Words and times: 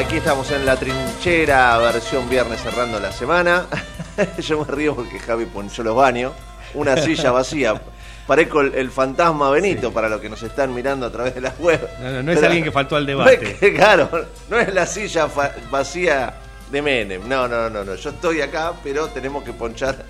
Aquí 0.00 0.16
estamos 0.16 0.50
en 0.50 0.64
la 0.64 0.76
trinchera, 0.76 1.76
versión 1.76 2.26
viernes 2.30 2.62
cerrando 2.62 2.98
la 2.98 3.12
semana. 3.12 3.66
Yo 4.38 4.64
me 4.64 4.64
río 4.64 4.96
porque 4.96 5.18
Javi 5.18 5.44
ponchó 5.44 5.82
los 5.82 5.94
baños. 5.94 6.32
Una 6.72 6.96
silla 6.96 7.32
vacía. 7.32 7.78
Parezco 8.26 8.62
el, 8.62 8.90
fantasma 8.90 9.50
Benito 9.50 9.92
para 9.92 10.08
los 10.08 10.22
que 10.22 10.30
nos 10.30 10.42
están 10.42 10.72
mirando 10.72 11.04
a 11.04 11.12
través 11.12 11.34
de 11.34 11.42
las 11.42 11.58
web. 11.58 11.86
No, 12.00 12.22
no, 12.22 12.32
es 12.32 12.42
alguien 12.42 12.64
que 12.64 12.72
faltó 12.72 12.96
al 12.96 13.04
debate. 13.04 13.74
claro, 13.76 14.08
no 14.48 14.58
es 14.58 14.72
la 14.72 14.86
silla 14.86 15.28
vacía 15.70 16.32
de 16.72 16.80
Menem. 16.80 17.28
No, 17.28 17.46
no, 17.46 17.68
no, 17.68 17.84
no. 17.84 17.94
Yo 17.94 18.08
estoy 18.08 18.40
acá, 18.40 18.72
pero 18.82 19.08
tenemos 19.08 19.44
que 19.44 19.52
ponchar, 19.52 20.06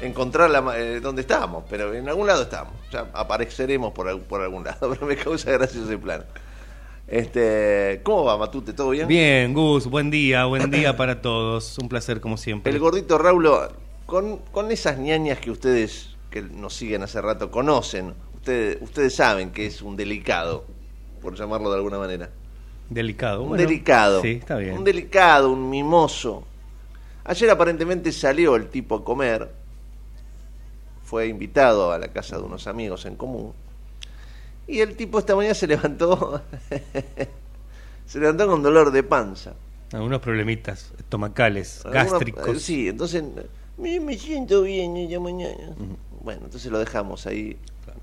encontrar 0.00 0.48
la, 0.48 0.64
eh, 0.78 1.00
donde 1.00 1.20
estamos. 1.20 1.64
Pero 1.68 1.92
en 1.92 2.08
algún 2.08 2.26
lado 2.26 2.44
estamos. 2.44 2.72
Ya 2.90 3.08
apareceremos 3.12 3.92
por, 3.92 4.22
por 4.22 4.40
algún 4.40 4.64
lado. 4.64 4.88
Pero 4.94 5.06
me 5.06 5.16
causa 5.16 5.50
gracia 5.50 5.82
ese 5.82 5.98
plan. 5.98 6.24
Este, 7.06 8.00
¿Cómo 8.02 8.24
va, 8.24 8.38
Matute? 8.38 8.72
¿Todo 8.72 8.90
bien? 8.90 9.06
Bien, 9.06 9.52
Gus, 9.52 9.86
buen 9.86 10.10
día, 10.10 10.46
buen 10.46 10.70
día 10.70 10.96
para 10.96 11.20
todos. 11.20 11.76
Un 11.78 11.88
placer, 11.88 12.20
como 12.20 12.36
siempre. 12.36 12.72
El 12.72 12.78
gordito 12.78 13.18
Raulo, 13.18 13.68
con, 14.06 14.38
con 14.50 14.70
esas 14.70 14.98
ñañas 14.98 15.38
que 15.38 15.50
ustedes, 15.50 16.16
que 16.30 16.40
nos 16.42 16.74
siguen 16.74 17.02
hace 17.02 17.20
rato, 17.20 17.50
conocen, 17.50 18.14
ustedes, 18.34 18.78
ustedes 18.80 19.14
saben 19.14 19.50
que 19.50 19.66
es 19.66 19.82
un 19.82 19.96
delicado, 19.96 20.64
por 21.20 21.34
llamarlo 21.34 21.70
de 21.70 21.76
alguna 21.76 21.98
manera. 21.98 22.30
Delicado, 22.88 23.42
Un 23.42 23.56
delicado. 23.56 24.22
Sí, 24.22 24.38
está 24.40 24.56
bien. 24.56 24.76
Un 24.76 24.84
delicado, 24.84 25.50
un 25.50 25.68
mimoso. 25.68 26.44
Ayer 27.24 27.50
aparentemente 27.50 28.12
salió 28.12 28.56
el 28.56 28.68
tipo 28.68 28.96
a 28.96 29.04
comer, 29.04 29.50
fue 31.02 31.28
invitado 31.28 31.92
a 31.92 31.98
la 31.98 32.08
casa 32.08 32.38
de 32.38 32.44
unos 32.44 32.66
amigos 32.66 33.04
en 33.04 33.16
común 33.16 33.52
y 34.66 34.80
el 34.80 34.96
tipo 34.96 35.18
esta 35.18 35.36
mañana 35.36 35.54
se 35.54 35.66
levantó, 35.66 36.42
se 38.06 38.18
levantó 38.18 38.46
con 38.46 38.62
dolor 38.62 38.90
de 38.90 39.02
panza. 39.02 39.54
Algunos 39.92 40.20
problemitas 40.20 40.92
estomacales, 40.98 41.82
gástricos. 41.84 42.62
Sí, 42.62 42.88
entonces 42.88 43.22
me, 43.76 44.18
siento 44.18 44.62
bien 44.62 44.96
ella 44.96 45.20
mañana. 45.20 45.74
Bueno, 46.22 46.42
entonces 46.44 46.70
lo 46.72 46.78
dejamos 46.78 47.26
ahí. 47.26 47.56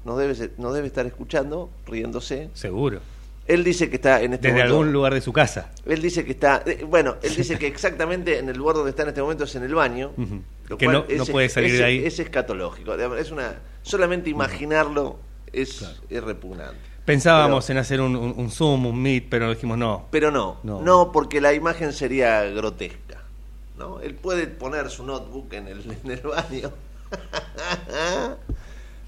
Nos 0.06 0.18
debe, 0.18 0.52
nos 0.58 0.74
debe 0.74 0.88
estar 0.88 1.06
escuchando, 1.06 1.70
riéndose. 1.86 2.50
Seguro. 2.54 3.02
Él 3.48 3.64
dice 3.64 3.90
que 3.90 3.96
está 3.96 4.22
en 4.22 4.34
este 4.34 4.50
Desde 4.50 4.62
algún 4.62 4.94
lugar 4.94 5.14
de 5.14 5.22
su 5.22 5.34
casa. 5.34 5.72
Él 5.86 6.02
dice 6.02 6.24
que 6.24 6.32
está. 6.32 6.64
Eh, 6.66 6.86
bueno, 6.88 7.18
él 7.22 7.36
dice 7.36 7.58
que 7.58 7.68
exactamente 7.68 8.38
en 8.38 8.48
el 8.50 8.58
lugar 8.58 8.76
donde 8.76 8.92
está 8.92 9.04
en 9.04 9.10
este 9.10 9.22
momento 9.22 9.44
es 9.44 9.56
en 9.56 9.64
el 9.64 9.74
baño. 9.74 10.12
que 10.78 10.88
no, 10.88 11.06
puede 11.26 11.50
salir 11.50 11.78
de 11.78 11.84
ahí. 11.84 12.06
Es 12.06 12.20
escatológico. 12.20 12.94
Es 12.94 13.32
una. 13.32 13.56
Solamente 13.82 14.30
imaginarlo 14.30 15.18
es, 15.54 16.00
repugnante. 16.10 16.80
Pensábamos 17.06 17.70
en 17.70 17.78
hacer 17.78 18.00
un, 18.02 18.50
Zoom, 18.52 18.86
un 18.86 19.02
Meet, 19.02 19.28
pero 19.30 19.50
dijimos 19.50 19.78
no. 19.78 20.08
Pero 20.12 20.32
no, 20.32 20.60
no, 20.64 21.12
porque 21.12 21.42
la 21.42 21.54
imagen 21.54 21.94
sería 21.94 22.44
grotesca. 22.44 23.22
¿no? 23.78 24.00
Él 24.00 24.14
puede 24.16 24.48
poner 24.48 24.90
su 24.90 25.04
notebook 25.04 25.54
en 25.54 25.68
el, 25.68 25.98
en 26.04 26.12
el 26.12 26.22
baño, 26.22 26.72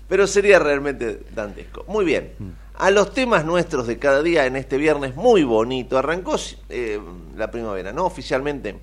pero 0.10 0.26
sería 0.26 0.60
realmente 0.60 1.22
dantesco. 1.34 1.86
Muy 1.88 2.06
bien, 2.06 2.34
mm. 2.40 2.50
a 2.76 2.90
los 2.90 3.14
temas 3.14 3.46
nuestros 3.46 3.86
de 3.86 4.00
cada 4.00 4.24
día 4.24 4.46
en 4.48 4.56
este 4.56 4.78
viernes, 4.78 5.16
muy 5.16 5.44
bonito. 5.44 5.98
Arrancó 5.98 6.36
eh, 6.70 7.00
la 7.38 7.52
primavera, 7.52 7.94
¿no? 7.94 8.06
Oficialmente. 8.06 8.78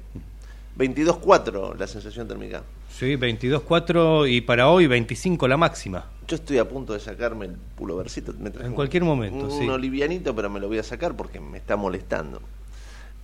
22.4 0.78 1.76
la 1.76 1.86
sensación 1.86 2.26
térmica. 2.26 2.62
Sí, 2.90 3.16
22.4 3.16 4.30
y 4.30 4.40
para 4.42 4.68
hoy 4.68 4.86
25 4.86 5.48
la 5.48 5.56
máxima. 5.56 6.06
Yo 6.28 6.36
estoy 6.36 6.58
a 6.58 6.68
punto 6.68 6.92
de 6.92 7.00
sacarme 7.00 7.46
el 7.46 7.52
pulovercito. 7.52 8.34
en 8.60 8.72
cualquier 8.74 9.04
momento, 9.04 9.46
un, 9.46 9.50
sí. 9.50 9.66
Un 9.66 9.80
livianito, 9.80 10.34
pero 10.34 10.50
me 10.50 10.60
lo 10.60 10.68
voy 10.68 10.78
a 10.78 10.82
sacar 10.82 11.16
porque 11.16 11.40
me 11.40 11.58
está 11.58 11.76
molestando. 11.76 12.40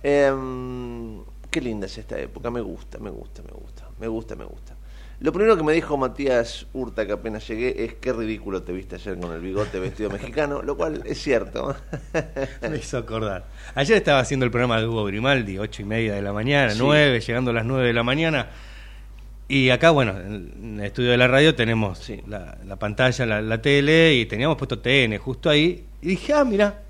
Em, 0.03 1.21
qué 1.51 1.61
linda 1.61 1.85
es 1.85 1.97
esta 1.97 2.19
época, 2.19 2.49
me 2.49 2.61
gusta, 2.61 2.97
me 2.97 3.09
gusta, 3.09 3.41
me 3.43 3.51
gusta, 3.51 3.89
me 3.99 4.07
gusta, 4.07 4.35
me 4.35 4.45
gusta. 4.45 4.75
Lo 5.19 5.33
primero 5.33 5.57
que 5.57 5.63
me 5.63 5.73
dijo 5.73 5.97
Matías 5.97 6.67
Hurta 6.73 7.07
que 7.07 7.11
apenas 7.11 7.47
llegué 7.47 7.83
es 7.83 7.95
qué 7.95 8.13
ridículo 8.13 8.61
te 8.61 8.71
viste 8.71 8.95
ayer 8.95 9.19
con 9.19 9.31
el 9.31 9.41
bigote 9.41 9.79
vestido 9.79 10.11
mexicano, 10.11 10.61
lo 10.61 10.77
cual 10.77 11.01
es 11.05 11.21
cierto. 11.21 11.75
me 12.61 12.77
hizo 12.77 12.99
acordar. 12.99 13.47
Ayer 13.73 13.97
estaba 13.97 14.19
haciendo 14.19 14.45
el 14.45 14.51
programa 14.51 14.79
de 14.79 14.87
Hugo 14.87 15.05
Grimaldi, 15.05 15.57
ocho 15.57 15.81
y 15.81 15.85
media 15.85 16.13
de 16.13 16.21
la 16.21 16.33
mañana, 16.33 16.73
nueve, 16.77 17.19
llegando 17.19 17.51
a 17.51 17.53
las 17.55 17.65
nueve 17.65 17.87
de 17.87 17.93
la 17.93 18.03
mañana 18.03 18.49
y 19.49 19.69
acá, 19.69 19.91
bueno, 19.91 20.17
en 20.17 20.77
el 20.79 20.85
estudio 20.85 21.11
de 21.11 21.17
la 21.17 21.27
radio 21.27 21.55
tenemos 21.55 22.11
la, 22.27 22.75
pantalla, 22.77 23.41
la, 23.41 23.61
tele, 23.61 24.15
y 24.15 24.25
teníamos 24.25 24.57
puesto 24.57 24.79
TN 24.79 25.17
justo 25.17 25.49
ahí. 25.49 25.85
Y 26.01 26.07
dije, 26.07 26.33
ah, 26.33 26.43
mira. 26.43 26.81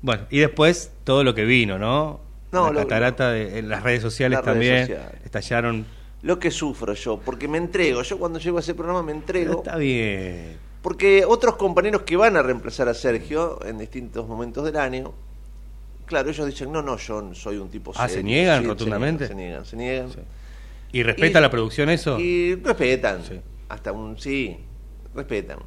Bueno, 0.00 0.22
y 0.30 0.38
después 0.38 0.92
todo 1.04 1.22
lo 1.22 1.34
que 1.34 1.44
vino, 1.44 1.78
¿no? 1.78 2.20
no 2.52 2.72
la 2.72 2.82
catarata 2.82 3.30
de, 3.30 3.58
en 3.58 3.68
las 3.68 3.82
redes 3.82 4.02
sociales 4.02 4.40
también 4.42 4.96
estallaron. 5.24 5.84
Lo 6.22 6.38
que 6.38 6.50
sufro 6.50 6.94
yo, 6.94 7.18
porque 7.18 7.48
me 7.48 7.58
entrego. 7.58 8.02
Yo 8.02 8.18
cuando 8.18 8.38
llego 8.38 8.58
a 8.58 8.60
ese 8.60 8.74
programa 8.74 9.02
me 9.02 9.12
entrego. 9.12 9.58
está 9.58 9.76
bien. 9.76 10.56
Porque 10.82 11.24
otros 11.26 11.56
compañeros 11.56 12.02
que 12.02 12.16
van 12.16 12.36
a 12.36 12.42
reemplazar 12.42 12.88
a 12.88 12.94
Sergio 12.94 13.62
en 13.66 13.78
distintos 13.78 14.26
momentos 14.26 14.64
del 14.64 14.76
año, 14.76 15.12
claro, 16.06 16.30
ellos 16.30 16.46
dicen, 16.46 16.72
no, 16.72 16.80
no, 16.80 16.96
yo 16.96 17.34
soy 17.34 17.58
un 17.58 17.68
tipo 17.68 17.92
Ah, 17.96 18.08
¿se 18.08 18.22
niegan 18.22 18.64
rotundamente? 18.64 19.28
Se 19.28 19.34
niegan, 19.34 19.66
se 19.66 19.76
niegan. 19.76 20.08
¿Y 20.92 21.02
respeta 21.02 21.40
la 21.40 21.50
producción 21.50 21.88
eso? 21.90 22.18
Y 22.18 22.56
respetan. 22.56 23.20
Hasta 23.68 23.92
un 23.92 24.18
sí, 24.18 24.58
respetan. 25.14 25.58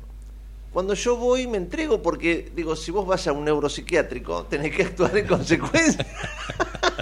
Cuando 0.72 0.96
yo 0.96 1.16
voy 1.16 1.48
me 1.48 1.58
entrego 1.58 2.02
porque, 2.02 2.52
digo, 2.56 2.76
si 2.76 2.92
vos 2.92 3.06
vas 3.06 3.28
a 3.28 3.32
un 3.32 3.46
neuropsiquiátrico, 3.46 4.46
tenés 4.46 4.76
que 4.76 4.84
actuar 4.84 5.16
en 5.18 5.28
consecuencia. 5.28 6.06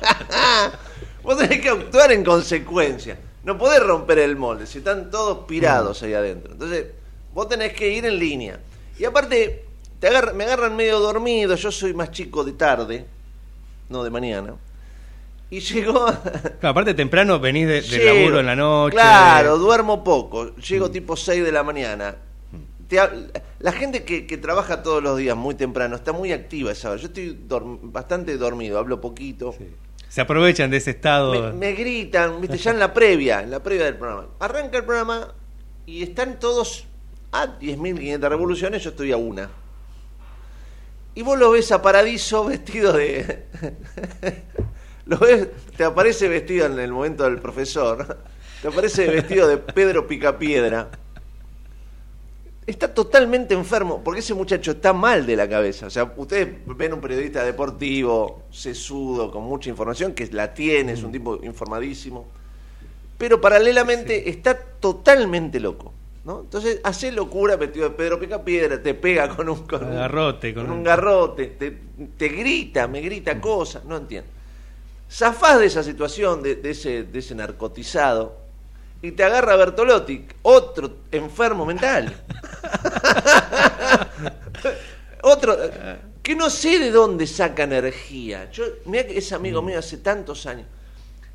vos 1.23 1.37
tenés 1.37 1.61
que 1.61 1.69
actuar 1.69 2.11
en 2.11 2.23
consecuencia. 2.23 3.17
no 3.43 3.57
podés 3.57 3.81
romper 3.81 4.19
el 4.19 4.35
molde, 4.35 4.67
si 4.67 4.79
están 4.79 5.09
todos 5.09 5.45
pirados 5.45 6.03
ahí 6.03 6.13
adentro. 6.13 6.51
Entonces, 6.51 6.87
vos 7.33 7.47
tenés 7.47 7.73
que 7.73 7.89
ir 7.89 8.05
en 8.05 8.19
línea. 8.19 8.59
Y 8.99 9.05
aparte, 9.05 9.65
te 9.99 10.09
me 10.33 10.43
agarran 10.43 10.75
medio 10.75 10.99
dormido, 10.99 11.55
yo 11.55 11.71
soy 11.71 11.93
más 11.93 12.11
chico 12.11 12.43
de 12.43 12.51
tarde, 12.53 13.05
no 13.89 14.03
de 14.03 14.09
mañana. 14.09 14.55
Y 15.51 15.59
llegó. 15.59 16.05
Claro, 16.61 16.71
aparte 16.71 16.93
temprano 16.93 17.39
venís 17.39 17.67
de, 17.67 18.05
laburo 18.05 18.39
en 18.39 18.45
la 18.45 18.55
noche. 18.55 18.95
Claro, 18.95 19.57
duermo 19.57 20.03
poco. 20.03 20.55
Llego 20.55 20.87
mm. 20.87 20.91
tipo 20.91 21.17
6 21.17 21.43
de 21.43 21.51
la 21.51 21.63
mañana. 21.63 22.15
la 23.59 23.71
gente 23.71 24.03
que, 24.03 24.37
trabaja 24.37 24.81
todos 24.81 25.03
los 25.03 25.17
días 25.17 25.35
muy 25.35 25.55
temprano 25.55 25.95
está 25.95 26.13
muy 26.13 26.31
activa 26.31 26.71
esa 26.71 26.91
hora. 26.91 27.01
Yo 27.01 27.07
estoy 27.07 27.37
bastante 27.83 28.37
dormido, 28.37 28.79
hablo 28.79 29.01
poquito. 29.01 29.55
Se 30.07 30.21
aprovechan 30.21 30.71
de 30.71 30.77
ese 30.77 30.91
estado. 30.91 31.53
Me, 31.53 31.73
gritan, 31.73 32.39
viste, 32.39 32.57
ya 32.57 32.71
en 32.71 32.79
la 32.79 32.93
previa, 32.93 33.41
en 33.41 33.51
la 33.51 33.61
previa 33.61 33.85
del 33.85 33.97
programa. 33.97 34.27
Arranca 34.39 34.77
el 34.77 34.85
programa 34.85 35.33
y 35.85 36.03
están 36.03 36.39
todos 36.39 36.85
a 37.31 37.59
10.500 37.59 38.29
revoluciones, 38.29 38.83
yo 38.83 38.91
estoy 38.91 39.11
a 39.11 39.17
una. 39.17 39.49
Y 41.15 41.23
vos 41.23 41.37
lo 41.37 41.51
ves 41.51 41.71
a 41.71 41.81
Paradiso 41.81 42.45
vestido 42.45 42.93
de... 42.93 43.47
lo 45.11 45.17
ves, 45.17 45.49
te 45.75 45.83
aparece 45.83 46.29
vestido 46.29 46.65
en 46.67 46.79
el 46.79 46.91
momento 46.91 47.25
del 47.25 47.39
profesor, 47.39 48.17
te 48.61 48.67
aparece 48.69 49.07
vestido 49.07 49.45
de 49.45 49.57
Pedro 49.57 50.07
Picapiedra. 50.07 50.89
Está 52.65 52.93
totalmente 52.93 53.53
enfermo, 53.53 54.01
porque 54.03 54.21
ese 54.21 54.33
muchacho 54.33 54.71
está 54.71 54.93
mal 54.93 55.25
de 55.25 55.35
la 55.35 55.49
cabeza. 55.49 55.87
O 55.87 55.89
sea, 55.89 56.13
ustedes 56.15 56.47
ven 56.65 56.93
un 56.93 57.01
periodista 57.01 57.43
deportivo, 57.43 58.43
sesudo, 58.51 59.29
con 59.31 59.43
mucha 59.43 59.69
información, 59.69 60.13
que 60.13 60.27
la 60.27 60.53
tiene, 60.53 60.93
es 60.93 61.03
un 61.03 61.11
tipo 61.11 61.43
informadísimo, 61.43 62.27
pero 63.17 63.41
paralelamente 63.41 64.29
está 64.29 64.57
totalmente 64.57 65.59
loco. 65.59 65.91
¿no? 66.23 66.41
Entonces 66.41 66.79
hace 66.85 67.11
locura 67.11 67.57
vestido 67.57 67.89
de 67.89 67.95
Pedro 67.95 68.17
Picapiedra, 68.17 68.81
te 68.81 68.93
pega 68.93 69.27
con 69.35 69.49
un, 69.49 69.67
garrote, 69.67 70.53
con, 70.53 70.71
un, 70.71 70.83
garrote, 70.83 71.47
te, 71.47 71.77
te, 72.15 72.29
grita, 72.29 72.87
me 72.87 73.01
grita 73.01 73.41
cosas, 73.41 73.83
no 73.83 73.97
entiendo. 73.97 74.29
Zafás 75.11 75.59
de 75.59 75.65
esa 75.65 75.83
situación, 75.83 76.41
de, 76.41 76.61
ese, 76.63 77.03
de 77.03 77.19
ese 77.19 77.35
narcotizado, 77.35 78.39
y 79.01 79.11
te 79.11 79.23
agarra 79.23 79.57
Bertolotti, 79.57 80.25
otro 80.43 80.97
enfermo 81.11 81.65
mental. 81.65 82.13
otro 85.23 85.57
que 86.21 86.35
no 86.35 86.49
sé 86.49 86.79
de 86.79 86.91
dónde 86.91 87.27
saca 87.27 87.63
energía. 87.63 88.49
Yo, 88.51 88.63
mira 88.85 89.07
que 89.07 89.17
es 89.17 89.33
amigo 89.33 89.61
mm. 89.61 89.65
mío 89.65 89.79
hace 89.79 89.97
tantos 89.97 90.45
años. 90.45 90.67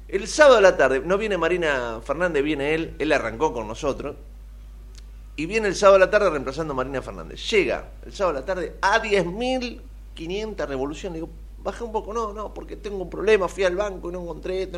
El 0.08 0.28
sábado 0.28 0.58
a 0.58 0.60
la 0.60 0.76
tarde, 0.76 1.02
no 1.04 1.18
viene 1.18 1.36
Marina 1.36 2.00
Fernández, 2.04 2.44
viene 2.44 2.74
él, 2.74 2.94
él 2.98 3.12
arrancó 3.12 3.52
con 3.52 3.66
nosotros 3.66 4.16
y 5.34 5.46
viene 5.46 5.66
el 5.68 5.74
sábado 5.74 5.96
a 5.96 6.06
la 6.06 6.10
tarde 6.10 6.30
reemplazando 6.30 6.72
a 6.72 6.76
Marina 6.76 7.02
Fernández. 7.02 7.40
Llega 7.50 7.90
el 8.06 8.14
sábado 8.14 8.38
a 8.38 8.40
la 8.40 8.46
tarde 8.46 8.76
a 8.80 9.02
10.500 9.02 10.66
revoluciones. 10.66 11.14
Digo, 11.14 11.28
baja 11.66 11.84
un 11.84 11.92
poco, 11.92 12.14
no, 12.14 12.32
no, 12.32 12.54
porque 12.54 12.76
tengo 12.76 12.98
un 12.98 13.10
problema, 13.10 13.48
fui 13.48 13.64
al 13.64 13.76
banco 13.76 14.08
y 14.08 14.12
no 14.12 14.22
encontré. 14.22 14.70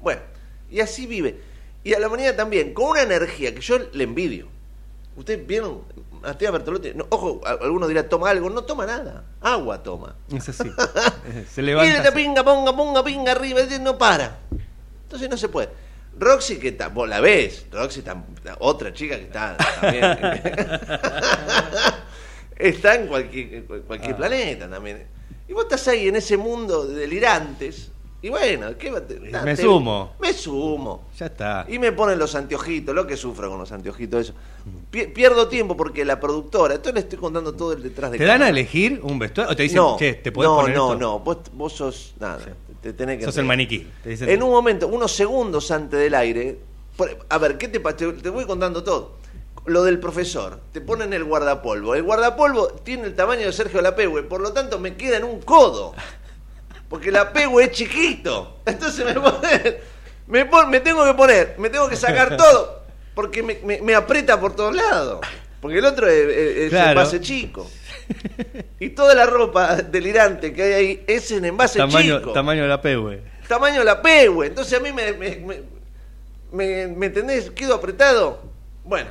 Bueno, 0.00 0.20
y 0.68 0.80
así 0.80 1.06
vive. 1.06 1.40
Y 1.84 1.94
a 1.94 2.00
la 2.00 2.08
mañana 2.08 2.36
también, 2.36 2.74
con 2.74 2.90
una 2.90 3.02
energía 3.02 3.54
que 3.54 3.60
yo 3.60 3.78
le 3.78 4.04
envidio. 4.04 4.48
Ustedes 5.16 5.46
vieron 5.46 5.82
a 6.22 6.34
Tía 6.36 6.50
Bertolotti, 6.50 6.92
ojo, 7.10 7.40
algunos 7.44 7.88
dirán, 7.88 8.08
toma 8.08 8.30
algo, 8.30 8.48
no 8.50 8.64
toma 8.64 8.86
nada, 8.86 9.24
agua 9.40 9.82
toma. 9.82 10.16
Es 10.34 10.48
así. 10.48 10.70
se 11.50 11.62
levanta. 11.62 12.08
Y 12.08 12.12
pinga, 12.12 12.42
ponga, 12.42 12.74
ponga, 12.74 13.04
pinga 13.04 13.32
arriba, 13.32 13.60
no 13.80 13.96
para. 13.98 14.38
Entonces 15.04 15.28
no 15.28 15.36
se 15.36 15.48
puede. 15.48 15.68
Roxy, 16.18 16.58
que 16.58 16.68
está, 16.68 16.88
vos 16.88 17.08
la 17.08 17.20
ves, 17.20 17.66
Roxy, 17.70 18.00
está, 18.00 18.22
otra 18.58 18.92
chica 18.92 19.16
que 19.16 19.24
está 19.24 19.56
también. 19.80 20.04
está 22.56 22.94
en 22.94 23.06
cualquier, 23.06 23.64
cualquier 23.64 24.14
ah. 24.14 24.16
planeta 24.16 24.68
también. 24.68 25.06
Y 25.52 25.54
vos 25.54 25.64
estás 25.64 25.86
ahí 25.88 26.08
en 26.08 26.16
ese 26.16 26.38
mundo 26.38 26.86
de 26.86 26.94
delirantes. 26.94 27.90
Y 28.22 28.30
bueno, 28.30 28.68
¿qué 28.78 28.90
Me 29.44 29.54
sumo. 29.54 30.14
Me 30.18 30.32
sumo. 30.32 31.08
Ya 31.18 31.26
está. 31.26 31.66
Y 31.68 31.78
me 31.78 31.92
ponen 31.92 32.18
los 32.18 32.34
anteojitos, 32.34 32.94
lo 32.94 33.06
que 33.06 33.18
sufro 33.18 33.50
con 33.50 33.58
los 33.58 33.70
anteojitos, 33.70 34.30
eso. 34.30 34.34
pierdo 34.90 35.48
tiempo 35.48 35.76
porque 35.76 36.06
la 36.06 36.18
productora, 36.18 36.76
entonces 36.76 36.94
le 36.94 37.00
estoy 37.00 37.18
contando 37.18 37.52
todo 37.52 37.74
el 37.74 37.82
detrás 37.82 38.12
de 38.12 38.16
¿Te 38.16 38.24
dan 38.24 38.40
a 38.40 38.48
elegir 38.48 38.98
un 39.02 39.18
vestuario? 39.18 39.52
¿O 39.52 39.54
te 39.54 39.64
dicen, 39.64 39.76
no, 39.76 39.98
che, 39.98 40.14
te 40.14 40.32
puedes 40.32 40.48
no, 40.48 40.56
poner 40.56 40.74
No, 40.74 40.94
no, 40.94 41.18
vos, 41.18 41.36
vos 41.52 41.74
sos. 41.74 42.14
Nada. 42.18 42.38
Sos 43.22 43.36
el 43.36 43.44
maniquí. 43.44 43.86
en 44.06 44.42
un 44.42 44.50
momento, 44.50 44.88
unos 44.88 45.12
segundos 45.12 45.70
antes 45.70 46.00
del 46.00 46.14
aire, 46.14 46.60
a 47.28 47.36
ver, 47.36 47.58
¿qué 47.58 47.68
te, 47.68 47.78
te, 47.78 48.30
voy 48.30 48.46
contando 48.46 48.82
todo? 48.82 49.16
Lo 49.64 49.84
del 49.84 50.00
profesor, 50.00 50.60
te 50.72 50.80
ponen 50.80 51.12
el 51.12 51.22
guardapolvo. 51.22 51.94
El 51.94 52.02
guardapolvo 52.02 52.68
tiene 52.82 53.06
el 53.06 53.14
tamaño 53.14 53.46
de 53.46 53.52
Sergio 53.52 53.80
Lapehue, 53.80 54.24
por 54.24 54.40
lo 54.40 54.52
tanto 54.52 54.78
me 54.78 54.96
queda 54.96 55.18
en 55.18 55.24
un 55.24 55.40
codo. 55.40 55.94
Porque 56.88 57.10
Lapehue 57.10 57.64
es 57.64 57.70
chiquito. 57.70 58.58
Entonces 58.66 59.06
me, 60.26 60.44
me, 60.44 60.80
tengo 60.80 61.04
que 61.04 61.14
poner, 61.14 61.54
me 61.58 61.70
tengo 61.70 61.88
que 61.88 61.96
sacar 61.96 62.36
todo, 62.36 62.82
porque 63.14 63.42
me, 63.42 63.94
aprieta 63.94 64.40
por 64.40 64.56
todos 64.56 64.74
lados. 64.74 65.20
Porque 65.60 65.78
el 65.78 65.84
otro 65.84 66.08
es, 66.08 66.72
el 66.72 66.94
pase 66.94 67.20
chico. 67.20 67.70
Y 68.80 68.90
toda 68.90 69.14
la 69.14 69.26
ropa 69.26 69.76
delirante 69.76 70.52
que 70.52 70.62
hay 70.62 70.72
ahí 70.72 71.04
es 71.06 71.30
en 71.30 71.44
envase 71.44 71.78
tamaño, 71.78 72.18
chico. 72.18 72.32
Tamaño 72.32 72.62
de 72.62 72.68
la 72.68 72.82
pegue. 72.82 73.22
Tamaño 73.48 73.78
de 73.78 73.84
la 73.84 74.02
pegue. 74.02 74.46
Entonces 74.46 74.78
a 74.78 74.82
mí 74.82 74.92
me, 74.92 75.12
me, 75.12 75.62
me, 76.52 76.88
me, 76.88 77.06
entendés? 77.06 77.50
¿Quedo 77.50 77.74
apretado? 77.74 78.42
Bueno, 78.84 79.10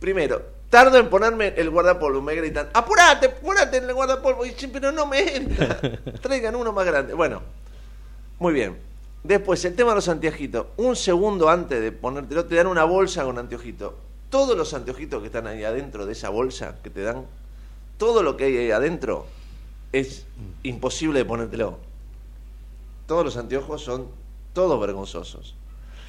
primero, 0.00 0.42
tardo 0.70 0.98
en 0.98 1.08
ponerme 1.08 1.54
el 1.56 1.70
guardapolvo. 1.70 2.20
Me 2.22 2.34
gritan, 2.34 2.68
apurate, 2.72 3.26
apurate 3.26 3.78
en 3.78 3.84
el 3.84 3.94
guardapolvo. 3.94 4.44
Y 4.44 4.52
pero 4.72 4.92
no 4.92 5.06
me 5.06 5.36
entra. 5.36 5.80
Traigan 6.20 6.54
uno 6.54 6.72
más 6.72 6.86
grande. 6.86 7.14
Bueno, 7.14 7.42
muy 8.38 8.52
bien. 8.52 8.78
Después, 9.24 9.64
el 9.64 9.74
tema 9.74 9.90
de 9.90 9.96
los 9.96 10.08
anteojitos. 10.08 10.66
Un 10.76 10.96
segundo 10.96 11.48
antes 11.48 11.80
de 11.80 11.92
ponértelo, 11.92 12.44
te 12.46 12.54
dan 12.54 12.66
una 12.66 12.84
bolsa 12.84 13.24
con 13.24 13.38
anteojitos. 13.38 13.92
Todos 14.30 14.56
los 14.56 14.72
anteojitos 14.74 15.20
que 15.20 15.26
están 15.26 15.46
ahí 15.46 15.64
adentro 15.64 16.06
de 16.06 16.12
esa 16.12 16.28
bolsa 16.28 16.76
que 16.82 16.90
te 16.90 17.02
dan 17.02 17.26
todo 17.96 18.22
lo 18.22 18.36
que 18.36 18.44
hay 18.44 18.56
ahí 18.56 18.70
adentro 18.70 19.26
es 19.92 20.24
imposible 20.62 21.18
de 21.18 21.24
ponértelo. 21.24 21.78
Todos 23.06 23.24
los 23.24 23.36
anteojos 23.36 23.82
son 23.82 24.06
todos 24.52 24.80
vergonzosos. 24.80 25.54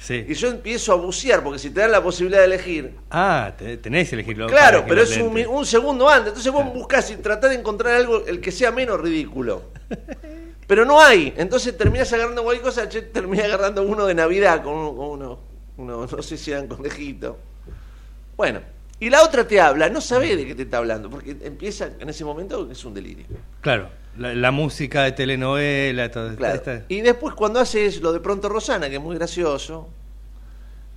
Y 0.08 0.34
yo 0.34 0.48
empiezo 0.48 0.92
a 0.92 0.96
bucear, 0.96 1.42
porque 1.42 1.58
si 1.58 1.70
te 1.70 1.80
dan 1.80 1.92
la 1.92 2.02
posibilidad 2.02 2.40
de 2.40 2.46
elegir. 2.46 2.94
Ah, 3.10 3.52
tenés 3.56 4.08
que 4.08 4.16
elegirlo. 4.16 4.46
Claro, 4.46 4.84
pero 4.88 5.02
es 5.02 5.16
un, 5.16 5.66
segundo 5.66 6.08
antes. 6.08 6.28
Entonces 6.28 6.52
vos 6.52 6.64
buscas 6.72 7.10
y 7.10 7.16
tratás 7.16 7.50
de 7.50 7.56
encontrar 7.56 7.94
algo 7.94 8.24
el 8.26 8.40
que 8.40 8.50
sea 8.50 8.72
menos 8.72 9.00
ridículo. 9.00 9.64
Pero 10.66 10.84
no 10.84 11.00
hay. 11.00 11.34
Entonces 11.36 11.76
terminás 11.76 12.12
agarrando 12.12 12.42
cualquier 12.42 12.64
cosa, 12.64 12.88
terminás 12.88 13.46
agarrando 13.46 13.82
uno 13.82 14.06
de 14.06 14.14
Navidad 14.14 14.62
con 14.62 14.74
uno, 14.74 15.38
uno, 15.76 16.06
no 16.06 16.22
sé 16.22 16.36
si 16.36 16.52
eran 16.52 16.66
conejito. 16.66 17.38
Bueno, 18.36 18.60
y 19.00 19.10
la 19.10 19.22
otra 19.22 19.46
te 19.46 19.60
habla, 19.60 19.88
no 19.90 20.00
sabe 20.00 20.36
de 20.36 20.46
qué 20.46 20.54
te 20.54 20.62
está 20.62 20.78
hablando, 20.78 21.10
porque 21.10 21.36
empieza 21.42 21.90
en 21.98 22.08
ese 22.08 22.24
momento 22.24 22.70
es 22.70 22.84
un 22.84 22.94
delirio. 22.94 23.26
Claro, 23.60 23.88
la, 24.18 24.50
música 24.50 25.04
de 25.04 25.12
telenovela, 25.12 26.10
todo 26.10 26.34
claro. 26.36 26.82
Y 26.88 27.00
después 27.00 27.34
cuando 27.34 27.60
haces 27.60 28.00
lo 28.00 28.12
de 28.12 28.20
pronto 28.20 28.48
Rosana, 28.48 28.88
que 28.88 28.96
es 28.96 29.02
muy 29.02 29.16
gracioso, 29.16 29.88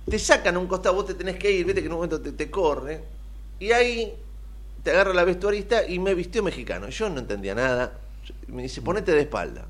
te 0.08 0.18
sacan 0.18 0.56
un 0.56 0.66
costado, 0.66 0.94
vos 0.96 1.06
te 1.06 1.14
tenés 1.14 1.36
que 1.36 1.50
ir, 1.50 1.64
viste 1.64 1.80
que 1.80 1.86
en 1.86 1.92
un 1.92 1.98
momento 1.98 2.20
te, 2.20 2.50
corre, 2.50 3.02
y 3.58 3.72
ahí 3.72 4.14
te 4.82 4.90
agarra 4.90 5.14
la 5.14 5.24
vestuarista 5.24 5.86
y 5.88 5.98
me 5.98 6.14
vistió 6.14 6.42
mexicano. 6.42 6.88
Yo 6.88 7.08
no 7.08 7.20
entendía 7.20 7.54
nada. 7.54 7.98
Me 8.48 8.62
dice, 8.62 8.82
ponete 8.82 9.12
de 9.12 9.20
espalda. 9.20 9.66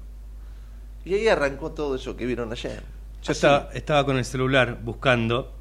Y 1.05 1.15
ahí 1.15 1.29
arrancó 1.29 1.73
todo 1.73 1.95
eso 1.95 2.17
que 2.17 2.27
vieron 2.27 2.51
ayer. 2.51 2.83
Yo 3.23 3.33
estaba, 3.33 3.71
estaba 3.73 4.05
con 4.05 4.17
el 4.17 4.25
celular 4.25 4.79
buscando 4.83 5.53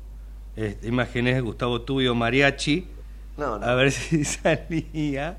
este, 0.56 0.88
imágenes 0.88 1.36
de 1.36 1.42
Gustavo 1.42 1.82
Tubio 1.82 2.16
Mariachi. 2.16 2.88
A 3.38 3.74
ver 3.76 3.92
si 3.92 4.24
salía. 4.26 5.38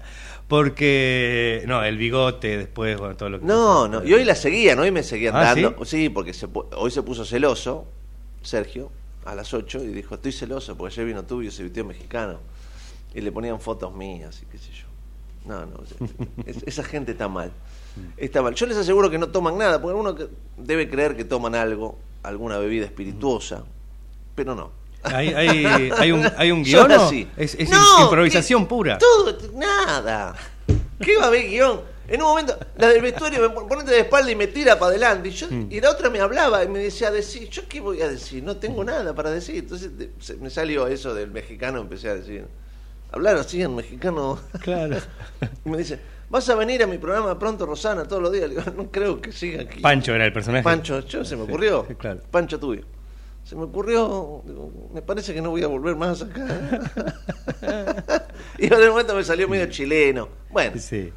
Porque, 0.48 1.64
no, 1.66 1.82
el 1.82 1.96
bigote 1.96 2.58
después, 2.58 2.98
bueno, 2.98 3.16
todo 3.16 3.30
lo 3.30 3.40
que. 3.40 3.46
No, 3.46 3.88
no, 3.88 4.04
y 4.04 4.12
hoy 4.12 4.24
la 4.24 4.34
seguían, 4.34 4.78
hoy 4.78 4.90
me 4.90 5.02
seguían 5.02 5.34
¿Ah, 5.34 5.54
dando. 5.54 5.84
¿sí? 5.84 6.10
porque 6.10 6.32
hoy 6.76 6.90
se 6.90 7.02
puso 7.02 7.24
celoso, 7.24 7.86
Sergio, 8.42 8.90
a 9.24 9.34
las 9.34 9.54
8, 9.54 9.82
y 9.84 9.88
dijo: 9.88 10.16
Estoy 10.16 10.32
celoso 10.32 10.76
porque 10.76 10.92
ayer 10.92 11.06
vino 11.06 11.24
Tubio, 11.24 11.50
se 11.50 11.62
vistió 11.62 11.84
mexicano. 11.84 12.40
Y 13.14 13.20
le 13.20 13.32
ponían 13.32 13.60
fotos 13.60 13.94
mías 13.94 14.42
y 14.42 14.46
qué 14.46 14.58
sé 14.58 14.70
yo. 14.72 14.86
No, 15.46 15.64
no, 15.66 15.76
esa 16.66 16.82
gente 16.82 17.12
está 17.12 17.28
mal. 17.28 17.52
Está 18.16 18.42
mal. 18.42 18.54
Yo 18.54 18.66
les 18.66 18.76
aseguro 18.76 19.08
que 19.08 19.18
no 19.18 19.28
toman 19.28 19.56
nada, 19.56 19.80
porque 19.80 19.96
uno 19.96 20.16
debe 20.56 20.90
creer 20.90 21.16
que 21.16 21.24
toman 21.24 21.54
algo, 21.54 21.98
alguna 22.22 22.58
bebida 22.58 22.86
espirituosa, 22.86 23.64
pero 24.34 24.54
no 24.54 24.83
¿Hay, 25.04 25.28
hay, 25.28 25.90
hay, 25.96 26.12
un, 26.12 26.26
hay 26.36 26.50
un 26.50 26.62
guion? 26.62 26.90
Es, 27.36 27.56
improvisación 28.00 28.66
pura. 28.66 28.98
Todo, 28.98 29.36
nada. 29.54 30.34
¿Qué 31.00 31.16
va 31.16 31.24
a 31.24 31.26
haber 31.28 31.48
guion? 31.48 31.80
En 32.06 32.20
un 32.20 32.28
momento, 32.28 32.58
la 32.76 32.88
del 32.88 33.00
vestuario 33.00 33.40
me 33.40 33.48
pone 33.48 33.82
de 33.84 34.00
espalda 34.00 34.30
y 34.30 34.36
me 34.36 34.46
tira 34.48 34.78
para 34.78 34.90
adelante. 34.90 35.28
Y, 35.30 35.32
yo, 35.32 35.46
Mm. 35.50 35.68
y 35.70 35.80
la 35.80 35.90
otra 35.90 36.10
me 36.10 36.20
hablaba 36.20 36.62
y 36.62 36.68
me 36.68 36.78
decía, 36.78 37.10
decir, 37.10 37.48
¿yo 37.48 37.62
qué 37.68 37.80
voy 37.80 38.02
a 38.02 38.08
decir? 38.08 38.42
No 38.42 38.56
tengo 38.58 38.84
nada 38.84 39.14
para 39.14 39.30
decir. 39.30 39.56
Entonces 39.56 39.90
se- 40.20 40.36
me 40.36 40.50
salió 40.50 40.86
eso 40.86 41.14
del 41.14 41.30
mexicano, 41.30 41.80
empecé 41.80 42.10
a 42.10 42.14
decir, 42.16 42.44
hablar 43.10 43.36
así 43.36 43.62
en 43.62 43.74
mexicano. 43.74 44.38
Claro. 44.60 44.96
Y 45.64 45.68
me 45.70 45.78
dice, 45.78 45.98
¿vas 46.28 46.46
a 46.50 46.54
venir 46.56 46.82
a 46.82 46.86
mi 46.86 46.98
programa 46.98 47.38
pronto, 47.38 47.64
Rosana, 47.64 48.04
todos 48.04 48.20
los 48.22 48.32
días? 48.32 48.50
Le 48.50 48.56
digo, 48.56 48.70
no 48.76 48.90
creo 48.90 49.20
que 49.22 49.32
siga 49.32 49.62
aquí. 49.62 49.80
Pancho 49.80 50.14
era 50.14 50.26
el 50.26 50.32
personaje. 50.32 50.62
Pancho, 50.62 51.00
yo 51.00 51.24
se 51.24 51.36
me 51.36 51.42
ocurrió. 51.44 51.86
Sí, 51.88 51.94
claro. 51.94 52.20
Pancho 52.30 52.60
tuyo. 52.60 52.82
Se 53.44 53.54
me 53.56 53.64
ocurrió, 53.64 54.42
digo, 54.46 54.72
me 54.94 55.02
parece 55.02 55.34
que 55.34 55.42
no 55.42 55.50
voy 55.50 55.62
a 55.62 55.66
volver 55.66 55.96
más 55.96 56.22
acá. 56.22 56.46
y 58.58 58.66
en 58.66 58.72
el 58.72 58.88
momento 58.90 59.14
me 59.14 59.22
salió 59.24 59.48
medio 59.48 59.66
chileno. 59.66 60.28
Bueno, 60.50 60.78
Sí. 60.80 61.12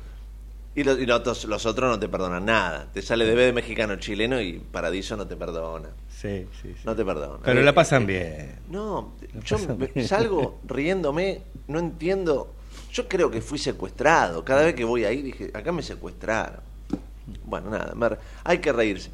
y, 0.76 0.84
lo- 0.84 0.98
y 1.00 1.06
los, 1.06 1.20
otros- 1.22 1.46
los 1.46 1.66
otros 1.66 1.90
no 1.90 2.00
te 2.00 2.10
perdonan 2.10 2.46
nada. 2.46 2.88
Te 2.94 3.02
sale 3.02 3.26
de 3.26 3.34
B 3.34 3.46
de 3.46 3.54
mexicano 3.54 3.96
chileno 3.96 4.42
y 4.42 4.60
Paradiso 4.60 5.16
no 5.16 5.26
te 5.26 5.36
perdona. 5.38 5.90
Sí, 6.10 6.48
sí, 6.62 6.74
sí. 6.74 6.82
No 6.84 6.96
te 6.96 7.06
perdona. 7.06 7.40
Pero 7.44 7.62
Eh, 7.62 7.64
la 7.64 7.74
pasan 7.74 8.04
eh, 8.04 8.06
bien. 8.06 8.60
No, 8.70 9.14
La 9.34 9.40
yo 9.42 9.56
pasan 9.58 9.78
me- 9.78 9.88
bien. 9.88 10.08
salgo 10.08 10.60
riéndome, 10.68 11.42
no 11.68 11.80
entiendo. 11.80 12.54
Yo 12.92 13.08
creo 13.08 13.32
que 13.32 13.42
fui 13.42 13.58
secuestrado. 13.58 14.44
Cada 14.44 14.64
vez 14.64 14.74
que 14.76 14.84
voy 14.84 15.06
ahí 15.06 15.22
dije, 15.22 15.52
acá 15.54 15.72
me 15.72 15.82
secuestraron. 15.82 16.60
Bueno, 17.46 17.70
nada, 17.70 18.18
hay 18.44 18.58
que 18.60 18.72
reírse. 18.74 19.10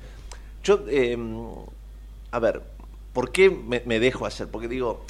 Yo, 0.64 0.84
eh, 0.88 1.18
a 2.32 2.40
ver, 2.40 2.62
¿por 3.14 3.32
qué 3.32 3.50
me, 3.50 4.00
dejo 4.00 4.26
hacer? 4.26 4.48
Porque 4.48 4.68
digo, 4.68 5.06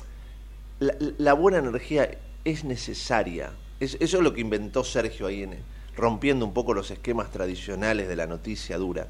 la, 0.79 1.33
buena 1.33 1.57
energía 1.59 2.17
es 2.45 2.63
necesaria. 2.63 3.51
Es- 3.79 3.97
eso 3.99 4.17
es 4.17 4.23
lo 4.23 4.33
que 4.33 4.41
inventó 4.41 4.83
Sergio 4.83 5.27
ahí, 5.27 5.43
en, 5.43 5.57
rompiendo 5.95 6.45
un 6.45 6.53
poco 6.53 6.73
los 6.73 6.91
esquemas 6.91 7.31
tradicionales 7.31 8.07
de 8.07 8.15
la 8.15 8.27
noticia 8.27 8.77
dura. 8.77 9.07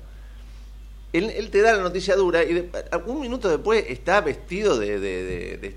Él, 1.12 1.50
te 1.52 1.62
da 1.62 1.74
la 1.74 1.84
noticia 1.84 2.16
dura 2.16 2.44
y 2.44 2.54
de- 2.54 2.70
un 3.06 3.22
minuto 3.22 3.50
después 3.50 3.86
está 3.88 4.22
vestido 4.22 4.80
de, 4.80 5.00
de, 5.00 5.76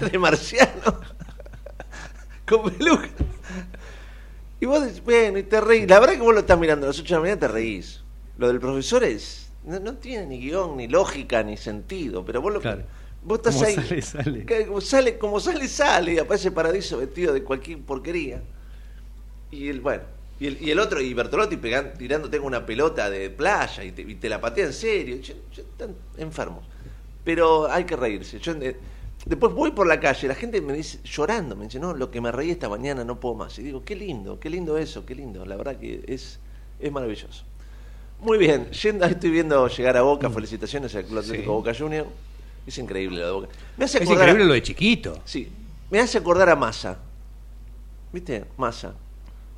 marciano, 0.18 1.00
con 2.46 2.70
peluca. 2.70 3.08
Y 4.60 4.66
vos 4.66 4.82
decís, 4.84 5.02
bueno, 5.02 5.38
y 5.38 5.42
te 5.42 5.60
reís. 5.60 5.88
La 5.88 6.00
verdad 6.00 6.14
que 6.14 6.20
vos 6.20 6.34
lo 6.34 6.40
estás 6.40 6.58
mirando 6.58 6.86
a 6.86 6.88
las 6.88 6.98
8 6.98 7.08
de 7.08 7.14
la 7.14 7.20
mañana 7.20 7.40
te 7.40 7.48
reís. 7.48 8.02
Lo 8.38 8.48
del 8.48 8.60
profesor 8.60 9.04
es. 9.04 9.45
No, 9.66 9.78
no 9.80 9.94
tiene 9.94 10.26
ni 10.26 10.38
guion, 10.40 10.76
ni 10.76 10.88
lógica, 10.88 11.42
ni 11.42 11.56
sentido. 11.56 12.24
Pero 12.24 12.40
vos 12.40 12.52
lo 12.52 12.60
Claro. 12.60 12.82
Vos 13.24 13.38
estás 13.38 13.54
Como 13.56 13.66
ahí. 13.66 13.74
sale, 13.74 14.02
sale. 14.02 14.46
que- 14.46 14.66
Como 14.66 14.80
sale, 14.80 15.18
como 15.18 15.40
sale, 15.40 15.68
sale. 15.68 16.14
Y 16.14 16.18
aparece 16.18 16.50
Paradiso 16.52 16.98
vestido 16.98 17.32
de 17.34 17.42
cualquier 17.42 17.80
porquería. 17.80 18.40
Y 19.50 19.68
el, 19.68 19.80
bueno. 19.80 20.02
Y 20.38 20.46
el, 20.48 20.62
y 20.62 20.70
el 20.70 20.78
otro, 20.78 21.00
y 21.00 21.12
Bertolotti 21.14 21.56
pegan, 21.56 21.94
tirándote 21.96 22.36
con 22.38 22.46
una 22.48 22.64
pelota 22.66 23.08
de 23.08 23.30
playa 23.30 23.82
y 23.84 23.92
te, 23.92 24.02
y 24.02 24.14
te 24.16 24.28
la 24.28 24.40
patea 24.40 24.66
en 24.66 24.72
serio. 24.72 25.16
Yo- 25.16 25.34
yo- 25.52 25.62
están 25.62 25.94
enfermos. 26.18 26.64
Pero 27.24 27.70
hay 27.70 27.84
que 27.84 27.96
reírse. 27.96 28.38
Yo, 28.38 28.52
eh, 28.52 28.76
después 29.24 29.52
voy 29.54 29.72
por 29.72 29.86
la 29.86 29.98
calle, 29.98 30.28
la 30.28 30.34
gente 30.34 30.60
me 30.60 30.74
dice, 30.74 31.00
llorando, 31.04 31.56
me 31.56 31.64
dice, 31.64 31.80
no, 31.80 31.94
lo 31.94 32.10
que 32.10 32.20
me 32.20 32.30
reí 32.30 32.50
esta 32.50 32.68
mañana 32.68 33.02
no 33.02 33.18
puedo 33.18 33.34
más. 33.34 33.58
Y 33.58 33.62
digo, 33.62 33.82
qué 33.84 33.96
lindo, 33.96 34.38
qué 34.38 34.50
lindo 34.50 34.76
eso, 34.78 35.04
qué 35.06 35.14
lindo. 35.16 35.44
La 35.46 35.56
verdad 35.56 35.76
que 35.78 36.04
es, 36.06 36.38
es 36.78 36.92
maravilloso. 36.92 37.44
Muy 38.20 38.38
bien, 38.38 38.70
yendo, 38.70 39.04
ahí 39.04 39.12
estoy 39.12 39.30
viendo 39.30 39.68
llegar 39.68 39.96
a 39.96 40.02
Boca, 40.02 40.30
felicitaciones 40.30 40.94
al 40.94 41.04
Club 41.04 41.18
Atlético 41.18 41.42
Mm. 41.42 41.44
Sí. 41.44 41.48
Boca 41.48 41.74
Junior. 41.74 42.06
Es 42.66 42.78
increíble 42.78 43.20
lo 43.20 43.26
de 43.26 43.32
Boca. 43.32 43.48
Me 43.76 43.84
hace 43.84 43.98
Es 43.98 44.02
acordar 44.04 44.22
a- 44.22 44.30
increíble 44.30 44.48
lo 44.48 44.54
de 44.54 44.62
chiquito. 44.62 45.20
Sí, 45.24 45.52
me 45.90 46.00
hace 46.00 46.18
acordar 46.18 46.48
a 46.48 46.56
Massa. 46.56 46.98
¿Viste? 48.12 48.44
Massa. 48.56 48.94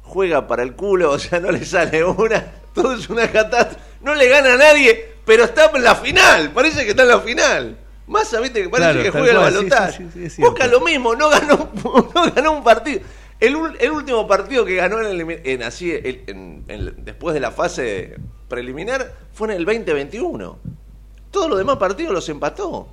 Juega 0.03 0.47
para 0.47 0.63
el 0.63 0.75
culo, 0.75 1.13
o 1.13 1.19
sea, 1.19 1.39
no 1.41 1.51
le 1.51 1.65
sale 1.65 2.03
una. 2.05 2.45
Todo 2.75 2.95
es 2.95 3.09
una 3.09 3.31
catástrofe. 3.31 3.83
No 4.03 4.15
le 4.15 4.29
gana 4.29 4.55
a 4.55 4.57
nadie, 4.57 5.15
pero 5.25 5.45
está 5.45 5.71
en 5.75 5.83
la 5.83 5.95
final. 5.95 6.51
Parece 6.53 6.85
que 6.85 6.91
está 6.91 7.03
en 7.03 7.09
la 7.09 7.21
final. 7.21 7.79
Massa, 8.07 8.41
viste, 8.41 8.63
que 8.63 8.69
parece 8.69 8.93
Claro, 8.93 9.03
que 9.03 9.11
juega 9.19 9.33
sí, 9.49 9.55
balotaje. 9.55 10.07
sí, 10.13 10.25
es. 10.25 10.39
Boca 10.39 10.67
lo 10.67 10.81
mismo, 10.81 11.15
no 11.15 11.29
ganó, 11.29 11.71
no 12.15 12.33
ganó 12.35 12.53
un 12.53 12.65
partido. 12.65 13.01
El, 13.41 13.57
el 13.81 13.91
último 13.91 14.27
partido 14.27 14.65
que 14.65 14.75
ganó 14.77 15.01
en, 15.01 15.21
el, 15.21 15.41
en 15.45 15.63
así, 15.63 15.93
el- 15.93 16.23
en- 16.27 16.65
en- 16.69 17.05
después 17.05 17.35
de 17.35 17.41
la 17.41 17.51
fase 17.53 18.17
preliminar 18.49 19.13
fue 19.33 19.49
en 19.53 19.59
el 19.59 19.65
2021. 19.65 20.59
Todos 21.31 21.49
los 21.51 21.59
demás 21.59 21.77
partidos 21.77 22.13
los 22.13 22.29
empató. 22.29 22.89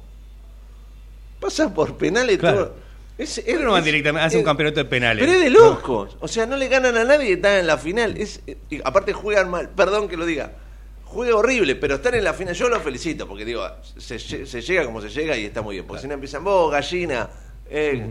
Pasa 1.39 1.74
por 1.74 1.95
penales 1.95 2.38
Claro. 2.38 2.57
todo. 2.67 2.75
Es, 3.17 3.35
¿Por 3.39 3.45
qué 3.45 3.53
no 3.63 3.71
van 3.71 3.79
es- 3.79 3.85
directamente? 3.85 4.25
Hace 4.27 4.38
un 4.38 4.43
campeonato 4.43 4.79
de 4.81 4.85
penales. 4.85 5.24
Pero 5.25 5.38
es 5.38 5.43
de 5.43 5.50
locos. 5.50 6.17
O 6.19 6.27
sea, 6.27 6.45
no 6.45 6.57
le 6.57 6.67
ganan 6.67 6.97
a 6.97 7.03
nadie 7.03 7.29
y 7.29 7.33
están 7.33 7.59
en 7.59 7.67
la 7.67 7.77
final. 7.77 8.17
Es, 8.17 8.41
aparte 8.83 9.13
juegan 9.13 9.50
mal. 9.50 9.69
Perdón 9.69 10.07
que 10.07 10.17
lo 10.17 10.25
diga. 10.25 10.51
Juega 11.05 11.35
horrible, 11.38 11.75
pero 11.75 11.95
están 11.95 12.15
en 12.15 12.24
la 12.25 12.33
final. 12.33 12.53
Yo 12.55 12.67
los 12.67 12.81
felicito 12.83 13.25
porque 13.27 13.45
digo, 13.45 13.65
se, 13.97 14.19
se 14.19 14.62
llega 14.62 14.83
como 14.85 15.00
se 15.01 15.09
llega 15.09 15.38
y 15.38 15.45
está 15.45 15.62
muy 15.62 15.75
bien. 15.75 15.85
Porque 15.88 16.01
si 16.01 16.07
no 16.09 16.13
empiezan 16.15 16.43
vos, 16.43 16.69
gallina, 16.71 17.29
eh, 17.69 18.05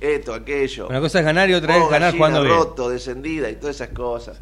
esto, 0.00 0.32
aquello. 0.32 0.88
Una 0.88 1.00
cosa 1.00 1.18
es 1.18 1.24
ganar 1.26 1.50
y 1.50 1.54
otra 1.54 1.74
Vos, 1.76 1.84
es 1.86 1.90
ganar 1.90 2.12
gallina, 2.16 2.40
bien. 2.40 2.54
roto, 2.54 2.88
descendida 2.88 3.50
y 3.50 3.56
todas 3.56 3.76
esas 3.76 3.88
cosas. 3.90 4.38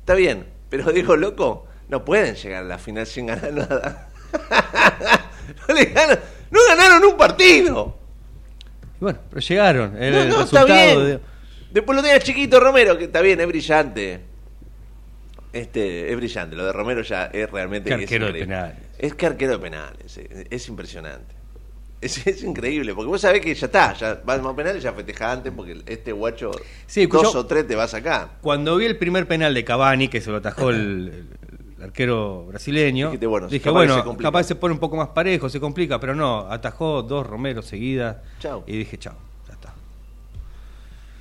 Está 0.00 0.14
bien, 0.14 0.46
pero 0.68 0.92
digo, 0.92 1.16
loco, 1.16 1.66
no 1.90 2.04
pueden 2.04 2.34
llegar 2.34 2.62
a 2.64 2.66
la 2.66 2.78
final 2.78 3.06
sin 3.06 3.26
ganar 3.26 3.52
nada. 3.52 4.08
no, 5.68 5.74
le 5.74 5.84
ganan, 5.86 6.18
no 6.50 6.60
ganaron 6.68 7.04
un 7.04 7.16
partido. 7.16 7.98
Y 9.00 9.04
bueno, 9.04 9.18
pero 9.28 9.40
llegaron. 9.40 9.92
No, 9.92 9.98
el 9.98 10.28
no, 10.28 10.42
está 10.42 10.64
bien. 10.64 10.98
de- 11.06 11.20
Después 11.72 11.94
lo 11.96 12.02
tiene 12.02 12.18
Chiquito 12.20 12.58
Romero, 12.60 12.98
que 12.98 13.04
está 13.04 13.20
bien, 13.20 13.40
es 13.40 13.46
brillante. 13.46 14.20
Este, 15.52 16.10
es 16.10 16.16
brillante. 16.16 16.54
Lo 16.56 16.64
de 16.64 16.72
Romero 16.72 17.02
ya 17.02 17.26
es 17.26 17.50
realmente. 17.50 17.88
Qué 17.90 17.94
es 17.96 18.02
arquero 18.02 18.26
de 18.26 18.30
increíble. 18.40 18.54
penales. 18.56 18.76
Es 18.98 19.14
que 19.14 19.26
arquero 19.26 19.52
de 19.52 19.58
penales. 19.58 20.16
Es, 20.18 20.46
es 20.50 20.68
impresionante. 20.68 21.34
Es, 22.00 22.26
es 22.26 22.42
increíble, 22.44 22.94
porque 22.94 23.08
vos 23.08 23.20
sabés 23.20 23.42
que 23.42 23.54
ya 23.54 23.66
está, 23.66 23.92
ya 23.92 24.20
vas 24.24 24.40
a 24.40 24.56
penales, 24.56 24.82
ya 24.82 24.92
festejás 24.94 25.36
antes, 25.36 25.52
porque 25.54 25.82
este 25.86 26.12
guacho 26.12 26.50
Sí, 26.86 27.04
dos 27.06 27.30
yo- 27.34 27.40
o 27.40 27.46
tres 27.46 27.66
te 27.66 27.76
va 27.76 27.82
a 27.84 27.88
sacar. 27.88 28.38
Cuando 28.40 28.76
vi 28.76 28.86
el 28.86 28.96
primer 28.96 29.26
penal 29.28 29.52
de 29.52 29.64
Cavani, 29.64 30.08
que 30.08 30.20
se 30.22 30.30
lo 30.30 30.38
atajó 30.38 30.70
el 30.70 31.26
arquero 31.82 32.46
brasileño, 32.46 33.06
Dijiste, 33.08 33.26
bueno, 33.26 33.48
dije, 33.48 33.62
capaz 33.64 33.82
que 33.82 33.88
se 33.88 33.94
bueno, 34.02 34.16
capaz 34.18 34.42
se 34.44 34.54
pone 34.54 34.74
un 34.74 34.80
poco 34.80 34.96
más 34.96 35.08
parejo, 35.08 35.48
se 35.48 35.60
complica, 35.60 35.98
pero 36.00 36.14
no, 36.14 36.40
atajó 36.50 37.02
dos 37.02 37.26
Romero 37.26 37.62
seguidas. 37.62 38.18
Chau. 38.40 38.62
Y 38.66 38.78
dije, 38.78 38.98
chao, 38.98 39.14
ya 39.48 39.54
está. 39.54 39.74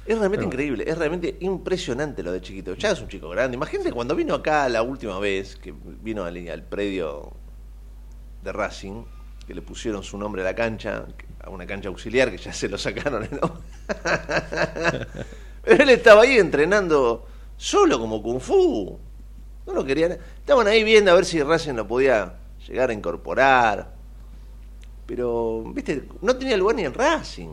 Es 0.06 0.18
realmente 0.18 0.38
Pero- 0.38 0.48
increíble, 0.48 0.84
es 0.88 0.98
realmente 0.98 1.38
impresionante 1.42 2.24
lo 2.24 2.32
de 2.32 2.42
Chiquito. 2.42 2.74
Ya 2.76 2.92
es 2.92 3.02
un 3.02 3.08
chico 3.08 3.30
grande. 3.30 3.56
Imagínate 3.56 3.92
cuando 3.92 4.16
vino 4.16 4.34
acá 4.34 4.68
la 4.70 4.82
última 4.82 5.20
vez, 5.20 5.56
que 5.56 5.74
vino 6.02 6.24
al, 6.24 6.50
al 6.50 6.64
predio 6.64 7.32
de 8.44 8.52
Racing, 8.52 9.04
que 9.46 9.54
le 9.54 9.62
pusieron 9.62 10.04
su 10.04 10.18
nombre 10.18 10.42
a 10.42 10.46
la 10.46 10.56
cancha, 10.56 11.06
a 11.44 11.50
una 11.50 11.66
cancha 11.68 11.90
auxiliar, 11.90 12.32
que 12.32 12.38
ya 12.38 12.54
se 12.54 12.68
lo 12.70 12.78
sacaron 12.78 13.24
el 13.24 13.32
nombre. 13.40 13.62
Pero 15.64 15.84
él 15.84 15.90
estaba 15.90 16.24
ahí 16.24 16.38
entrenando 16.38 17.26
solo 17.58 18.00
como 18.00 18.22
Kung 18.24 18.40
Fu. 18.40 19.00
No 19.70 19.76
lo 19.76 19.86
querían. 19.86 20.18
Estaban 20.40 20.68
ahí 20.68 20.84
viendo 20.84 21.12
a 21.12 21.14
ver 21.14 21.26
si 21.26 21.42
Racing 21.44 21.74
lo 21.76 21.88
podía 21.88 22.34
llegar 22.68 22.90
a 22.90 22.94
incorporar. 22.94 23.94
Pero, 25.06 25.64
viste, 25.74 26.04
no 26.22 26.36
tenía 26.36 26.58
lugar 26.58 26.76
ni 26.76 26.84
en 26.86 26.94
Racing. 26.94 27.50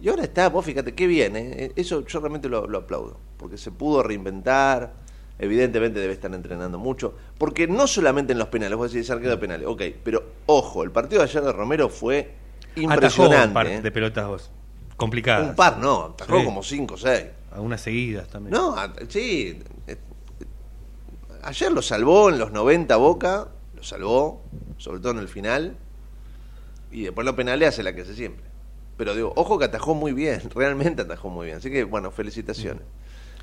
Y 0.00 0.08
ahora 0.08 0.24
está, 0.24 0.48
vos 0.48 0.64
fíjate 0.64 0.94
qué 0.94 1.06
bien, 1.08 1.36
¿eh? 1.36 1.72
eso 1.74 2.04
yo 2.06 2.20
realmente 2.20 2.48
lo, 2.48 2.68
lo 2.68 2.78
aplaudo, 2.78 3.16
porque 3.36 3.58
se 3.58 3.72
pudo 3.72 4.00
reinventar, 4.04 4.92
evidentemente 5.40 5.98
debe 5.98 6.12
estar 6.12 6.32
entrenando 6.32 6.78
mucho, 6.78 7.14
porque 7.36 7.66
no 7.66 7.88
solamente 7.88 8.32
en 8.32 8.38
los 8.38 8.46
penales, 8.46 8.76
vos 8.78 8.92
decís 8.92 9.10
arquero 9.10 9.32
de 9.32 9.38
penales, 9.38 9.66
ok, 9.66 9.82
pero 10.04 10.22
ojo, 10.46 10.84
el 10.84 10.92
partido 10.92 11.20
de 11.22 11.28
ayer 11.28 11.42
de 11.42 11.52
Romero 11.52 11.88
fue 11.88 12.30
Atajó 12.76 12.80
impresionante. 12.92 13.48
un 13.48 13.54
par 13.54 13.66
¿eh? 13.66 13.80
de 13.82 13.90
pelotas 13.90 14.28
vos, 14.28 14.50
complicadas. 14.96 15.48
Un 15.48 15.56
par, 15.56 15.78
no, 15.78 16.04
atajó 16.14 16.38
Sí. 16.38 16.44
como 16.44 16.62
cinco 16.62 16.94
o 16.94 16.98
seis. 16.98 17.24
Algunas 17.50 17.80
seguidas 17.80 18.28
también. 18.28 18.52
No, 18.52 18.76
sí, 19.08 19.60
ayer 21.42 21.72
lo 21.72 21.82
salvó 21.82 22.28
en 22.30 22.38
los 22.38 22.52
90 22.52 22.96
Boca, 22.96 23.48
lo 23.74 23.82
salvó, 23.82 24.42
sobre 24.76 25.00
todo 25.00 25.12
en 25.12 25.18
el 25.18 25.28
final, 25.28 25.76
y 26.90 27.02
después 27.02 27.24
los 27.24 27.34
penales 27.34 27.68
hace 27.70 27.82
la 27.82 27.94
que 27.94 28.02
hace 28.02 28.14
siempre. 28.14 28.44
Pero 28.96 29.14
digo, 29.14 29.32
ojo 29.36 29.58
que 29.58 29.66
atajó 29.66 29.94
muy 29.94 30.12
bien, 30.12 30.40
realmente 30.54 31.02
atajó 31.02 31.28
muy 31.30 31.46
bien. 31.46 31.58
Así 31.58 31.70
que, 31.70 31.84
bueno, 31.84 32.10
felicitaciones. 32.10 32.82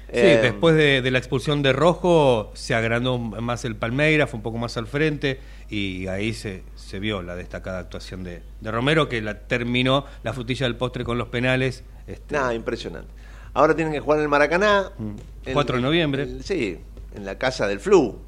Sí, 0.07 0.19
Eh, 0.19 0.39
después 0.41 0.75
de, 0.75 1.01
de 1.01 1.09
la 1.11 1.17
expulsión 1.17 1.63
de 1.63 1.73
Rojo 1.73 2.51
se 2.53 2.75
agrandó 2.75 3.17
más 3.17 3.65
el 3.65 3.75
Palmeira, 3.75 4.27
fue 4.27 4.37
un 4.37 4.43
poco 4.43 4.59
más 4.59 4.77
al 4.77 4.85
frente 4.85 5.39
y 5.67 6.05
ahí 6.07 6.31
se, 6.33 6.63
se 6.75 6.99
vio 6.99 7.23
la 7.23 7.35
destacada 7.35 7.79
actuación 7.79 8.23
de, 8.23 8.43
de 8.61 8.71
Romero 8.71 9.09
que 9.09 9.19
la 9.23 9.39
terminó 9.47 10.05
la 10.21 10.31
frutilla 10.33 10.67
del 10.67 10.75
postre 10.75 11.03
con 11.03 11.17
los 11.17 11.29
penales. 11.29 11.83
Este, 12.05 12.35
Nada, 12.35 12.53
impresionante. 12.53 13.11
Ahora 13.55 13.75
tienen 13.75 13.93
que 13.93 13.99
jugar 13.99 14.19
en 14.19 14.23
el 14.23 14.29
Maracaná. 14.29 14.91
Mm. 14.95 15.15
en- 15.47 15.53
4 15.53 15.77
de 15.77 15.81
noviembre. 15.81 16.43
sí, 16.43 16.77
en 17.15 17.25
la 17.25 17.37
casa 17.37 17.67
del 17.67 17.79
Flu, 17.79 18.19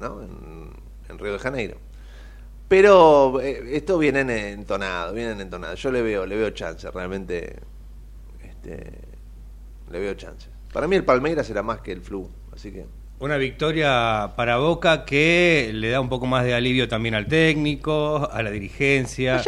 ¿no? 0.00 0.22
En, 0.22 0.70
en 1.08 1.18
Río 1.18 1.32
de 1.32 1.38
Janeiro. 1.38 1.76
Pero 2.68 3.40
eh, 3.40 3.76
esto 3.76 3.98
vienen 3.98 4.30
entonados, 4.30 5.14
vienen 5.14 5.40
entonados. 5.40 5.80
Yo 5.82 5.92
le 5.92 6.02
veo, 6.02 6.26
le 6.26 6.36
veo 6.36 6.50
chance, 6.50 6.90
realmente. 6.90 7.56
Este, 8.42 8.92
le 9.90 9.98
veo 10.00 10.14
chance. 10.14 10.48
Para 10.72 10.88
mí 10.88 10.96
el 10.96 11.04
Palmeiras 11.04 11.48
era 11.50 11.62
más 11.62 11.80
que 11.80 11.92
el 11.92 12.00
Flu, 12.00 12.28
así 12.52 12.72
que... 12.72 12.84
Una 13.20 13.36
victoria 13.36 14.32
para 14.36 14.56
Boca 14.56 15.04
que 15.04 15.70
le 15.72 15.88
da 15.88 16.00
un 16.00 16.08
poco 16.08 16.26
más 16.26 16.44
de 16.44 16.52
alivio 16.52 16.88
también 16.88 17.14
al 17.14 17.26
técnico, 17.26 18.28
a 18.30 18.42
la 18.42 18.50
dirigencia. 18.50 19.40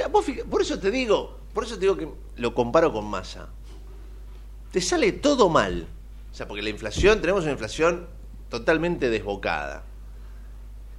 por 0.49 0.63
eso 0.63 0.79
te 0.79 0.91
digo, 0.91 1.41
por 1.53 1.65
eso 1.65 1.75
te 1.75 1.81
digo 1.81 1.97
que 1.97 2.09
lo 2.37 2.55
comparo 2.55 2.93
con 2.93 3.07
Massa. 3.07 3.49
Te 4.71 4.81
sale 4.81 5.13
todo 5.13 5.49
mal. 5.49 5.89
O 6.31 6.35
sea, 6.35 6.47
porque 6.47 6.63
la 6.63 6.71
inflación, 6.71 7.21
tenemos 7.21 7.43
una 7.43 7.53
inflación 7.53 8.07
totalmente 8.49 9.11
desbocada. 9.11 9.85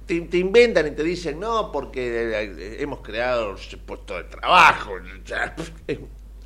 Te, 0.06 0.38
inventan 0.38 0.86
y 0.86 0.90
te 0.92 1.02
dicen, 1.02 1.38
no, 1.38 1.70
porque 1.70 2.32
eh, 2.32 2.76
hemos 2.80 3.00
creado 3.00 3.56
puestos 3.84 4.16
de 4.16 4.24
trabajo. 4.24 4.92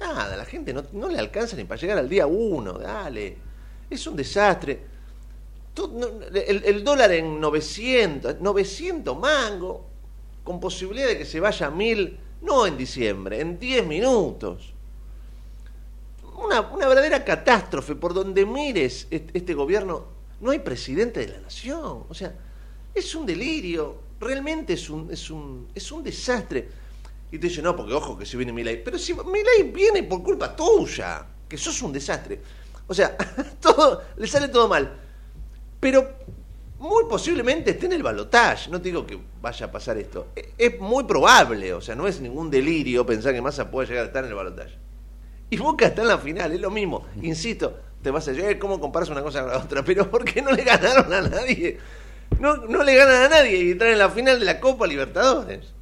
Nada, 0.00 0.36
la 0.36 0.44
gente 0.44 0.72
no, 0.72 0.82
no 0.92 1.08
le 1.08 1.18
alcanza 1.18 1.56
ni 1.56 1.62
para 1.62 1.80
llegar 1.80 1.98
al 1.98 2.08
día 2.08 2.26
uno, 2.26 2.72
dale. 2.72 3.36
Es 3.88 4.04
un 4.06 4.16
desastre 4.16 4.92
el, 5.74 6.84
dólar 6.84 7.12
en 7.12 7.40
900, 7.40 8.40
900 8.40 9.18
mango, 9.18 9.86
con 10.44 10.60
posibilidad 10.60 11.06
de 11.08 11.18
que 11.18 11.24
se 11.24 11.40
vaya 11.40 11.68
a 11.68 11.70
mil, 11.70 12.18
no 12.42 12.66
en 12.66 12.76
diciembre, 12.76 13.40
en 13.40 13.58
10 13.58 13.86
minutos. 13.86 14.74
Una, 16.36 16.60
una 16.60 16.88
verdadera 16.88 17.24
catástrofe 17.24 17.94
por 17.94 18.12
donde 18.12 18.44
mires 18.44 19.06
este, 19.10 19.54
gobierno. 19.54 20.11
No 20.42 20.50
hay 20.50 20.58
presidente 20.58 21.20
de 21.20 21.32
la 21.32 21.40
nación. 21.40 22.04
O 22.08 22.14
sea, 22.14 22.34
es 22.94 23.14
un 23.14 23.24
delirio. 23.24 24.02
Realmente 24.20 24.74
es 24.74 24.90
un, 24.90 25.10
es 25.10 25.30
un, 25.30 25.68
es 25.74 25.90
un 25.90 26.02
desastre. 26.02 26.68
Y 27.30 27.38
te 27.38 27.48
dice, 27.48 27.62
no, 27.62 27.74
porque 27.74 27.94
ojo 27.94 28.18
que 28.18 28.26
se 28.26 28.36
viene 28.36 28.52
Milay. 28.52 28.84
Pero 28.84 28.98
si 28.98 29.14
Milay 29.14 29.70
viene 29.72 30.02
por 30.02 30.22
culpa 30.22 30.54
tuya, 30.54 31.26
que 31.48 31.56
sos 31.56 31.80
un 31.80 31.94
desastre. 31.94 32.42
O 32.86 32.92
sea, 32.92 33.16
todo, 33.60 34.02
le 34.18 34.26
sale 34.26 34.48
todo 34.48 34.68
mal 34.68 34.98
pero 35.82 36.08
muy 36.78 37.06
posiblemente 37.10 37.72
esté 37.72 37.86
en 37.86 37.94
el 37.94 38.04
balotaje. 38.04 38.70
No 38.70 38.80
te 38.80 38.90
digo 38.90 39.04
que 39.04 39.18
vaya 39.40 39.66
a 39.66 39.72
pasar 39.72 39.98
esto. 39.98 40.28
E, 40.36 40.52
es 40.56 40.78
muy 40.78 41.02
probable, 41.02 41.74
o 41.74 41.80
sea, 41.80 41.96
no 41.96 42.06
es 42.06 42.20
ningún 42.20 42.52
delirio 42.52 43.04
pensar 43.04 43.34
que 43.34 43.42
Massa 43.42 43.68
puede 43.68 43.88
llegar 43.88 44.04
a 44.04 44.06
estar 44.06 44.22
en 44.22 44.30
el 44.30 44.36
balotaje. 44.36 44.78
Y 45.50 45.56
Boca 45.56 45.86
está 45.86 46.02
en 46.02 46.08
la 46.08 46.18
final, 46.18 46.52
es 46.52 46.60
lo 46.60 46.70
mismo. 46.70 47.04
Insisto, 47.20 47.76
te 48.02 48.10
vas 48.10 48.26
a 48.26 48.32
decir, 48.32 48.48
eh, 48.48 48.58
¿cómo 48.58 48.80
comparas 48.80 49.08
una 49.08 49.22
cosa 49.22 49.42
con 49.42 49.50
la 49.50 49.58
otra? 49.58 49.82
Pero 49.84 50.10
¿por 50.10 50.24
qué 50.24 50.42
no 50.42 50.50
le 50.52 50.64
ganaron 50.64 51.12
a 51.12 51.20
nadie? 51.22 51.78
No, 52.40 52.56
no 52.56 52.82
le 52.82 52.94
ganan 52.96 53.24
a 53.24 53.28
nadie 53.28 53.56
y 53.62 53.70
están 53.72 53.88
en 53.88 53.98
la 53.98 54.10
final 54.10 54.38
de 54.38 54.44
la 54.44 54.58
Copa 54.60 54.86
Libertadores. 54.86 55.72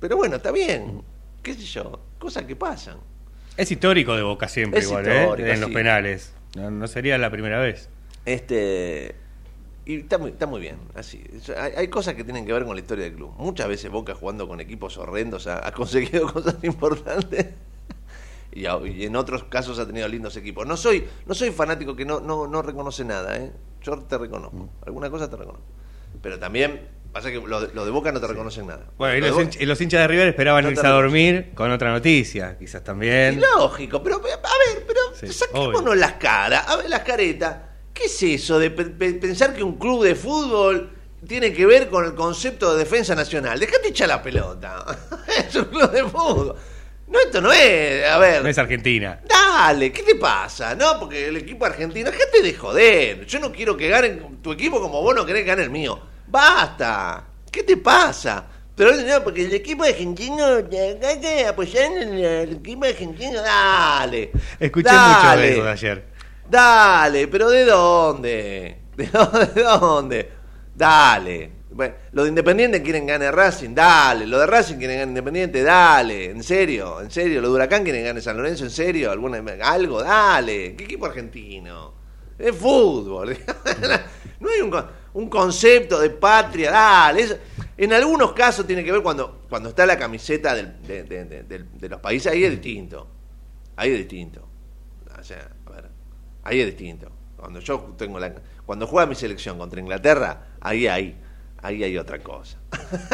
Pero 0.00 0.16
bueno, 0.16 0.36
está 0.36 0.50
bien. 0.50 1.02
¿Qué 1.42 1.54
sé 1.54 1.62
yo? 1.62 2.00
Cosas 2.18 2.44
que 2.44 2.56
pasan. 2.56 2.98
Es 3.56 3.70
histórico 3.70 4.16
de 4.16 4.22
Boca 4.22 4.48
siempre, 4.48 4.80
igual, 4.80 5.06
¿eh? 5.06 5.52
En 5.52 5.60
los 5.60 5.70
penales. 5.70 6.32
no 6.54 6.86
sería 6.86 7.18
la 7.18 7.30
primera 7.30 7.60
vez. 7.60 7.88
Este, 8.24 9.14
y 9.84 9.96
está 10.00 10.18
muy, 10.18 10.30
está 10.30 10.46
muy 10.46 10.60
bien, 10.60 10.76
así. 10.94 11.22
Hay, 11.76 11.88
cosas 11.88 12.14
que 12.14 12.22
tienen 12.22 12.46
que 12.46 12.52
ver 12.52 12.64
con 12.64 12.76
la 12.76 12.80
historia 12.80 13.04
del 13.04 13.14
club. 13.14 13.32
Muchas 13.38 13.66
veces 13.66 13.90
Boca 13.90 14.14
jugando 14.14 14.46
con 14.46 14.60
equipos 14.60 14.96
horrendos 14.98 15.46
ha, 15.46 15.72
conseguido 15.72 16.26
cosas 16.32 16.56
importantes. 16.62 17.46
Y, 18.52 18.66
en 19.04 19.16
otros 19.16 19.44
casos 19.44 19.78
ha 19.78 19.86
tenido 19.86 20.08
lindos 20.08 20.36
equipos. 20.36 20.66
No 20.66 20.76
soy, 20.76 21.06
no 21.26 21.34
soy 21.34 21.50
fanático 21.50 21.94
que 21.94 22.04
no, 22.04 22.20
no, 22.20 22.46
no 22.46 22.62
reconoce 22.62 23.04
nada, 23.04 23.36
¿eh? 23.36 23.52
Yo 23.82 23.98
te 24.00 24.18
reconozco. 24.18 24.56
Mm. 24.56 24.68
Alguna 24.86 25.10
cosa 25.10 25.30
te 25.30 25.36
reconozco. 25.36 25.66
Pero 26.20 26.38
también 26.38 26.88
pasa 27.12 27.30
que 27.30 27.40
los 27.40 27.72
de 27.72 27.90
Boca 27.90 28.12
no 28.12 28.20
te 28.20 28.26
reconocen 28.26 28.66
nada. 28.66 28.86
Bueno, 28.98 29.16
y 29.16 29.66
los, 29.66 29.80
hinchas 29.80 30.00
de 30.00 30.08
River 30.08 30.28
esperaban 30.28 30.66
irse 30.68 30.86
a 30.86 30.90
dormir 30.90 31.52
con 31.54 31.70
otra 31.70 31.92
noticia, 31.92 32.58
quizás 32.58 32.84
también. 32.84 33.40
lógico, 33.40 34.02
pero 34.02 34.16
a 34.16 34.18
ver, 34.20 34.86
pero 34.86 35.32
saquémonos 35.32 35.96
las 35.96 36.14
caras, 36.14 36.68
a 36.68 36.76
ver 36.76 36.90
las 36.90 37.00
caretas 37.00 37.70
¿Qué 37.92 38.06
es 38.06 38.22
eso 38.22 38.58
de 38.58 38.70
pensar 38.70 39.54
que 39.54 39.62
un 39.62 39.76
club 39.76 40.04
de 40.04 40.14
fútbol 40.14 40.90
tiene 41.26 41.52
que 41.52 41.66
ver 41.66 41.88
con 41.88 42.04
el 42.04 42.14
concepto 42.14 42.72
de 42.72 42.78
defensa 42.78 43.14
nacional? 43.14 43.58
Dejate 43.58 43.88
echar 43.88 44.08
la 44.08 44.22
pelota. 44.22 44.86
es 45.48 45.54
un 45.54 45.64
club 45.66 45.90
de 45.90 46.04
fútbol. 46.04 46.56
No, 47.10 47.18
esto 47.18 47.40
no 47.40 47.52
es, 47.52 48.06
a 48.06 48.18
ver. 48.18 48.42
No 48.42 48.48
es 48.48 48.56
Argentina. 48.56 49.20
Dale, 49.28 49.90
¿qué 49.90 50.04
te 50.04 50.14
pasa? 50.14 50.76
No, 50.76 50.98
porque 51.00 51.26
el 51.26 51.36
equipo 51.36 51.66
argentino, 51.66 52.10
gente 52.12 52.40
de 52.40 52.54
joder. 52.54 53.26
Yo 53.26 53.40
no 53.40 53.50
quiero 53.50 53.76
que 53.76 53.88
gane 53.88 54.10
tu 54.40 54.52
equipo 54.52 54.80
como 54.80 55.02
vos 55.02 55.14
no 55.14 55.26
querés 55.26 55.42
que 55.42 55.48
gane 55.48 55.62
el 55.62 55.70
mío. 55.70 56.00
Basta. 56.28 57.24
¿Qué 57.50 57.64
te 57.64 57.76
pasa? 57.76 58.46
Pero 58.76 58.92
no, 58.92 59.24
porque 59.24 59.44
el 59.44 59.52
equipo 59.52 59.82
argentino, 59.84 60.44
apoyar 61.48 61.92
el 61.92 62.52
equipo 62.52 62.84
argentino, 62.86 63.42
dale. 63.42 64.30
Escuché 64.58 64.90
mucho 64.90 65.36
de 65.36 65.52
eso 65.52 65.64
de 65.64 65.70
ayer. 65.70 66.04
Dale, 66.48 67.28
pero 67.28 67.50
¿de 67.50 67.64
dónde? 67.64 68.78
¿De 68.96 69.06
dónde? 69.06 69.46
¿De 69.46 69.62
dónde? 69.62 70.32
Dale. 70.74 71.59
Bueno, 71.80 71.94
los 72.12 72.24
de 72.26 72.28
Independiente 72.28 72.82
quieren 72.82 73.06
ganar 73.06 73.34
Racing, 73.34 73.74
dale. 73.74 74.26
Los 74.26 74.40
de 74.40 74.46
Racing 74.46 74.76
quieren 74.76 74.98
ganar 74.98 75.08
Independiente, 75.08 75.62
dale. 75.62 76.26
En 76.26 76.42
serio, 76.42 77.00
en 77.00 77.10
serio. 77.10 77.40
Los 77.40 77.50
de 77.50 77.54
Huracán 77.54 77.84
quieren 77.84 78.04
ganar 78.04 78.20
San 78.20 78.36
Lorenzo, 78.36 78.64
en 78.64 78.70
serio. 78.70 79.10
¿Alguna, 79.10 79.42
algo, 79.62 80.02
dale. 80.02 80.76
¿Qué 80.76 80.84
equipo 80.84 81.06
argentino? 81.06 81.94
Es 82.38 82.54
fútbol. 82.54 83.34
no 84.40 84.50
hay 84.50 84.60
un, 85.14 85.30
concepto 85.30 85.98
de 85.98 86.10
patria, 86.10 86.70
dale. 86.70 87.38
en 87.78 87.92
algunos 87.94 88.34
casos 88.34 88.66
tiene 88.66 88.84
que 88.84 88.92
ver 88.92 89.02
cuando, 89.02 89.44
cuando 89.48 89.70
está 89.70 89.86
la 89.86 89.96
camiseta 89.96 90.54
de, 90.54 90.66
de 91.02 91.88
los 91.88 92.00
países, 92.00 92.30
ahí 92.30 92.44
es 92.44 92.50
distinto. 92.50 93.08
Ahí 93.76 93.92
es 93.92 93.96
distinto. 93.96 94.46
O 95.18 95.22
sea, 95.22 95.48
Ahí 96.42 96.60
es 96.60 96.66
distinto. 96.66 97.10
Cuando 97.36 97.60
yo 97.60 97.94
tengo 97.96 98.18
la, 98.18 98.34
cuando 98.66 98.86
juega 98.86 99.06
mi 99.06 99.14
selección 99.14 99.56
contra 99.58 99.80
Inglaterra, 99.80 100.48
ahí 100.60 100.86
hay, 100.86 101.16
ahí 101.62 101.82
hay 101.82 101.96
otra 101.98 102.18
cosa. 102.18 102.58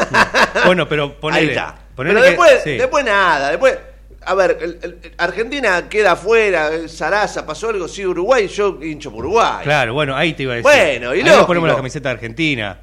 bueno, 0.66 0.88
pero 0.88 1.18
ponele, 1.18 1.42
ahí 1.42 1.48
está. 1.48 1.78
pero 1.96 2.20
después, 2.20 2.64
después 2.64 3.04
nada, 3.04 3.50
después 3.50 3.78
a 4.26 4.34
ver, 4.34 4.78
Argentina 5.18 5.88
queda 5.88 6.12
afuera, 6.12 6.88
Sarasa, 6.88 7.46
pasó 7.46 7.68
algo, 7.68 7.86
sí, 7.86 8.04
Uruguay, 8.04 8.48
yo 8.48 8.78
hincho 8.82 9.12
por 9.12 9.24
Uruguay. 9.24 9.62
Claro, 9.62 9.94
bueno, 9.94 10.16
ahí 10.16 10.32
te 10.32 10.42
iba 10.42 10.54
a 10.54 10.56
decir. 10.56 10.70
Bueno, 10.70 11.14
y 11.14 11.22
luego 11.22 11.46
ponemos 11.46 11.68
la 11.68 11.76
camiseta 11.76 12.08
de 12.08 12.14
Argentina. 12.14 12.80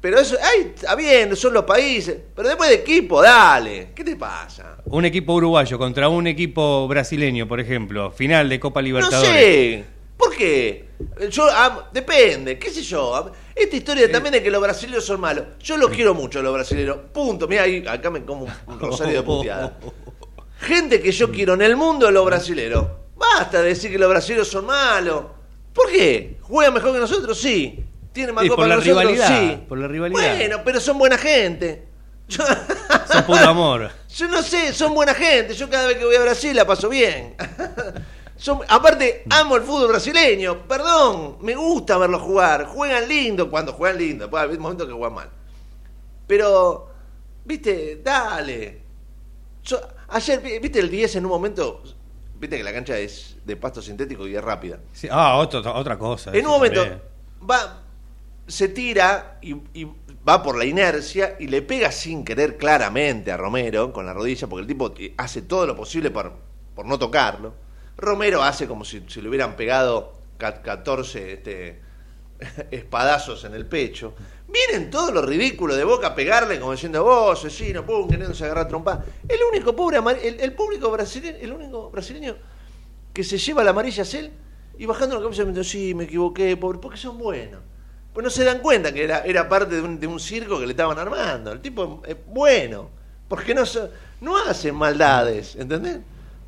Pero 0.00 0.18
eso, 0.18 0.36
ahí 0.40 0.72
está 0.74 0.94
bien, 0.94 1.34
son 1.34 1.54
los 1.54 1.64
países. 1.64 2.16
Pero 2.36 2.46
después 2.46 2.68
de 2.68 2.76
equipo, 2.76 3.22
dale. 3.22 3.88
¿Qué 3.94 4.04
te 4.04 4.16
pasa? 4.16 4.76
Un 4.84 5.06
equipo 5.06 5.32
uruguayo 5.32 5.78
contra 5.78 6.08
un 6.08 6.26
equipo 6.26 6.86
brasileño, 6.86 7.48
por 7.48 7.58
ejemplo. 7.58 8.10
Final 8.10 8.48
de 8.48 8.60
Copa 8.60 8.82
Libertadores. 8.82 9.30
No 9.30 9.34
sé. 9.34 9.84
¿Por 10.16 10.36
qué? 10.36 10.83
Yo, 11.30 11.48
depende, 11.92 12.58
qué 12.58 12.70
sé 12.70 12.82
yo. 12.82 13.30
Esta 13.54 13.76
historia 13.76 14.10
también 14.10 14.32
de 14.32 14.42
que 14.42 14.50
los 14.50 14.60
brasileños 14.60 15.04
son 15.04 15.20
malos. 15.20 15.44
Yo 15.60 15.76
los 15.76 15.90
quiero 15.90 16.14
mucho, 16.14 16.42
los 16.42 16.52
brasileños. 16.52 16.98
Punto. 17.12 17.46
Mira, 17.48 17.64
acá 17.92 18.10
me 18.10 18.24
como 18.24 18.46
un 18.66 18.80
rosario 18.80 19.18
de 19.18 19.22
puteada. 19.22 19.78
Gente 20.60 21.00
que 21.00 21.12
yo 21.12 21.30
quiero 21.30 21.54
en 21.54 21.62
el 21.62 21.76
mundo, 21.76 22.10
los 22.10 22.24
brasileños. 22.24 22.86
Basta 23.16 23.62
de 23.62 23.68
decir 23.68 23.90
que 23.90 23.98
los 23.98 24.08
brasileños 24.08 24.48
son 24.48 24.66
malos. 24.66 25.24
¿Por 25.72 25.90
qué? 25.90 26.38
¿Juegan 26.42 26.74
mejor 26.74 26.92
que 26.92 26.98
nosotros? 27.00 27.38
Sí. 27.38 27.84
¿Tienen 28.12 28.34
más 28.34 28.44
copa 28.44 28.62
por 28.62 28.68
la 28.68 28.76
nosotros? 28.76 29.02
Rivalidad, 29.02 29.28
sí. 29.28 29.64
Por 29.68 29.78
la 29.78 29.88
rivalidad. 29.88 30.36
Bueno, 30.36 30.60
pero 30.64 30.80
son 30.80 30.98
buena 30.98 31.18
gente. 31.18 31.88
son 32.28 33.24
puro 33.26 33.48
amor. 33.48 33.90
Yo 34.16 34.28
no 34.28 34.42
sé, 34.42 34.72
son 34.72 34.94
buena 34.94 35.14
gente. 35.14 35.54
Yo 35.54 35.68
cada 35.68 35.88
vez 35.88 35.98
que 35.98 36.04
voy 36.04 36.14
a 36.14 36.22
Brasil 36.22 36.54
la 36.54 36.66
paso 36.66 36.88
bien 36.88 37.34
aparte, 38.68 39.24
amo 39.30 39.56
el 39.56 39.62
fútbol 39.62 39.88
brasileño. 39.88 40.66
Perdón, 40.66 41.38
me 41.40 41.54
gusta 41.54 41.98
verlos 41.98 42.22
jugar. 42.22 42.66
Juegan 42.66 43.08
lindo 43.08 43.50
cuando 43.50 43.72
juegan 43.72 43.98
lindo. 43.98 44.24
Después 44.24 44.42
hay 44.42 44.58
momentos 44.58 44.86
que 44.86 44.92
juegan 44.92 45.14
mal. 45.14 45.30
Pero, 46.26 46.90
viste, 47.44 48.00
dale. 48.02 48.82
ayer, 50.08 50.60
viste 50.60 50.80
el 50.80 50.90
10 50.90 51.16
en 51.16 51.24
un 51.24 51.30
momento. 51.30 51.82
Viste 52.36 52.56
que 52.56 52.64
la 52.64 52.72
cancha 52.72 52.98
es 52.98 53.36
de 53.44 53.56
pasto 53.56 53.80
sintético 53.80 54.26
y 54.26 54.34
es 54.34 54.42
rápida. 54.42 54.80
ah, 55.10 55.36
otra 55.38 55.98
cosa. 55.98 56.30
En 56.34 56.46
un 56.46 56.52
momento 56.52 56.82
va, 57.48 57.82
se 58.46 58.68
tira 58.68 59.38
y, 59.40 59.54
y, 59.72 59.86
va 60.26 60.42
por 60.42 60.56
la 60.56 60.64
inercia 60.64 61.36
y 61.38 61.48
le 61.48 61.62
pega 61.62 61.92
sin 61.92 62.24
querer 62.24 62.56
claramente 62.56 63.30
a 63.30 63.36
Romero 63.36 63.92
con 63.92 64.06
la 64.06 64.12
rodilla, 64.12 64.46
porque 64.46 64.62
el 64.62 64.66
tipo 64.66 64.92
hace 65.16 65.42
todo 65.42 65.66
lo 65.66 65.76
posible 65.76 66.10
por, 66.10 66.32
por 66.74 66.86
no 66.86 66.98
tocarlo. 66.98 67.54
Romero 67.96 68.42
hace 68.42 68.66
como 68.66 68.84
si, 68.84 69.00
le 69.00 69.28
hubieran 69.28 69.56
pegado 69.56 70.14
14 70.38 71.32
este, 71.32 71.80
espadazos 72.70 73.44
en 73.44 73.54
el 73.54 73.66
pecho. 73.66 74.14
Vienen 74.48 74.90
todos 74.90 75.12
los 75.12 75.24
ridículos 75.24 75.76
de 75.76 75.84
Boca 75.84 76.08
a 76.08 76.14
pegarle 76.14 76.60
como 76.60 76.72
diciendo 76.72 77.02
vos, 77.02 77.38
asesino, 77.38 77.84
pum, 77.84 78.08
queriéndose 78.08 78.44
agarrar 78.44 78.68
trompa. 78.68 79.04
El 79.28 79.38
único 79.50 79.74
pobre 79.74 79.98
el, 80.22 80.40
el, 80.40 80.52
público 80.52 80.90
brasileño, 80.90 81.38
el 81.40 81.52
único 81.52 81.90
brasileño 81.90 82.36
que 83.12 83.24
se 83.24 83.38
lleva 83.38 83.64
la 83.64 83.70
amarilla 83.70 84.02
es 84.02 84.14
él 84.14 84.32
y 84.78 84.86
bajando 84.86 85.16
la 85.16 85.22
cabeza 85.22 85.44
me 85.44 85.64
sí, 85.64 85.94
me 85.94 86.04
equivoqué, 86.04 86.56
pobre, 86.56 86.78
porque 86.78 86.98
son 86.98 87.18
buenos. 87.18 87.60
Pues 88.12 88.22
no 88.22 88.30
se 88.30 88.44
dan 88.44 88.60
cuenta 88.60 88.92
que 88.92 89.04
era, 89.04 89.20
era 89.24 89.48
parte 89.48 89.76
de 89.76 89.82
un, 89.82 89.98
de 89.98 90.06
un 90.06 90.20
circo 90.20 90.58
que 90.58 90.66
le 90.66 90.72
estaban 90.72 90.98
armando. 90.98 91.52
El 91.52 91.60
tipo 91.60 92.02
es 92.06 92.16
bueno, 92.26 92.90
porque 93.28 93.54
no, 93.54 93.62
no 94.20 94.36
hacen 94.36 94.74
maldades, 94.74 95.56
¿entendés? 95.56 95.98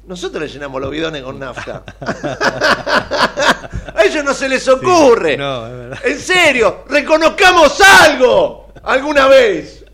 Nosotros 0.07 0.43
le 0.45 0.49
llenamos 0.49 0.81
los 0.81 0.91
bidones 0.91 1.23
con 1.23 1.37
nafta. 1.39 1.83
a 3.95 4.05
ellos 4.05 4.25
no 4.25 4.33
se 4.35 4.49
les 4.49 4.67
ocurre. 4.69 5.33
Sí, 5.33 5.37
no, 5.37 5.67
es 5.67 5.73
verdad. 5.73 5.99
En 6.05 6.21
serio, 6.21 6.85
reconozcamos 6.89 7.81
algo 7.81 8.69
alguna 8.85 9.27
vez. 9.27 9.85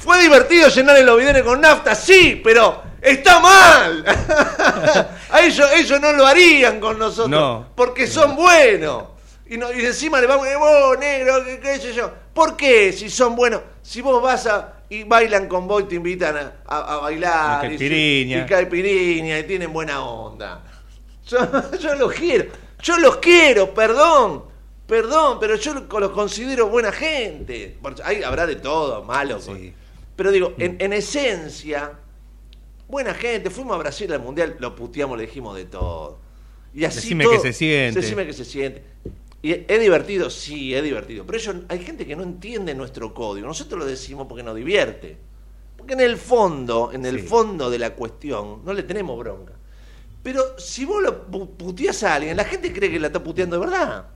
Fue 0.00 0.20
divertido 0.20 0.68
llenar 0.68 0.98
los 1.00 1.16
bidones 1.18 1.42
con 1.44 1.60
nafta, 1.60 1.94
sí, 1.94 2.40
pero 2.42 2.82
está 3.00 3.38
mal. 3.38 4.04
a 5.30 5.40
ellos, 5.40 5.70
ellos 5.74 6.00
no 6.00 6.12
lo 6.12 6.26
harían 6.26 6.80
con 6.80 6.98
nosotros. 6.98 7.28
No. 7.30 7.68
Porque 7.76 8.08
son 8.08 8.34
buenos. 8.34 9.04
Y, 9.46 9.56
no- 9.56 9.72
y 9.72 9.86
encima 9.86 10.20
le 10.20 10.26
vamos, 10.26 10.48
vos, 10.58 10.98
negro, 10.98 11.44
qué, 11.44 11.60
qué 11.60 11.78
sé 11.78 11.92
yo. 11.92 12.10
¿Por 12.34 12.56
qué 12.56 12.92
si 12.92 13.08
son 13.08 13.36
buenos? 13.36 13.60
Si 13.82 14.00
vos 14.00 14.20
vas 14.20 14.46
a 14.46 14.72
y 14.96 15.04
bailan 15.04 15.46
con 15.48 15.66
vos 15.66 15.82
y 15.82 15.86
te 15.86 15.94
invitan 15.94 16.36
a, 16.36 16.52
a- 16.66 16.94
a 16.94 16.96
bailar. 16.98 17.64
Y 17.64 17.66
y, 17.66 17.70
caipiriña. 17.70 18.38
y 18.38 18.46
caipiriña, 18.46 19.38
y 19.38 19.44
tienen 19.44 19.72
buena 19.72 20.04
onda. 20.04 20.64
Yo, 21.26 21.38
yo 21.80 21.94
los 21.94 22.12
quiero. 22.12 22.46
Yo 22.82 22.98
los 22.98 23.16
quiero, 23.18 23.72
perdón. 23.74 24.44
Perdón, 24.86 25.38
pero 25.40 25.56
yo 25.56 25.72
lo- 25.74 26.00
los 26.00 26.10
considero 26.10 26.68
buena 26.68 26.92
gente. 26.92 27.78
Hay, 28.04 28.22
habrá 28.22 28.46
de 28.46 28.56
todo, 28.56 29.02
malo. 29.04 29.40
Sí. 29.40 29.72
Pero 30.16 30.30
digo, 30.30 30.52
en, 30.58 30.76
en 30.80 30.92
esencia, 30.92 31.92
buena 32.88 33.14
gente. 33.14 33.48
Fuimos 33.50 33.74
a 33.74 33.78
Brasil 33.78 34.12
al 34.12 34.20
Mundial, 34.20 34.56
lo 34.58 34.74
puteamos, 34.76 35.16
le 35.16 35.24
dijimos 35.26 35.56
de 35.56 35.64
todo. 35.64 36.18
Y 36.74 36.84
así 36.84 36.96
Decime 36.96 37.24
todo- 37.24 37.34
que 37.34 37.38
se 37.40 37.52
siente. 37.52 38.00
Decime 38.00 38.26
que 38.26 38.32
se 38.34 38.44
siente. 38.44 38.82
Y 39.42 39.52
es 39.52 39.80
divertido, 39.80 40.30
sí, 40.30 40.72
es 40.74 40.82
divertido. 40.84 41.26
Pero 41.26 41.36
ellos, 41.38 41.56
hay 41.68 41.80
gente 41.80 42.06
que 42.06 42.14
no 42.14 42.22
entiende 42.22 42.74
nuestro 42.74 43.12
código. 43.12 43.46
Nosotros 43.48 43.80
lo 43.80 43.84
decimos 43.86 44.26
porque 44.28 44.44
nos 44.44 44.54
divierte. 44.54 45.16
Porque 45.76 45.94
en 45.94 46.00
el 46.00 46.16
fondo, 46.16 46.90
en 46.92 47.04
el 47.04 47.20
Sí. 47.22 47.26
fondo 47.26 47.68
de 47.68 47.78
la 47.80 47.94
cuestión, 47.94 48.60
no 48.64 48.72
le 48.72 48.84
tenemos 48.84 49.18
bronca. 49.18 49.54
Pero 50.22 50.56
si 50.58 50.84
vos 50.84 51.02
lo 51.02 51.26
pu- 51.28 51.48
puteás 51.56 52.04
a 52.04 52.14
alguien, 52.14 52.36
la 52.36 52.44
gente 52.44 52.72
cree 52.72 52.88
que 52.88 53.00
la 53.00 53.08
está 53.08 53.20
puteando 53.22 53.58
de 53.58 53.66
verdad. 53.66 54.06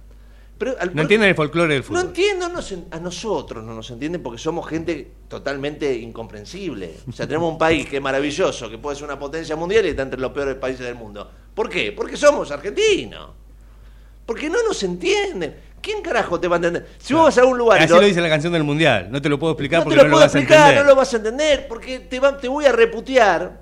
Pero 0.59 0.77
al- 0.79 0.95
No 0.95 1.03
entienden 1.03 1.29
el 1.31 1.35
folclore 1.35 1.75
del 1.75 1.83
no 1.83 1.87
fútbol. 1.89 2.12
no 2.53 2.62
se- 2.62 2.85
a 2.93 3.01
nosotros 3.01 3.65
no 3.65 3.75
nos 3.75 3.91
entienden 3.91 4.23
porque 4.23 4.39
somos 4.39 4.67
gente 4.69 5.11
totalmente 5.29 5.93
incomprensible. 5.97 6.95
O 7.09 7.12
sea, 7.12 7.27
tenemos 7.27 7.51
un 7.53 7.59
país 7.59 7.87
que 7.89 7.97
es 7.97 8.03
maravilloso, 8.03 8.71
que 8.71 8.79
puede 8.79 8.95
ser 8.97 9.05
una 9.07 9.19
potencia 9.19 9.57
mundial 9.57 9.85
y 9.85 9.89
está 9.89 10.03
entre 10.03 10.21
los 10.21 10.31
peores 10.31 10.55
países 10.55 10.87
del 10.87 10.95
mundo. 10.95 11.29
¿Por 11.53 11.69
qué? 11.69 11.91
Porque 11.93 12.17
somos 12.17 12.51
argentinos. 12.53 13.31
Porque 14.27 14.51
no 14.51 14.62
nos 14.67 14.83
entienden. 14.83 15.57
¿Quién 15.81 16.03
carajo 16.03 16.41
te 16.41 16.49
va 16.49 16.57
a 16.57 16.59
entender? 16.59 16.87
Si 16.99 17.15
vos 17.15 17.25
vas 17.25 17.39
a 17.39 17.45
un 17.45 17.57
lugar 17.57 17.81
Así 17.81 17.93
lo- 17.93 18.01
lo 18.01 18.07
dice 18.07 18.21
la 18.21 18.29
canción 18.29 18.53
del 18.53 18.65
mundial. 18.65 19.07
No 19.11 19.23
te 19.23 19.29
lo 19.29 19.39
puedo 19.39 19.53
explicar 19.53 19.79
no 19.79 19.85
te 19.85 19.85
porque 19.85 19.97
lo 19.97 20.03
no 20.03 20.09
lo 20.09 20.15
puedo 20.17 20.27
vas 20.27 20.35
a 20.35 20.39
explicar, 20.39 20.61
entender. 20.71 20.85
no 20.85 20.91
lo 20.91 20.97
vas 20.97 21.15
a 21.15 21.17
entender, 21.17 21.69
porque 21.69 22.01
te, 22.01 22.19
va- 22.21 22.37
te 22.37 22.49
voy 22.49 22.65
a 22.65 22.73
reputear 22.73 23.61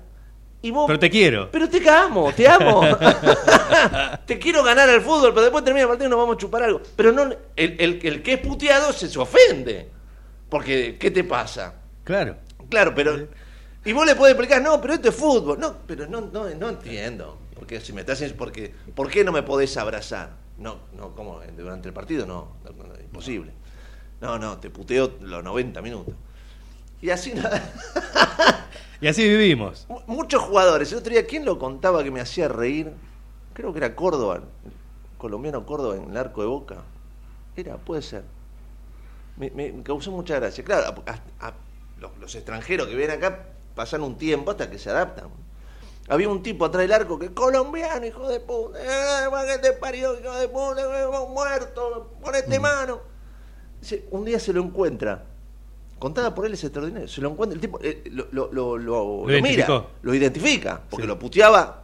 y 0.63 0.71
vos... 0.71 0.85
Pero 0.87 0.97
te 0.97 1.09
quiero. 1.11 1.51
Pero 1.51 1.69
te 1.69 1.87
amo, 1.87 2.33
te 2.35 2.47
amo. 2.47 2.81
te 4.25 4.39
quiero 4.39 4.63
ganar 4.63 4.89
al 4.89 5.01
fútbol, 5.01 5.29
pero 5.33 5.41
después 5.43 5.63
termina 5.63 5.83
el 5.83 5.87
partido 5.89 6.07
y 6.07 6.09
nos 6.09 6.19
vamos 6.19 6.35
a 6.35 6.39
chupar 6.39 6.63
algo. 6.63 6.81
Pero 6.95 7.11
no, 7.11 7.23
el, 7.23 7.39
el- 7.79 7.99
el 8.01 8.23
que 8.23 8.33
es 8.33 8.39
puteado 8.39 8.91
se, 8.91 9.07
se 9.07 9.19
ofende. 9.19 9.89
Porque, 10.49 10.97
¿qué 10.99 11.11
te 11.11 11.23
pasa? 11.23 11.75
Claro. 12.03 12.37
Claro, 12.69 12.93
pero. 12.95 13.27
Y 13.83 13.93
vos 13.93 14.05
le 14.05 14.15
podés 14.15 14.31
explicar, 14.33 14.61
no, 14.61 14.81
pero 14.81 14.95
esto 14.95 15.09
es 15.09 15.15
fútbol. 15.15 15.59
No, 15.59 15.75
pero 15.85 16.07
no, 16.07 16.21
no, 16.21 16.49
no 16.49 16.69
entiendo. 16.69 17.37
Porque 17.53 17.79
si 17.81 17.93
me 17.93 18.01
estás 18.01 18.23
porque, 18.37 18.73
¿por 18.95 19.09
qué 19.09 19.23
no 19.23 19.31
me 19.31 19.43
podés 19.43 19.77
abrazar? 19.77 20.31
No, 20.57 20.77
no, 20.93 21.13
¿cómo? 21.15 21.39
Durante 21.57 21.87
el 21.89 21.93
partido 21.93 22.25
no, 22.25 22.47
no, 22.63 22.83
no, 22.83 22.93
imposible. 22.99 23.51
No, 24.21 24.39
no, 24.39 24.57
te 24.57 24.69
puteo 24.69 25.11
los 25.21 25.43
90 25.43 25.81
minutos. 25.81 26.15
Y 27.01 27.09
así 27.09 27.33
nada. 27.33 27.61
Y 29.01 29.07
así 29.07 29.27
vivimos. 29.27 29.85
Mu- 29.89 29.99
Muchos 30.07 30.41
jugadores. 30.41 30.89
El 30.93 30.99
otro 30.99 31.11
día, 31.11 31.27
¿quién 31.27 31.43
lo 31.43 31.59
contaba 31.59 32.01
que 32.01 32.09
me 32.11 32.21
hacía 32.21 32.47
reír? 32.47 32.93
Creo 33.53 33.73
que 33.73 33.79
era 33.79 33.93
Córdoba, 33.93 34.37
el 34.37 34.43
colombiano 35.17 35.65
Córdoba 35.65 35.97
en 35.97 36.09
el 36.09 36.17
arco 36.17 36.41
de 36.41 36.47
boca. 36.47 36.77
Era, 37.57 37.75
puede 37.75 38.01
ser. 38.01 38.23
Me, 39.35 39.51
me- 39.51 39.73
me 39.73 39.83
causó 39.83 40.11
mucha 40.11 40.35
gracia. 40.35 40.63
Claro, 40.63 41.03
a- 41.05 41.45
a- 41.47 41.53
los, 41.99 42.17
los 42.19 42.33
extranjeros 42.35 42.87
que 42.87 42.95
vienen 42.95 43.17
acá 43.17 43.47
pasan 43.75 44.01
un 44.01 44.17
tiempo 44.17 44.51
hasta 44.51 44.69
que 44.71 44.79
se 44.79 44.89
adaptan. 44.89 45.27
Había 46.07 46.29
un 46.29 46.43
tipo 46.43 46.65
atrás 46.65 46.81
del 46.83 46.91
arco 46.93 47.17
que, 47.17 47.33
colombiano, 47.33 48.05
hijo 48.05 48.27
de 48.29 48.39
puta, 48.39 48.77
eh, 48.79 49.27
que 49.47 49.57
te 49.59 49.73
parió, 49.73 50.19
hijo 50.19 50.33
de 50.35 50.47
puta, 50.47 50.81
eh, 50.81 51.07
muerto, 51.29 52.11
ponete 52.21 52.59
mano. 52.59 52.99
Dice, 53.81 54.05
un 54.11 54.23
día 54.25 54.39
se 54.39 54.53
lo 54.53 54.61
encuentra. 54.61 55.23
Contada 55.97 56.35
por 56.35 56.45
él 56.45 56.53
es 56.53 56.63
extraordinario. 56.63 57.07
Se 57.07 57.21
lo 57.21 57.29
encuentra, 57.31 57.55
el 57.55 57.61
tipo 57.61 57.79
eh, 57.81 58.03
lo, 58.11 58.27
lo, 58.31 58.51
lo, 58.51 58.77
lo- 58.77 59.41
mira, 59.41 59.85
lo 60.03 60.13
identifica, 60.13 60.79
porque 60.89 61.03
Sí. 61.03 61.07
lo 61.07 61.17
puteaba 61.17 61.83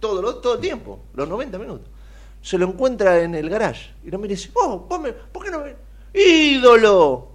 todo, 0.00 0.22
lo- 0.22 0.36
todo 0.36 0.54
el 0.54 0.60
tiempo, 0.60 1.00
los 1.14 1.28
90 1.28 1.58
minutos. 1.58 1.88
Se 2.40 2.56
lo 2.56 2.66
encuentra 2.66 3.20
en 3.20 3.34
el 3.34 3.50
garage 3.50 3.90
y 4.02 4.10
lo 4.10 4.18
mira 4.18 4.32
y 4.32 4.36
dice, 4.36 4.50
oh, 4.54 4.78
vos 4.88 5.00
me- 5.00 5.12
¿por 5.12 5.44
qué 5.44 5.50
no 5.50 5.60
me... 5.60 5.76
¡Ídolo! 6.14 7.28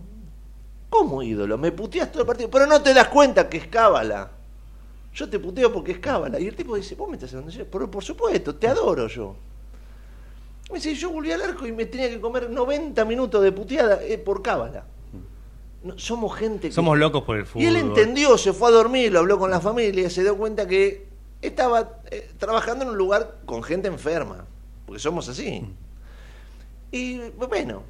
¿Cómo 0.90 1.22
ídolo? 1.22 1.58
Me 1.58 1.72
puteas 1.72 2.12
todo 2.12 2.22
el 2.22 2.28
partido, 2.28 2.50
pero 2.50 2.66
no 2.66 2.82
te 2.82 2.94
das 2.94 3.08
cuenta 3.10 3.48
que 3.50 3.58
es 3.58 3.68
cábala. 3.68 4.32
Yo 5.18 5.28
te 5.28 5.40
puteo 5.40 5.74
porque 5.74 5.94
es 5.94 6.00
cábala. 6.00 6.40
Y 6.40 6.48
el 6.48 6.56
tipo 6.56 6.76
dice, 6.76 6.94
vos 6.94 7.10
me 7.10 7.16
estás 7.16 7.32
hablando 7.32 7.50
en 7.50 7.58
serio?". 7.58 7.68
Pero 7.72 7.90
por 7.90 8.04
supuesto, 8.04 8.56
te 8.56 8.68
adoro 8.68 9.08
yo. 9.08 9.36
Me 10.70 10.76
dice, 10.76 10.94
yo 10.94 11.10
volví 11.10 11.32
al 11.32 11.42
arco 11.42 11.66
y 11.66 11.72
me 11.72 11.88
tenía 11.88 12.08
que 12.08 12.22
comer 12.22 12.52
90 12.52 13.04
minutos 13.06 13.42
de 13.42 13.52
puteada 13.52 14.04
eh, 14.04 14.20
por 14.20 14.44
cábala. 14.44 14.86
No, 15.84 15.98
somos 15.98 16.36
gente 16.36 16.68
que... 16.68 16.74
Somos 16.74 17.00
locos 17.00 17.24
por 17.24 17.36
el 17.36 17.48
fútbol. 17.48 17.64
Y 17.64 17.66
él 17.66 17.78
entendió, 17.78 18.38
se 18.38 18.54
fue 18.54 18.68
a 18.68 18.72
dormir, 18.72 19.12
lo 19.12 19.20
habló 19.20 19.40
con 19.40 19.50
la 19.50 19.60
familia, 19.60 20.08
se 20.12 20.22
dio 20.22 20.38
cuenta 20.38 20.68
que 20.68 21.08
estaba 21.42 22.02
eh, 22.12 22.30
trabajando 22.38 22.84
en 22.84 22.92
un 22.92 22.98
lugar 22.98 23.40
con 23.46 23.64
gente 23.64 23.88
enferma, 23.88 24.46
porque 24.86 25.00
somos 25.00 25.28
así. 25.30 25.66
Y 26.92 27.18
bueno, 27.38 27.84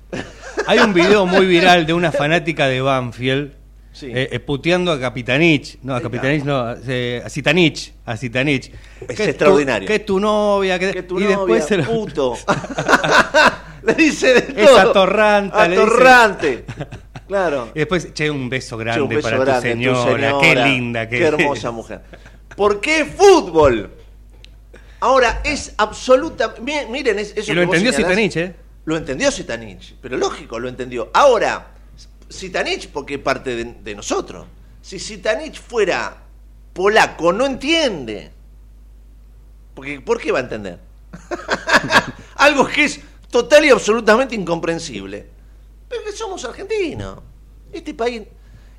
Hay 0.65 0.79
un 0.79 0.93
video 0.93 1.25
muy 1.25 1.45
viral 1.47 1.85
de 1.85 1.93
una 1.93 2.11
fanática 2.11 2.67
de 2.67 2.79
Banfield 2.79 3.53
Sí. 3.91 4.11
eh, 4.13 4.29
eh, 4.31 4.39
puteando 4.39 4.91
a 4.91 4.99
Capitanich. 4.99 5.79
No, 5.81 5.95
a 5.95 6.01
Capitanich 6.01 6.43
no, 6.43 6.75
eh, 6.87 7.21
a 7.25 7.29
Zitanich. 7.29 7.93
A 8.05 8.15
Zitanich. 8.15 8.71
Es 9.07 9.19
extraordinario. 9.19 9.87
Tu, 9.87 9.91
que 9.91 9.95
es 9.95 10.05
tu 10.05 10.19
novia. 10.19 10.77
Que, 10.77 11.03
tu 11.03 11.19
y 11.19 11.23
novia, 11.23 11.37
después 11.37 11.65
se 11.65 11.77
lo- 11.77 11.83
puto. 11.85 12.37
le 13.83 13.93
dice 13.95 14.33
de 14.33 14.61
Es 14.61 14.67
todo. 14.69 14.77
atorrante, 14.79 15.57
le 15.63 15.69
dice. 15.69 15.81
Atorrante. 15.81 16.65
Claro. 17.27 17.69
y 17.75 17.79
después, 17.79 18.13
che, 18.13 18.29
un 18.29 18.47
beso 18.49 18.77
grande 18.77 18.99
Che, 18.99 19.03
un 19.03 19.09
beso 19.09 19.21
para 19.29 19.37
grande, 19.43 19.71
tu, 19.75 19.77
tu 19.77 19.95
señora. 20.03 20.33
Qué 20.41 20.55
linda 20.55 21.09
que 21.09 21.17
Qué 21.17 21.25
hermosa 21.25 21.71
mujer. 21.71 22.01
¿Por 22.55 22.79
qué 22.79 23.03
fútbol? 23.05 23.89
Ahora, 24.99 25.41
es 25.43 25.73
absoluta. 25.77 26.55
mi- 26.61 26.85
Miren, 26.89 27.19
es, 27.19 27.33
eso 27.35 27.51
Y 27.51 27.55
lo 27.55 27.61
que 27.61 27.65
entendió 27.77 27.91
Zitanich, 27.93 28.37
¿eh? 28.37 28.55
Lo 28.85 28.95
entendió 28.95 29.29
Zitanich, 29.31 29.95
pero 30.01 30.15
lógico, 30.17 30.57
lo 30.59 30.69
entendió. 30.69 31.09
Ahora, 31.13 31.67
Zitanich, 32.31 32.89
porque 32.89 33.15
es 33.15 33.19
parte 33.21 33.55
de, 33.55 33.95
nosotros. 33.95 34.45
Si 34.81 34.99
Zitanich 34.99 35.59
fuera 35.61 36.23
polaco, 36.73 37.31
no 37.33 37.45
entiende. 37.45 38.31
Porque, 39.73 40.01
¿Por 40.01 40.19
qué 40.19 40.31
va 40.31 40.39
a 40.39 40.43
entender? 40.43 40.79
Algo 42.35 42.65
que 42.67 42.85
es 42.85 42.99
total 43.29 43.65
y 43.65 43.69
absolutamente 43.69 44.35
incomprensible. 44.35 45.27
Pero 45.89 46.03
que 46.03 46.11
somos 46.11 46.43
argentinos. 46.45 47.19
Este 47.71 47.93
país 47.93 48.23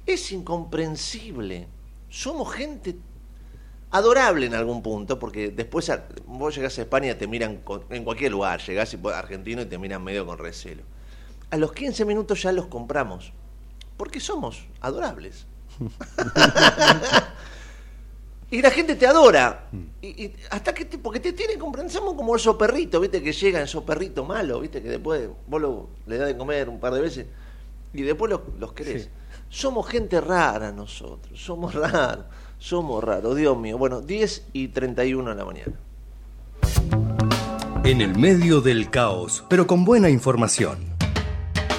es 0.06 0.32
incomprensible. 0.32 1.66
Somos 2.08 2.52
gente 2.52 2.96
adorable 3.90 4.46
en 4.46 4.54
algún 4.54 4.82
punto, 4.82 5.18
porque 5.18 5.50
después 5.50 5.88
a- 5.90 6.06
vos 6.26 6.54
llegás 6.54 6.78
a 6.78 6.82
España, 6.82 7.16
te 7.16 7.26
miran 7.26 7.60
en 7.90 8.04
cualquier 8.04 8.32
lugar, 8.32 8.60
llegás 8.60 8.92
y 8.92 8.96
vos- 8.96 9.14
argentino 9.14 9.62
y 9.62 9.66
te 9.66 9.78
miran 9.78 10.02
medio 10.04 10.26
con 10.26 10.38
recelo. 10.38 10.82
A 11.50 11.56
los 11.56 11.72
15 11.72 12.04
minutos 12.04 12.42
ya 12.42 12.52
los 12.52 12.66
compramos, 12.66 13.32
porque 13.98 14.20
somos 14.20 14.64
adorables. 14.80 15.44
y 18.50 18.62
la 18.62 18.70
gente 18.70 18.96
te 18.96 19.06
adora. 19.06 19.68
Y, 20.00 20.06
y 20.24 20.32
hasta 20.50 20.72
que 20.72 20.86
te, 20.86 20.96
porque 20.98 21.20
te 21.20 21.32
tienen 21.34 21.58
comprensión 21.58 22.16
como 22.16 22.34
esos 22.34 22.56
perritos, 22.56 22.98
viste, 23.00 23.22
que 23.22 23.32
llegan 23.32 23.64
esos 23.64 23.84
perritos 23.84 24.26
malos, 24.26 24.62
viste, 24.62 24.80
que 24.82 24.88
después 24.88 25.28
vos 25.46 25.60
lo- 25.60 25.90
le 26.06 26.16
das 26.16 26.28
de 26.28 26.36
comer 26.38 26.68
un 26.70 26.80
par 26.80 26.94
de 26.94 27.00
veces 27.02 27.26
y 27.92 28.02
después 28.02 28.30
los, 28.30 28.40
los 28.58 28.72
querés. 28.72 29.04
Sí. 29.04 29.08
Somos 29.50 29.86
gente 29.88 30.20
rara 30.20 30.72
nosotros, 30.72 31.38
somos 31.42 31.74
raros, 31.74 32.24
somos 32.58 33.02
raros, 33.04 33.36
Dios 33.36 33.56
mío. 33.58 33.76
Bueno, 33.78 34.00
10 34.00 34.46
y 34.54 34.68
31 34.68 35.30
de 35.30 35.36
la 35.36 35.44
mañana. 35.44 35.72
En 37.84 38.00
el 38.02 38.18
medio 38.18 38.60
del 38.60 38.90
caos, 38.90 39.44
pero 39.48 39.66
con 39.66 39.84
buena 39.84 40.10
información. 40.10 40.87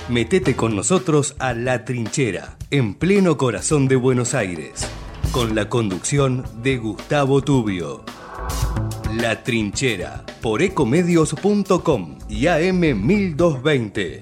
Metete 0.10 0.56
con 0.56 0.76
nosotros 0.76 1.36
a 1.38 1.54
La 1.54 1.86
Trinchera, 1.86 2.58
en 2.72 2.96
pleno 2.96 3.38
corazón 3.38 3.88
de 3.88 3.96
Buenos 3.96 4.34
Aires, 4.34 4.88
con 5.32 5.54
la 5.54 5.70
conducción 5.70 6.44
de 6.64 6.78
Gustavo 6.78 7.44
Tubio. 7.44 8.04
La 9.14 9.44
Trinchera, 9.44 10.26
por 10.42 10.64
ecomedios.com 10.64 12.18
y 12.28 12.42
AM1220. 12.46 14.22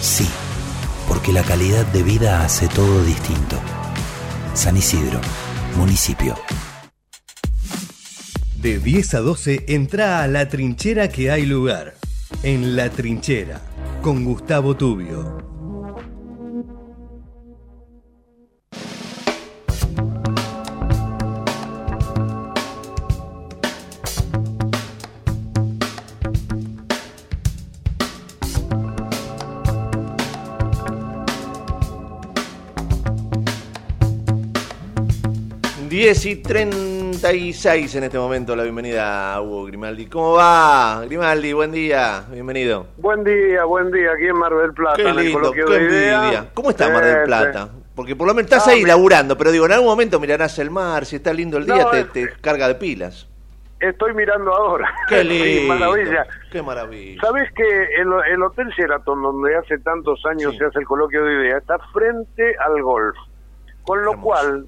Sí 0.00 0.28
porque 1.10 1.32
la 1.32 1.42
calidad 1.42 1.84
de 1.86 2.04
vida 2.04 2.44
hace 2.44 2.68
todo 2.68 3.02
distinto. 3.02 3.58
San 4.54 4.76
Isidro, 4.76 5.20
municipio. 5.76 6.36
De 8.54 8.78
10 8.78 9.14
a 9.14 9.18
12 9.18 9.64
entra 9.66 10.22
a 10.22 10.28
la 10.28 10.48
trinchera 10.48 11.08
que 11.08 11.32
hay 11.32 11.46
lugar. 11.46 11.96
En 12.44 12.76
la 12.76 12.90
trinchera, 12.90 13.60
con 14.02 14.24
Gustavo 14.24 14.76
Tubio. 14.76 15.49
10 36.00 36.26
y 36.26 36.36
36 36.36 37.94
en 37.96 38.04
este 38.04 38.18
momento, 38.18 38.56
la 38.56 38.62
bienvenida 38.62 39.34
a 39.34 39.42
Hugo 39.42 39.66
Grimaldi. 39.66 40.06
¿Cómo 40.06 40.32
va? 40.32 41.02
Grimaldi, 41.04 41.52
buen 41.52 41.72
día, 41.72 42.24
bienvenido. 42.32 42.86
Buen 42.96 43.22
día, 43.22 43.64
buen 43.64 43.90
día, 43.90 44.12
aquí 44.12 44.28
en 44.28 44.36
Mar 44.36 44.50
del 44.54 44.72
Plata. 44.72 44.96
Qué 44.96 45.12
lindo, 45.12 45.52
qué 45.52 45.60
envidia. 45.60 46.48
¿Cómo 46.54 46.70
está 46.70 46.88
Mar 46.88 47.04
del 47.04 47.24
Plata? 47.24 47.68
Porque 47.94 48.16
por 48.16 48.26
lo 48.26 48.32
menos 48.32 48.50
estás 48.50 48.66
ahí 48.68 48.82
laburando, 48.82 49.36
pero 49.36 49.50
digo, 49.50 49.66
en 49.66 49.72
algún 49.72 49.88
momento 49.88 50.18
mirarás 50.18 50.58
el 50.58 50.70
mar, 50.70 51.04
si 51.04 51.16
está 51.16 51.34
lindo 51.34 51.58
el 51.58 51.66
día, 51.66 51.90
te, 51.90 52.30
carga 52.40 52.66
de 52.66 52.76
pilas. 52.76 53.28
Estoy 53.78 54.14
mirando 54.14 54.54
ahora. 54.54 54.90
Qué 55.06 55.22
lindo. 55.24 55.74
maravilla. 55.74 56.26
Qué 56.50 56.62
maravilla. 56.62 57.20
¿Sabes 57.20 57.52
que 57.52 57.88
el, 58.00 58.42
Hotel 58.42 58.68
Sheraton, 58.70 59.20
donde 59.20 59.54
hace 59.54 59.76
tantos 59.80 60.24
años 60.24 60.56
se 60.56 60.64
hace 60.64 60.78
el 60.78 60.86
coloquio 60.86 61.22
de 61.26 61.42
ideas, 61.42 61.58
está 61.60 61.78
frente 61.92 62.56
al 62.56 62.80
golf? 62.80 63.18
Con 63.82 64.02
lo 64.02 64.18
cual 64.18 64.64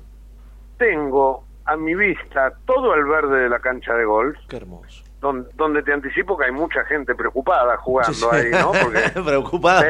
tengo 0.82 1.44
a 1.64 1.76
mi 1.76 1.94
vista 1.94 2.52
todo 2.66 2.94
el 2.94 3.04
verde 3.04 3.44
de 3.44 3.48
la 3.48 3.60
cancha 3.60 3.94
de 3.94 4.04
golf. 4.04 4.36
Qué 4.48 4.56
hermoso. 4.56 5.04
Donde, 5.20 5.84
te 5.84 5.92
anticipo 5.92 6.36
que 6.36 6.46
hay 6.46 6.50
mucha 6.50 6.84
gente 6.86 7.14
preocupada 7.14 7.76
jugando 7.76 8.32
ahí, 8.32 8.50
¿no? 8.50 8.72
preocupada 9.24 9.84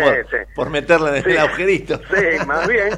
por, 0.54 0.68
meterle 0.68 1.18
en 1.18 1.30
el 1.30 1.38
agujerito. 1.38 1.96
Sí, 1.96 2.46
más 2.46 2.68
bien. 2.68 2.90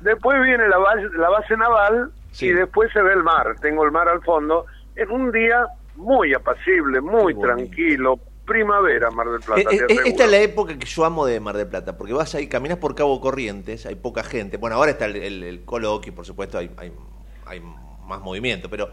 después 0.00 0.42
viene 0.42 0.68
la 0.68 0.76
base, 0.76 1.08
la 1.16 1.30
base 1.30 1.56
naval 1.56 2.12
y 2.38 2.48
después 2.48 2.92
se 2.92 3.00
ve 3.00 3.14
el 3.14 3.22
mar. 3.22 3.56
Tengo 3.62 3.82
el 3.84 3.92
mar 3.92 4.10
al 4.10 4.22
fondo. 4.22 4.66
Es 4.94 5.08
un 5.08 5.32
día 5.32 5.66
muy 5.96 6.34
apacible, 6.34 7.00
muy 7.00 7.34
tranquilo, 7.40 8.20
primavera 8.44 9.10
Mar 9.10 9.28
del 9.28 9.40
Plata. 9.40 9.62
Eh, 9.70 9.86
eh, 9.88 9.96
esta 10.04 10.24
es 10.24 10.30
la 10.30 10.38
época 10.38 10.78
que 10.78 10.86
yo 10.86 11.04
amo 11.04 11.26
de 11.26 11.40
Mar 11.40 11.56
del 11.56 11.68
Plata, 11.68 11.96
porque 11.96 12.12
vas 12.12 12.34
ahí, 12.34 12.46
caminas 12.48 12.78
por 12.78 12.94
Cabo 12.94 13.20
Corrientes, 13.20 13.86
hay 13.86 13.94
poca 13.94 14.22
gente. 14.22 14.56
Bueno, 14.56 14.76
ahora 14.76 14.92
está 14.92 15.06
el, 15.06 15.42
el, 15.42 15.64
coloquio, 15.64 16.14
por 16.14 16.26
supuesto, 16.26 16.58
hay, 16.58 16.70
hay, 16.76 16.92
hay 17.46 17.62
más 18.06 18.20
movimiento, 18.20 18.68
pero 18.68 18.90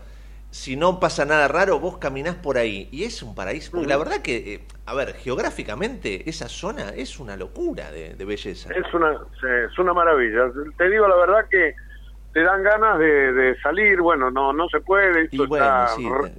si 0.51 0.75
no 0.75 0.99
pasa 0.99 1.25
nada 1.25 1.47
raro, 1.47 1.79
vos 1.79 1.97
caminás 1.97 2.35
por 2.35 2.57
ahí 2.57 2.89
y 2.91 3.05
es 3.05 3.23
un 3.23 3.33
paraíso. 3.33 3.71
Porque 3.71 3.87
la 3.87 3.97
verdad 3.97 4.21
que, 4.21 4.55
eh, 4.55 4.67
a 4.85 4.93
ver, 4.93 5.13
geográficamente 5.13 6.29
esa 6.29 6.49
zona 6.49 6.89
es 6.89 7.19
una 7.19 7.37
locura 7.37 7.89
de, 7.89 8.13
belleza. 8.25 8.69
Es 8.73 8.93
una, 8.93 9.13
es 9.13 9.79
una 9.79 9.93
maravilla. 9.93 10.51
Te 10.77 10.89
digo 10.89 11.07
la 11.07 11.15
verdad 11.15 11.45
que 11.49 11.73
te 12.33 12.43
dan 12.43 12.63
ganas 12.63 12.99
de, 12.99 13.55
salir, 13.61 14.01
bueno, 14.01 14.29
no 14.31 14.53
no 14.53 14.67
se 14.69 14.79
puede, 14.81 15.23
esto 15.23 15.43
está 15.43 15.87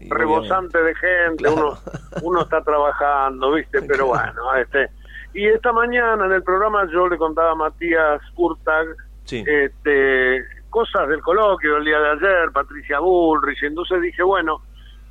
rebosante 0.09 0.83
de 0.83 0.95
gente, 0.95 1.49
uno, 1.49 1.79
uno 2.23 2.43
está 2.43 2.63
trabajando, 2.63 3.53
¿viste? 3.53 3.83
Pero 3.89 4.07
bueno, 4.07 4.55
este 4.57 4.91
y 5.35 5.47
esta 5.47 5.73
mañana 5.73 6.27
en 6.27 6.33
el 6.33 6.43
programa 6.43 6.87
yo 6.93 7.09
le 7.09 7.17
contaba 7.17 7.53
a 7.53 7.55
Matías 7.55 8.21
Urtag 8.37 8.89
este 9.27 10.45
cosas 10.73 11.07
del 11.07 11.21
coloquio 11.21 11.75
del 11.75 11.85
día 11.85 12.01
de 12.01 12.11
ayer, 12.13 12.51
Patricia 12.51 12.99
Bullrich, 12.99 13.63
entonces 13.63 14.01
dije, 14.01 14.23
bueno, 14.23 14.63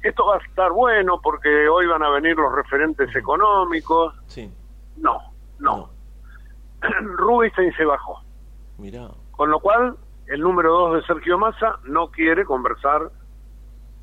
esto 0.02 0.26
va 0.26 0.36
a 0.36 0.39
estar 0.39 0.71
bueno 0.71 1.21
porque 1.21 1.69
hoy 1.69 1.86
van 1.86 2.02
a 2.02 2.10
venir 2.10 2.36
los 2.36 2.52
referentes 2.52 3.15
económicos. 3.15 4.15
Sí. 4.26 4.52
No, 4.97 5.19
no. 5.60 5.91
Rubinstein 6.82 7.71
se 7.76 7.86
bajó. 7.86 8.21
Mira. 8.80 9.10
Con 9.30 9.52
lo 9.52 9.60
cual, 9.60 9.95
el 10.26 10.41
número 10.41 10.71
dos 10.74 10.95
de 10.95 11.04
Sergio 11.04 11.38
Massa 11.38 11.78
no 11.84 12.10
quiere 12.10 12.43
conversar 12.43 13.12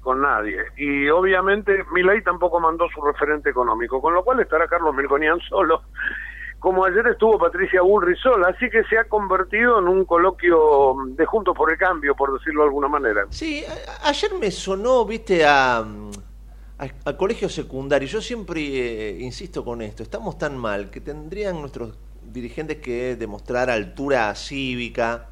con 0.00 0.22
nadie. 0.22 0.62
Y 0.76 1.08
obviamente 1.08 1.84
Milei 1.92 2.22
tampoco 2.22 2.60
mandó 2.60 2.88
su 2.94 3.02
referente 3.02 3.50
económico, 3.50 4.00
con 4.00 4.14
lo 4.14 4.22
cual 4.22 4.38
estará 4.38 4.68
Carlos 4.68 4.94
Melconian 4.94 5.40
solo 5.48 5.82
como 6.58 6.84
ayer 6.84 7.06
estuvo 7.06 7.38
Patricia 7.38 7.82
Bullrich 7.82 8.18
sola, 8.20 8.48
así 8.48 8.68
que 8.68 8.82
se 8.84 8.98
ha 8.98 9.04
convertido 9.04 9.78
en 9.78 9.86
un 9.86 10.04
coloquio 10.04 10.94
de 11.10 11.24
Juntos 11.24 11.56
por 11.56 11.70
el 11.70 11.78
Cambio, 11.78 12.16
por 12.16 12.36
decirlo 12.36 12.62
de 12.62 12.68
alguna 12.68 12.88
manera. 12.88 13.26
Sí, 13.30 13.64
ayer 14.02 14.32
me 14.40 14.50
sonó, 14.50 15.04
viste, 15.04 15.44
a, 15.46 15.86
al 16.78 17.16
colegio 17.16 17.48
secundario. 17.48 18.08
Yo 18.08 18.20
siempre 18.20 18.60
eh, 18.60 19.18
insisto 19.20 19.64
con 19.64 19.82
esto, 19.82 20.02
estamos 20.02 20.36
tan 20.36 20.58
mal 20.58 20.90
que 20.90 21.00
tendrían 21.00 21.60
nuestros 21.60 21.96
dirigentes 22.24 22.78
que 22.78 23.14
demostrar 23.14 23.70
altura 23.70 24.34
cívica. 24.34 25.28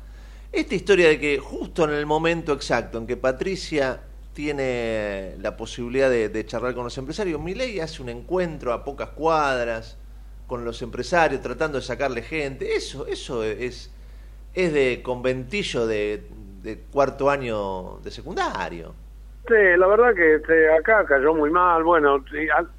Esta 0.52 0.74
historia 0.76 1.08
de 1.08 1.18
que 1.18 1.38
justo 1.38 1.84
en 1.84 1.90
el 1.90 2.06
momento 2.06 2.52
exacto 2.52 2.98
en 2.98 3.06
que 3.06 3.16
Patricia 3.16 4.00
tiene 4.32 5.34
la 5.40 5.56
posibilidad 5.56 6.08
de, 6.08 6.28
de 6.28 6.46
charlar 6.46 6.74
con 6.74 6.84
los 6.84 6.96
empresarios, 6.98 7.40
Milei 7.40 7.80
hace 7.80 8.00
un 8.00 8.10
encuentro 8.10 8.72
a 8.72 8.84
pocas 8.84 9.10
cuadras 9.10 9.98
con 10.46 10.64
los 10.64 10.82
empresarios, 10.82 11.40
tratando 11.40 11.78
de 11.78 11.84
sacarle 11.84 12.22
gente. 12.22 12.74
Eso, 12.74 13.06
eso 13.06 13.42
es, 13.42 13.92
es 14.54 14.72
de 14.72 15.00
conventillo 15.02 15.86
de, 15.86 16.26
de 16.62 16.78
cuarto 16.90 17.30
año 17.30 17.98
de 18.02 18.10
secundario. 18.10 18.94
Sí, 19.46 19.54
la 19.78 19.86
verdad 19.86 20.14
que 20.14 20.34
este, 20.36 20.72
acá 20.72 21.04
cayó 21.06 21.34
muy 21.34 21.50
mal. 21.50 21.84
Bueno, 21.84 22.24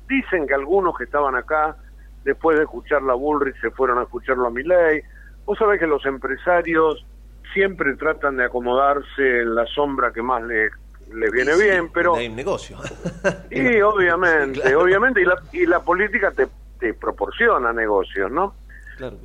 dicen 0.07 0.47
que 0.47 0.53
algunos 0.53 0.97
que 0.97 1.05
estaban 1.05 1.35
acá, 1.35 1.77
después 2.23 2.57
de 2.57 2.63
escuchar 2.63 3.01
la 3.03 3.13
Bullrich, 3.13 3.59
se 3.61 3.71
fueron 3.71 3.99
a 3.99 4.03
escucharlo 4.03 4.47
a 4.47 4.49
Miley. 4.49 5.01
Vos 5.45 5.57
sabés 5.57 5.79
que 5.79 5.87
los 5.87 6.05
empresarios 6.05 7.05
siempre 7.53 7.95
tratan 7.95 8.35
de 8.35 8.45
acomodarse 8.45 9.41
en 9.41 9.55
la 9.55 9.65
sombra 9.67 10.11
que 10.11 10.21
más 10.21 10.43
les 10.43 10.71
le 11.13 11.31
viene 11.31 11.55
bien, 11.55 11.89
pero... 11.93 12.15
Hay 12.15 12.27
un 12.27 12.35
negocio. 12.35 12.77
y 13.49 13.79
obviamente, 13.79 14.75
obviamente, 14.75 15.21
y 15.21 15.25
la, 15.25 15.41
y 15.53 15.65
la 15.65 15.79
política 15.79 16.31
te 16.31 16.47
te 16.79 16.93
proporciona 16.93 17.73
negocios, 17.73 18.31
¿no? 18.31 18.55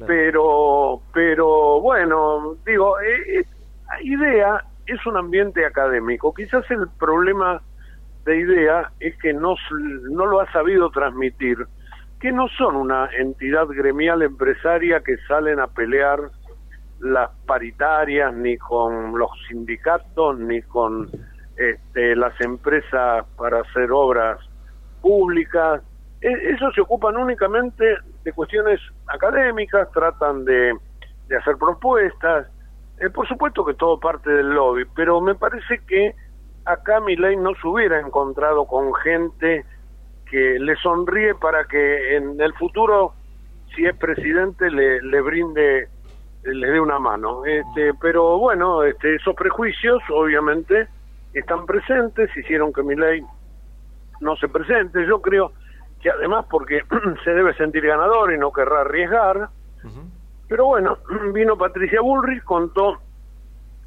Pero, 0.07 1.01
pero 1.15 1.81
bueno, 1.81 2.57
digo, 2.67 3.01
eh, 3.01 3.45
idea 4.03 4.65
es 4.87 5.07
un 5.07 5.17
ambiente 5.17 5.65
académico. 5.65 6.35
Quizás 6.35 6.71
el 6.71 6.89
problema 6.99 7.63
de 8.25 8.39
idea 8.39 8.93
es 9.01 9.17
que 9.19 9.33
no, 9.33 9.55
no 10.11 10.27
lo 10.27 10.41
ha 10.41 10.53
sabido 10.53 10.91
transmitir, 10.91 11.67
que 12.21 12.33
no 12.33 12.49
son 12.49 12.77
una 12.77 13.09
entidad 13.19 13.67
gremial 13.69 14.23
empresaria 14.23 15.01
que 15.01 15.17
salen 15.29 15.59
a 15.59 15.69
pelear 15.69 16.21
las 17.01 17.31
paritarias, 17.47 18.33
ni 18.33 18.57
con 18.59 19.19
los 19.19 19.31
sindicatos, 19.49 20.39
ni 20.39 20.63
con 20.63 21.11
este, 21.57 22.15
las 22.15 22.41
empresas 22.41 23.27
para 23.37 23.61
hacer 23.61 23.91
obras 23.91 24.39
públicas, 25.01 25.83
e, 26.23 26.53
Esos 26.55 26.75
se 26.75 26.81
ocupan 26.81 27.17
únicamente 27.17 27.97
de 28.25 28.33
cuestiones 28.33 28.81
académicas, 29.09 29.91
tratan 29.93 30.45
de, 30.45 30.73
hacer 31.37 31.57
propuestas. 31.57 32.47
Eh, 32.99 33.11
por 33.11 33.27
supuesto 33.27 33.65
que 33.65 33.75
todo 33.75 33.99
parte 33.99 34.31
del 34.31 34.51
lobby, 34.51 34.85
pero 34.95 35.21
me 35.21 35.35
parece 35.35 35.81
que 35.87 36.15
acá 36.65 37.01
Milei 37.01 37.37
no 37.37 37.55
se 37.55 37.67
hubiera 37.67 37.99
encontrado 37.99 38.67
con 38.67 38.95
gente 38.95 39.65
que 40.31 40.59
le 40.59 40.77
sonríe 40.77 41.35
para 41.35 41.65
que 41.65 42.17
en 42.17 42.41
el 42.41 42.55
futuro, 42.55 43.15
si 43.75 43.85
es 43.85 43.97
presidente, 43.97 44.71
le, 44.71 45.03
le 45.03 45.21
brinde, 45.21 45.89
le 46.45 46.71
dé 46.71 46.81
una 46.81 46.99
mano. 46.99 47.45
Este, 47.45 47.93
pero 48.01 48.39
bueno, 48.39 48.85
este, 48.85 49.17
esos 49.17 49.35
prejuicios 49.35 50.03
obviamente 50.11 50.87
están 51.35 51.67
presentes, 51.67 52.35
hicieron 52.37 52.73
que 52.73 52.83
Milei 52.83 53.25
no 54.21 54.37
se 54.37 54.49
presente. 54.49 55.05
Yo 55.07 55.21
creo 55.21 55.53
que 56.03 56.11
además 56.11 56.47
porque 56.51 56.83
se 57.25 57.31
debe 57.31 57.55
sentir 57.55 57.87
ganador 57.87 58.33
y 58.33 58.39
no 58.39 58.53
querrá 58.53 58.81
arriesgar. 58.83 59.49
Pero 60.49 60.67
bueno, 60.67 60.99
vino 61.33 61.57
Patricia 61.57 62.01
Bullrich, 62.01 62.43
contó 62.43 62.99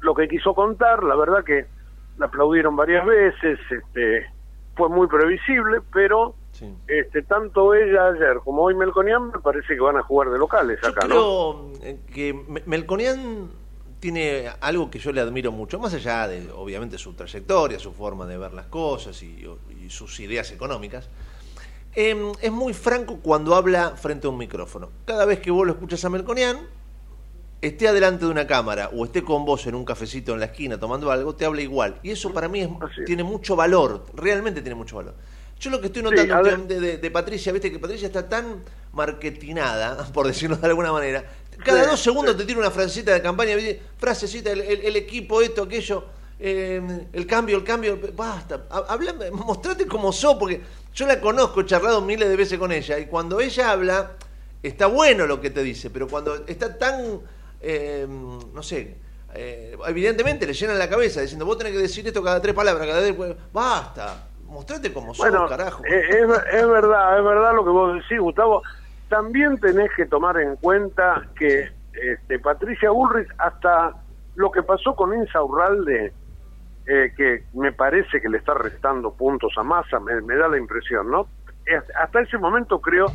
lo 0.00 0.14
que 0.14 0.28
quiso 0.28 0.54
contar, 0.54 1.02
la 1.04 1.14
verdad 1.14 1.44
que 1.44 1.66
la 2.18 2.26
aplaudieron 2.26 2.76
varias 2.76 3.04
veces, 3.04 3.58
este, 3.70 4.26
fue 4.74 4.88
muy 4.88 5.06
previsible, 5.06 5.80
pero 5.92 6.34
este, 6.86 7.22
tanto 7.22 7.74
ella 7.74 8.08
ayer 8.08 8.38
como 8.42 8.62
hoy 8.62 8.74
Melconian 8.74 9.28
me 9.28 9.38
parece 9.40 9.74
que 9.74 9.80
van 9.80 9.96
a 9.96 10.02
jugar 10.02 10.30
de 10.30 10.38
locales 10.38 10.78
acá, 10.82 11.06
yo 11.06 11.08
creo 11.08 11.72
eh, 11.82 11.98
que 12.12 12.62
Melconian 12.64 13.50
tiene 14.00 14.48
algo 14.60 14.90
que 14.90 14.98
yo 14.98 15.12
le 15.12 15.20
admiro 15.20 15.52
mucho, 15.52 15.78
más 15.78 15.92
allá 15.92 16.28
de 16.28 16.50
obviamente 16.52 16.98
su 16.98 17.14
trayectoria, 17.14 17.78
su 17.78 17.92
forma 17.92 18.26
de 18.26 18.38
ver 18.38 18.52
las 18.52 18.66
cosas 18.66 19.22
y 19.22 19.46
sus 19.88 20.20
ideas 20.20 20.50
económicas 20.52 21.10
Em, 21.98 22.30
es 22.42 22.52
muy 22.52 22.74
franco 22.74 23.20
cuando 23.22 23.54
habla 23.54 23.96
frente 23.96 24.26
a 24.26 24.30
un 24.30 24.36
micrófono. 24.36 24.90
Cada 25.06 25.24
vez 25.24 25.40
que 25.40 25.50
vos 25.50 25.66
lo 25.66 25.72
escuchas 25.72 26.04
a 26.04 26.10
Melconian, 26.10 26.58
esté 27.62 27.88
adelante 27.88 28.26
de 28.26 28.30
una 28.30 28.46
cámara 28.46 28.90
o 28.92 29.06
esté 29.06 29.24
con 29.24 29.46
vos 29.46 29.66
en 29.66 29.74
un 29.74 29.82
cafecito 29.82 30.34
en 30.34 30.40
la 30.40 30.46
esquina 30.46 30.78
tomando 30.78 31.10
algo, 31.10 31.34
te 31.34 31.46
habla 31.46 31.62
igual. 31.62 31.98
Y 32.02 32.10
eso 32.10 32.34
para 32.34 32.50
mí 32.50 32.68
tiene 33.06 33.24
mucho 33.24 33.56
valor, 33.56 34.04
realmente 34.12 34.60
tiene 34.60 34.74
mucho 34.74 34.96
valor. 34.96 35.14
Yo 35.58 35.70
lo 35.70 35.80
que 35.80 35.86
estoy 35.86 36.02
notando 36.02 36.42
de, 36.66 37.10
Patricia, 37.10 37.50
viste 37.50 37.72
que 37.72 37.78
Patricia 37.78 38.08
está 38.08 38.28
tan 38.28 38.62
marketinada, 38.92 40.06
por 40.12 40.26
decirlo 40.26 40.56
de 40.56 40.66
alguna 40.66 40.92
manera. 40.92 41.24
Cada 41.64 41.86
dos 41.86 41.98
segundos 41.98 42.36
te 42.36 42.44
tira 42.44 42.58
una 42.58 42.70
frasecita 42.70 43.14
de 43.14 43.22
campaña, 43.22 43.56
frasecita, 43.96 44.52
el, 44.52 44.60
el 44.60 44.96
equipo, 44.96 45.40
esto, 45.40 45.62
aquello 45.62 46.04
eh, 46.38 47.06
el 47.14 47.26
cambio, 47.26 47.56
el 47.56 47.64
cambio, 47.64 47.98
basta, 48.14 48.66
habla, 48.68 49.14
mostrate 49.32 49.86
como 49.86 50.12
sos, 50.12 50.36
porque 50.36 50.60
yo 50.96 51.06
la 51.06 51.20
conozco, 51.20 51.60
he 51.60 51.66
charlado 51.66 52.00
miles 52.00 52.26
de 52.26 52.36
veces 52.36 52.58
con 52.58 52.72
ella, 52.72 52.98
y 52.98 53.04
cuando 53.04 53.38
ella 53.38 53.70
habla, 53.70 54.12
está 54.62 54.86
bueno 54.86 55.26
lo 55.26 55.42
que 55.42 55.50
te 55.50 55.62
dice, 55.62 55.90
pero 55.90 56.08
cuando 56.08 56.34
está 56.46 56.78
tan, 56.78 57.20
eh, 57.60 58.06
no 58.08 58.62
sé, 58.62 58.96
eh, 59.34 59.76
evidentemente 59.86 60.46
le 60.46 60.54
llenan 60.54 60.78
la 60.78 60.88
cabeza 60.88 61.20
diciendo, 61.20 61.44
vos 61.44 61.58
tenés 61.58 61.74
que 61.74 61.80
decir 61.80 62.06
esto 62.06 62.22
cada 62.22 62.40
tres 62.40 62.54
palabras, 62.54 62.86
cada 62.86 63.00
vez, 63.02 63.14
basta, 63.52 64.26
mostrate 64.46 64.90
como 64.90 65.12
sos, 65.12 65.30
carajo. 65.50 65.84
Es, 65.84 66.14
es 66.14 66.66
verdad, 66.66 67.18
es 67.18 67.24
verdad 67.24 67.54
lo 67.54 67.62
que 67.62 67.70
vos 67.70 67.94
decís, 67.94 68.18
Gustavo. 68.18 68.62
También 69.10 69.58
tenés 69.60 69.90
que 69.94 70.06
tomar 70.06 70.40
en 70.40 70.56
cuenta 70.56 71.28
que 71.38 71.70
este, 71.92 72.38
Patricia 72.38 72.90
Bullrich, 72.90 73.28
hasta 73.36 73.94
lo 74.34 74.50
que 74.50 74.62
pasó 74.62 74.96
con 74.96 75.14
Insa 75.14 75.42
Urralde, 75.42 76.14
eh, 76.86 77.12
que 77.16 77.44
me 77.54 77.72
parece 77.72 78.20
que 78.20 78.28
le 78.28 78.38
está 78.38 78.54
restando 78.54 79.12
puntos 79.12 79.52
a 79.56 79.62
Massa, 79.62 79.98
me, 80.00 80.36
da 80.36 80.48
la 80.48 80.58
impresión, 80.58 81.10
¿no? 81.10 81.26
Hasta 82.00 82.20
ese 82.20 82.38
momento 82.38 82.80
creo 82.80 83.06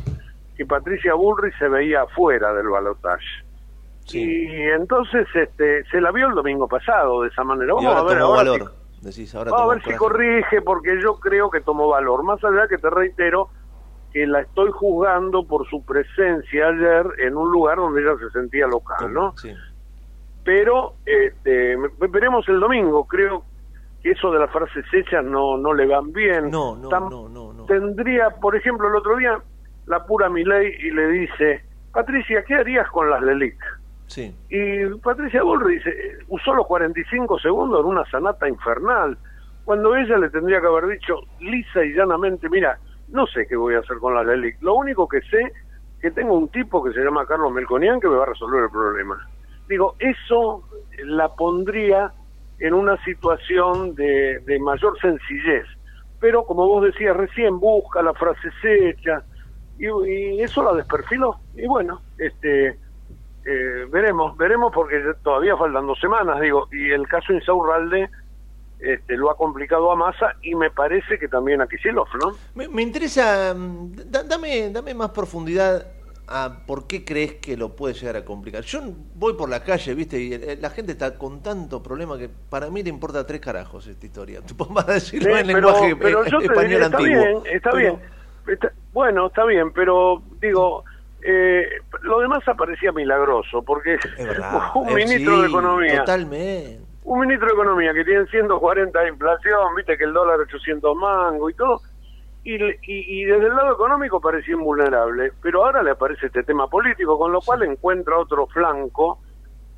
que 0.56 0.66
Patricia 0.66 1.14
Bullrich 1.14 1.58
se 1.58 1.68
veía 1.68 2.06
fuera 2.14 2.52
del 2.52 2.68
balotaje. 2.68 3.24
Y 4.12 4.62
entonces 4.68 5.26
este, 5.34 5.84
se 5.84 6.00
la 6.00 6.10
vio 6.10 6.28
el 6.28 6.34
domingo 6.34 6.68
pasado 6.68 7.22
de 7.22 7.28
esa 7.28 7.44
manera. 7.44 7.72
Vamos 7.72 7.96
a 7.96 8.02
ver 8.02 8.18
ahora 8.18 8.72
vamos 9.02 9.60
a 9.60 9.66
ver 9.66 9.82
si 9.82 9.96
corrige, 9.96 10.62
porque 10.62 11.00
yo 11.02 11.14
creo 11.18 11.50
que 11.50 11.60
tomó 11.60 11.88
valor. 11.88 12.22
Más 12.22 12.42
allá 12.44 12.68
que 12.68 12.78
te 12.78 12.88
reitero 12.88 13.48
que 14.12 14.26
la 14.26 14.40
estoy 14.40 14.70
juzgando 14.70 15.46
por 15.46 15.68
su 15.68 15.84
presencia 15.84 16.68
ayer 16.68 17.06
en 17.18 17.36
un 17.36 17.50
lugar 17.50 17.78
donde 17.78 18.02
ella 18.02 18.12
se 18.18 18.30
sentía 18.30 18.66
local, 18.66 19.12
¿no? 19.12 19.36
Sí. 19.36 19.52
Pero 20.44 20.94
este, 21.06 21.76
veremos 22.10 22.48
el 22.48 22.60
domingo. 22.60 23.06
Creo 23.06 23.44
eso 24.10 24.32
de 24.32 24.40
las 24.40 24.50
frases 24.50 24.84
hechas 24.92 25.24
no, 25.24 25.56
no 25.56 25.72
le 25.74 25.86
van 25.86 26.12
bien. 26.12 26.50
No, 26.50 26.76
no, 26.76 26.90
no, 27.08 27.28
no, 27.28 27.64
Tendría, 27.66 28.30
por 28.30 28.56
ejemplo, 28.56 28.88
el 28.88 28.96
otro 28.96 29.16
día 29.16 29.38
la 29.86 30.04
pura 30.04 30.28
Milei 30.28 30.74
y 30.80 30.90
le 30.90 31.08
dice, 31.08 31.64
Patricia, 31.92 32.44
¿qué 32.44 32.54
harías 32.54 32.88
con 32.90 33.08
las 33.08 33.22
LELIC? 33.22 33.56
Sí. 34.06 34.34
Y 34.50 34.84
Patricia 35.00 35.42
Bullrich 35.42 35.78
dice, 35.78 36.18
usó 36.28 36.54
los 36.54 36.66
45 36.66 37.38
segundos 37.38 37.80
en 37.80 37.86
una 37.86 38.04
sanata 38.10 38.48
infernal, 38.48 39.16
cuando 39.64 39.96
ella 39.96 40.18
le 40.18 40.28
tendría 40.30 40.60
que 40.60 40.66
haber 40.66 40.86
dicho 40.88 41.20
lisa 41.40 41.84
y 41.84 41.94
llanamente, 41.94 42.48
mira, 42.48 42.78
no 43.08 43.26
sé 43.26 43.46
qué 43.46 43.56
voy 43.56 43.74
a 43.74 43.78
hacer 43.78 43.98
con 43.98 44.14
las 44.14 44.26
LELIC, 44.26 44.60
lo 44.60 44.74
único 44.74 45.08
que 45.08 45.20
sé 45.22 45.52
que 46.00 46.10
tengo 46.10 46.34
un 46.34 46.48
tipo 46.48 46.82
que 46.82 46.92
se 46.92 47.00
llama 47.00 47.24
Carlos 47.26 47.52
Melconian 47.52 48.00
que 48.00 48.08
me 48.08 48.16
va 48.16 48.24
a 48.24 48.26
resolver 48.26 48.64
el 48.64 48.70
problema. 48.70 49.28
Digo, 49.68 49.94
eso 50.00 50.68
la 51.04 51.28
pondría 51.28 52.12
en 52.62 52.74
una 52.74 52.96
situación 53.04 53.94
de, 53.94 54.38
de 54.46 54.58
mayor 54.60 54.98
sencillez. 55.00 55.64
Pero 56.20 56.44
como 56.44 56.66
vos 56.68 56.84
decías 56.84 57.16
recién, 57.16 57.58
busca 57.58 58.00
la 58.02 58.14
frase 58.14 58.48
hecha 58.88 59.24
y, 59.78 59.86
y 59.86 60.40
eso 60.42 60.62
la 60.62 60.72
desperfiló. 60.72 61.38
Y 61.56 61.66
bueno, 61.66 62.00
este 62.18 62.78
eh, 63.44 63.86
veremos, 63.90 64.36
veremos 64.36 64.72
porque 64.72 65.02
todavía 65.24 65.56
faltan 65.56 65.86
dos 65.88 65.98
semanas, 65.98 66.40
digo, 66.40 66.68
y 66.70 66.90
el 66.92 67.08
caso 67.08 67.32
Insaurralde 67.32 68.08
este, 68.78 69.16
lo 69.16 69.30
ha 69.30 69.36
complicado 69.36 69.90
a 69.90 69.96
Massa 69.96 70.36
y 70.42 70.54
me 70.54 70.70
parece 70.70 71.18
que 71.18 71.26
también 71.26 71.60
a 71.60 71.66
Kicillof, 71.66 72.08
¿no? 72.20 72.32
Me, 72.54 72.68
me 72.68 72.82
interesa, 72.82 73.52
mm, 73.56 73.92
da- 74.06 74.22
dame, 74.22 74.70
dame 74.70 74.94
más 74.94 75.10
profundidad 75.10 75.84
a 76.28 76.64
por 76.66 76.86
qué 76.86 77.04
crees 77.04 77.34
que 77.34 77.56
lo 77.56 77.74
puede 77.76 77.94
llegar 77.94 78.16
a 78.16 78.24
complicar. 78.24 78.62
Yo 78.62 78.80
voy 79.14 79.34
por 79.34 79.48
la 79.48 79.62
calle, 79.62 79.94
viste, 79.94 80.18
y 80.20 80.32
eh, 80.34 80.58
la 80.60 80.70
gente 80.70 80.92
está 80.92 81.18
con 81.18 81.42
tanto 81.42 81.82
problema 81.82 82.16
que 82.16 82.28
para 82.28 82.70
mí 82.70 82.82
le 82.82 82.88
importa 82.90 83.26
tres 83.26 83.40
carajos 83.40 83.86
esta 83.86 84.06
historia. 84.06 84.40
Tú 84.40 84.54
vas 84.70 84.88
a 84.88 84.92
decirlo 84.94 85.34
Sí, 85.34 85.40
en 85.40 85.46
pero, 85.46 85.58
lenguaje 85.60 85.96
pero 85.96 86.24
eh, 86.24 86.28
yo 86.30 86.38
español 86.40 86.68
diría, 86.68 86.84
está 86.86 86.96
antiguo. 86.98 87.22
bien, 87.42 87.54
está 87.56 87.70
Pero- 87.70 87.76
bien. 87.96 88.12
Está- 88.54 88.72
bueno, 88.92 89.26
está 89.28 89.44
bien, 89.44 89.72
pero 89.72 90.22
digo, 90.40 90.84
eh, 91.22 91.64
lo 92.02 92.18
demás 92.20 92.46
aparecía 92.48 92.90
milagroso, 92.92 93.62
porque 93.62 93.96
un 94.74 94.88
Eh, 94.88 94.94
ministro 94.94 95.36
sí, 95.36 95.42
de 95.42 95.48
Economía, 95.48 95.98
Totalmente. 96.00 96.80
un 97.04 97.20
ministro 97.20 97.46
de 97.48 97.52
Economía 97.54 97.94
que 97.94 98.04
tiene 98.04 98.26
140 98.26 99.00
de 99.00 99.08
inflación, 99.08 99.74
viste 99.76 99.96
que 99.96 100.04
el 100.04 100.12
dólar 100.12 100.40
800 100.40 100.96
mango 100.96 101.48
y 101.50 101.54
todo, 101.54 101.80
y, 102.44 102.54
y, 102.56 103.22
y 103.22 103.24
desde 103.24 103.46
el 103.46 103.54
lado 103.54 103.72
económico 103.74 104.20
parecía 104.20 104.54
invulnerable, 104.54 105.32
pero 105.40 105.64
ahora 105.64 105.82
le 105.82 105.90
aparece 105.92 106.26
este 106.26 106.42
tema 106.42 106.68
político, 106.68 107.18
con 107.18 107.32
lo 107.32 107.40
cual 107.40 107.62
encuentra 107.62 108.18
otro 108.18 108.46
flanco 108.48 109.20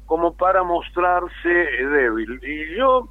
como 0.07 0.35
para 0.35 0.63
mostrarse 0.63 1.33
eh, 1.45 1.87
débil. 1.87 2.39
Y 2.43 2.77
yo 2.77 3.09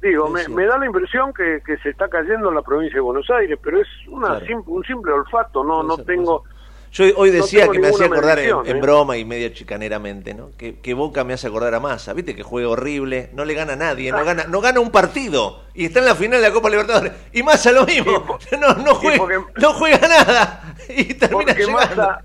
digo, 0.00 0.28
me, 0.28 0.46
me 0.48 0.64
da 0.66 0.78
la 0.78 0.86
impresión 0.86 1.32
que, 1.32 1.60
que 1.64 1.76
se 1.78 1.90
está 1.90 2.08
cayendo 2.08 2.48
en 2.50 2.54
la 2.54 2.62
provincia 2.62 2.96
de 2.96 3.00
Buenos 3.02 3.28
Aires, 3.30 3.58
pero 3.62 3.80
es 3.80 3.88
una 4.08 4.28
Claro. 4.38 4.46
sim- 4.46 4.64
un 4.66 4.84
simple 4.84 5.12
olfato, 5.12 5.64
no, 5.64 5.82
no 5.82 5.96
tengo... 6.04 6.44
Yo 6.90 7.04
hoy 7.16 7.30
decía 7.30 7.68
que 7.68 7.78
me 7.78 7.88
hacía 7.88 8.06
acordar 8.06 8.38
en, 8.38 8.54
¿eh? 8.64 8.74
broma 8.80 9.16
y 9.18 9.24
medio 9.24 9.50
chicaneramente, 9.50 10.32
¿no? 10.34 10.50
Que, 10.56 10.80
que 10.80 10.94
Boca 10.94 11.22
me 11.22 11.34
hace 11.34 11.46
acordar 11.46 11.74
a 11.74 11.80
Massa, 11.80 12.14
¿viste? 12.14 12.34
Que 12.34 12.42
juega 12.42 12.68
horrible, 12.68 13.30
no 13.34 13.44
le 13.44 13.54
gana 13.54 13.74
a 13.74 13.76
nadie, 13.76 14.10
no 14.10 14.24
gana, 14.24 14.44
no 14.48 14.60
gana 14.60 14.80
un 14.80 14.90
partido 14.90 15.64
y 15.74 15.84
está 15.84 15.98
en 15.98 16.06
la 16.06 16.14
final 16.14 16.40
de 16.40 16.48
la 16.48 16.54
Copa 16.54 16.70
Libertadores. 16.70 17.12
Y 17.32 17.42
Massa 17.42 17.72
lo 17.72 17.84
mismo, 17.84 18.38
no, 18.58 18.74
no, 18.74 18.94
juega, 18.94 19.26
no 19.56 19.72
juega 19.74 20.08
nada 20.08 20.74
y 20.88 21.14
termina 21.14 21.44
Porque. 21.54 21.66
Massa, 21.66 22.20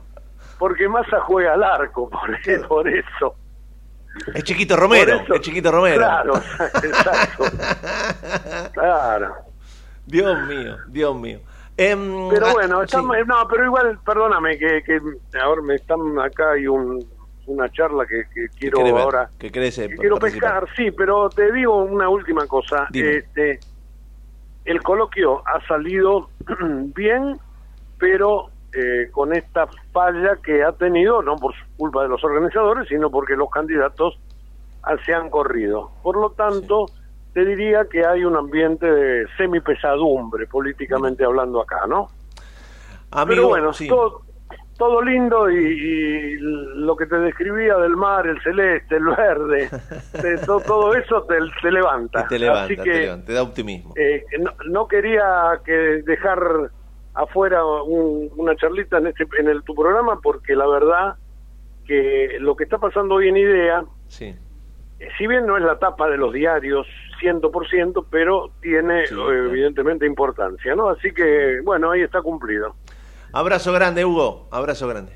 porque 0.58 0.88
Massa 0.88 1.20
juega 1.22 1.54
al 1.54 1.64
arco, 1.64 2.10
por, 2.10 2.68
por 2.68 2.88
eso. 2.88 3.36
Es 4.34 4.44
Chiquito 4.44 4.76
Romero, 4.78 5.16
eso- 5.16 5.34
es 5.34 5.42
Chiquito 5.42 5.72
Romero. 5.72 5.98
Claro, 5.98 6.36
exacto. 6.84 7.46
claro. 8.74 9.36
Dios 10.06 10.38
mío, 10.48 10.78
Dios 10.88 11.16
mío. 11.16 11.40
Em, 11.76 12.30
Pero 12.30 12.48
ah, 12.48 12.54
bueno, 12.54 12.80
sí. 12.80 12.86
estamos- 12.86 13.18
no, 13.26 13.48
pero 13.50 13.66
igual, 13.66 14.00
perdóname, 14.06 14.58
que, 14.58 14.84
que 14.84 15.00
ahora 15.42 15.62
me 15.62 15.76
están 15.76 16.00
acá, 16.20 16.52
hay 16.52 16.68
un, 16.68 17.04
una 17.48 17.70
charla 17.70 18.06
que, 18.06 18.24
que 18.34 18.48
quiero 18.58 18.84
ver? 18.84 18.98
ahora, 18.98 19.30
que 19.40 19.52
querés, 19.52 19.78
eh, 19.80 19.90
que 19.90 19.96
quiero 19.96 20.18
participar. 20.18 20.62
pescar, 20.66 20.76
sí, 20.76 20.92
pero 20.92 21.30
te 21.30 21.52
digo 21.52 21.84
una 21.84 22.10
última 22.10 22.46
cosa. 22.48 22.88
Dime. 22.92 23.18
Este, 23.18 23.60
el 24.66 24.82
coloquio 24.84 25.42
ha 25.48 25.66
salido 25.68 26.30
bien, 26.96 27.40
pero 27.98 28.50
eh, 28.74 29.10
con 29.12 29.34
esta 29.36 29.68
falla 29.92 30.38
que 30.44 30.64
ha 30.64 30.72
tenido, 30.74 31.22
no 31.22 31.36
por 31.38 31.54
culpa 31.78 32.04
de 32.04 32.10
los 32.10 32.24
organizadores, 32.24 32.88
sino 32.88 33.10
porque 33.10 33.36
los 33.36 33.50
candidatos 33.50 34.20
ah, 34.84 34.96
se 35.06 35.14
han 35.14 35.30
corrido. 35.30 35.92
Por 36.02 36.18
lo 36.18 36.30
tanto, 36.32 36.86
te 37.34 37.46
diría 37.46 37.86
que 37.92 38.06
hay 38.06 38.24
un 38.26 38.36
ambiente 38.36 38.86
de 38.86 39.28
semipesadumbre, 39.38 40.48
políticamente 40.48 41.26
hablando 41.26 41.62
acá, 41.62 41.82
¿no? 41.88 42.10
Amigo, 43.12 43.36
Pero 43.36 43.48
bueno, 43.48 43.74
sí. 43.74 43.88
todo, 43.88 44.22
todo 44.78 45.02
lindo 45.02 45.50
y, 45.50 45.56
y 45.58 46.36
lo 46.40 46.96
que 46.96 47.06
te 47.06 47.18
describía 47.18 47.78
del 47.78 47.96
mar, 47.96 48.28
el 48.28 48.42
celeste, 48.42 48.96
el 48.98 49.06
verde, 49.06 49.70
de 50.22 50.38
to- 50.46 50.62
todo 50.62 50.94
eso 50.96 51.24
te, 51.24 51.36
te 51.62 51.72
levanta. 51.72 52.28
Te 52.28 52.40
levanta, 52.40 52.66
Así 52.66 52.76
te 52.78 52.84
que 52.84 52.94
levanta, 53.02 53.26
te 53.26 53.34
da 53.34 53.42
optimismo. 53.44 53.94
eh, 53.96 54.24
no, 54.40 54.52
no 54.66 54.88
quería 54.88 55.60
que 55.66 55.72
dejar 56.06 56.72
afuera 57.16 57.64
un- 57.66 58.30
una 58.36 58.56
charlita 58.56 58.98
en, 58.98 59.08
este, 59.08 59.26
en 59.40 59.48
el, 59.48 59.64
tu 59.64 59.76
programa 59.76 60.20
porque 60.22 60.56
la 60.56 60.68
verdad 60.68 61.16
que 61.86 62.38
lo 62.40 62.56
que 62.56 62.64
está 62.64 62.78
pasando 62.78 63.16
hoy 63.16 63.28
en 63.30 63.38
IDEA, 63.38 63.86
Sí. 64.08 64.36
si 65.18 65.28
bien 65.28 65.46
no 65.46 65.58
es 65.58 65.64
la 65.64 65.78
tapa 65.78 66.08
de 66.10 66.18
los 66.18 66.32
diarios 66.34 66.88
100%, 67.24 68.06
pero 68.10 68.52
tiene 68.62 69.08
Sí, 69.08 69.16
eh, 69.16 69.46
evidentemente 69.50 70.06
importancia, 70.06 70.76
¿no? 70.76 70.90
Así 70.90 71.14
que, 71.14 71.62
bueno, 71.64 71.92
ahí 71.92 72.02
está 72.02 72.22
cumplido. 72.22 72.76
Abrazo 73.32 73.72
grande, 73.72 74.06
Hugo. 74.06 74.48
Abrazo 74.52 74.88
grande. 74.88 75.14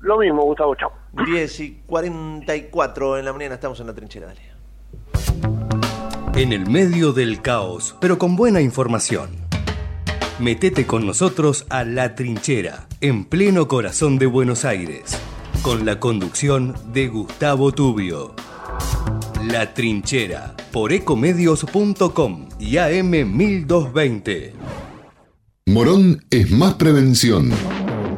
Lo 0.00 0.18
mismo, 0.18 0.42
Gustavo, 0.42 0.74
chao. 0.74 0.92
10 1.26 1.60
y 1.60 1.82
44 1.86 3.18
en 3.18 3.24
la 3.24 3.32
mañana 3.32 3.54
estamos 3.54 3.78
en 3.80 3.86
la 3.86 3.94
trinchera, 3.94 4.26
dale. 4.26 4.42
En 6.34 6.52
el 6.52 6.68
medio 6.68 7.12
del 7.12 7.40
caos, 7.40 7.96
pero 8.00 8.18
con 8.18 8.36
buena 8.36 8.60
información. 8.60 9.30
Metete 10.40 10.84
con 10.84 11.06
nosotros 11.06 11.64
a 11.70 11.84
La 11.84 12.16
Trinchera, 12.16 12.88
en 13.00 13.24
pleno 13.24 13.68
corazón 13.68 14.18
de 14.18 14.26
Buenos 14.26 14.64
Aires, 14.64 15.16
con 15.62 15.86
la 15.86 16.00
conducción 16.00 16.74
de 16.92 17.06
Gustavo 17.06 17.70
Tubio. 17.70 18.34
La 19.48 19.74
Trinchera, 19.74 20.54
por 20.72 20.92
ecomedios.com 20.92 22.48
y 22.58 22.78
AM 22.78 23.10
1220. 23.10 24.54
Morón 25.66 26.24
es 26.30 26.50
más 26.50 26.74
prevención. 26.74 27.50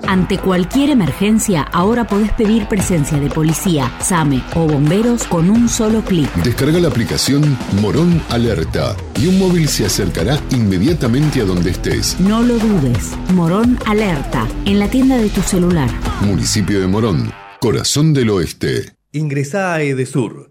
Ante 0.06 0.38
cualquier 0.38 0.90
emergencia, 0.90 1.62
ahora 1.62 2.06
podés 2.06 2.32
pedir 2.32 2.68
presencia 2.68 3.18
de 3.18 3.28
policía, 3.28 3.92
SAME 4.00 4.40
o 4.54 4.68
bomberos 4.68 5.24
con 5.24 5.50
un 5.50 5.68
solo 5.68 6.02
clic. 6.02 6.32
Descarga 6.44 6.78
la 6.78 6.88
aplicación 6.88 7.58
Morón 7.80 8.22
Alerta 8.28 8.94
y 9.20 9.26
un 9.26 9.38
móvil 9.38 9.68
se 9.68 9.84
acercará 9.86 10.38
inmediatamente 10.50 11.40
a 11.40 11.44
donde 11.44 11.70
estés. 11.70 12.20
No 12.20 12.42
lo 12.42 12.56
dudes. 12.56 13.16
Morón 13.34 13.78
Alerta, 13.86 14.46
en 14.64 14.78
la 14.78 14.88
tienda 14.88 15.16
de 15.16 15.28
tu 15.30 15.40
celular. 15.40 15.90
Municipio 16.20 16.80
de 16.80 16.86
Morón, 16.86 17.32
corazón 17.60 18.14
del 18.14 18.30
oeste. 18.30 18.92
Ingresá 19.12 19.74
a 19.74 19.82
Edesur, 19.82 20.50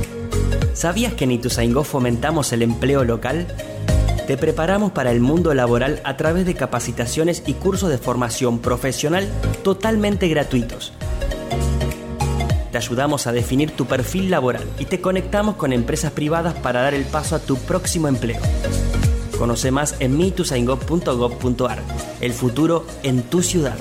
¿Sabías 0.81 1.13
que 1.13 1.25
en 1.25 1.31
Ituzaingó 1.33 1.83
fomentamos 1.83 2.51
el 2.53 2.63
empleo 2.63 3.03
local? 3.03 3.45
Te 4.25 4.35
preparamos 4.35 4.91
para 4.93 5.11
el 5.11 5.19
mundo 5.19 5.53
laboral 5.53 6.01
a 6.03 6.17
través 6.17 6.43
de 6.47 6.55
capacitaciones 6.55 7.43
y 7.45 7.53
cursos 7.53 7.91
de 7.91 7.99
formación 7.99 8.57
profesional 8.57 9.29
totalmente 9.63 10.27
gratuitos. 10.27 10.91
Te 12.71 12.79
ayudamos 12.79 13.27
a 13.27 13.31
definir 13.31 13.69
tu 13.69 13.85
perfil 13.85 14.31
laboral 14.31 14.67
y 14.79 14.85
te 14.85 15.01
conectamos 15.01 15.55
con 15.55 15.71
empresas 15.71 16.13
privadas 16.13 16.55
para 16.55 16.81
dar 16.81 16.95
el 16.95 17.05
paso 17.05 17.35
a 17.35 17.39
tu 17.39 17.57
próximo 17.57 18.07
empleo. 18.07 18.41
Conoce 19.37 19.69
más 19.69 19.95
en 19.99 20.17
mituzaingó.gov.ar. 20.17 21.83
El 22.21 22.33
futuro 22.33 22.87
en 23.03 23.21
tu 23.21 23.43
ciudad. 23.43 23.77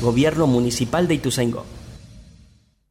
Gobierno 0.00 0.48
Municipal 0.48 1.06
de 1.06 1.14
Ituzaingó. 1.14 1.64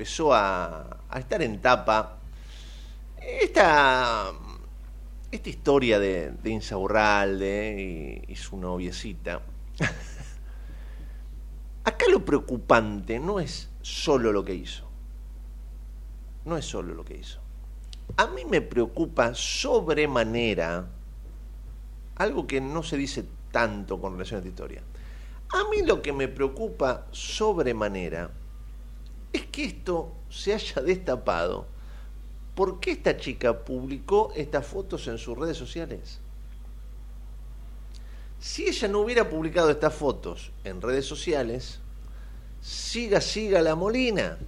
Empezó 0.00 0.32
a, 0.32 0.96
a 1.10 1.18
estar 1.18 1.42
en 1.42 1.60
tapa, 1.60 2.16
esta, 3.20 4.32
esta 5.30 5.48
historia 5.50 5.98
de, 5.98 6.30
de 6.30 6.50
Insaurralde 6.50 8.22
y, 8.26 8.32
y 8.32 8.34
su 8.34 8.56
noviecita. 8.56 9.42
Acá 11.84 12.06
lo 12.10 12.24
preocupante 12.24 13.18
no 13.18 13.40
es 13.40 13.68
solo 13.82 14.32
lo 14.32 14.42
que 14.42 14.54
hizo. 14.54 14.88
No 16.46 16.56
es 16.56 16.64
solo 16.64 16.94
lo 16.94 17.04
que 17.04 17.18
hizo. 17.18 17.38
A 18.16 18.26
mí 18.28 18.46
me 18.46 18.62
preocupa 18.62 19.34
sobremanera 19.34 20.88
algo 22.16 22.46
que 22.46 22.62
no 22.62 22.82
se 22.82 22.96
dice 22.96 23.26
tanto 23.52 24.00
con 24.00 24.14
relación 24.14 24.36
a 24.36 24.38
esta 24.38 24.48
historia. 24.48 24.82
A 25.50 25.68
mí 25.68 25.82
lo 25.82 26.00
que 26.00 26.14
me 26.14 26.28
preocupa 26.28 27.06
sobremanera 27.10 28.30
es 29.32 29.46
que 29.46 29.64
esto 29.64 30.12
se 30.28 30.54
haya 30.54 30.82
destapado 30.82 31.66
porque 32.54 32.90
esta 32.90 33.16
chica 33.16 33.64
publicó 33.64 34.32
estas 34.36 34.66
fotos 34.66 35.06
en 35.08 35.18
sus 35.18 35.38
redes 35.38 35.56
sociales. 35.56 36.20
Si 38.38 38.66
ella 38.66 38.88
no 38.88 39.00
hubiera 39.00 39.28
publicado 39.28 39.70
estas 39.70 39.94
fotos 39.94 40.50
en 40.64 40.80
redes 40.80 41.06
sociales, 41.06 41.80
siga, 42.60 43.20
siga 43.20 43.60
la 43.62 43.74
molina. 43.74 44.38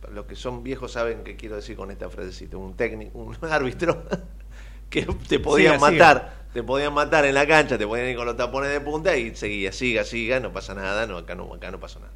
Para 0.00 0.12
los 0.12 0.26
que 0.26 0.36
son 0.36 0.62
viejos 0.62 0.92
saben 0.92 1.24
qué 1.24 1.36
quiero 1.36 1.56
decir 1.56 1.76
con 1.76 1.90
esta 1.90 2.10
frasecita. 2.10 2.56
Un 2.56 2.74
técnico, 2.74 3.18
un 3.18 3.36
árbitro 3.42 4.04
que 4.90 5.02
te 5.28 5.38
podían 5.38 5.80
Siga, 5.80 5.90
matar, 5.90 6.46
te 6.52 6.62
podían 6.62 6.92
matar 6.94 7.24
en 7.24 7.34
la 7.34 7.46
cancha, 7.46 7.78
te 7.78 7.86
podían 7.86 8.08
ir 8.08 8.16
con 8.16 8.26
los 8.26 8.36
tapones 8.36 8.70
de 8.70 8.80
punta 8.80 9.16
y 9.16 9.34
seguía, 9.34 9.72
siga, 9.72 10.04
siga, 10.04 10.40
no 10.40 10.52
pasa 10.52 10.74
nada, 10.74 11.06
no, 11.06 11.16
acá 11.16 11.34
no, 11.34 11.54
acá 11.54 11.70
no 11.70 11.80
pasó 11.80 12.00
nada. 12.00 12.12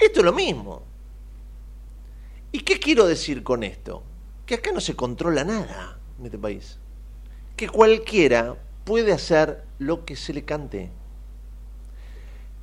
Esto 0.00 0.20
es 0.20 0.24
lo 0.24 0.32
mismo. 0.32 0.82
¿Y 2.52 2.60
qué 2.60 2.80
quiero 2.80 3.06
decir 3.06 3.42
con 3.42 3.62
esto? 3.62 4.02
Que 4.46 4.54
acá 4.54 4.72
no 4.72 4.80
se 4.80 4.96
controla 4.96 5.44
nada 5.44 5.98
en 6.18 6.24
este 6.24 6.38
país. 6.38 6.78
Que 7.56 7.68
cualquiera 7.68 8.56
puede 8.84 9.12
hacer 9.12 9.64
lo 9.78 10.04
que 10.04 10.16
se 10.16 10.32
le 10.32 10.44
cante. 10.44 10.90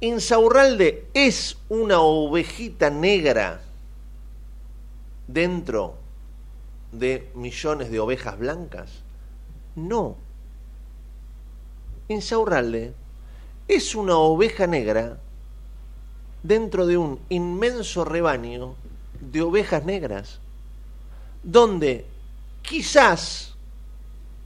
Insaurralde 0.02 1.08
es 1.14 1.58
una 1.70 2.02
ovejita 2.02 2.90
negra 2.90 3.62
dentro 5.28 5.96
de 6.92 7.30
millones 7.36 7.92
de 7.92 8.00
ovejas 8.00 8.38
blancas? 8.38 9.04
No. 9.76 10.16
Insaurralde 12.08 12.94
es 13.68 13.96
una 13.96 14.18
oveja 14.18 14.68
negra 14.68 15.20
dentro 16.44 16.86
de 16.86 16.98
un 16.98 17.20
inmenso 17.30 18.06
rebaño 18.06 18.76
de 19.20 19.42
ovejas 19.42 19.86
negras, 19.86 20.40
donde 21.44 22.06
quizás 22.62 23.56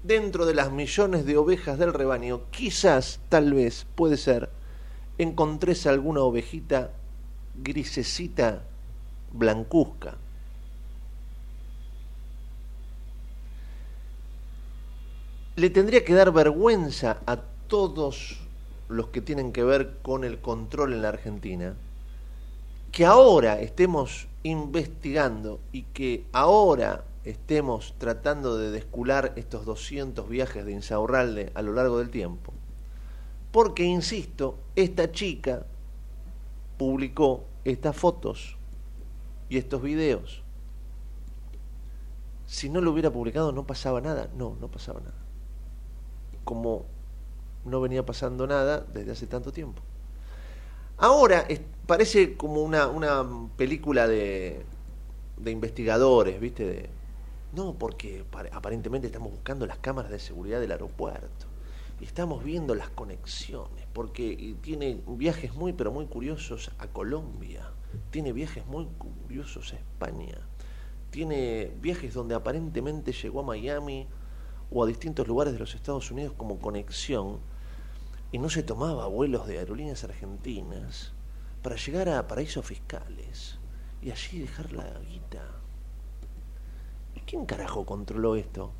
dentro 0.03 0.45
de 0.45 0.53
las 0.53 0.71
millones 0.71 1.25
de 1.25 1.37
ovejas 1.37 1.77
del 1.77 1.93
rebaño, 1.93 2.41
quizás, 2.51 3.19
tal 3.29 3.53
vez, 3.53 3.85
puede 3.95 4.17
ser, 4.17 4.49
encontrés 5.17 5.85
alguna 5.85 6.21
ovejita 6.21 6.91
grisecita 7.55 8.63
blancuzca. 9.31 10.15
Le 15.55 15.69
tendría 15.69 16.03
que 16.03 16.13
dar 16.13 16.31
vergüenza 16.31 17.21
a 17.27 17.37
todos 17.67 18.39
los 18.91 19.07
que 19.07 19.21
tienen 19.21 19.51
que 19.51 19.63
ver 19.63 19.97
con 20.01 20.23
el 20.23 20.39
control 20.39 20.93
en 20.93 21.01
la 21.01 21.09
Argentina, 21.09 21.75
que 22.91 23.05
ahora 23.05 23.59
estemos 23.59 24.27
investigando 24.43 25.59
y 25.71 25.83
que 25.83 26.25
ahora 26.33 27.03
estemos 27.23 27.93
tratando 27.97 28.57
de 28.57 28.71
descular 28.71 29.33
estos 29.35 29.65
200 29.65 30.27
viajes 30.27 30.65
de 30.65 30.71
Insaurralde 30.73 31.51
a 31.53 31.61
lo 31.61 31.73
largo 31.73 31.99
del 31.99 32.09
tiempo. 32.09 32.53
Porque, 33.51 33.83
insisto, 33.83 34.57
esta 34.75 35.11
chica 35.11 35.65
publicó 36.77 37.43
estas 37.63 37.95
fotos 37.95 38.55
y 39.49 39.57
estos 39.57 39.81
videos. 39.81 40.41
Si 42.47 42.69
no 42.69 42.81
lo 42.81 42.91
hubiera 42.91 43.11
publicado 43.11 43.51
no 43.51 43.65
pasaba 43.65 44.01
nada. 44.01 44.29
No, 44.35 44.57
no 44.59 44.67
pasaba 44.67 44.99
nada. 44.99 45.13
Como 46.43 46.85
no 47.65 47.81
venía 47.81 48.05
pasando 48.05 48.47
nada 48.47 48.81
desde 48.93 49.11
hace 49.11 49.27
tanto 49.27 49.51
tiempo. 49.51 49.81
Ahora 50.97 51.41
es- 51.49 51.61
parece 51.87 52.37
como 52.37 52.61
una, 52.61 52.87
una 52.87 53.25
película 53.57 54.07
de, 54.07 54.63
de 55.37 55.51
investigadores, 55.51 56.39
¿viste? 56.39 56.65
De, 56.65 56.89
no, 57.53 57.73
porque 57.73 58.23
pare- 58.29 58.49
aparentemente 58.53 59.07
estamos 59.07 59.31
buscando 59.31 59.65
las 59.65 59.79
cámaras 59.79 60.11
de 60.11 60.19
seguridad 60.19 60.59
del 60.59 60.71
aeropuerto. 60.71 61.47
Y 61.99 62.05
estamos 62.05 62.43
viendo 62.43 62.75
las 62.75 62.89
conexiones, 62.89 63.85
porque 63.93 64.55
tiene 64.61 65.01
viajes 65.07 65.53
muy, 65.53 65.73
pero 65.73 65.91
muy 65.91 66.05
curiosos 66.07 66.71
a 66.79 66.87
Colombia. 66.87 67.67
Tiene 68.11 68.33
viajes 68.33 68.65
muy 68.67 68.87
curiosos 68.97 69.73
a 69.73 69.75
España. 69.77 70.37
Tiene 71.11 71.71
viajes 71.81 72.13
donde 72.13 72.35
aparentemente 72.35 73.11
llegó 73.11 73.41
a 73.41 73.43
Miami 73.43 74.07
o 74.71 74.83
a 74.83 74.87
distintos 74.87 75.27
lugares 75.27 75.53
de 75.53 75.59
los 75.59 75.75
Estados 75.75 76.09
Unidos 76.11 76.33
como 76.37 76.59
conexión 76.59 77.39
y 78.31 78.39
no 78.39 78.49
se 78.49 78.63
tomaba 78.63 79.07
vuelos 79.07 79.47
de 79.47 79.59
aerolíneas 79.59 80.03
argentinas 80.03 81.11
para 81.61 81.75
llegar 81.75 82.09
a 82.09 82.27
paraísos 82.27 82.65
fiscales 82.65 83.57
y 84.01 84.11
allí 84.11 84.39
dejar 84.39 84.71
la 84.71 84.99
guita. 84.99 85.43
¿Y 87.15 87.19
quién 87.21 87.45
carajo 87.45 87.85
controló 87.85 88.35
esto? 88.35 88.71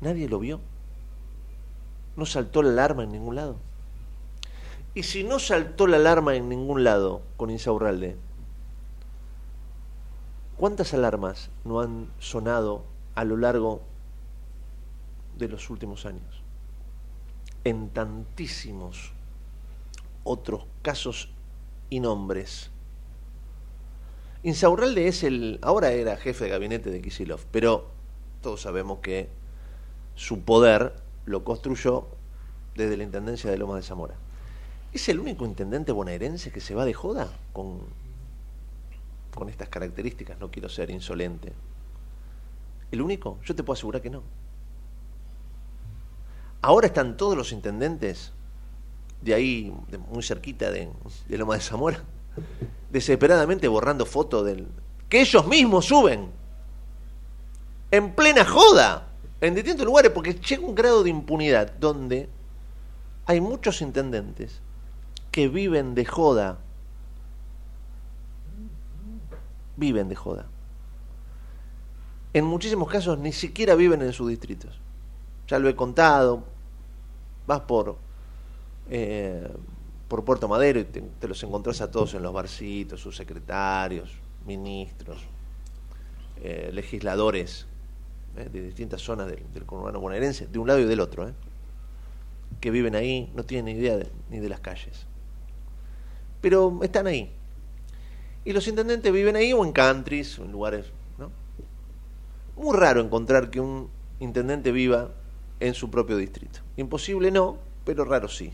¿Nadie 0.00 0.28
lo 0.28 0.38
vio? 0.38 0.60
¿No 2.16 2.26
saltó 2.26 2.62
la 2.62 2.70
alarma 2.70 3.04
en 3.04 3.12
ningún 3.12 3.34
lado? 3.34 3.56
Y 4.94 5.02
si 5.02 5.24
no 5.24 5.38
saltó 5.38 5.86
la 5.86 5.98
alarma 5.98 6.36
en 6.36 6.48
ningún 6.48 6.84
lado 6.84 7.20
con 7.36 7.50
Insaurralde, 7.50 8.16
¿cuántas 10.56 10.94
alarmas 10.94 11.50
no 11.64 11.80
han 11.80 12.10
sonado 12.18 12.84
a 13.14 13.24
lo 13.24 13.36
largo 13.36 13.82
de 15.36 15.48
los 15.48 15.68
últimos 15.68 16.06
años? 16.06 16.35
En 17.66 17.88
tantísimos 17.88 19.12
otros 20.22 20.66
casos 20.82 21.30
y 21.90 21.98
nombres. 21.98 22.70
Insaurralde 24.44 25.08
es 25.08 25.24
el. 25.24 25.58
Ahora 25.62 25.90
era 25.90 26.16
jefe 26.16 26.44
de 26.44 26.50
gabinete 26.50 26.92
de 26.92 27.02
Kisilov, 27.02 27.40
pero 27.50 27.88
todos 28.40 28.60
sabemos 28.60 29.00
que 29.00 29.30
su 30.14 30.42
poder 30.42 30.94
lo 31.24 31.42
construyó 31.42 32.06
desde 32.76 32.96
la 32.96 33.02
intendencia 33.02 33.50
de 33.50 33.58
Lomas 33.58 33.78
de 33.78 33.82
Zamora. 33.82 34.14
¿Es 34.92 35.08
el 35.08 35.18
único 35.18 35.44
intendente 35.44 35.90
bonaerense 35.90 36.52
que 36.52 36.60
se 36.60 36.76
va 36.76 36.84
de 36.84 36.94
joda 36.94 37.32
con, 37.52 37.80
con 39.34 39.48
estas 39.48 39.68
características? 39.70 40.38
No 40.38 40.52
quiero 40.52 40.68
ser 40.68 40.90
insolente. 40.90 41.52
¿El 42.92 43.02
único? 43.02 43.40
Yo 43.44 43.56
te 43.56 43.64
puedo 43.64 43.74
asegurar 43.74 44.02
que 44.02 44.10
no. 44.10 44.22
Ahora 46.66 46.88
están 46.88 47.16
todos 47.16 47.36
los 47.36 47.52
intendentes 47.52 48.32
de 49.22 49.34
ahí, 49.34 49.72
muy 50.10 50.24
cerquita 50.24 50.68
de, 50.72 50.88
de 51.28 51.38
Loma 51.38 51.54
de 51.54 51.60
Zamora, 51.60 52.02
desesperadamente 52.90 53.68
borrando 53.68 54.04
fotos 54.04 54.44
del 54.44 54.66
que 55.08 55.20
ellos 55.20 55.46
mismos 55.46 55.84
suben 55.84 56.28
en 57.92 58.12
plena 58.16 58.44
joda 58.44 59.06
en 59.40 59.54
distintos 59.54 59.86
lugares 59.86 60.10
porque 60.10 60.34
llega 60.34 60.66
un 60.66 60.74
grado 60.74 61.04
de 61.04 61.10
impunidad 61.10 61.70
donde 61.78 62.28
hay 63.26 63.40
muchos 63.40 63.80
intendentes 63.80 64.60
que 65.30 65.46
viven 65.46 65.94
de 65.94 66.04
joda. 66.04 66.58
Viven 69.76 70.08
de 70.08 70.16
joda. 70.16 70.46
En 72.32 72.44
muchísimos 72.44 72.90
casos 72.90 73.20
ni 73.20 73.30
siquiera 73.30 73.76
viven 73.76 74.02
en 74.02 74.12
sus 74.12 74.28
distritos. 74.28 74.80
Ya 75.46 75.60
lo 75.60 75.68
he 75.68 75.76
contado 75.76 76.55
vas 77.46 77.60
por 77.60 77.96
eh, 78.88 79.48
por 80.08 80.24
Puerto 80.24 80.46
Madero 80.48 80.78
y 80.80 80.84
te, 80.84 81.02
los 81.26 81.42
encontrás 81.42 81.80
a 81.80 81.90
todos 81.90 82.14
en 82.14 82.22
los 82.22 82.32
barcitos, 82.32 83.00
sus 83.00 83.16
secretarios, 83.16 84.12
ministros, 84.46 85.18
eh, 86.42 86.70
legisladores 86.72 87.66
eh, 88.36 88.48
de 88.52 88.62
distintas 88.62 89.02
zonas 89.02 89.26
del, 89.26 89.64
conurbano 89.66 89.98
bonaerense, 90.00 90.46
de 90.46 90.58
un 90.58 90.68
lado 90.68 90.78
y 90.78 90.84
del 90.84 91.00
otro, 91.00 91.28
que 92.60 92.70
viven 92.70 92.94
ahí, 92.94 93.32
no 93.34 93.42
tienen 93.44 93.74
ni 93.74 93.80
idea 93.80 93.96
de- 93.96 94.10
ni 94.30 94.38
de 94.38 94.48
las 94.48 94.60
calles. 94.60 95.06
Pero 96.40 96.78
están 96.82 97.08
ahí. 97.08 97.32
Y 98.44 98.52
los 98.52 98.68
intendentes 98.68 99.12
viven 99.12 99.34
ahí 99.34 99.52
o 99.52 99.64
en 99.64 99.72
countries, 99.72 100.38
o 100.38 100.44
en 100.44 100.52
lugares, 100.52 100.86
¿no? 101.18 101.32
Muy 102.56 102.76
raro 102.76 103.00
encontrar 103.00 103.50
que 103.50 103.58
un 103.58 103.90
intendente 104.20 104.70
viva 104.70 105.10
en 105.60 105.74
su 105.74 105.90
propio 105.90 106.16
distrito. 106.16 106.60
Imposible 106.76 107.30
no, 107.30 107.58
pero 107.84 108.04
raro 108.04 108.28
sí. 108.28 108.52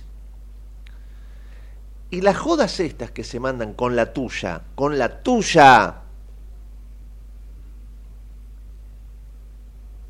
Y 2.10 2.20
las 2.20 2.36
jodas 2.36 2.78
estas 2.78 3.10
que 3.10 3.24
se 3.24 3.40
mandan 3.40 3.72
con 3.72 3.96
la 3.96 4.12
tuya, 4.12 4.62
con 4.74 4.98
la 4.98 5.22
tuya, 5.22 6.02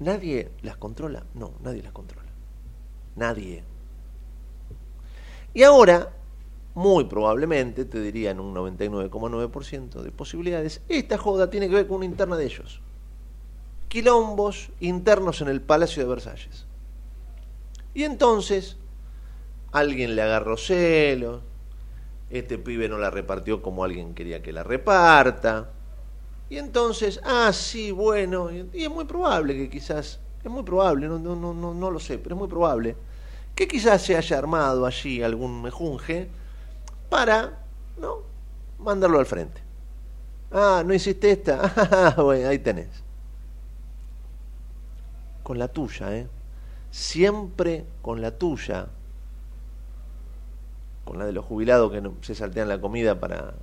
¿nadie 0.01 0.51
las 0.63 0.77
controla? 0.79 1.23
No, 1.35 1.53
nadie 1.63 1.81
las 1.81 1.93
controla. 1.93 2.29
Nadie. 3.15 3.63
Y 5.55 5.63
ahora, 5.63 6.11
muy 6.75 7.05
probablemente, 7.05 7.85
te 7.85 8.01
diría 8.01 8.33
en 8.33 8.41
un 8.41 8.53
99,9% 8.53 10.03
de 10.03 10.11
posibilidades, 10.11 10.81
esta 10.89 11.19
joda 11.19 11.51
tiene 11.51 11.69
que 11.69 11.77
ver 11.77 11.87
con 11.87 11.99
una 11.99 12.07
interna 12.07 12.37
de 12.37 12.47
ellos. 12.47 12.81
Quilombos 13.87 14.71
internos 14.81 15.41
en 15.41 15.49
el 15.49 15.61
Palacio 15.61 16.03
de 16.03 16.09
Versalles. 16.09 16.67
Y 17.95 18.05
entonces, 18.05 18.77
alguien 19.73 20.17
le 20.17 20.23
agarró 20.23 20.57
celos, 20.57 21.43
este 22.31 22.59
pibe 22.59 22.89
no 22.89 22.99
la 22.99 23.11
repartió 23.11 23.63
como 23.63 23.85
alguien 23.85 24.15
quería 24.15 24.43
que 24.43 24.53
la 24.53 24.63
reparta. 24.63 25.71
Y 26.49 26.59
entonces, 26.59 27.21
ah, 27.25 27.53
sí, 27.53 27.91
bueno, 27.91 28.51
y 28.51 28.85
es 28.85 28.91
muy 28.91 29.05
probable 29.05 29.55
que 29.55 29.71
quizás, 29.71 30.21
es 30.43 30.51
muy 30.51 30.63
probable, 30.63 31.09
no, 31.09 31.19
no, 31.19 31.37
no, 31.37 31.55
no 31.75 31.91
lo 31.91 32.01
sé, 32.01 32.19
pero 32.19 32.35
es 32.35 32.39
muy 32.39 32.49
probable 32.49 32.97
que 33.55 33.69
quizás 33.69 34.03
se 34.03 34.17
haya 34.17 34.39
armado 34.39 34.87
allí 34.87 35.23
algún 35.23 35.63
mejunje 35.63 36.29
para, 37.09 37.59
¿no? 37.99 38.19
Mandarlo 38.79 39.19
al 39.19 39.27
frente. 39.27 39.61
Ah, 40.51 40.83
¿no 40.85 40.95
hiciste 40.95 41.31
esta? 41.33 41.73
Ah, 42.17 42.23
bueno, 42.23 42.49
ahí 42.49 42.59
tenés. 42.59 43.05
Con 45.43 45.59
la 45.59 45.69
tuya, 45.69 46.15
¿eh? 46.17 46.29
Siempre 46.93 47.87
con 48.03 48.21
la 48.21 48.33
tuya. 48.33 48.89
Con 51.07 51.19
la 51.19 51.25
de 51.25 51.33
los 51.33 51.47
jubilados 51.47 51.91
que 51.91 52.03
se 52.21 52.35
saltean 52.35 52.69
la 52.69 52.83
comida 52.83 53.19
para, 53.19 53.55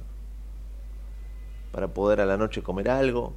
para 1.71 1.87
poder 1.89 2.21
a 2.21 2.25
la 2.25 2.37
noche 2.37 2.63
comer 2.63 2.89
algo. 2.89 3.35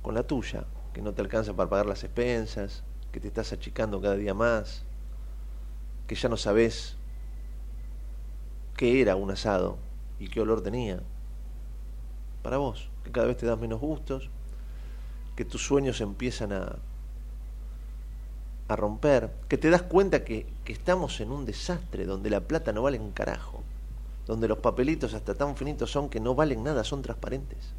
Con 0.00 0.14
la 0.14 0.22
tuya, 0.22 0.64
que 0.94 1.02
no 1.02 1.12
te 1.12 1.20
alcanza 1.20 1.52
para 1.52 1.68
pagar 1.68 1.84
las 1.84 2.02
expensas, 2.02 2.82
que 3.12 3.20
te 3.20 3.28
estás 3.28 3.52
achicando 3.52 4.00
cada 4.00 4.16
día 4.16 4.32
más, 4.32 4.84
que 6.06 6.14
ya 6.14 6.30
no 6.30 6.38
sabes 6.38 6.96
qué 8.74 9.02
era 9.02 9.16
un 9.16 9.30
asado 9.30 9.76
y 10.18 10.28
qué 10.28 10.40
olor 10.40 10.62
tenía. 10.62 11.02
Para 12.42 12.56
vos, 12.56 12.88
que 13.04 13.12
cada 13.12 13.26
vez 13.26 13.36
te 13.36 13.44
das 13.44 13.60
menos 13.60 13.80
gustos, 13.80 14.30
que 15.36 15.44
tus 15.44 15.62
sueños 15.62 16.00
empiezan 16.00 16.54
a, 16.54 16.76
a 18.70 18.76
romper, 18.76 19.30
que 19.48 19.58
te 19.58 19.70
das 19.70 19.82
cuenta 19.82 20.24
que, 20.24 20.46
que 20.64 20.72
estamos 20.72 21.20
en 21.20 21.32
un 21.32 21.44
desastre 21.44 22.04
donde 22.04 22.30
la 22.30 22.40
plata 22.40 22.72
no 22.72 22.82
vale 22.82 22.98
un 22.98 23.12
carajo, 23.12 23.62
donde 24.26 24.48
los 24.48 24.58
papelitos 24.58 25.14
hasta 25.14 25.34
tan 25.34 25.56
finitos 25.56 25.90
son 25.90 26.08
que 26.08 26.20
no 26.20 26.34
valen 26.34 26.62
nada, 26.62 26.84
son 26.84 27.02
transparentes. 27.02 27.72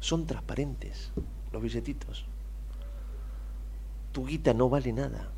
Son 0.00 0.26
transparentes 0.26 1.10
los 1.52 1.62
billetitos. 1.62 2.24
Tu 4.12 4.26
guita 4.26 4.54
no 4.54 4.68
vale 4.68 4.92
nada. 4.92 5.28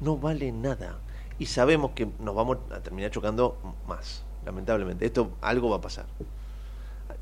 No 0.00 0.16
vale 0.16 0.50
nada 0.50 0.98
y 1.40 1.46
sabemos 1.46 1.92
que 1.92 2.06
nos 2.20 2.34
vamos 2.34 2.58
a 2.70 2.80
terminar 2.80 3.10
chocando 3.10 3.56
más, 3.88 4.22
lamentablemente. 4.44 5.06
Esto 5.06 5.32
algo 5.40 5.70
va 5.70 5.78
a 5.78 5.80
pasar. 5.80 6.04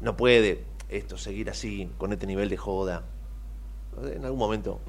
No 0.00 0.16
puede 0.16 0.64
esto 0.88 1.16
seguir 1.16 1.48
así, 1.48 1.88
con 1.98 2.12
este 2.12 2.26
nivel 2.26 2.48
de 2.48 2.56
joda. 2.56 3.04
En 4.02 4.24
algún 4.24 4.40
momento 4.40 4.80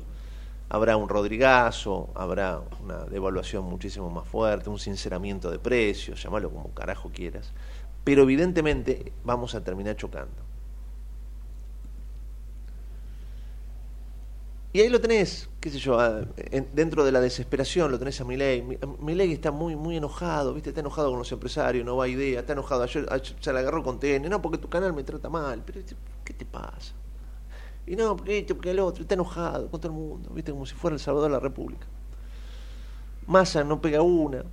habrá 0.69 0.95
un 0.95 1.09
Rodrigazo, 1.09 2.09
habrá 2.15 2.61
una 2.81 3.05
devaluación 3.05 3.65
muchísimo 3.65 4.09
más 4.09 4.27
fuerte, 4.27 4.69
un 4.69 4.79
sinceramiento 4.79 5.49
de 5.49 5.59
precios, 5.59 6.21
llámalo 6.21 6.51
como 6.51 6.73
carajo 6.73 7.11
quieras. 7.11 7.51
Pero 8.03 8.23
evidentemente 8.23 9.11
vamos 9.23 9.55
a 9.55 9.63
terminar 9.63 9.95
chocando. 9.95 10.49
Y 14.71 14.81
ahí 14.81 14.89
lo 14.89 15.01
tenés, 15.01 15.49
qué 15.59 15.71
sé 15.71 15.79
yo, 15.79 15.97
dentro 16.73 17.03
de 17.03 17.11
la 17.11 17.19
desesperación 17.19 17.89
lo 17.89 17.97
tenés 17.97 18.21
a 18.21 18.23
Milei. 18.23 18.61
Milei 18.99 19.33
está 19.33 19.51
muy 19.51 19.75
muy 19.75 19.97
enojado, 19.97 20.53
¿viste? 20.53 20.69
Está 20.69 20.81
enojado 20.81 21.09
con 21.09 21.17
los 21.17 21.31
empresarios, 21.31 21.83
no 21.83 21.97
va 21.97 22.05
a 22.05 22.07
idea, 22.07 22.41
está 22.41 22.53
enojado. 22.53 22.83
Ayer, 22.83 23.07
se 23.39 23.51
le 23.51 23.59
agarró 23.59 23.81
con 23.81 23.99
TN, 23.99 24.29
no, 24.29 24.43
porque 24.43 24.59
tu 24.59 24.69
canal 24.69 24.93
me 24.93 25.03
trata 25.03 25.27
mal. 25.27 25.63
Pero, 25.65 25.81
¿qué 26.23 26.33
te 26.35 26.45
pasa? 26.45 26.93
Y 27.89 27.95
no, 27.95 28.15
porque 28.15 28.45
porque 28.47 28.69
el 28.69 28.79
otro, 28.79 29.01
está 29.01 29.15
enojado 29.15 29.69
con 29.69 29.81
todo 29.81 29.91
el 29.91 29.97
mundo, 29.97 30.29
¿viste? 30.31 30.51
Como 30.51 30.67
si 30.67 30.75
fuera 30.75 30.93
el 30.93 30.99
Salvador 30.99 31.31
de 31.31 31.37
la 31.37 31.39
República. 31.39 31.87
Massa 33.25 33.63
no 33.63 33.81
pega 33.81 34.03
una. 34.03 34.43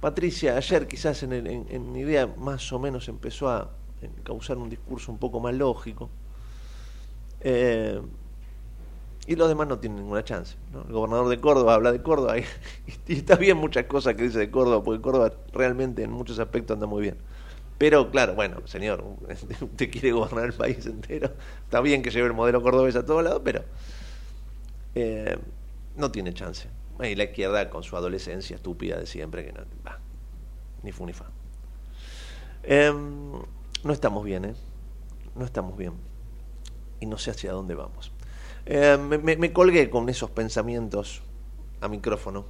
Patricia 0.00 0.56
ayer 0.56 0.86
quizás 0.86 1.22
en, 1.24 1.32
en 1.32 1.96
idea 1.96 2.26
más 2.26 2.72
o 2.72 2.78
menos 2.78 3.08
empezó 3.08 3.48
a 3.48 3.70
causar 4.22 4.56
un 4.56 4.70
discurso 4.70 5.10
un 5.10 5.18
poco 5.18 5.40
más 5.40 5.52
lógico. 5.54 6.08
Eh, 7.40 8.00
y 9.26 9.36
los 9.36 9.48
demás 9.48 9.66
no 9.66 9.78
tienen 9.78 9.98
ninguna 9.98 10.22
chance. 10.22 10.56
El 10.86 10.92
gobernador 10.92 11.28
de 11.28 11.40
Córdoba 11.40 11.74
habla 11.74 11.90
de 11.90 12.02
Córdoba 12.02 12.38
y, 13.08 13.12
está 13.12 13.36
bien 13.36 13.56
muchas 13.56 13.86
cosas 13.86 14.14
que 14.14 14.22
dice 14.22 14.38
de 14.38 14.50
Córdoba, 14.50 14.84
porque 14.84 15.02
Córdoba 15.02 15.32
realmente 15.52 16.04
en 16.04 16.12
muchos 16.12 16.38
aspectos 16.38 16.74
anda 16.74 16.86
muy 16.86 17.02
bien. 17.02 17.16
Pero 17.78 18.10
claro, 18.10 18.34
bueno, 18.34 18.66
señor, 18.66 19.04
usted 19.60 19.90
quiere 19.90 20.12
gobernar 20.12 20.46
el 20.46 20.52
país 20.52 20.86
entero. 20.86 21.32
Está 21.64 21.80
bien 21.80 22.02
que 22.02 22.10
lleve 22.10 22.28
el 22.28 22.34
modelo 22.34 22.62
cordobés 22.62 22.96
a 22.96 23.04
todos 23.04 23.24
lados, 23.24 23.42
pero 23.44 23.64
eh, 24.94 25.36
no 25.96 26.10
tiene 26.10 26.32
chance. 26.32 26.68
Y 27.02 27.14
la 27.16 27.24
izquierda 27.24 27.68
con 27.70 27.82
su 27.82 27.96
adolescencia 27.96 28.54
estúpida 28.54 28.98
de 28.98 29.06
siempre, 29.06 29.44
que 29.44 29.52
no, 29.52 29.62
va, 29.84 29.98
ni 30.82 30.92
fu 30.92 31.04
ni 31.04 31.12
fa. 31.12 31.26
Em, 32.62 33.32
no 33.82 33.92
estamos 33.92 34.24
bien, 34.24 34.44
¿eh? 34.44 34.54
No 35.34 35.44
estamos 35.44 35.76
bien. 35.76 35.92
Y 37.00 37.06
no 37.06 37.18
sé 37.18 37.32
hacia 37.32 37.52
dónde 37.52 37.74
vamos. 37.74 38.12
Eh, 38.66 38.96
me, 38.96 39.52
colgué 39.52 39.90
con 39.90 40.08
esos 40.08 40.30
pensamientos 40.30 41.22
a 41.80 41.88
micrófono. 41.88 42.46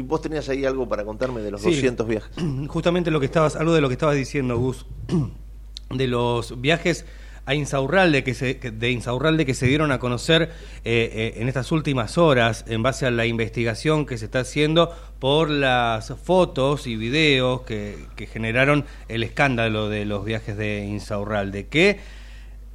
Y 0.00 0.02
vos 0.02 0.22
tenías 0.22 0.48
ahí 0.48 0.64
algo 0.64 0.88
para 0.88 1.04
contarme 1.04 1.42
de 1.42 1.50
los 1.50 1.62
200 1.62 2.08
viajes. 2.08 2.30
Justamente 2.68 3.10
lo 3.10 3.20
que 3.20 3.26
estabas, 3.26 3.54
algo 3.54 3.74
de 3.74 3.82
lo 3.82 3.88
que 3.88 3.92
estabas 3.92 4.16
diciendo, 4.16 4.56
Gus, 4.56 4.86
de 5.90 6.06
los 6.06 6.58
viajes 6.58 7.04
a 7.44 7.54
Insaurralde 7.54 8.24
que 8.24 8.32
se, 8.32 8.54
de 8.54 8.90
Insaurralde 8.90 9.44
que 9.44 9.52
se 9.52 9.66
dieron 9.66 9.92
a 9.92 9.98
conocer 9.98 10.52
eh, 10.84 11.10
eh, 11.12 11.34
en 11.36 11.48
estas 11.48 11.70
últimas 11.70 12.16
horas 12.16 12.64
en 12.66 12.82
base 12.82 13.04
a 13.04 13.10
la 13.10 13.26
investigación 13.26 14.06
que 14.06 14.16
se 14.16 14.24
está 14.24 14.40
haciendo 14.40 14.90
por 15.18 15.50
las 15.50 16.14
fotos 16.24 16.86
y 16.86 16.96
videos 16.96 17.60
que, 17.62 18.06
que 18.16 18.26
generaron 18.26 18.86
el 19.08 19.22
escándalo 19.22 19.90
de 19.90 20.06
los 20.06 20.24
viajes 20.24 20.56
de 20.56 20.86
Insaurralde. 20.86 21.66
Que 21.66 22.00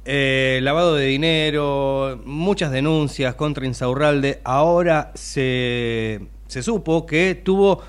eh, 0.08 0.60
lavado 0.62 0.94
de 0.94 1.06
dinero, 1.06 2.22
muchas 2.24 2.70
denuncias 2.70 3.34
contra 3.34 3.66
Insaurralde. 3.66 4.40
Ahora 4.44 5.10
se, 5.16 6.20
se 6.46 6.62
supo 6.62 7.06
que 7.06 7.34
tuvo 7.34 7.82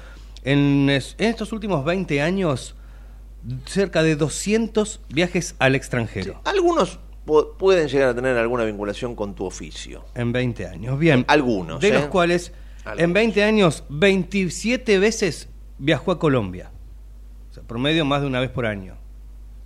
en, 0.44 0.90
estos 0.90 1.52
últimos 1.52 1.84
20 1.86 2.22
años 2.22 2.76
cerca 3.66 4.04
de 4.04 4.16
200 4.16 5.02
viajes 5.10 5.56
al 5.60 5.76
extranjero. 5.76 6.42
algunos 6.44 7.00
pueden 7.58 7.88
llegar 7.90 8.10
a 8.10 8.16
tener 8.16 8.38
alguna 8.38 8.64
vinculación 8.64 9.16
con 9.16 9.36
tu 9.36 9.46
oficio. 9.46 10.06
En 10.16 10.32
20 10.32 10.66
años, 10.66 10.98
bien. 10.98 11.26
Algunos. 11.28 11.82
De 11.82 11.92
los 11.92 12.04
¿eh? 12.04 12.10
cuales, 12.10 12.54
en 12.98 13.12
20 13.12 13.44
años, 13.44 13.84
27 13.90 14.98
veces 15.00 15.50
viajó 15.78 16.12
a 16.12 16.20
Colombia. 16.20 16.72
O 17.52 17.54
sea, 17.54 17.64
promedio 17.64 18.06
más 18.06 18.22
de 18.22 18.28
una 18.28 18.40
vez 18.40 18.50
por 18.50 18.66
año 18.66 18.96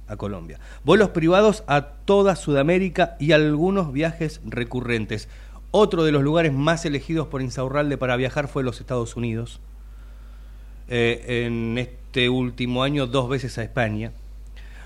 a 0.07 0.17
Colombia. 0.17 0.59
Vuelos 0.83 1.09
privados 1.09 1.63
a 1.67 1.81
toda 1.81 2.35
Sudamérica 2.35 3.15
y 3.19 3.31
algunos 3.31 3.93
viajes 3.93 4.41
recurrentes. 4.43 5.29
Otro 5.71 6.03
de 6.03 6.11
los 6.11 6.21
lugares 6.21 6.51
más 6.51 6.85
elegidos 6.85 7.27
por 7.27 7.41
Insaurralde 7.41 7.97
para 7.97 8.17
viajar 8.17 8.49
fue 8.49 8.63
los 8.63 8.81
Estados 8.81 9.15
Unidos. 9.15 9.61
Eh, 10.89 11.45
en 11.45 11.77
este 11.77 12.27
último 12.29 12.83
año 12.83 13.07
dos 13.07 13.29
veces 13.29 13.57
a 13.57 13.63
España, 13.63 14.11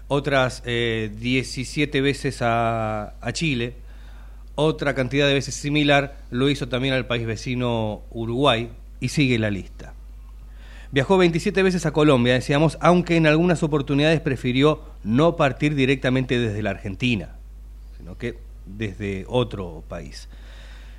otras 0.07 0.61
17 0.63 1.97
eh, 1.97 2.01
veces 2.01 2.43
a, 2.43 3.15
a 3.19 3.33
Chile, 3.33 3.73
otra 4.53 4.93
cantidad 4.93 5.27
de 5.27 5.33
veces 5.33 5.55
similar 5.55 6.17
lo 6.29 6.49
hizo 6.49 6.69
también 6.69 6.93
al 6.93 7.07
país 7.07 7.25
vecino 7.25 8.03
Uruguay 8.11 8.69
y 8.99 9.09
sigue 9.09 9.39
la 9.39 9.49
lista. 9.49 9.95
Viajó 10.91 11.17
27 11.17 11.63
veces 11.63 11.87
a 11.87 11.91
Colombia, 11.91 12.35
decíamos, 12.35 12.77
aunque 12.79 13.17
en 13.17 13.25
algunas 13.25 13.63
oportunidades 13.63 14.21
prefirió 14.21 14.81
no 15.03 15.35
partir 15.35 15.73
directamente 15.73 16.39
desde 16.39 16.61
la 16.61 16.69
Argentina, 16.69 17.35
sino 17.97 18.17
que 18.17 18.37
desde 18.65 19.25
otro 19.27 19.83
país. 19.87 20.29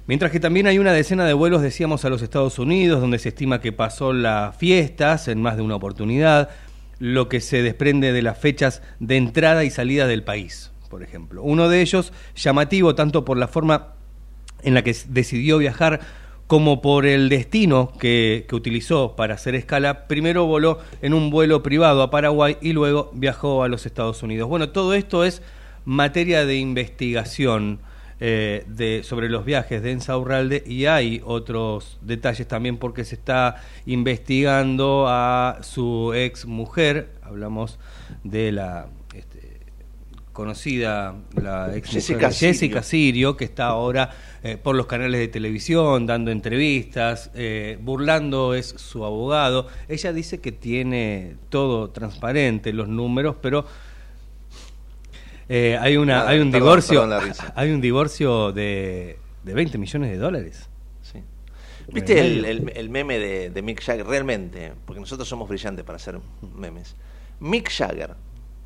Mientras 0.07 0.31
que 0.31 0.39
también 0.39 0.69
hay 0.69 0.79
una 0.79 0.93
decena 0.93 1.25
de 1.25 1.33
vuelos, 1.33 1.63
decíamos, 1.63 2.05
a 2.05 2.11
los 2.11 2.23
Estados 2.23 2.61
Unidos, 2.61 3.01
donde 3.01 3.19
se 3.19 3.31
estima 3.31 3.61
que 3.61 3.73
pasó 3.73 4.13
las 4.13 4.57
fiestas 4.57 5.27
en 5.27 5.43
más 5.43 5.57
de 5.57 5.63
una 5.63 5.75
oportunidad, 5.75 6.51
lo 7.01 7.29
que 7.29 7.41
se 7.41 7.63
desprende 7.63 8.13
de 8.13 8.23
las 8.23 8.39
fechas 8.39 8.83
de 9.01 9.17
entrada 9.17 9.65
y 9.65 9.71
salida 9.71 10.07
del 10.07 10.23
país, 10.23 10.71
por 10.91 11.03
ejemplo. 11.03 11.43
Uno 11.43 11.69
de 11.69 11.81
ellos, 11.81 12.13
llamativo 12.37 12.95
tanto 12.95 13.25
por 13.25 13.37
la 13.37 13.49
forma 13.49 13.95
en 14.63 14.75
la 14.75 14.83
que 14.83 14.97
decidió 15.09 15.59
viajar 15.59 16.01
como 16.47 16.81
por 16.81 17.05
el 17.05 17.29
destino 17.29 17.93
que, 17.99 18.47
utilizó 18.53 19.17
para 19.17 19.35
hacer 19.35 19.57
escala, 19.57 20.07
primero 20.07 20.47
voló 20.47 20.79
en 21.03 21.15
un 21.15 21.31
vuelo 21.31 21.65
privado 21.65 22.03
a 22.03 22.11
Paraguay 22.11 22.57
y 22.61 22.73
luego 22.73 23.11
viajó 23.13 23.65
a 23.65 23.69
los 23.69 23.87
Estados 23.87 24.23
Unidos. 24.23 24.49
Bueno, 24.49 24.69
todo 24.69 24.95
esto 24.95 25.25
es 25.25 25.43
materia 25.85 26.47
de 26.47 26.57
investigación 26.57 27.81
eh, 28.21 28.65
de, 28.67 29.03
sobre 29.03 29.29
los 29.29 29.45
viajes 29.45 29.83
de 29.83 29.93
Ensaurralde 29.93 30.63
y 30.67 30.87
hay 30.87 31.21
otros 31.25 31.99
detalles 32.01 32.49
también 32.49 32.79
porque 32.79 33.05
se 33.05 33.15
está 33.15 33.63
investigando 33.85 35.07
a 35.09 35.59
su 35.63 36.13
ex 36.15 36.47
mujer, 36.47 37.11
hablamos 37.23 37.79
de 38.25 38.53
la 38.53 38.89
conocida, 40.37 41.15
la 41.35 41.75
ex 41.75 41.91
Jessica, 41.91 42.31
Jessica 42.31 42.83
Sirio, 42.83 43.39
que 43.39 43.47
está 43.47 43.69
ahora 43.69 44.11
eh, 44.43 44.59
por 44.63 44.77
los 44.77 44.85
canales 44.85 45.19
de 45.19 45.29
televisión, 45.29 46.05
dando 46.05 46.31
entrevistas, 46.31 47.31
eh, 47.35 47.79
burlando 47.81 48.53
es 48.53 48.67
su 48.67 49.07
abogado. 49.07 49.67
Ella 49.89 50.13
dice 50.13 50.39
que 50.43 50.53
tiene 50.53 51.37
todo 51.49 51.89
transparente, 51.89 52.75
los 52.75 52.87
números, 52.87 53.37
pero 53.41 53.65
eh, 55.49 55.79
hay 55.81 55.97
una 55.97 56.27
hay 56.27 56.41
un 56.41 56.51
divorcio 56.51 57.09
hay 57.55 57.71
un 57.71 57.81
divorcio 57.81 58.53
de, 58.53 59.19
de 59.43 59.55
20 59.55 59.79
millones 59.79 60.11
de 60.11 60.19
dólares. 60.19 60.69
Sí. 61.03 61.23
¿Viste 61.93 62.21
el, 62.21 62.91
meme 62.91 63.19
de, 63.19 63.51
de 63.51 63.63
Mick 63.63 63.83
Jagger? 63.83 64.07
Realmente, 64.07 64.73
porque 64.85 65.01
nosotros 65.01 65.29
somos 65.29 65.49
brillantes 65.49 65.85
para 65.85 65.97
hacer 65.97 66.19
memes. 66.57 66.97
Mick 67.41 67.71
Jagger 67.71 68.15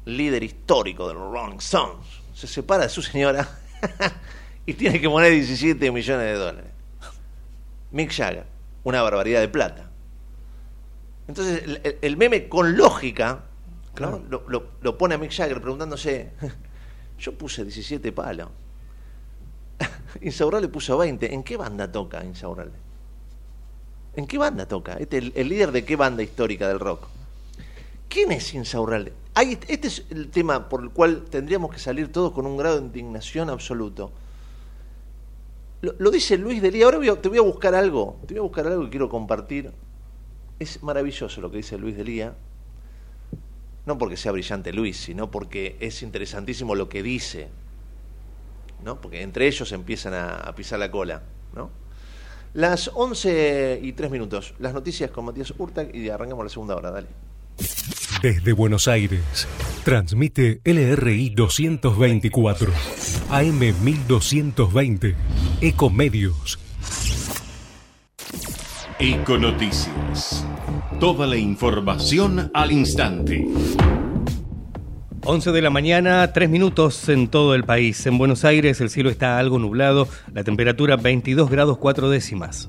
líder 0.05 0.43
histórico 0.43 1.09
de 1.09 1.14
los 1.14 1.33
Rolling 1.33 1.59
Stones, 1.59 2.07
se 2.35 2.47
separa 2.47 2.85
de 2.85 2.89
su 2.89 3.03
señora 3.03 3.49
y 4.66 4.74
tiene 4.74 5.01
que 5.01 5.09
poner 5.09 5.33
17 5.33 5.91
millones 5.91 6.26
de 6.26 6.35
dólares. 6.35 6.70
Mick 7.91 8.12
Jagger, 8.12 8.47
una 8.85 9.03
barbaridad 9.03 9.41
de 9.41 9.49
plata. 9.49 9.91
Entonces, 11.26 11.81
el, 12.01 12.16
meme 12.16 12.49
con 12.49 12.76
lógica 12.76 13.45
lo, 13.99 14.99
pone 14.99 15.14
a 15.14 15.18
Mick 15.18 15.33
Jagger 15.33 15.61
preguntándose, 15.61 16.33
yo 17.20 17.34
puse 17.34 17.64
17 17.64 18.12
palos. 18.12 18.48
Insaurralde 20.20 20.68
puso 20.68 20.98
20. 20.98 21.32
¿En 21.32 21.42
qué 21.42 21.56
banda 21.56 21.90
toca 21.90 22.24
Insaurralde? 22.24 22.78
¿En 24.16 24.26
qué 24.26 24.38
banda 24.38 24.66
toca? 24.66 24.94
Este, 24.94 25.18
el, 25.18 25.32
el 25.36 25.48
líder 25.48 25.72
de 25.72 25.84
qué 25.84 25.96
banda 25.96 26.22
histórica 26.22 26.66
del 26.66 26.80
rock. 26.80 27.06
¿Quién 28.08 28.32
es 28.32 28.54
Insaurralde? 28.54 29.12
este 29.68 29.86
es 29.86 30.04
el 30.10 30.28
tema 30.28 30.68
por 30.68 30.82
el 30.82 30.90
cual 30.90 31.24
tendríamos 31.30 31.70
que 31.70 31.78
salir 31.78 32.12
todos 32.12 32.32
con 32.32 32.46
un 32.46 32.56
grado 32.56 32.80
de 32.80 32.86
indignación 32.86 33.48
absoluto. 33.48 34.10
Lo, 35.82 36.10
dice 36.10 36.36
Luis 36.36 36.60
Delía. 36.60 36.84
Ahora 36.84 36.98
te 37.20 37.28
voy 37.28 37.38
a 37.38 37.42
buscar 37.42 37.74
algo. 37.74 38.18
Te 38.26 38.34
voy 38.34 38.40
a 38.40 38.42
buscar 38.42 38.66
algo 38.66 38.84
que 38.84 38.90
quiero 38.90 39.08
compartir. 39.08 39.72
Es 40.58 40.82
maravilloso 40.82 41.40
lo 41.40 41.50
que 41.50 41.58
dice 41.58 41.78
Luis 41.78 41.96
Delía. 41.96 42.34
No 43.87 43.99
porque 43.99 44.16
sea 44.16 44.33
brillante 44.33 44.72
Luis, 44.72 44.99
sino 44.99 45.31
porque 45.31 45.76
es 45.81 46.03
interesantísimo 46.03 46.74
lo 46.74 46.89
que 46.89 47.03
dice. 47.03 47.49
¿no? 48.85 49.01
Porque 49.01 49.22
entre 49.22 49.47
ellos 49.47 49.72
empiezan 49.72 50.14
a, 50.14 50.53
pisar 50.55 50.78
la 50.78 50.91
cola. 50.91 51.22
¿no? 51.55 51.70
Las 52.55 52.91
11 52.95 53.81
y 53.83 53.93
3 53.93 54.11
minutos. 54.11 54.55
Las 54.59 54.74
noticias 54.74 55.11
con 55.11 55.24
Matías 55.24 55.53
Urtag 55.57 55.95
y 55.95 56.09
arrancamos 56.09 56.45
la 56.45 56.51
segunda 56.51 56.76
hora. 56.76 56.91
Dale. 56.91 57.09
Desde 58.22 58.53
Buenos 58.53 58.89
Aires, 58.89 59.47
transmite 59.85 60.61
LRI 60.64 61.31
224, 61.31 62.72
AM 63.31 63.59
1220, 63.59 65.16
Ecomedios. 65.61 66.59
Econoticias. 69.03 70.46
Toda 70.98 71.26
la 71.26 71.38
información 71.38 72.51
al 72.53 72.70
instante. 72.70 73.48
11 75.24 75.53
de 75.53 75.62
la 75.62 75.70
mañana, 75.70 76.30
3 76.34 76.51
minutos 76.51 77.09
en 77.09 77.28
todo 77.28 77.55
el 77.55 77.64
país. 77.64 78.05
En 78.05 78.18
Buenos 78.18 78.44
Aires 78.44 78.78
el 78.82 78.90
cielo 78.90 79.09
está 79.09 79.38
algo 79.38 79.59
nublado, 79.59 80.07
la 80.34 80.44
temperatura 80.44 80.96
22 80.96 81.48
grados 81.48 81.78
4 81.78 82.11
décimas. 82.11 82.68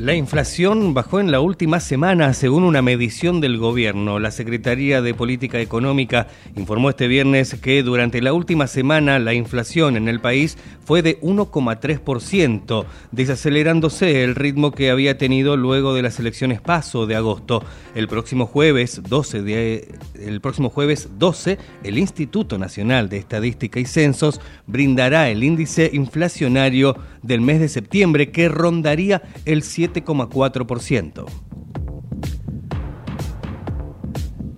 La 0.00 0.14
inflación 0.14 0.94
bajó 0.94 1.20
en 1.20 1.30
la 1.30 1.40
última 1.40 1.78
semana 1.78 2.32
según 2.32 2.64
una 2.64 2.80
medición 2.80 3.42
del 3.42 3.58
gobierno. 3.58 4.18
La 4.18 4.30
Secretaría 4.30 5.02
de 5.02 5.12
Política 5.12 5.60
Económica 5.60 6.26
informó 6.56 6.88
este 6.88 7.06
viernes 7.06 7.54
que 7.60 7.82
durante 7.82 8.22
la 8.22 8.32
última 8.32 8.66
semana 8.66 9.18
la 9.18 9.34
inflación 9.34 9.98
en 9.98 10.08
el 10.08 10.18
país 10.18 10.56
fue 10.86 11.02
de 11.02 11.20
1,3%, 11.20 12.86
desacelerándose 13.12 14.24
el 14.24 14.36
ritmo 14.36 14.72
que 14.72 14.88
había 14.88 15.18
tenido 15.18 15.58
luego 15.58 15.92
de 15.92 16.00
las 16.00 16.18
elecciones 16.18 16.62
paso 16.62 17.06
de 17.06 17.16
agosto. 17.16 17.62
El 17.94 18.08
próximo 18.08 18.46
jueves 18.46 19.02
12 19.06 19.42
de, 19.42 19.94
el 20.18 20.40
próximo 20.40 20.70
jueves 20.70 21.10
12 21.18 21.58
el 21.84 21.98
Instituto 21.98 22.56
Nacional 22.56 23.10
de 23.10 23.18
Estadística 23.18 23.78
y 23.78 23.84
Censos 23.84 24.40
brindará 24.66 25.28
el 25.28 25.44
índice 25.44 25.90
inflacionario 25.92 26.96
del 27.22 27.42
mes 27.42 27.60
de 27.60 27.68
septiembre 27.68 28.30
que 28.30 28.48
rondaría 28.48 29.20
el 29.44 29.62
7,4%. 29.92 31.26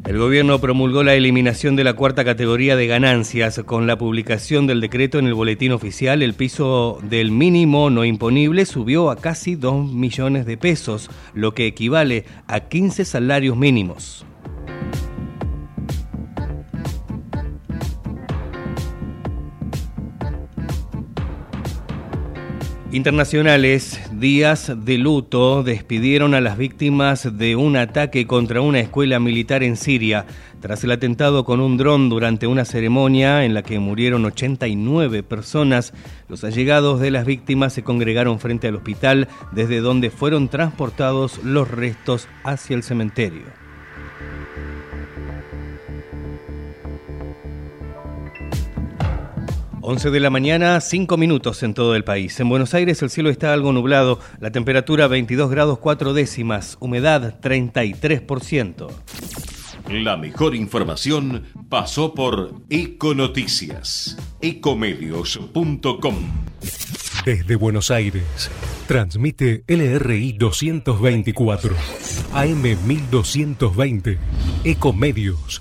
El 0.05 0.19
gobierno 0.19 0.59
promulgó 0.59 1.05
la 1.05 1.15
eliminación 1.15 1.77
de 1.77 1.85
la 1.85 1.95
cuarta 1.95 2.25
categoría 2.25 2.75
de 2.75 2.89
ganancias. 2.89 3.61
Con 3.65 3.87
la 3.87 3.97
publicación 3.97 4.67
del 4.67 4.81
decreto 4.81 5.19
en 5.19 5.27
el 5.27 5.35
boletín 5.35 5.71
oficial, 5.73 6.23
el 6.23 6.35
piso 6.35 6.99
del 7.03 7.31
mínimo 7.31 7.89
no 7.89 8.05
imponible 8.05 8.67
subió 8.67 9.11
a 9.11 9.17
casi 9.17 9.55
2 9.55 9.93
millones 9.93 10.45
de 10.45 10.57
pesos, 10.57 11.09
lo 11.35 11.55
que 11.55 11.67
equivale 11.67 12.25
a 12.49 12.61
15 12.61 13.05
salarios 13.05 13.57
mínimos. 13.57 14.27
Internacionales, 22.93 23.99
días 24.13 24.71
de 24.85 24.99
luto, 24.99 25.63
despidieron 25.63 26.35
a 26.35 26.43
las 26.43 26.59
víctimas 26.59 27.39
de 27.39 27.57
un 27.57 27.79
ataque 27.79 28.27
contra 28.27 28.61
una 28.61 28.81
escuela 28.81 29.19
militar 29.19 29.63
en 29.63 29.79
Siria, 29.79 30.27
tras 30.61 30.85
el 30.85 30.91
atentado 30.91 31.47
con 31.47 31.61
un 31.61 31.79
dron 31.79 32.11
durante 32.11 32.47
una 32.47 32.67
ceremonia 32.67 33.47
en 33.47 33.55
la 33.55 33.63
que 33.63 33.79
murieron 33.79 34.27
89 34.27 35.23
personas. 35.23 35.95
Los 36.29 36.45
allegados 36.45 37.01
de 37.01 37.11
las 37.11 37.25
víctimas 37.25 37.73
se 37.73 37.83
congregaron 37.83 38.39
frente 38.39 38.69
al 38.69 38.77
hospital, 38.77 39.27
desde 39.53 39.81
donde 39.81 40.11
fueron 40.11 40.49
transportados 40.49 41.43
los 41.43 41.71
restos 41.71 42.29
hacia 42.45 42.77
el 42.77 42.83
cementerio. 42.83 43.62
11 49.85 50.11
de 50.11 50.21
la 50.21 50.31
mañana, 50.31 50.81
5 50.81 51.17
minutos 51.17 51.63
en 51.65 51.75
todo 51.75 51.97
el 51.97 52.05
país. 52.05 52.39
En 52.39 52.49
Buenos 52.49 52.73
Aires 52.73 53.03
el 53.03 53.11
cielo 53.11 53.31
está 53.31 53.53
algo 53.53 53.73
nublado, 53.73 54.21
la 54.39 54.53
temperatura 54.53 55.09
22 55.09 55.51
grados 55.51 55.79
4 55.81 56.15
décimas, 56.15 56.77
humedad 56.79 57.41
33%. 57.41 58.89
La 59.89 60.17
mejor 60.17 60.55
información 60.55 61.43
pasó 61.69 62.15
por 62.15 62.55
Econoticias, 62.71 64.17
ecomedios.com. 64.41 66.15
Desde 67.27 67.57
Buenos 67.57 67.91
Aires, 67.91 68.51
transmite 68.87 69.65
LRI 69.67 70.35
224, 70.35 71.75
AM 72.33 72.63
1220, 72.63 74.19
Ecomedios 74.63 75.61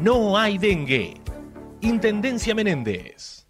no 0.00 0.38
hay 0.38 0.58
dengue. 0.58 1.14
Intendencia 1.80 2.54
Menéndez. 2.54 3.46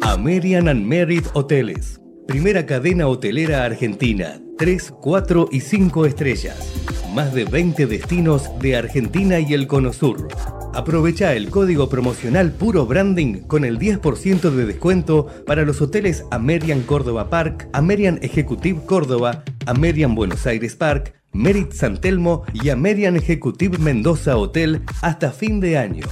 American 0.00 0.68
and 0.68 0.86
Merit 0.86 1.26
Hoteles. 1.34 2.00
Primera 2.26 2.64
cadena 2.64 3.06
hotelera 3.06 3.64
argentina. 3.64 4.40
3, 4.58 4.94
4 5.00 5.48
y 5.50 5.60
5 5.60 6.06
estrellas. 6.06 6.72
Más 7.14 7.34
de 7.34 7.44
20 7.44 7.86
destinos 7.86 8.48
de 8.60 8.76
Argentina 8.76 9.40
y 9.40 9.52
el 9.52 9.66
Cono 9.66 9.92
Sur. 9.92 10.28
Aprovecha 10.74 11.34
el 11.34 11.50
código 11.50 11.88
promocional 11.88 12.50
Puro 12.50 12.86
Branding 12.86 13.42
con 13.42 13.64
el 13.64 13.78
10% 13.78 14.50
de 14.50 14.66
descuento 14.66 15.26
para 15.46 15.64
los 15.64 15.80
hoteles 15.80 16.24
American 16.30 16.80
Córdoba 16.82 17.30
Park, 17.30 17.68
American 17.72 18.18
Executive 18.22 18.80
Córdoba, 18.86 19.44
American 19.66 20.14
Buenos 20.14 20.46
Aires 20.46 20.74
Park, 20.74 21.14
Merit 21.34 21.72
San 21.72 22.00
Telmo 22.00 22.44
y 22.52 22.70
American 22.70 23.16
Executive 23.16 23.78
Mendoza 23.78 24.36
Hotel 24.36 24.82
hasta 25.02 25.32
fin 25.32 25.58
de 25.58 25.76
año. 25.76 26.06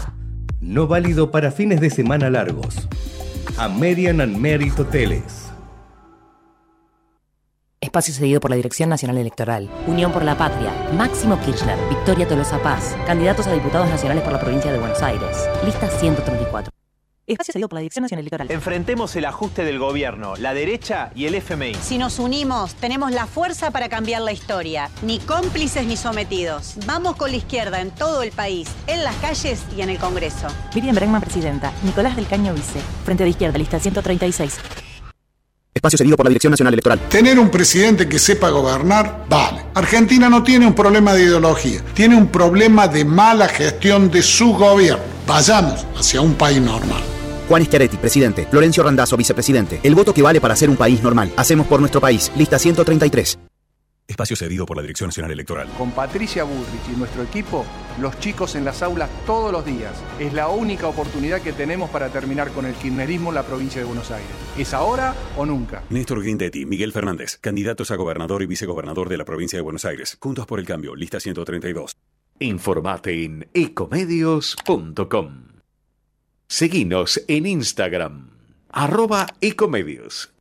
No 0.60 0.88
válido 0.88 1.30
para 1.30 1.52
fines 1.52 1.80
de 1.80 1.90
semana 1.90 2.28
largos. 2.28 2.88
American 3.56 4.20
and 4.20 4.36
Merit 4.36 4.78
Hoteles. 4.78 5.48
Espacio 7.80 8.12
cedido 8.12 8.40
por 8.40 8.50
la 8.50 8.56
Dirección 8.56 8.88
Nacional 8.88 9.16
Electoral. 9.16 9.70
Unión 9.86 10.12
por 10.12 10.24
la 10.24 10.36
Patria. 10.36 10.72
Máximo 10.96 11.38
Kirchner. 11.40 11.78
Victoria 11.88 12.26
Tolosa 12.26 12.60
Paz. 12.60 12.96
Candidatos 13.06 13.46
a 13.46 13.52
diputados 13.52 13.88
nacionales 13.88 14.24
por 14.24 14.32
la 14.32 14.40
provincia 14.40 14.72
de 14.72 14.78
Buenos 14.78 15.02
Aires. 15.02 15.48
Lista 15.64 15.88
134. 15.88 16.81
Espacio 17.24 17.52
cedido 17.52 17.68
por 17.68 17.76
la 17.76 17.82
Dirección 17.82 18.02
Nacional 18.02 18.22
Electoral. 18.22 18.50
Enfrentemos 18.50 19.14
el 19.14 19.24
ajuste 19.26 19.64
del 19.64 19.78
gobierno, 19.78 20.34
la 20.36 20.54
derecha 20.54 21.12
y 21.14 21.26
el 21.26 21.36
FMI. 21.36 21.76
Si 21.76 21.96
nos 21.96 22.18
unimos, 22.18 22.74
tenemos 22.74 23.12
la 23.12 23.26
fuerza 23.26 23.70
para 23.70 23.88
cambiar 23.88 24.22
la 24.22 24.32
historia. 24.32 24.90
Ni 25.02 25.20
cómplices 25.20 25.86
ni 25.86 25.96
sometidos. 25.96 26.74
Vamos 26.84 27.14
con 27.14 27.30
la 27.30 27.36
izquierda 27.36 27.80
en 27.80 27.92
todo 27.92 28.22
el 28.22 28.32
país, 28.32 28.68
en 28.88 29.04
las 29.04 29.14
calles 29.16 29.62
y 29.76 29.82
en 29.82 29.90
el 29.90 29.98
Congreso. 29.98 30.48
Miriam 30.74 30.96
Bregman, 30.96 31.20
presidenta. 31.20 31.72
Nicolás 31.84 32.16
del 32.16 32.26
Caño, 32.26 32.54
vice. 32.54 32.80
Frente 33.04 33.22
de 33.22 33.30
Izquierda, 33.30 33.56
lista 33.56 33.78
136. 33.78 34.58
Espacio 35.72 35.98
cedido 35.98 36.16
por 36.16 36.26
la 36.26 36.30
Dirección 36.30 36.50
Nacional 36.50 36.74
Electoral. 36.74 36.98
Tener 37.08 37.38
un 37.38 37.50
presidente 37.50 38.08
que 38.08 38.18
sepa 38.18 38.50
gobernar, 38.50 39.26
vale. 39.28 39.62
Argentina 39.74 40.28
no 40.28 40.42
tiene 40.42 40.66
un 40.66 40.74
problema 40.74 41.14
de 41.14 41.22
ideología, 41.22 41.82
tiene 41.94 42.16
un 42.16 42.26
problema 42.26 42.88
de 42.88 43.04
mala 43.04 43.46
gestión 43.46 44.10
de 44.10 44.22
su 44.22 44.54
gobierno. 44.54 45.11
Vayamos 45.26 45.86
hacia 45.96 46.20
un 46.20 46.34
país 46.34 46.60
normal. 46.60 47.02
Juan 47.48 47.64
Schiaretti, 47.64 47.96
presidente. 47.96 48.46
Florencio 48.50 48.82
Randazzo, 48.82 49.16
vicepresidente. 49.16 49.80
El 49.82 49.94
voto 49.94 50.12
que 50.14 50.22
vale 50.22 50.40
para 50.40 50.56
ser 50.56 50.70
un 50.70 50.76
país 50.76 51.02
normal. 51.02 51.32
Hacemos 51.36 51.66
por 51.66 51.80
nuestro 51.80 52.00
país. 52.00 52.32
Lista 52.36 52.58
133. 52.58 53.38
Espacio 54.08 54.36
cedido 54.36 54.66
por 54.66 54.76
la 54.76 54.82
Dirección 54.82 55.08
Nacional 55.08 55.30
Electoral. 55.30 55.68
Con 55.78 55.92
Patricia 55.92 56.44
Bullrich 56.44 56.88
y 56.92 56.96
nuestro 56.98 57.22
equipo, 57.22 57.64
los 58.00 58.18
chicos 58.18 58.56
en 58.56 58.64
las 58.64 58.82
aulas 58.82 59.08
todos 59.24 59.52
los 59.52 59.64
días. 59.64 59.94
Es 60.18 60.32
la 60.32 60.48
única 60.48 60.88
oportunidad 60.88 61.40
que 61.40 61.52
tenemos 61.52 61.88
para 61.88 62.08
terminar 62.08 62.50
con 62.50 62.66
el 62.66 62.74
kirchnerismo 62.74 63.30
en 63.30 63.36
la 63.36 63.44
provincia 63.44 63.80
de 63.80 63.86
Buenos 63.86 64.10
Aires. 64.10 64.28
¿Es 64.58 64.74
ahora 64.74 65.14
o 65.36 65.46
nunca? 65.46 65.84
Néstor 65.88 66.22
Guindetti, 66.22 66.66
Miguel 66.66 66.92
Fernández, 66.92 67.38
candidatos 67.40 67.90
a 67.90 67.96
gobernador 67.96 68.42
y 68.42 68.46
vicegobernador 68.46 69.08
de 69.08 69.16
la 69.16 69.24
provincia 69.24 69.56
de 69.56 69.62
Buenos 69.62 69.84
Aires. 69.84 70.18
Juntos 70.20 70.46
por 70.46 70.58
el 70.58 70.66
cambio, 70.66 70.94
lista 70.96 71.20
132. 71.20 71.96
Informate 72.38 73.24
en 73.24 73.48
ecomedios.com. 73.54 75.48
Seguinos 76.48 77.22
en 77.28 77.46
Instagram, 77.46 78.30
arroba 78.68 79.26
ecomedios. 79.40 80.34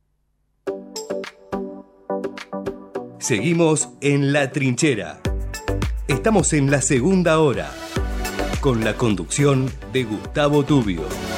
Seguimos 3.18 3.88
en 4.00 4.32
La 4.32 4.50
Trinchera. 4.50 5.20
Estamos 6.08 6.52
en 6.52 6.70
la 6.70 6.82
segunda 6.82 7.38
hora, 7.38 7.70
con 8.60 8.84
la 8.84 8.96
conducción 8.96 9.70
de 9.92 10.04
Gustavo 10.04 10.64
Tubio. 10.64 11.31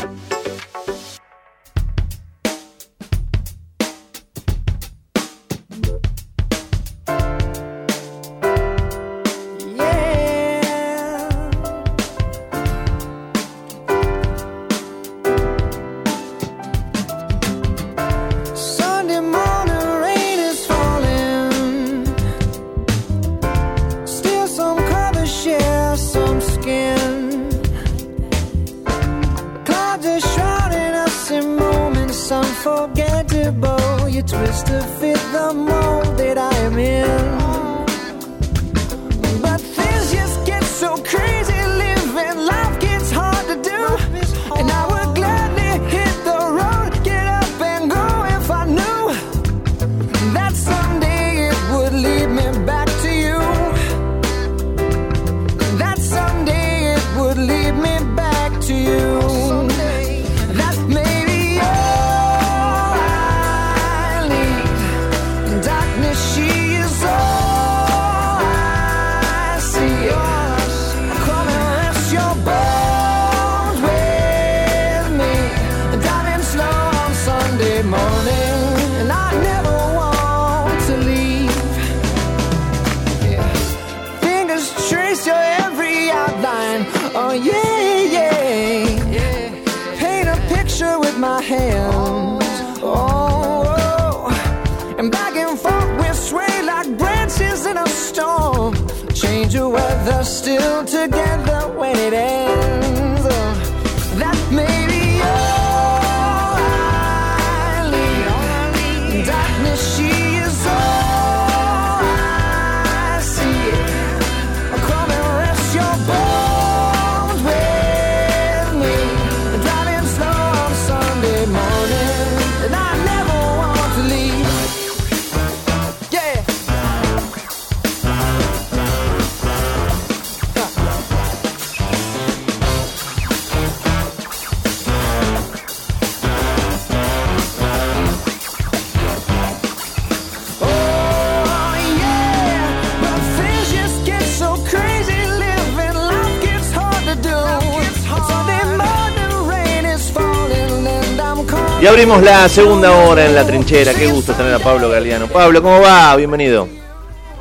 Abrimos 152.04 152.22
la 152.22 152.46
segunda 152.50 152.92
hora 152.92 153.24
en 153.24 153.34
la 153.34 153.46
trinchera. 153.46 153.94
Qué 153.94 154.06
gusto 154.06 154.34
tener 154.34 154.52
a 154.52 154.58
Pablo 154.58 154.90
Galeano. 154.90 155.26
Pablo, 155.26 155.62
¿cómo 155.62 155.80
va? 155.80 156.14
Bienvenido. 156.16 156.68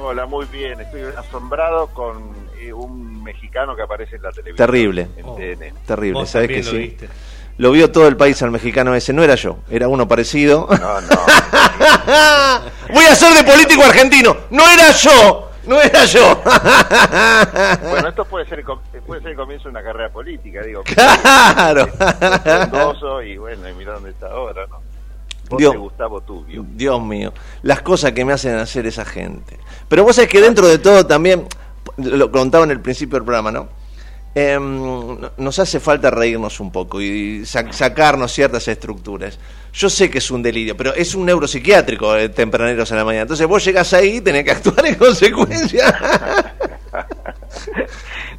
Hola, 0.02 0.26
muy 0.26 0.46
bien. 0.46 0.80
Estoy 0.80 1.02
asombrado 1.18 1.88
con 1.88 2.34
eh, 2.58 2.72
un 2.72 3.22
mexicano 3.22 3.76
que 3.76 3.82
aparece 3.82 4.16
en 4.16 4.22
la 4.22 4.30
televisión. 4.32 4.66
Terrible. 4.66 5.08
En 5.18 5.26
Oh. 5.26 5.36
TN. 5.36 5.74
Terrible, 5.86 6.14
Vos 6.22 6.30
¿sabes 6.30 6.48
que 6.48 6.64
lo 6.64 6.72
sí? 6.72 6.78
viste. 6.78 7.10
Lo 7.58 7.72
vio 7.72 7.92
todo 7.92 8.08
el 8.08 8.16
país 8.16 8.42
al 8.42 8.52
mexicano 8.52 8.96
ese, 8.96 9.12
no 9.12 9.22
era 9.22 9.36
yo, 9.36 9.58
era 9.70 9.90
uno 9.90 10.08
parecido. 10.08 10.66
No, 10.70 11.02
no. 11.02 11.08
Voy 12.94 13.04
a 13.04 13.16
ser 13.16 13.34
de 13.34 13.44
político 13.52 13.84
argentino, 13.84 14.38
no 14.50 14.64
era 14.70 14.92
yo, 14.92 15.52
no 15.68 15.80
era 15.82 16.06
yo. 16.06 16.42
bueno, 17.92 18.10
esto 18.10 18.26
puede 18.26 18.46
ser, 18.48 18.64
puede 19.06 19.22
ser 19.22 19.32
el 19.32 19.38
comienzo 19.38 19.66
de 19.66 19.70
una 19.70 19.84
carrera 19.84 20.10
política, 20.10 20.62
digo. 20.64 20.82
Claro. 20.84 21.88
Y 23.24 23.38
bueno, 23.38 23.70
y 23.70 23.74
mira 23.74 23.94
dónde 23.94 24.10
está 24.10 24.28
ahora, 24.32 24.43
Dios. 25.58 25.74
de 25.74 25.78
Gustavo 25.80 26.22
Tubio. 26.22 26.66
Dios 26.74 27.02
mío, 27.02 27.34
las 27.64 27.82
cosas 27.82 28.12
que 28.14 28.24
me 28.26 28.34
hacen 28.34 28.56
hacer 28.56 28.86
esa 28.88 29.06
gente. 29.06 29.58
Pero 29.88 30.04
vos 30.04 30.16
sabés 30.16 30.30
que 30.30 30.42
dentro 30.42 30.68
de 30.68 30.78
todo 30.80 31.06
también, 31.06 31.46
lo 31.98 32.32
contaba 32.32 32.64
en 32.66 32.72
el 32.72 32.80
principio 32.82 33.18
del 33.18 33.26
programa, 33.26 33.52
¿no? 33.52 33.68
Em, 34.36 35.20
nos 35.38 35.60
hace 35.60 35.80
falta 35.80 36.10
reírnos 36.10 36.60
un 36.60 36.72
poco 36.72 37.00
y 37.00 37.46
sa- 37.46 37.72
sacarnos 37.72 38.32
ciertas 38.32 38.68
estructuras. 38.68 39.38
Yo 39.74 39.90
sé 39.92 40.10
que 40.10 40.18
es 40.18 40.32
un 40.32 40.42
delirio, 40.42 40.76
pero 40.76 40.94
es 40.96 41.14
un 41.14 41.26
neuropsiquiátrico 41.26 42.16
eh, 42.16 42.30
tempraneros 42.30 42.92
a 42.92 42.96
la 42.96 43.06
mañana. 43.06 43.24
Entonces 43.24 43.46
vos 43.46 43.64
llegás 43.64 43.94
ahí 43.94 44.18
y 44.18 44.22
tenés 44.22 44.44
que 44.44 44.52
actuar 44.52 44.88
en 44.88 44.96
consecuencia. 44.98 46.53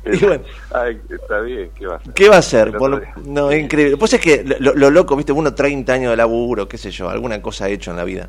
Y 0.13 0.25
bueno. 0.25 0.45
Ay, 0.73 1.01
está 1.09 1.41
bien, 1.41 1.71
¿qué 1.77 1.87
va 1.87 1.95
a 1.95 1.97
hacer? 1.99 2.13
¿Qué 2.15 2.29
va 2.29 2.37
a 2.37 2.39
hacer? 2.41 2.69
El 2.69 2.75
Por 2.75 2.95
otro 2.95 3.07
lo- 3.07 3.23
día. 3.23 3.33
no, 3.33 3.51
es 3.51 3.63
increíble. 3.63 3.97
Pues 3.97 4.13
es 4.15 4.21
que 4.21 4.45
lo, 4.61 4.75
lo 4.75 4.91
loco, 4.91 5.17
viste, 5.17 5.33
uno 5.33 5.55
30 5.55 5.93
años 5.93 6.11
de 6.11 6.17
laburo, 6.17 6.69
qué 6.69 6.77
sé 6.79 6.91
yo, 6.91 7.09
alguna 7.09 7.41
cosa 7.41 7.65
ha 7.67 7.69
hecho 7.69 7.91
en 7.91 7.97
la 7.97 8.05
vida. 8.05 8.29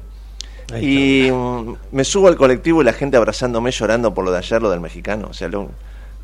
Y 0.82 1.30
mm, 1.32 1.76
me 1.92 2.04
subo 2.04 2.28
al 2.28 2.36
colectivo 2.38 2.82
y 2.82 2.86
la 2.86 2.94
gente 2.94 3.18
abrazándome 3.18 3.72
llorando 3.72 4.14
por 4.14 4.26
lo 4.26 4.32
de 4.32 4.40
ayer, 4.40 4.62
lo 4.62 4.70
del 4.70 4.80
mexicano. 4.80 5.28
O 5.30 5.34
sea, 5.34 5.48
lo- 5.48 5.70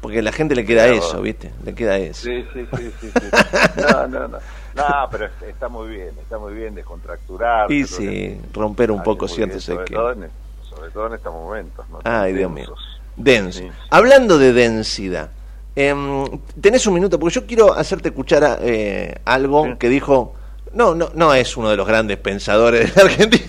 porque 0.01 0.17
a 0.19 0.21
la 0.23 0.31
gente 0.31 0.55
le 0.55 0.65
queda 0.65 0.85
Claro. 0.85 0.97
eso, 0.97 1.21
¿viste? 1.21 1.51
Le 1.63 1.75
queda 1.75 1.97
eso. 1.99 2.23
Sí, 2.23 2.43
sí, 2.53 2.65
sí, 2.75 2.91
sí, 3.01 3.11
sí. 3.13 3.27
No, 3.91 4.07
no, 4.07 4.27
no. 4.27 4.37
No, 4.73 4.83
pero 5.11 5.27
está 5.47 5.67
muy 5.67 5.89
bien, 5.89 6.09
está 6.21 6.39
muy 6.39 6.53
bien 6.53 6.73
descontracturar. 6.73 7.69
Y 7.71 7.85
sí, 7.85 8.35
romper 8.53 8.89
un 8.89 9.03
poco 9.03 9.27
ciertos 9.27 9.63
sobre 9.65 9.83
esquemas. 9.83 10.01
todo, 10.03 10.11
en, 10.23 10.29
sobre 10.67 10.91
todo 10.91 11.07
en 11.07 11.13
estos 11.13 11.33
momentos. 11.33 11.85
¿no? 11.89 11.99
Ay, 12.05 12.33
Dios 12.33 12.49
mío. 12.49 12.73
Denso. 13.17 13.59
Sí. 13.59 13.67
Hablando 13.89 14.39
de 14.39 14.53
densidad, 14.53 15.29
em, 15.75 16.25
tenés 16.59 16.85
un 16.87 16.93
minuto, 16.93 17.19
porque 17.19 17.35
yo 17.35 17.45
quiero 17.45 17.73
hacerte 17.73 18.09
escuchar 18.09 18.59
eh, 18.61 19.15
algo 19.25 19.77
que 19.77 19.89
dijo. 19.89 20.35
No, 20.73 20.95
no, 20.95 21.11
no 21.13 21.33
es 21.33 21.57
uno 21.57 21.69
de 21.69 21.75
los 21.75 21.85
grandes 21.85 22.17
pensadores 22.17 22.95
de 22.95 23.01
la 23.01 23.09
Argentina, 23.09 23.43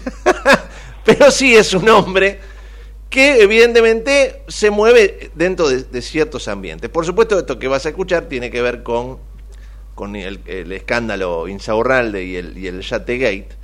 pero 1.04 1.30
sí 1.30 1.54
es 1.54 1.72
un 1.72 1.88
hombre 1.88 2.40
que 3.08 3.42
evidentemente 3.42 4.42
se 4.48 4.70
mueve 4.70 5.30
dentro 5.34 5.68
de, 5.68 5.84
de 5.84 6.02
ciertos 6.02 6.48
ambientes. 6.48 6.90
Por 6.90 7.06
supuesto, 7.06 7.38
esto 7.38 7.58
que 7.58 7.68
vas 7.68 7.86
a 7.86 7.90
escuchar 7.90 8.24
tiene 8.24 8.50
que 8.50 8.60
ver 8.60 8.82
con, 8.82 9.18
con 9.94 10.16
el, 10.16 10.40
el 10.46 10.72
escándalo 10.72 11.46
Insaurralde 11.46 12.24
y 12.24 12.36
el, 12.36 12.58
y 12.58 12.66
el 12.66 12.80
Yategate. 12.80 13.61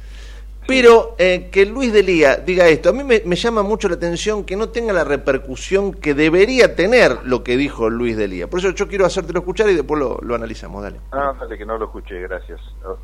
Pero 0.69 1.17
eh, 1.19 1.49
que 1.51 1.65
Luis 1.65 1.95
Delía 1.95 2.37
diga 2.37 2.69
esto, 2.69 2.91
a 2.91 2.93
mí 2.93 3.03
me, 3.03 3.23
me 3.25 3.37
llama 3.37 3.63
mucho 3.63 3.89
la 3.89 3.95
atención 3.95 4.45
que 4.45 4.55
no 4.55 4.69
tenga 4.69 4.93
la 4.93 5.03
repercusión 5.03 5.95
que 5.95 6.13
debería 6.13 6.77
tener 6.77 7.21
lo 7.25 7.43
que 7.43 7.57
dijo 7.57 7.89
Luis 7.89 8.19
Delía. 8.19 8.51
Por 8.51 8.61
eso 8.61 8.73
yo 8.73 8.87
quiero 8.87 9.07
hacértelo 9.07 9.39
escuchar 9.39 9.71
y 9.71 9.75
después 9.75 9.99
lo, 9.99 10.19
lo 10.21 10.35
analizamos. 10.35 10.83
Dale. 10.83 11.01
Ah, 11.11 11.33
dale, 11.41 11.57
que 11.57 11.65
no 11.65 11.79
lo 11.79 11.87
escuché, 11.87 12.21
gracias. 12.21 12.61
Oh. 12.85 12.99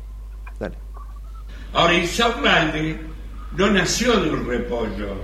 Dale. 0.59 0.75
Ahora, 1.73 1.95
Isaurralde 1.95 2.99
no 3.57 3.71
nació 3.71 4.19
de 4.19 4.29
un 4.29 4.47
repollo. 4.47 5.15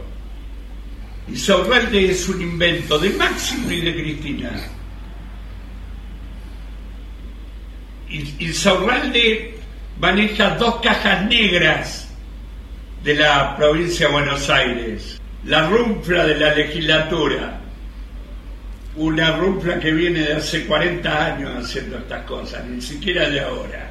Isaurralde 1.32 2.10
es 2.10 2.28
un 2.28 2.42
invento 2.42 2.98
de 2.98 3.12
Máximo 3.12 3.70
y 3.72 3.82
de 3.82 3.94
Cristina. 3.94 4.52
I- 8.10 8.36
Isaurralde 8.40 9.60
maneja 10.00 10.56
dos 10.56 10.78
cajas 10.82 11.24
negras 11.28 12.08
de 13.04 13.16
la 13.16 13.56
provincia 13.58 14.08
de 14.08 14.14
Buenos 14.14 14.50
Aires. 14.50 15.20
La 15.46 15.68
rumfla 15.68 16.26
de 16.26 16.36
la 16.36 16.54
legislatura. 16.54 17.60
Una 18.96 19.38
rumfla 19.38 19.80
que 19.80 19.92
viene 19.92 20.20
de 20.20 20.34
hace 20.34 20.66
40 20.66 21.26
años 21.26 21.66
haciendo 21.66 21.98
estas 21.98 22.24
cosas, 22.26 22.66
ni 22.66 22.82
siquiera 22.82 23.30
de 23.30 23.40
ahora. 23.40 23.90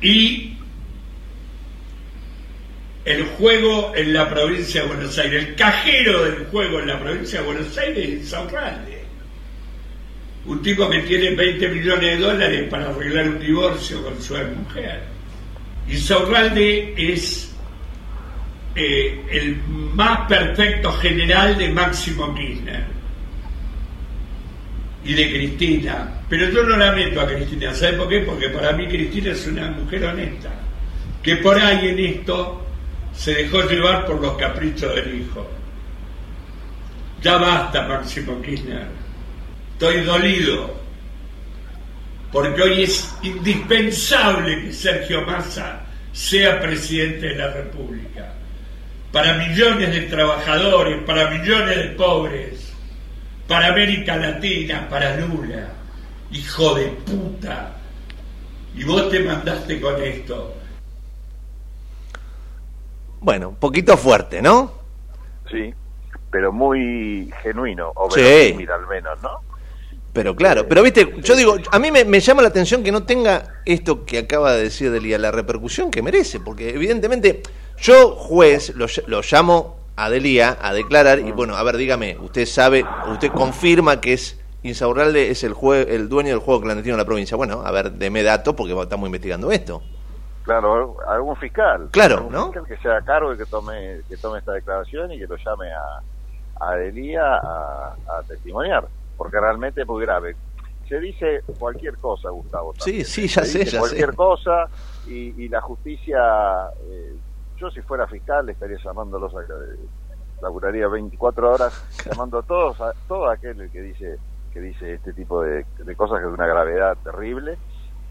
Y 0.00 0.56
el 3.04 3.24
juego 3.24 3.92
en 3.96 4.12
la 4.12 4.28
provincia 4.28 4.82
de 4.82 4.88
Buenos 4.88 5.18
Aires, 5.18 5.48
el 5.48 5.54
cajero 5.54 6.24
del 6.24 6.46
juego 6.46 6.80
en 6.80 6.88
la 6.88 7.00
provincia 7.00 7.40
de 7.40 7.46
Buenos 7.46 7.76
Aires 7.76 8.22
es 8.22 8.28
Saurralde. 8.28 9.02
Un 10.46 10.62
tipo 10.62 10.88
que 10.90 11.00
tiene 11.00 11.30
20 11.34 11.68
millones 11.68 12.18
de 12.18 12.24
dólares 12.24 12.68
para 12.70 12.90
arreglar 12.90 13.28
un 13.30 13.40
divorcio 13.40 14.02
con 14.04 14.20
su 14.20 14.34
mujer. 14.34 15.00
Y 15.88 15.96
Saurralde 15.96 16.94
es 16.98 17.53
eh, 18.74 19.24
el 19.30 19.62
más 19.94 20.26
perfecto 20.28 20.92
general 20.92 21.56
de 21.56 21.68
Máximo 21.68 22.34
Kirchner 22.34 22.84
y 25.04 25.14
de 25.14 25.30
Cristina. 25.30 26.22
Pero 26.28 26.50
yo 26.50 26.62
no 26.64 26.76
la 26.76 26.92
meto 26.92 27.20
a 27.20 27.26
Cristina, 27.26 27.74
¿sabe 27.74 27.92
por 27.94 28.08
qué? 28.08 28.20
Porque 28.20 28.48
para 28.48 28.72
mí 28.72 28.88
Cristina 28.88 29.30
es 29.30 29.46
una 29.46 29.70
mujer 29.70 30.04
honesta, 30.06 30.50
que 31.22 31.36
por 31.36 31.58
ahí 31.58 31.88
en 31.88 31.98
esto 31.98 32.66
se 33.14 33.34
dejó 33.34 33.62
llevar 33.62 34.06
por 34.06 34.20
los 34.20 34.36
caprichos 34.36 34.94
del 34.94 35.20
hijo. 35.20 35.48
Ya 37.22 37.36
basta, 37.36 37.86
Máximo 37.86 38.40
Kirchner. 38.42 38.86
Estoy 39.72 40.02
dolido, 40.02 40.74
porque 42.32 42.62
hoy 42.62 42.82
es 42.82 43.14
indispensable 43.22 44.62
que 44.62 44.72
Sergio 44.72 45.22
Massa 45.22 45.84
sea 46.12 46.60
presidente 46.60 47.28
de 47.28 47.36
la 47.36 47.50
República. 47.52 48.33
Para 49.14 49.34
millones 49.34 49.92
de 49.94 50.00
trabajadores, 50.02 51.00
para 51.04 51.30
millones 51.30 51.76
de 51.76 51.84
pobres, 51.90 52.72
para 53.46 53.68
América 53.68 54.16
Latina, 54.16 54.88
para 54.90 55.16
Lula. 55.16 55.68
Hijo 56.32 56.74
de 56.74 56.86
puta. 56.86 57.76
Y 58.74 58.82
vos 58.82 59.08
te 59.10 59.20
mandaste 59.20 59.80
con 59.80 60.02
esto. 60.02 60.56
Bueno, 63.20 63.50
un 63.50 63.54
poquito 63.54 63.96
fuerte, 63.96 64.42
¿no? 64.42 64.72
Sí, 65.48 65.72
pero 66.32 66.50
muy 66.52 67.30
genuino, 67.40 67.92
o 67.94 68.10
Sí. 68.10 68.66
al 68.68 68.88
menos, 68.88 69.22
¿no? 69.22 69.38
Pero 70.12 70.34
claro, 70.34 70.66
pero 70.68 70.82
viste, 70.82 71.14
yo 71.22 71.36
digo, 71.36 71.56
a 71.70 71.78
mí 71.78 71.92
me, 71.92 72.04
me 72.04 72.18
llama 72.18 72.42
la 72.42 72.48
atención 72.48 72.82
que 72.82 72.90
no 72.90 73.04
tenga 73.04 73.62
esto 73.64 74.04
que 74.04 74.18
acaba 74.18 74.54
de 74.54 74.64
decir 74.64 74.90
Delia, 74.90 75.18
la 75.18 75.30
repercusión 75.30 75.92
que 75.92 76.02
merece, 76.02 76.40
porque 76.40 76.70
evidentemente 76.70 77.42
yo, 77.78 78.10
juez, 78.16 78.74
lo, 78.76 78.86
ll- 78.86 79.04
lo 79.06 79.20
llamo 79.22 79.76
a 79.96 80.10
Delia 80.10 80.56
a 80.60 80.72
declarar 80.72 81.20
y 81.20 81.30
bueno, 81.32 81.56
a 81.56 81.62
ver, 81.62 81.76
dígame, 81.76 82.16
usted 82.20 82.46
sabe, 82.46 82.84
usted 83.12 83.30
confirma 83.30 84.00
que 84.00 84.14
es 84.14 84.40
Insaurralde 84.62 85.30
es 85.30 85.44
el, 85.44 85.52
jue- 85.54 85.86
el 85.88 86.08
dueño 86.08 86.30
del 86.30 86.38
juego 86.38 86.62
clandestino 86.62 86.96
de 86.96 87.02
la 87.02 87.06
provincia. 87.06 87.36
Bueno, 87.36 87.60
a 87.64 87.70
ver, 87.70 87.92
deme 87.92 88.22
datos 88.22 88.54
porque 88.54 88.72
estamos 88.72 89.06
investigando 89.06 89.52
esto. 89.52 89.82
Claro, 90.42 90.96
algún 91.06 91.36
fiscal. 91.36 91.88
Claro, 91.90 92.16
algún 92.16 92.32
¿no? 92.32 92.44
fiscal 92.46 92.64
que 92.66 92.76
sea 92.78 92.96
a 92.96 93.02
cargo 93.02 93.34
y 93.34 93.36
que 93.36 93.44
tome, 93.44 94.00
que 94.08 94.16
tome 94.16 94.38
esta 94.38 94.52
declaración 94.52 95.12
y 95.12 95.18
que 95.18 95.26
lo 95.26 95.36
llame 95.36 95.70
a, 95.70 96.66
a 96.66 96.76
Delía 96.76 97.34
a, 97.36 97.94
a 98.18 98.22
testimoniar, 98.26 98.86
porque 99.18 99.38
realmente 99.38 99.82
es 99.82 99.86
muy 99.86 100.02
grave. 100.02 100.34
Se 100.88 100.98
dice 100.98 101.42
cualquier 101.58 101.98
cosa, 101.98 102.30
Gustavo. 102.30 102.74
Sí, 102.78 103.04
sí, 103.04 103.26
ya 103.28 103.42
Se 103.42 103.48
sé, 103.52 103.58
dice 103.60 103.70
ya 103.72 103.78
cualquier 103.80 104.10
sé. 104.10 104.16
cosa 104.16 104.68
y, 105.06 105.44
y 105.44 105.48
la 105.50 105.60
justicia, 105.60 106.18
eh, 106.90 107.14
yo 107.56 107.70
si 107.70 107.82
fuera 107.82 108.06
fiscal 108.08 108.48
estaría 108.50 108.78
llamándolos 108.84 109.34
a 109.34 109.40
laburaría 110.42 110.88
24 110.88 111.52
horas 111.52 111.74
llamando 112.04 112.38
a 112.38 112.42
todos 112.42 112.80
a 112.80 112.94
todo 113.06 113.28
aquel 113.28 113.70
que 113.70 113.80
dice 113.80 114.18
que 114.50 114.60
dice 114.60 114.94
este 114.94 115.12
tipo 115.14 115.42
de, 115.42 115.66
de 115.78 115.96
cosas 115.96 116.18
que 116.18 116.24
es 116.24 116.28
de 116.30 116.34
una 116.34 116.46
gravedad 116.46 116.98
terrible 117.02 117.58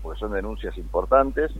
porque 0.02 0.20
son 0.20 0.34
denuncias 0.34 0.78
importantes 0.78 1.52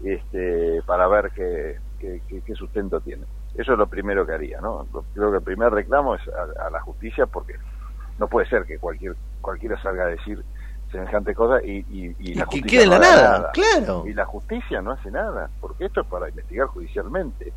este 0.00 0.82
para 0.86 1.08
ver 1.08 1.30
qué, 1.34 1.76
qué, 1.98 2.22
qué- 2.26 2.42
qué 2.42 2.54
sustento 2.54 3.00
tiene. 3.02 3.26
Eso 3.54 3.72
es 3.72 3.78
lo 3.78 3.88
primero 3.88 4.26
que 4.26 4.32
haría 4.34 4.60
no 4.60 4.88
creo 5.12 5.30
que 5.30 5.38
el 5.38 5.44
primer 5.44 5.72
reclamo 5.72 6.14
es 6.14 6.22
a, 6.28 6.66
a 6.66 6.70
la 6.70 6.80
justicia 6.80 7.26
porque 7.26 7.54
no 8.18 8.28
puede 8.28 8.46
ser 8.48 8.64
que 8.66 8.78
cualquier 8.78 9.16
cualquiera 9.40 9.80
salga 9.82 10.04
a 10.04 10.08
decir 10.08 10.44
semejante 10.90 11.34
cosa 11.34 11.62
y, 11.64 11.84
y, 11.88 12.16
y 12.18 12.34
la 12.34 12.44
que 12.46 12.50
justicia 12.60 12.80
quede 12.80 12.86
no 12.90 12.98
la 12.98 13.12
haga 13.12 13.22
nada, 13.38 13.50
claro. 13.52 14.04
y 14.06 14.12
la 14.12 14.24
justicia 14.26 14.82
no 14.82 14.92
hace 14.92 15.10
nada 15.10 15.48
porque 15.60 15.84
esto 15.86 16.00
es 16.00 16.06
para 16.08 16.28
investigar 16.28 16.66
judicialmente 16.68 17.52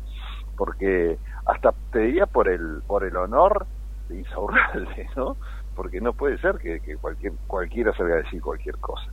porque 0.56 1.18
hasta 1.46 1.72
te 1.90 1.98
diría 2.00 2.26
por 2.26 2.48
el 2.48 2.82
por 2.86 3.04
el 3.04 3.16
honor 3.16 3.66
de 4.08 4.18
Insaurralde, 4.18 5.08
¿no? 5.16 5.36
Porque 5.74 6.00
no 6.00 6.12
puede 6.12 6.38
ser 6.38 6.58
que, 6.58 6.80
que 6.80 6.96
cualquier 6.96 7.32
cualquiera 7.46 7.92
salga 7.94 8.14
a 8.14 8.18
decir 8.18 8.40
cualquier 8.40 8.78
cosa. 8.78 9.06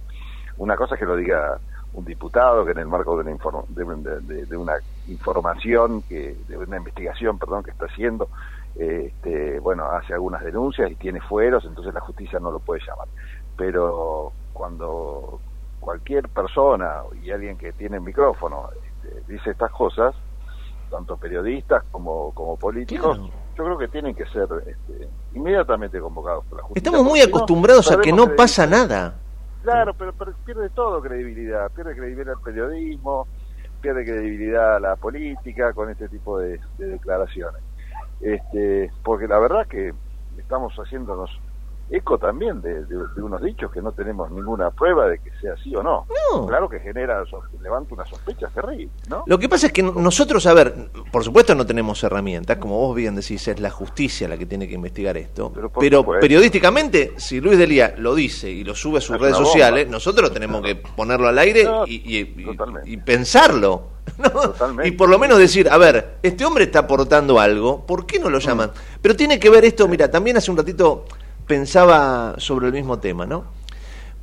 Una 0.57 0.75
cosa 0.75 0.93
es 0.95 0.99
que 0.99 1.05
lo 1.07 1.15
diga 1.15 1.57
un 1.93 2.05
diputado 2.05 2.63
que 2.63 2.71
en 2.71 2.77
el 2.79 2.85
marco 2.87 3.15
de 3.15 3.21
una, 3.23 3.31
inform- 3.37 3.65
de- 3.67 4.45
de 4.45 4.57
una 4.57 4.73
información 5.07 6.03
que 6.03 6.35
de 6.47 6.57
una 6.57 6.77
investigación, 6.77 7.39
perdón, 7.39 7.63
que 7.63 7.71
está 7.71 7.85
haciendo 7.85 8.29
este, 8.75 9.59
bueno, 9.59 9.85
hace 9.85 10.13
algunas 10.13 10.43
denuncias 10.43 10.89
y 10.91 10.95
tiene 10.95 11.19
fueros, 11.21 11.65
entonces 11.65 11.93
la 11.93 11.99
justicia 11.99 12.39
no 12.39 12.51
lo 12.51 12.59
puede 12.59 12.81
llamar. 12.87 13.07
Pero 13.61 14.33
cuando 14.53 15.39
cualquier 15.79 16.27
persona 16.29 17.03
y 17.21 17.29
alguien 17.29 17.59
que 17.59 17.71
tiene 17.73 17.99
micrófono 17.99 18.69
este, 18.71 19.21
dice 19.31 19.51
estas 19.51 19.69
cosas, 19.69 20.15
tanto 20.89 21.15
periodistas 21.15 21.83
como, 21.91 22.33
como 22.33 22.57
políticos, 22.57 23.19
yo 23.55 23.63
creo 23.63 23.77
que 23.77 23.87
tienen 23.87 24.15
que 24.15 24.25
ser 24.25 24.47
este, 24.65 25.07
inmediatamente 25.35 25.99
convocados 25.99 26.43
por 26.45 26.57
la 26.57 26.63
justicia. 26.63 26.89
Estamos 26.89 27.07
muy 27.07 27.19
no, 27.19 27.25
acostumbrados 27.25 27.91
a 27.91 28.01
que 28.01 28.11
no 28.11 28.35
pasa 28.35 28.65
nada. 28.65 29.13
Claro, 29.61 29.93
pero, 29.93 30.11
pero 30.13 30.33
pierde 30.43 30.71
todo 30.71 30.99
credibilidad, 30.99 31.69
pierde 31.69 31.95
credibilidad 31.95 32.33
el 32.33 32.43
periodismo, 32.43 33.27
pierde 33.79 34.03
credibilidad 34.03 34.81
la 34.81 34.95
política 34.95 35.71
con 35.73 35.91
este 35.91 36.09
tipo 36.09 36.39
de, 36.39 36.59
de 36.79 36.87
declaraciones. 36.87 37.61
Este, 38.21 38.91
porque 39.03 39.27
la 39.27 39.37
verdad 39.37 39.67
que 39.67 39.93
estamos 40.39 40.73
haciéndonos 40.77 41.29
eco 41.91 42.17
también 42.17 42.61
de, 42.61 42.85
de- 42.85 43.07
de 43.15 43.21
unos 43.21 43.41
dichos 43.41 43.69
que 43.71 43.81
no 43.81 43.91
tenemos 43.91 44.31
ninguna 44.31 44.71
prueba 44.71 45.07
de 45.07 45.19
que 45.19 45.29
sea 45.41 45.53
así 45.53 45.75
o 45.75 45.83
no. 45.83 46.07
Claro 46.47 46.69
que 46.69 46.79
genera, 46.79 47.23
levanta 47.61 47.93
una 47.93 48.05
sospecha 48.05 48.47
terrible, 48.47 48.89
¿no? 49.09 49.23
Lo 49.27 49.37
que 49.37 49.49
pasa 49.49 49.67
es 49.67 49.73
que 49.73 49.83
nosotros, 49.83 50.45
a 50.47 50.53
ver, 50.53 50.73
por 51.11 51.23
supuesto 51.23 51.53
no 51.53 51.65
tenemos 51.65 52.01
herramientas, 52.03 52.57
como 52.57 52.77
vos 52.79 52.95
bien 52.95 53.15
decís, 53.15 53.45
es 53.47 53.59
la 53.59 53.69
justicia 53.69 54.27
la 54.27 54.37
que 54.37 54.45
tiene 54.45 54.67
que 54.67 54.75
investigar 54.75 55.17
esto, 55.17 55.51
pero, 55.79 56.05
periodísticamente, 56.19 57.13
si 57.17 57.41
Luis 57.41 57.57
Delía 57.57 57.93
lo 57.97 58.15
dice 58.15 58.49
y 58.49 58.63
lo 58.63 58.73
sube 58.73 58.99
a 58.99 59.01
sus 59.01 59.15
Es 59.17 59.21
redes 59.21 59.37
sociales, 59.37 59.89
nosotros 59.89 60.31
tenemos 60.31 60.61
que 60.63 60.75
ponerlo 60.75 61.27
al 61.27 61.37
aire 61.39 61.65
No, 61.65 61.85
y, 61.85 61.95
y- 61.95 62.19
y- 62.41 62.93
y 62.93 62.97
pensarlo. 62.97 63.91
¿no? 64.17 64.83
Y 64.83 64.91
por 64.91 65.09
lo 65.09 65.19
menos 65.19 65.37
decir, 65.37 65.69
a 65.69 65.77
ver, 65.77 66.17
este 66.23 66.43
hombre 66.43 66.63
está 66.65 66.79
aportando 66.79 67.39
algo, 67.39 67.85
¿por 67.85 68.05
qué 68.07 68.19
no 68.19 68.29
lo 68.29 68.39
llaman? 68.39 68.69
Mm. 68.69 68.97
Pero 69.01 69.15
tiene 69.15 69.39
que 69.39 69.49
ver 69.49 69.63
esto, 69.63 69.87
mira, 69.87 70.09
también 70.09 70.37
hace 70.37 70.49
un 70.49 70.57
ratito 70.57 71.05
pensaba 71.55 72.35
sobre 72.37 72.67
el 72.67 72.71
mismo 72.73 72.97
tema, 72.99 73.25
¿no? 73.25 73.43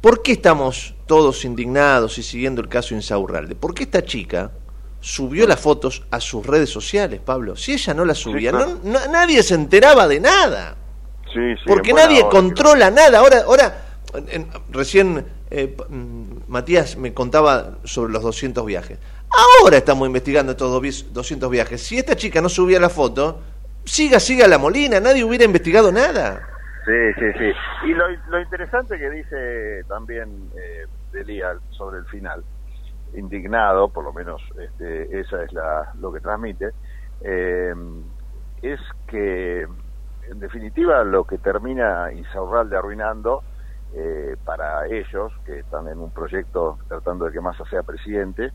¿Por 0.00 0.22
qué 0.22 0.32
estamos 0.32 0.94
todos 1.04 1.44
indignados 1.44 2.16
y 2.16 2.22
siguiendo 2.22 2.62
el 2.62 2.68
caso 2.70 2.94
Insaurralde? 2.94 3.54
¿Por 3.54 3.74
qué 3.74 3.82
esta 3.82 4.02
chica 4.02 4.50
subió 5.00 5.46
las 5.46 5.60
fotos 5.60 6.04
a 6.10 6.20
sus 6.20 6.46
redes 6.46 6.70
sociales, 6.70 7.20
Pablo? 7.22 7.54
Si 7.54 7.74
ella 7.74 7.92
no 7.92 8.06
las 8.06 8.16
subía, 8.16 8.50
claro. 8.50 8.78
no- 8.82 8.92
no- 8.98 9.12
nadie 9.12 9.42
se 9.42 9.56
enteraba 9.56 10.08
de 10.08 10.20
nada. 10.20 10.74
Sí, 11.26 11.54
sí, 11.56 11.64
porque 11.66 11.92
nadie 11.92 12.20
hora, 12.22 12.30
controla 12.30 12.90
nada. 12.90 13.18
Ahora, 13.18 13.42
ahora 13.46 13.84
en- 14.30 14.48
recién 14.70 15.26
eh, 15.50 15.76
mm, 15.86 16.22
Matías 16.48 16.96
me 16.96 17.12
contaba 17.12 17.76
sobre 17.84 18.10
los 18.10 18.22
200 18.22 18.64
viajes. 18.64 18.98
Ahora 19.60 19.76
estamos 19.76 20.06
investigando 20.06 20.52
estos 20.52 20.70
do- 20.72 20.80
vis- 20.80 21.12
200 21.12 21.50
viajes. 21.50 21.82
Si 21.82 21.98
esta 21.98 22.16
chica 22.16 22.40
no 22.40 22.48
subía 22.48 22.80
la 22.80 22.88
foto, 22.88 23.40
siga, 23.84 24.18
siga 24.18 24.48
la 24.48 24.56
molina, 24.56 24.98
nadie 24.98 25.24
hubiera 25.24 25.44
investigado 25.44 25.92
nada. 25.92 26.54
Sí, 26.88 27.12
sí, 27.18 27.32
sí. 27.38 27.52
Y 27.90 27.94
lo, 27.94 28.06
lo 28.28 28.40
interesante 28.40 28.98
que 28.98 29.10
dice 29.10 29.84
también 29.88 30.50
eh, 30.56 30.86
sobre 31.70 31.98
el 31.98 32.06
final, 32.06 32.44
indignado, 33.14 33.92
por 33.92 34.04
lo 34.04 34.12
menos 34.12 34.42
este, 34.58 35.20
esa 35.20 35.42
es 35.44 35.52
la, 35.52 35.90
lo 35.94 36.12
que 36.12 36.20
transmite, 36.20 36.72
eh, 37.20 37.74
es 38.62 38.80
que 39.06 39.62
en 39.62 40.38
definitiva 40.40 41.04
lo 41.04 41.24
que 41.24 41.38
termina 41.38 42.12
Insaurralde 42.12 42.76
arruinando 42.76 43.44
eh, 43.94 44.36
para 44.44 44.86
ellos, 44.86 45.32
que 45.44 45.60
están 45.60 45.88
en 45.88 45.98
un 45.98 46.12
proyecto 46.12 46.78
tratando 46.88 47.26
de 47.26 47.32
que 47.32 47.40
Massa 47.40 47.64
sea 47.70 47.82
presidente, 47.82 48.52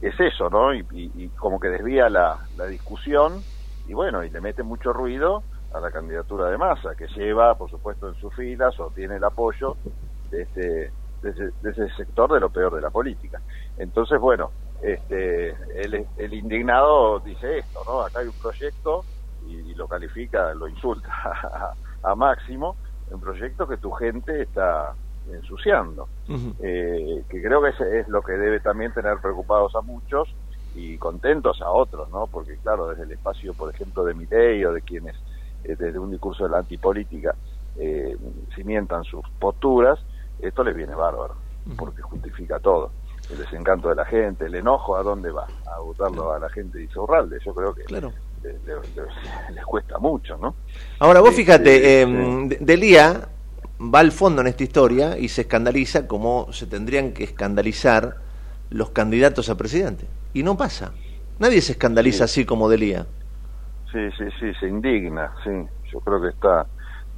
es 0.00 0.18
eso, 0.20 0.50
¿no? 0.50 0.74
Y, 0.74 0.80
y- 0.92 1.24
y 1.26 1.30
como 1.32 1.60
que 1.60 1.68
desvía 1.68 2.08
la, 2.10 2.48
la 2.54 2.66
discusión 2.66 3.46
y 3.84 3.94
bueno, 3.94 4.24
y 4.24 4.30
le 4.30 4.40
mete 4.40 4.62
mucho 4.62 4.92
ruido 4.92 5.46
a 5.72 5.80
la 5.80 5.90
candidatura 5.90 6.48
de 6.48 6.58
Massa, 6.58 6.94
que 6.94 7.06
lleva, 7.08 7.54
por 7.56 7.70
supuesto, 7.70 8.08
en 8.08 8.14
sus 8.16 8.34
filas 8.34 8.78
o 8.80 8.90
tiene 8.90 9.16
el 9.16 9.24
apoyo 9.24 9.76
de, 10.30 10.42
este, 10.42 10.92
de, 11.22 11.30
ese, 11.30 11.50
de 11.60 11.70
ese 11.70 11.88
sector 11.96 12.32
de 12.32 12.40
lo 12.40 12.50
peor 12.50 12.74
de 12.74 12.80
la 12.80 12.90
política. 12.90 13.40
Entonces, 13.76 14.20
bueno, 14.20 14.50
este, 14.82 15.50
el, 15.74 16.06
el 16.16 16.34
indignado 16.34 17.20
dice 17.20 17.58
esto, 17.58 17.82
¿no? 17.86 18.02
Acá 18.02 18.20
hay 18.20 18.26
un 18.26 18.38
proyecto 18.38 19.04
y, 19.46 19.70
y 19.70 19.74
lo 19.74 19.88
califica, 19.88 20.54
lo 20.54 20.68
insulta 20.68 21.08
a, 22.02 22.10
a 22.10 22.14
Máximo, 22.14 22.76
un 23.10 23.20
proyecto 23.20 23.66
que 23.66 23.76
tu 23.76 23.90
gente 23.92 24.42
está 24.42 24.94
ensuciando 25.30 26.08
eh, 26.60 27.24
que 27.28 27.42
creo 27.42 27.62
que 27.62 27.70
es, 27.70 27.80
es 27.80 28.08
lo 28.08 28.22
que 28.22 28.32
debe 28.32 28.60
también 28.60 28.92
tener 28.92 29.18
preocupados 29.18 29.74
a 29.74 29.80
muchos 29.80 30.28
y 30.74 30.96
contentos 30.98 31.60
a 31.60 31.70
otros, 31.70 32.08
¿no? 32.10 32.26
Porque 32.26 32.56
claro, 32.58 32.88
desde 32.88 33.04
el 33.04 33.12
espacio, 33.12 33.54
por 33.54 33.72
ejemplo, 33.72 34.04
de 34.04 34.14
Milei 34.14 34.64
o 34.64 34.72
de 34.72 34.82
quienes 34.82 35.14
desde 35.64 35.98
un 35.98 36.10
discurso 36.10 36.44
de 36.44 36.50
la 36.50 36.58
antipolítica 36.58 37.34
eh, 37.78 38.16
cimientan 38.54 39.04
sus 39.04 39.22
posturas, 39.38 39.98
esto 40.40 40.62
les 40.64 40.74
viene 40.74 40.94
bárbaro, 40.94 41.34
porque 41.76 42.02
justifica 42.02 42.58
todo. 42.58 42.90
El 43.30 43.38
desencanto 43.38 43.88
de 43.88 43.94
la 43.94 44.04
gente, 44.04 44.46
el 44.46 44.54
enojo, 44.56 44.96
¿a 44.96 45.02
dónde 45.02 45.30
va? 45.30 45.46
A 45.74 45.78
votarlo 45.80 46.32
a 46.32 46.38
la 46.38 46.48
gente 46.50 46.78
de 46.78 46.84
Isorralde. 46.84 47.38
Yo 47.44 47.54
creo 47.54 47.72
que 47.72 47.84
Claro. 47.84 48.12
les 49.54 49.64
cuesta 49.64 49.98
mucho, 49.98 50.36
¿no? 50.36 50.54
Ahora 50.98 51.20
vos 51.20 51.34
fíjate, 51.34 52.02
eh. 52.02 52.06
De- 52.06 52.58
Delía 52.60 53.28
va 53.80 54.00
al 54.00 54.12
fondo 54.12 54.40
en 54.42 54.48
esta 54.48 54.64
historia 54.64 55.16
y 55.18 55.28
se 55.28 55.42
escandaliza 55.42 56.06
como 56.06 56.52
se 56.52 56.66
tendrían 56.66 57.12
que 57.12 57.24
escandalizar 57.24 58.16
los 58.70 58.90
candidatos 58.90 59.48
a 59.48 59.56
presidente. 59.56 60.06
Y 60.34 60.42
no 60.42 60.56
pasa. 60.56 60.92
Nadie 61.38 61.60
se 61.60 61.72
escandaliza 61.72 62.24
así 62.24 62.44
como 62.44 62.68
Delía. 62.68 63.06
Sí, 63.92 64.10
sí, 64.16 64.24
sí, 64.40 64.54
se 64.54 64.66
indigna, 64.68 65.34
sí. 65.44 65.50
Yo 65.92 66.00
creo 66.00 66.20
que 66.22 66.28
está 66.28 66.66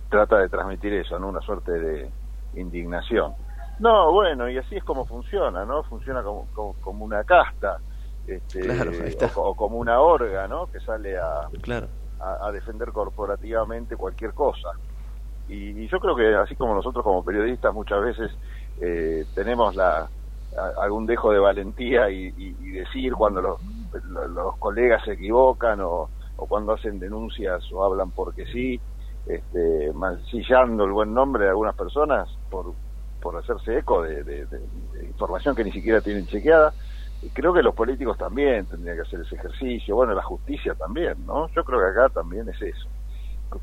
trata 0.09 0.39
de 0.39 0.49
transmitir 0.49 0.93
eso, 0.95 1.19
¿no? 1.19 1.29
Una 1.29 1.41
suerte 1.41 1.73
de 1.73 2.13
indignación. 2.53 3.35
No, 3.79 4.13
bueno, 4.13 4.49
y 4.49 4.59
así 4.59 4.77
es 4.77 4.85
como 4.85 5.07
funciona, 5.07 5.65
¿no? 5.65 5.83
Funciona 5.85 6.23
como, 6.23 6.49
como, 6.53 6.75
como 6.81 7.05
una 7.05 7.25
casta, 7.25 7.81
este, 8.27 8.61
Claro, 8.63 8.93
o, 9.21 9.33
co- 9.33 9.43
o 9.51 9.55
como 9.57 9.79
una 9.79 10.01
orga, 10.01 10.47
¿no? 10.47 10.67
Que 10.69 10.81
sale 10.81 11.17
a, 11.19 11.49
Claro. 11.63 11.89
a, 12.21 12.49
a 12.49 12.53
defender 12.53 12.93
corporativamente 12.93 13.97
cualquier 13.97 14.33
cosa. 14.35 14.69
Y, 15.47 15.85
y 15.85 15.89
yo 15.89 16.01
creo 16.01 16.17
que 16.17 16.35
así 16.35 16.57
como 16.57 16.75
nosotros 16.75 17.05
como 17.05 17.25
periodistas 17.25 17.75
muchas 17.75 18.01
veces 18.03 18.31
eh, 18.81 19.27
tenemos 19.35 19.75
la 19.75 20.11
a- 20.57 20.73
algún 20.83 21.07
dejo 21.07 21.33
de 21.33 21.39
valentía 21.41 22.09
y, 22.11 22.27
y- 22.29 22.57
y 22.59 22.71
decir 22.73 23.15
cuando 23.15 23.43
los, 23.43 23.59
lo- 24.05 24.29
los 24.29 24.59
colegas 24.59 25.03
se 25.05 25.13
equivocan 25.13 25.81
o, 25.81 26.11
o 26.37 26.47
cuando 26.47 26.73
hacen 26.73 26.99
denuncias 26.99 27.65
o 27.73 27.85
hablan 27.85 28.13
porque 28.13 28.47
sí, 28.47 28.83
este, 29.27 29.93
mancillando 29.95 30.85
el 30.85 30.93
buen 30.93 31.15
nombre 31.15 31.45
de 31.45 31.51
algunas 31.51 31.75
personas 31.75 32.29
por, 32.49 32.75
por 33.21 33.37
hacerse 33.37 33.79
eco 33.79 34.03
de, 34.03 34.23
de- 34.25 34.47
de- 34.47 34.69
de 34.93 35.07
información 35.07 35.55
que 35.55 35.65
ni 35.65 35.73
siquiera 35.73 36.01
tienen 36.03 36.27
chequeada. 36.27 36.75
Creo 37.33 37.55
que 37.55 37.63
los 37.63 37.75
políticos 37.75 38.19
también 38.19 38.67
tendrían 38.67 38.97
que 38.97 39.03
hacer 39.03 39.21
ese 39.21 39.37
ejercicio, 39.37 39.95
bueno, 39.97 40.13
la 40.15 40.23
justicia 40.23 40.75
también, 40.75 41.25
¿no? 41.25 41.49
Yo 41.55 41.65
creo 41.65 41.81
que 41.81 41.87
acá 41.87 42.11
también 42.11 42.49
es 42.51 42.61
eso. 42.61 42.91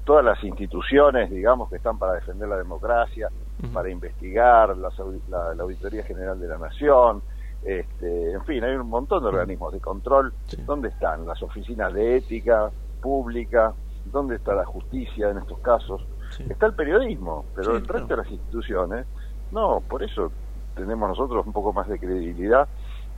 Todas 0.04 0.24
las 0.24 0.42
instituciones, 0.44 1.30
digamos, 1.30 1.70
que 1.70 1.76
están 1.76 2.00
para 2.00 2.14
defender 2.14 2.48
la 2.48 2.58
democracia, 2.58 3.30
para 3.74 3.90
investigar, 3.90 4.72
au- 4.72 5.22
la, 5.28 5.54
la 5.54 5.64
Auditoría 5.64 6.04
General 6.04 6.40
de 6.40 6.48
la 6.48 6.58
Nación, 6.58 7.24
este, 7.64 8.32
en 8.32 8.44
fin, 8.46 8.64
hay 8.64 8.76
un 8.76 8.90
montón 8.90 9.22
de 9.22 9.30
organismos 9.30 9.74
de 9.74 9.80
control. 9.80 10.34
¿Dónde 10.66 10.90
están 10.90 11.26
las 11.26 11.42
oficinas 11.44 11.94
de 11.94 12.18
ética 12.18 12.72
pública? 13.02 13.74
¿Dónde 14.06 14.36
está 14.36 14.54
la 14.56 14.66
justicia 14.66 15.30
en 15.30 15.38
estos 15.38 15.60
casos? 15.60 16.02
Está 16.50 16.66
el 16.66 16.74
periodismo, 16.74 17.46
pero 17.56 17.72
Sí, 17.72 17.78
el 17.78 17.88
resto 17.88 18.08
de 18.08 18.18
las 18.18 18.32
instituciones, 18.32 19.06
no, 19.52 19.82
por 19.88 20.02
eso 20.02 20.32
tenemos 20.76 21.10
nosotros 21.10 21.46
un 21.46 21.54
poco 21.54 21.74
más 21.74 21.88
de 21.88 22.00
credibilidad 22.00 22.68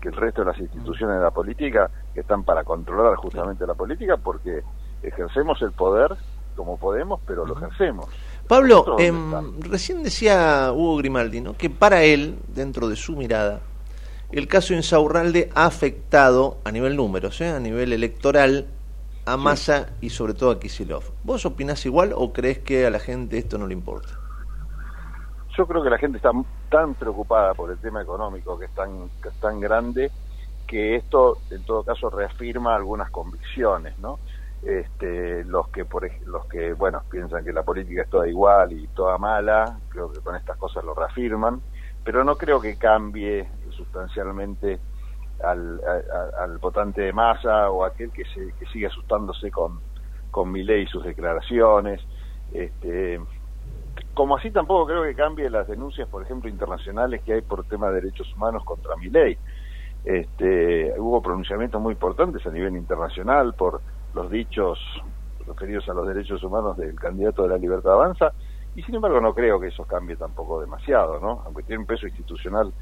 que 0.02 0.10
el 0.10 0.16
resto 0.16 0.42
de 0.42 0.48
las 0.52 0.60
instituciones 0.60 1.18
de 1.18 1.24
la 1.24 1.32
política 1.32 1.90
que 2.14 2.22
están 2.22 2.44
para 2.44 2.64
controlar 2.64 3.16
justamente 3.16 3.66
la 3.66 3.76
política 3.76 4.18
porque 4.18 4.64
ejercemos 5.02 5.62
el 5.62 5.72
poder 5.72 6.16
como 6.56 6.78
podemos, 6.78 7.20
pero 7.26 7.46
lo 7.46 7.56
ejercemos. 7.56 8.08
Pablo, 8.48 8.84
¿Nosotros 8.86 8.98
dónde 8.98 9.08
em, 9.08 9.26
estamos? 9.26 9.70
recién 9.70 10.04
decía 10.04 10.72
Hugo 10.74 10.98
Grimaldi 10.98 11.42
¿no? 11.42 11.54
que 11.54 11.70
para 11.70 12.04
él, 12.04 12.40
dentro 12.48 12.90
de 12.90 12.96
su 12.96 13.16
mirada, 13.16 13.62
el 14.34 14.48
caso 14.48 14.74
Insaurralde 14.74 15.50
ha 15.54 15.66
afectado 15.66 16.58
a 16.64 16.72
nivel 16.72 16.96
números, 16.96 17.40
¿eh? 17.42 17.50
a 17.50 17.60
nivel 17.60 17.94
electoral, 17.94 18.68
a 19.26 19.38
Massa 19.38 19.90
y 20.02 20.10
sobre 20.10 20.34
todo 20.34 20.52
a 20.52 20.60
Kisilov. 20.60 21.04
¿Vos 21.24 21.46
opinás 21.46 21.86
igual 21.86 22.14
o 22.16 22.34
crees 22.34 22.60
que 22.60 22.86
a 22.86 22.90
la 22.90 23.00
gente 23.00 23.38
esto 23.38 23.60
no 23.60 23.68
le 23.68 23.74
importa? 23.74 24.10
Yo 25.56 25.68
creo 25.68 25.84
que 25.84 25.90
la 25.92 26.00
gente 26.00 26.18
está 26.18 26.32
tan 26.70 26.96
preocupada 26.96 27.54
por 27.54 27.70
el 27.70 27.78
tema 27.78 28.02
económico 28.02 28.58
que 28.58 28.66
es 28.66 28.72
tan, 28.72 29.08
que 29.22 29.30
es 29.30 29.40
tan 29.40 29.60
grande 29.60 30.10
que 30.66 30.96
esto 30.96 31.38
en 31.52 31.64
todo 31.64 31.84
caso 31.84 32.10
reafirma 32.10 32.76
algunas 32.76 33.12
convicciones, 33.12 34.00
¿no? 34.00 34.18
Este, 34.64 35.44
los 35.44 35.68
que 35.68 35.86
por 35.86 36.10
los 36.26 36.46
que 36.48 36.74
bueno 36.74 37.04
piensan 37.12 37.44
que 37.44 37.52
la 37.52 37.64
política 37.64 38.02
es 38.02 38.10
toda 38.10 38.28
igual 38.28 38.72
y 38.72 38.88
toda 38.88 39.18
mala, 39.20 39.78
creo 39.90 40.12
que 40.12 40.22
con 40.22 40.36
estas 40.36 40.58
cosas 40.58 40.84
lo 40.84 40.96
reafirman, 40.96 41.62
pero 42.04 42.24
no 42.24 42.36
creo 42.36 42.60
que 42.60 42.78
cambie 42.78 43.46
sustancialmente 43.74 44.82
al, 45.42 45.82
a- 45.86 46.48
votante 46.62 47.02
de 47.02 47.14
masa 47.14 47.70
o 47.70 47.84
aquel 47.84 48.12
que 48.14 48.24
se 48.26 48.54
que 48.58 48.66
sigue 48.68 48.88
asustándose 48.88 49.52
con 49.52 49.82
con 50.32 50.52
Milei 50.52 50.84
y 50.84 50.88
sus 50.88 51.04
declaraciones. 51.04 52.02
Este, 52.52 53.20
como 54.14 54.38
así 54.38 54.52
tampoco 54.52 54.88
creo 54.88 55.04
que 55.04 55.16
cambie 55.16 55.50
las 55.50 55.68
denuncias, 55.68 56.08
por 56.10 56.24
ejemplo, 56.24 56.50
internacionales 56.50 57.22
que 57.24 57.34
hay 57.34 57.42
por 57.42 57.66
tema 57.66 57.90
de 57.90 57.96
derechos 58.02 58.34
humanos 58.36 58.64
contra 58.66 58.96
Milei. 58.98 59.38
Este, 60.04 60.94
hubo 60.98 61.22
pronunciamientos 61.22 61.82
muy 61.82 61.94
importantes 61.94 62.46
a 62.46 62.52
nivel 62.52 62.76
internacional 62.76 63.54
por 63.56 63.84
los 64.14 64.30
dichos 64.30 64.80
referidos 65.46 65.88
a 65.90 65.94
los 65.94 66.08
derechos 66.08 66.44
humanos 66.44 66.78
del 66.78 66.96
candidato 66.96 67.44
de 67.44 67.50
la 67.50 67.58
Libertad 67.58 67.94
Avanza, 67.94 68.34
y 68.74 68.82
sin 68.84 68.96
embargo 68.96 69.22
no 69.22 69.34
creo 69.34 69.60
que 69.60 69.68
eso 69.68 69.86
cambie 69.86 70.16
tampoco 70.18 70.60
demasiado, 70.62 71.20
¿no? 71.20 71.42
Aunque 71.46 71.64
tiene 71.64 71.82
un 71.82 71.86
peso 71.86 72.08
institucional 72.08 72.74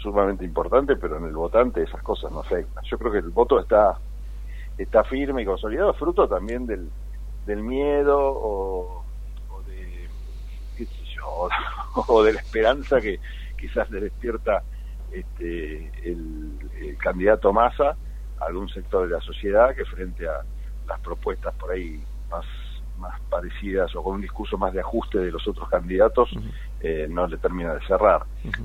sumamente 0.00 0.44
importante, 0.44 0.96
pero 0.96 1.18
en 1.18 1.24
el 1.24 1.34
votante 1.34 1.82
esas 1.82 2.02
cosas 2.02 2.30
no 2.32 2.40
afectan. 2.40 2.84
Yo 2.84 2.98
creo 2.98 3.12
que 3.12 3.18
el 3.18 3.30
voto 3.30 3.58
está 3.60 3.98
está 4.76 5.02
firme 5.04 5.42
y 5.42 5.44
consolidado, 5.44 5.92
fruto 5.94 6.28
también 6.28 6.64
del, 6.64 6.88
del 7.46 7.62
miedo 7.62 8.16
o, 8.16 9.04
o 9.50 9.62
de 9.62 10.08
qué 10.76 10.86
sé 10.86 11.04
yo, 11.16 11.48
o 12.06 12.22
de 12.22 12.34
la 12.34 12.40
esperanza 12.40 13.00
que 13.00 13.18
quizás 13.58 13.90
le 13.90 14.00
despierta 14.00 14.62
este, 15.10 15.90
el, 16.04 16.96
candidato 16.98 17.52
Massa 17.52 17.96
a 18.40 18.44
algún 18.44 18.68
sector 18.68 19.08
de 19.08 19.14
la 19.14 19.20
sociedad 19.20 19.74
que 19.74 19.84
frente 19.84 20.28
a 20.28 20.42
las 20.86 21.00
propuestas 21.00 21.54
por 21.54 21.70
ahí 21.70 22.02
más 22.28 22.44
parecidas 23.30 23.94
o 23.94 24.02
con 24.02 24.16
un 24.16 24.20
discurso 24.20 24.58
más 24.58 24.72
de 24.72 24.80
ajuste 24.80 25.18
de 25.18 25.30
los 25.30 25.46
otros 25.46 25.68
candidatos 25.68 26.28
eh, 26.80 27.06
no 27.08 27.26
le 27.26 27.38
termina 27.38 27.74
de 27.74 27.86
cerrar. 27.86 28.24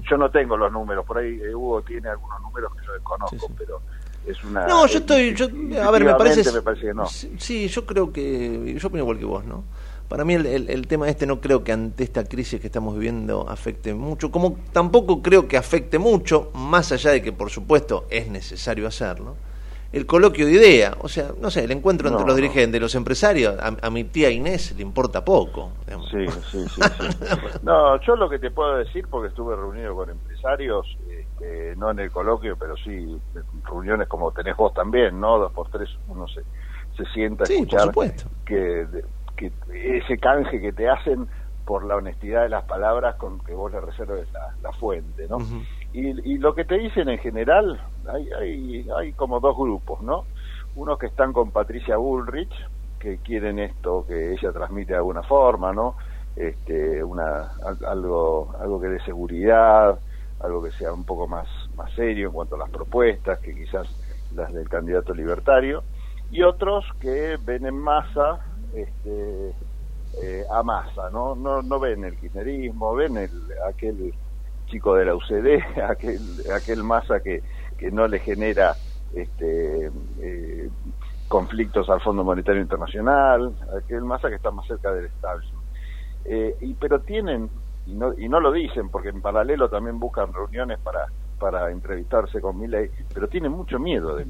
Yo 0.09 0.17
no 0.17 0.29
tengo 0.29 0.55
los 0.57 0.71
números, 0.71 1.05
por 1.05 1.17
ahí 1.17 1.39
eh, 1.41 1.53
Hugo 1.53 1.81
tiene 1.81 2.09
algunos 2.09 2.41
números 2.41 2.71
que 2.75 2.85
yo 2.85 2.93
desconozco, 2.93 3.51
pero 3.57 3.81
es 4.25 4.43
una... 4.43 4.67
No, 4.67 4.85
yo 4.87 4.99
estoy... 4.99 5.33
Yo, 5.33 5.45
a 5.81 5.91
ver, 5.91 6.05
me 6.05 6.15
parece... 6.15 6.51
me 6.51 6.61
parece 6.61 6.87
que 6.87 6.93
no. 6.93 7.05
Sí, 7.05 7.67
yo 7.67 7.85
creo 7.85 8.11
que... 8.13 8.75
Yo 8.77 8.87
opino 8.87 9.03
igual 9.03 9.17
que 9.17 9.25
vos, 9.25 9.45
¿no? 9.45 9.63
Para 10.07 10.25
mí 10.25 10.35
el, 10.35 10.45
el, 10.45 10.69
el, 10.69 10.87
tema 10.87 11.09
este 11.09 11.25
no 11.25 11.41
creo 11.41 11.63
que 11.63 11.71
ante 11.71 12.03
esta 12.03 12.23
crisis 12.25 12.59
que 12.59 12.67
estamos 12.67 12.93
viviendo 12.93 13.49
afecte 13.49 13.93
mucho, 13.95 14.31
como 14.31 14.59
tampoco 14.71 15.23
creo 15.23 15.47
que 15.47 15.57
afecte 15.57 15.97
mucho, 15.97 16.51
más 16.53 16.91
allá 16.91 17.11
de 17.11 17.23
que 17.23 17.31
por 17.31 17.49
supuesto 17.49 18.05
es 18.11 18.27
necesario 18.27 18.85
hacerlo, 18.85 19.35
el 19.93 20.05
coloquio 20.05 20.45
de 20.47 20.53
idea, 20.53 20.97
o 20.99 21.07
sea, 21.07 21.29
no 21.39 21.49
sé, 21.51 21.63
el 21.63 21.71
encuentro 21.71 22.09
entre 22.09 22.23
No, 22.23 22.27
los 22.27 22.35
no. 22.35 22.41
dirigentes, 22.41 22.81
los 22.81 22.95
empresarios, 22.95 23.55
a, 23.59 23.77
a 23.81 23.89
mi 23.89 24.03
tía 24.05 24.29
Inés 24.29 24.73
le 24.75 24.81
importa 24.81 25.23
poco. 25.23 25.71
digamos. 25.85 26.09
Sí, 26.09 26.25
sí, 26.51 26.65
sí, 26.75 26.81
sí. 26.97 27.03
No, 27.61 27.99
yo 28.01 28.15
lo 28.15 28.29
que 28.29 28.39
te 28.39 28.51
puedo 28.51 28.75
decir, 28.77 29.07
porque 29.09 29.29
estuve 29.29 29.55
reunido 29.55 29.95
con 29.95 30.09
empresarios, 30.09 30.85
este, 31.09 31.75
no 31.77 31.91
en 31.91 31.99
el 31.99 32.11
coloquio, 32.11 32.57
pero 32.57 32.75
sí 32.77 33.17
reuniones 33.63 34.07
como 34.07 34.31
tenés 34.31 34.57
vos 34.57 34.73
también, 34.73 35.19
¿no? 35.19 35.37
Dos 35.39 35.51
por 35.53 35.69
tres 35.69 35.89
uno 36.07 36.27
se, 36.27 36.41
se 36.97 37.05
sienta 37.13 37.45
a 37.45 37.47
Sí, 37.47 37.53
por 37.65 37.79
escuchar 37.79 37.87
supuesto. 37.89 38.29
que, 38.45 38.87
que 39.37 39.51
ese 39.97 40.17
canje 40.17 40.59
que 40.59 40.73
te 40.73 40.89
hacen 40.89 41.27
por 41.65 41.85
la 41.85 41.95
honestidad 41.95 42.43
de 42.43 42.49
las 42.49 42.65
palabras 42.65 43.15
con 43.15 43.39
que 43.39 43.53
vos 43.53 43.71
le 43.71 43.79
reserves 43.81 44.31
la, 44.33 44.41
la 44.61 44.71
fuente, 44.73 45.27
¿no? 45.27 45.37
y, 45.93 46.33
y 46.33 46.37
lo 46.37 46.53
que 46.53 46.65
te 46.65 46.77
dicen 46.77 47.07
en 47.09 47.19
general, 47.19 47.79
hay, 48.07 48.27
hay, 48.39 48.87
hay 48.97 49.13
como 49.13 49.39
dos 49.39 49.55
grupos, 49.55 50.01
¿no? 50.01 50.25
Unos 50.75 50.97
que 50.97 51.05
están 51.07 51.31
con 51.33 51.51
Patricia 51.51 51.97
Bullrich, 51.97 52.53
que 52.99 53.19
quieren 53.19 53.59
esto 53.59 54.05
que 54.07 54.33
ella 54.33 54.51
transmite 54.51 54.93
de 54.93 54.97
alguna 54.97 55.23
forma, 55.23 55.71
¿no? 55.71 55.95
Este, 56.35 57.03
una, 57.03 57.51
al- 57.63 57.85
algo, 57.85 58.53
algo 58.59 58.81
que 58.81 58.87
dé 58.87 58.99
seguridad, 59.01 59.99
algo 60.39 60.63
que 60.63 60.71
sea 60.71 60.91
un 60.91 61.05
poco 61.05 61.27
más, 61.27 61.47
más 61.75 61.91
serio 61.93 62.27
en 62.27 62.33
cuanto 62.33 62.55
a 62.55 62.59
las 62.59 62.69
propuestas, 62.71 63.39
que 63.39 63.53
quizás 63.53 63.87
las 64.31 64.51
del 64.51 64.67
candidato 64.67 65.13
libertario, 65.13 65.83
y 66.29 66.41
otros 66.41 66.85
que 66.99 67.37
ven 67.39 67.65
en 67.67 67.77
masa 67.77 68.41
este, 68.73 69.53
eh, 70.21 70.45
a 70.49 70.63
masa, 70.63 71.09
¿no? 71.09 71.35
¿no? 71.35 71.61
No 71.61 71.79
ven 71.79 72.03
el 72.03 72.17
kirchnerismo, 72.17 72.93
ven 72.93 73.17
el, 73.17 73.31
aquel 73.67 74.13
chico 74.67 74.95
de 74.95 75.05
la 75.05 75.15
UCD, 75.15 75.79
aquel, 75.89 76.19
aquel 76.53 76.83
masa 76.83 77.19
que, 77.19 77.41
que 77.77 77.91
no 77.91 78.07
le 78.07 78.19
genera 78.19 78.75
este, 79.13 79.91
eh, 80.19 80.69
conflictos 81.27 81.89
al 81.89 82.01
Fondo 82.01 82.23
Monetario 82.23 82.61
Internacional, 82.61 83.53
aquel 83.75 84.03
masa 84.03 84.29
que 84.29 84.35
está 84.35 84.51
más 84.51 84.67
cerca 84.67 84.91
del 84.91 85.05
establishment. 85.05 85.63
Eh, 86.25 86.55
y, 86.61 86.73
pero 86.75 87.01
tienen, 87.01 87.49
y 87.85 87.93
no, 87.95 88.13
y 88.17 88.29
no 88.29 88.39
lo 88.39 88.51
dicen, 88.51 88.89
porque 88.89 89.09
en 89.09 89.21
paralelo 89.21 89.69
también 89.69 89.99
buscan 89.99 90.31
reuniones 90.31 90.79
para, 90.79 91.07
para 91.39 91.71
entrevistarse 91.71 92.39
con 92.39 92.57
Milei, 92.57 92.89
pero 93.13 93.27
tienen 93.27 93.51
mucho 93.51 93.79
miedo 93.79 94.15
de. 94.15 94.25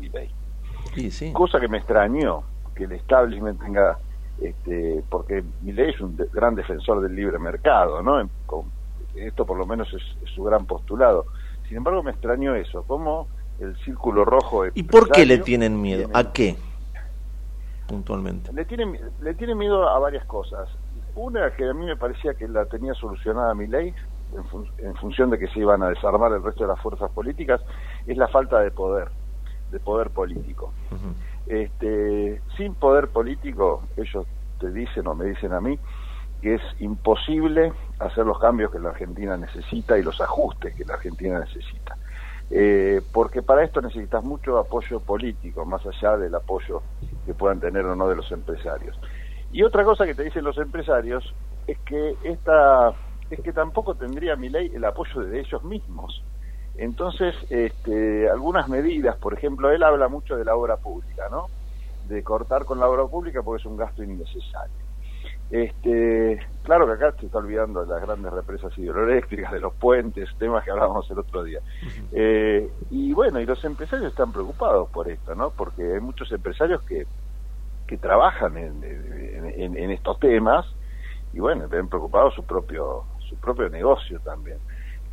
Sí, 0.96 1.12
sí. 1.12 1.34
Cosa 1.34 1.60
que 1.60 1.68
me 1.68 1.78
extrañó, 1.78 2.44
que 2.76 2.86
el 2.86 2.94
establishment 2.94 3.62
tenga, 3.62 3.98
este, 4.38 5.04
porque 5.10 5.44
Milei 5.62 5.92
es 5.92 6.02
un 6.02 6.16
de- 6.16 6.28
gran 6.32 6.56
defensor 6.56 7.02
del 7.02 7.16
libre 7.16 7.40
mercado, 7.40 8.02
¿no? 8.02 8.20
En- 8.20 8.32
con- 8.46 8.72
esto 9.16 9.46
por 9.46 9.58
lo 9.58 9.66
menos 9.66 9.88
es, 9.94 10.02
es 10.22 10.30
su 10.34 10.44
gran 10.44 10.66
postulado. 10.66 11.26
Sin 11.68 11.78
embargo, 11.78 12.02
me 12.04 12.12
extrañó 12.12 12.56
eso, 12.56 12.84
cómo 12.84 13.30
el 13.60 13.76
círculo 13.78 14.26
rojo... 14.26 14.66
¿Y 14.74 14.84
por 14.84 15.10
qué 15.12 15.26
le 15.26 15.38
tienen 15.38 15.80
miedo? 15.80 16.06
tiene- 16.06 16.20
¿A 16.20 16.34
qué? 16.34 16.58
Puntualmente. 17.88 18.52
le 18.54 18.66
tiene, 18.66 19.00
le 19.20 19.34
tiene 19.36 19.56
miedo 19.56 19.88
a 19.88 20.00
varias 20.00 20.26
cosas. 20.26 20.68
Una 21.16 21.52
que 21.52 21.66
a 21.70 21.74
mí 21.74 21.86
me 21.86 21.98
parecía 21.98 22.34
que 22.34 22.48
la 22.48 22.66
tenía 22.66 22.94
solucionada 22.94 23.54
mi 23.54 23.68
ley, 23.68 23.94
en, 24.32 24.46
fun- 24.46 24.72
en 24.78 24.96
función 24.96 25.30
de 25.30 25.38
que 25.38 25.48
se 25.50 25.60
iban 25.60 25.84
a 25.84 25.90
desarmar 25.90 26.32
el 26.32 26.42
resto 26.44 26.64
de 26.64 26.70
las 26.70 26.82
fuerzas 26.82 27.12
políticas, 27.12 27.62
es 28.06 28.18
la 28.18 28.28
falta 28.30 28.60
de 28.62 28.72
poder, 28.72 29.12
de 29.70 29.80
poder 29.80 30.12
político. 30.12 30.74
Este, 31.48 32.42
sin 32.58 32.76
poder 32.76 33.10
político, 33.10 33.84
ellos 33.98 34.26
te 34.60 34.72
dicen 34.72 35.08
o 35.08 35.16
me 35.16 35.26
dicen 35.26 35.54
a 35.54 35.62
mí, 35.62 35.78
que 36.42 36.56
es 36.56 36.62
imposible 36.80 37.74
hacer 38.00 38.26
los 38.26 38.40
cambios 38.40 38.72
que 38.72 38.80
la 38.80 38.90
Argentina 38.90 39.38
necesita 39.38 39.98
y 39.98 40.04
los 40.04 40.20
ajustes 40.20 40.76
que 40.76 40.86
la 40.86 40.96
Argentina 40.96 41.40
necesita. 41.40 41.98
Eh, 42.50 43.02
porque 43.12 43.42
para 43.42 43.64
esto 43.64 43.82
necesitas 43.82 44.24
mucho 44.24 44.58
apoyo 44.58 45.00
político, 45.00 45.66
más 45.66 45.86
allá 45.86 46.18
del 46.18 46.36
apoyo 46.36 46.84
que 47.26 47.34
puedan 47.34 47.60
tener 47.60 47.86
o 47.86 47.96
no 47.96 48.08
de 48.08 48.16
los 48.16 48.32
empresarios. 48.32 49.00
Y 49.52 49.64
otra 49.64 49.84
cosa 49.84 50.06
que 50.06 50.16
te 50.16 50.24
dicen 50.24 50.44
los 50.44 50.58
empresarios 50.58 51.34
es 51.68 51.78
que 51.80 52.16
esta 52.24 52.94
es 53.30 53.40
que 53.40 53.54
tampoco 53.54 53.96
tendría 53.96 54.36
mi 54.36 54.50
ley 54.50 54.72
el 54.76 54.84
apoyo 54.86 55.22
de 55.22 55.40
ellos 55.40 55.64
mismos. 55.64 56.24
Entonces, 56.76 57.36
este, 57.50 58.30
algunas 58.30 58.68
medidas, 58.68 59.18
por 59.20 59.34
ejemplo, 59.34 59.72
él 59.72 59.84
habla 59.84 60.08
mucho 60.08 60.36
de 60.36 60.46
la 60.46 60.56
obra 60.56 60.78
pública, 60.78 61.24
¿no? 61.32 61.52
De 62.02 62.24
cortar 62.24 62.66
con 62.66 62.80
la 62.80 62.90
obra 62.90 63.06
pública 63.08 63.42
porque 63.44 63.62
es 63.62 63.66
un 63.66 63.78
gasto 63.78 64.04
innecesario. 64.04 64.86
Este, 65.50 66.40
claro 66.64 66.86
que 66.88 66.94
acá 66.94 67.16
se 67.20 67.28
está 67.28 67.38
olvidando 67.38 67.86
de 67.86 67.94
las 67.94 68.02
grandes 68.02 68.32
represas 68.34 68.78
hidroeléctricas, 68.78 69.52
de 69.52 69.60
los 69.60 69.76
puentes, 69.76 70.30
temas 70.38 70.64
que 70.64 70.72
hablábamos 70.72 71.10
el 71.12 71.20
otro 71.20 71.44
día. 71.44 71.60
Eh, 72.12 72.72
y 72.90 73.14
bueno, 73.14 73.40
y 73.40 73.46
los 73.46 73.64
empresarios 73.64 74.10
están 74.10 74.32
preocupados 74.32 74.90
por 74.92 75.10
esto, 75.10 75.36
¿no? 75.36 75.54
Porque 75.56 75.84
hay 75.94 76.00
muchos 76.00 76.32
empresarios 76.32 76.82
que, 76.86 77.06
que 77.88 77.98
trabajan 77.98 78.58
en, 78.58 78.84
en- 78.84 79.46
en- 79.62 79.78
en 79.78 79.92
estos 79.92 80.20
temas 80.20 80.66
y 81.32 81.40
bueno, 81.40 81.68
ven 81.70 81.90
preocupados 81.90 82.34
su 82.36 82.46
propio, 82.46 83.06
su 83.20 83.40
propio 83.40 83.70
negocio 83.70 84.20
también. 84.22 84.60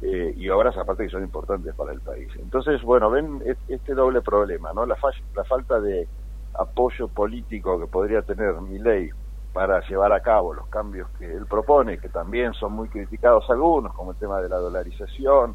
Eh, 0.03 0.33
y 0.35 0.49
obras 0.49 0.77
aparte 0.79 1.05
que 1.05 1.11
son 1.11 1.23
importantes 1.23 1.75
para 1.75 1.93
el 1.93 2.01
país. 2.01 2.29
Entonces, 2.37 2.81
bueno, 2.83 3.11
ven 3.11 3.43
et- 3.45 3.59
este 3.67 3.95
doble 3.95 4.23
problema, 4.23 4.73
¿no? 4.73 4.87
La, 4.87 4.97
la 5.35 5.45
falta 5.45 5.79
de 5.81 6.09
apoyo 6.55 7.09
político 7.09 7.79
que 7.79 7.87
podría 7.87 8.23
tener 8.23 8.55
mi 8.63 8.79
ley 8.79 9.11
para 9.53 9.81
llevar 9.89 10.13
a 10.13 10.21
cabo 10.23 10.55
los 10.55 10.69
cambios 10.69 11.09
que 11.19 11.27
él 11.27 11.47
propone, 11.47 11.99
que 11.99 12.09
también 12.09 12.55
son 12.55 12.73
muy 12.73 12.89
criticados 12.89 13.45
algunos, 13.51 13.93
como 13.95 14.13
el 14.13 14.17
tema 14.19 14.41
de 14.41 14.49
la 14.49 14.57
dolarización, 14.57 15.55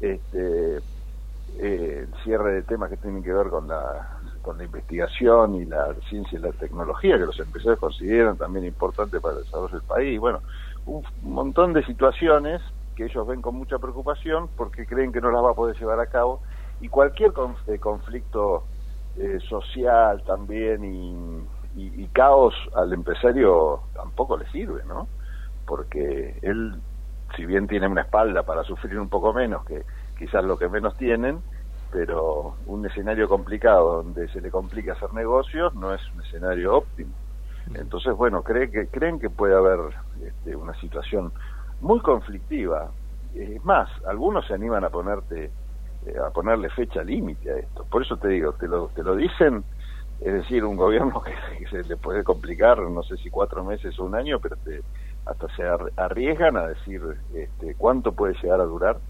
este, 0.00 0.78
eh, 1.58 2.06
el 2.08 2.14
cierre 2.24 2.52
de 2.54 2.62
temas 2.64 2.90
que 2.90 2.96
tienen 2.96 3.22
que 3.22 3.32
ver 3.32 3.48
con 3.48 3.68
la, 3.68 4.08
con 4.42 4.58
la 4.58 4.64
investigación 4.64 5.54
y 5.54 5.64
la 5.66 5.94
ciencia 6.08 6.38
y 6.38 6.42
la 6.42 6.52
tecnología, 6.52 7.18
que 7.18 7.26
los 7.26 7.38
empresarios 7.40 7.78
consideran 7.80 8.36
también 8.36 8.64
importante 8.66 9.20
para 9.20 9.34
el 9.36 9.40
desarrollo 9.44 9.72
del 9.74 9.84
país. 9.84 10.18
Bueno, 10.20 10.42
un 10.84 11.02
montón 11.16 11.72
de 11.72 11.84
situaciones 11.84 12.62
que 12.96 13.06
ellos 13.06 13.26
ven 13.28 13.42
con 13.42 13.56
mucha 13.56 13.78
preocupación 13.80 14.50
porque 14.56 14.86
creen 14.86 15.12
que 15.12 15.22
no 15.22 15.30
las 15.32 15.44
va 15.44 15.52
a 15.52 15.56
poder 15.56 15.76
llevar 15.78 16.00
a 16.00 16.08
cabo 16.08 16.42
y 16.80 16.88
cualquier 16.88 17.32
eh, 17.68 17.80
conflicto 17.80 18.68
eh, 19.16 19.40
social 19.48 20.24
también 20.26 20.84
y, 20.84 21.12
y- 21.74 22.04
y 22.04 22.10
caos 22.10 22.54
al 22.74 22.92
empresario 22.94 23.84
tampoco 23.94 24.36
le 24.38 24.46
sirve, 24.48 24.84
¿no? 24.86 25.10
Porque 25.66 26.38
él, 26.42 26.82
si 27.36 27.44
bien 27.46 27.66
tiene 27.66 27.88
una 27.88 28.02
espalda 28.02 28.44
para 28.44 28.62
sufrir 28.64 28.98
un 28.98 29.08
poco 29.08 29.32
menos 29.32 29.64
que 29.64 29.84
quizás 30.16 30.44
lo 30.44 30.58
que 30.58 30.68
menos 30.68 30.96
tienen, 30.96 31.44
pero 31.90 32.58
un 32.66 32.86
escenario 32.86 33.28
complicado 33.28 34.02
donde 34.02 34.28
se 34.28 34.40
le 34.40 34.50
complica 34.50 34.92
hacer 34.92 35.12
negocios 35.12 35.74
no 35.74 35.94
es 35.94 36.00
un 36.12 36.22
escenario 36.22 36.74
óptimo. 36.76 37.20
Entonces, 37.74 38.14
bueno, 38.14 38.42
cree 38.42 38.70
que, 38.70 38.88
creen 38.88 39.18
que 39.18 39.30
puede 39.30 39.54
haber 39.54 39.80
este, 40.22 40.56
una 40.56 40.74
situación 40.80 41.32
muy 41.80 42.00
conflictiva. 42.00 42.94
Es 43.32 43.62
más, 43.64 43.88
algunos 44.06 44.46
se 44.46 44.54
animan 44.54 44.84
a 44.84 44.90
ponerte 44.90 45.54
eh, 46.02 46.14
a 46.24 46.30
ponerle 46.30 46.70
fecha 46.70 47.02
límite 47.02 47.50
a 47.52 47.56
esto. 47.58 47.86
Por 47.90 48.02
eso 48.02 48.18
te 48.18 48.28
digo, 48.28 48.54
te 48.54 48.68
lo, 48.68 48.88
te 48.90 49.02
lo 49.02 49.16
dicen 49.16 49.64
Es 50.20 50.34
decir, 50.34 50.64
un 50.64 50.76
gobierno 50.76 51.22
que, 51.58 51.66
se 51.68 51.84
le 51.84 51.98
puede 51.98 52.24
complicar, 52.24 52.80
no 52.80 53.04
sé 53.04 53.16
si 53.18 53.30
cuatro 53.30 53.64
meses 53.64 53.98
o 54.00 54.04
un 54.06 54.16
año, 54.16 54.40
pero 54.40 54.56
te- 54.58 54.84
hasta 55.26 55.48
se 55.56 55.64
ar- 55.64 55.92
arriesgan 55.96 56.58
a 56.58 56.68
decir 56.68 57.02
este, 57.34 57.76
cuánto 57.76 58.14
puede 58.16 58.34
llegar 58.42 58.60
a 58.62 58.64
durar 58.66 59.00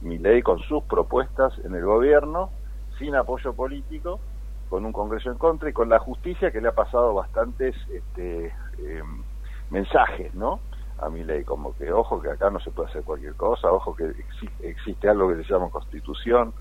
mi 0.00 0.18
ley 0.18 0.42
con 0.42 0.58
sus 0.60 0.84
propuestas 0.86 1.52
en 1.64 1.74
el 1.74 1.84
gobierno, 1.84 2.54
sin 2.98 3.14
apoyo 3.16 3.54
político, 3.54 4.22
con 4.68 4.84
un 4.86 4.92
Congreso 4.92 5.30
en 5.30 5.38
contra 5.38 5.68
y 5.70 5.72
con 5.72 5.88
la 5.88 5.98
justicia 5.98 6.52
que 6.52 6.60
le 6.60 6.68
ha 6.68 6.74
pasado 6.74 7.14
bastantes 7.14 7.76
este, 7.88 8.54
em, 8.78 9.24
mensajes, 9.70 10.34
¿no? 10.34 10.64
A 11.02 11.08
mi 11.10 11.24
ley, 11.24 11.44
como 11.44 11.74
que 11.74 11.92
ojo 11.92 12.20
que 12.20 12.30
acá 12.30 12.50
no 12.50 12.60
se 12.60 12.72
puede 12.72 12.90
hacer 12.90 13.04
cualquier 13.04 13.34
cosa, 13.36 13.72
ojo 13.72 13.94
que 13.94 14.04
exi- 14.04 14.52
existe 14.60 15.08
algo 15.08 15.28
que 15.30 15.42
se 15.44 15.52
llama 15.52 15.70
constitución, 15.70 16.54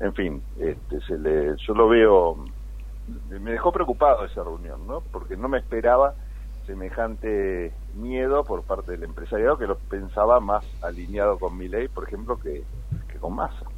en 0.00 0.14
fin, 0.14 0.46
este, 0.56 1.00
se 1.02 1.18
le, 1.18 1.56
yo 1.66 1.74
lo 1.74 1.88
veo, 1.88 2.36
me 3.06 3.52
dejó 3.52 3.72
preocupado 3.72 4.24
esa 4.24 4.44
reunión, 4.44 4.86
¿no? 4.86 5.02
Porque 5.12 5.36
no 5.36 5.48
me 5.48 5.58
esperaba 5.58 6.16
semejante 6.66 7.78
miedo 7.94 8.44
por 8.44 8.64
parte 8.64 8.92
del 8.92 9.04
empresariado 9.04 9.58
que 9.58 9.66
lo 9.66 9.80
pensaba 9.80 10.40
más 10.40 10.64
alineado 10.82 11.38
con 11.38 11.56
mi 11.56 11.68
ley, 11.68 11.88
por 11.88 12.04
ejemplo, 12.06 12.38
que, 12.38 12.66
que 13.08 13.18
con 13.18 13.34
Massa. 13.34 13.69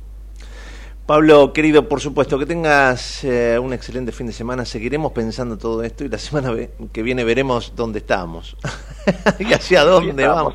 Pablo, 1.13 1.53
querido, 1.53 1.91
por 1.91 2.01
supuesto, 2.01 2.39
que 2.39 2.47
tengas 2.47 3.23
eh, 3.23 3.59
un 3.63 3.75
excelente 3.75 4.13
fin 4.13 4.27
de 4.29 4.33
semana. 4.33 4.65
Seguiremos 4.65 5.13
pensando 5.13 5.59
todo 5.59 5.83
esto 5.83 6.05
y 6.07 6.09
la 6.09 6.17
semana 6.19 6.55
que 6.91 7.03
viene 7.03 7.23
veremos 7.23 7.75
dónde 7.77 7.99
estamos 7.99 8.57
y 9.39 9.53
hacia 9.53 9.85
dónde 9.85 10.27
vamos. 10.27 10.55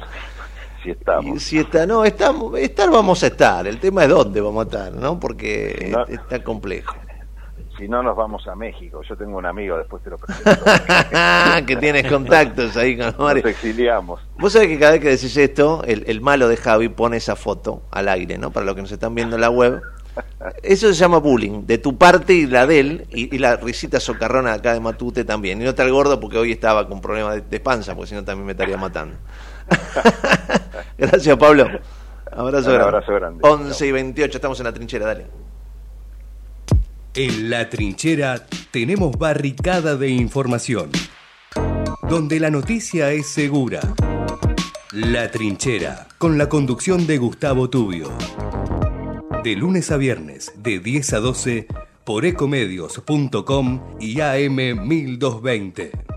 Si 0.82 0.90
estamos. 0.90 1.36
Y 1.38 1.40
si 1.40 1.60
está, 1.60 1.86
no, 1.86 2.04
estamos, 2.04 2.58
estar 2.58 2.90
vamos 2.90 3.22
a 3.22 3.28
estar. 3.28 3.68
El 3.68 3.80
tema 3.80 4.06
es 4.06 4.10
dónde 4.10 4.42
vamos 4.42 4.66
a 4.66 4.68
estar, 4.68 4.94
¿no? 4.94 5.20
Porque 5.20 5.76
Si 5.80 5.92
no- 5.92 6.06
está 6.08 6.44
complejo. 6.44 6.96
Si 7.78 7.88
no, 7.88 8.02
nos 8.02 8.18
vamos 8.18 8.48
a 8.48 8.56
México. 8.56 9.02
Yo 9.08 9.16
tengo 9.16 9.38
un 9.38 9.46
amigo, 9.46 9.78
después 9.78 10.02
te 10.02 10.10
lo 10.10 10.18
presento. 10.18 10.60
que 11.68 11.76
tienes 11.76 12.12
contactos 12.12 12.76
ahí 12.78 12.98
con 12.98 13.06
Nos 13.06 13.20
Mario. 13.20 13.46
exiliamos. 13.46 14.20
Vos 14.40 14.54
sabés 14.54 14.70
que 14.70 14.80
cada 14.80 14.94
vez 14.94 15.02
que 15.02 15.10
decís 15.10 15.38
esto, 15.38 15.84
el, 15.86 16.04
el 16.08 16.20
malo 16.20 16.48
de 16.48 16.58
Javi 16.58 16.90
pone 16.90 17.18
esa 17.18 17.36
foto 17.36 17.84
al 17.92 18.10
aire, 18.10 18.40
¿no? 18.40 18.50
Para 18.50 18.66
los 18.66 18.74
que 18.74 18.82
nos 18.82 18.92
están 18.92 19.14
viendo 19.14 19.36
en 19.36 19.42
la 19.42 19.52
web. 19.52 19.80
Eso 20.64 20.88
se 20.88 20.94
llama 20.94 21.18
bullying, 21.20 21.66
de 21.66 21.78
tu 21.78 21.98
parte 21.98 22.34
y 22.34 22.46
la 22.48 22.66
de 22.68 22.80
él, 22.80 23.08
y, 23.12 23.36
y 23.36 23.40
la 23.40 23.56
risita 23.58 24.00
socarrona 24.00 24.54
acá 24.54 24.74
de 24.74 24.80
Matute 24.80 25.24
también. 25.26 25.62
Y 25.62 25.64
no 25.64 25.72
está 25.72 25.84
el 25.84 25.92
gordo 25.92 26.20
porque 26.20 26.38
hoy 26.38 26.52
estaba 26.52 26.88
con 26.88 27.02
problemas 27.02 27.36
de, 27.36 27.42
de 27.42 27.60
panza, 27.60 27.96
porque 27.96 28.10
si 28.10 28.16
no 28.16 28.24
también 28.24 28.46
me 28.46 28.52
estaría 28.54 28.78
matando. 28.78 29.16
Gracias, 30.98 31.38
Pablo. 31.38 31.68
Abrazo 32.32 32.70
Un 32.70 32.76
grande. 32.76 32.84
abrazo 32.84 33.14
grande. 33.14 33.40
11 33.44 33.88
y 33.88 33.92
28, 33.92 34.38
estamos 34.38 34.60
en 34.60 34.66
la 34.66 34.74
trinchera, 34.74 35.06
dale. 35.06 35.26
En 37.14 37.50
la 37.50 37.68
trinchera 37.70 38.46
tenemos 38.70 39.18
barricada 39.18 39.96
de 39.96 40.10
información, 40.10 40.92
donde 42.08 42.40
la 42.40 42.52
noticia 42.52 43.12
es 43.12 43.28
segura. 43.28 43.80
La 44.92 45.30
trinchera, 45.32 46.08
con 46.18 46.38
la 46.38 46.48
conducción 46.48 47.08
de 47.08 47.18
Gustavo 47.18 47.70
Tubio. 47.70 48.12
De 49.48 49.56
lunes 49.56 49.92
a 49.92 49.96
viernes, 49.96 50.52
de 50.58 50.82
10 50.82 51.14
a 51.14 51.20
12, 51.22 51.68
por 52.04 52.26
ecomedios.com 52.26 53.82
y 53.98 54.20
AM 54.20 54.58
1220. 54.86 56.17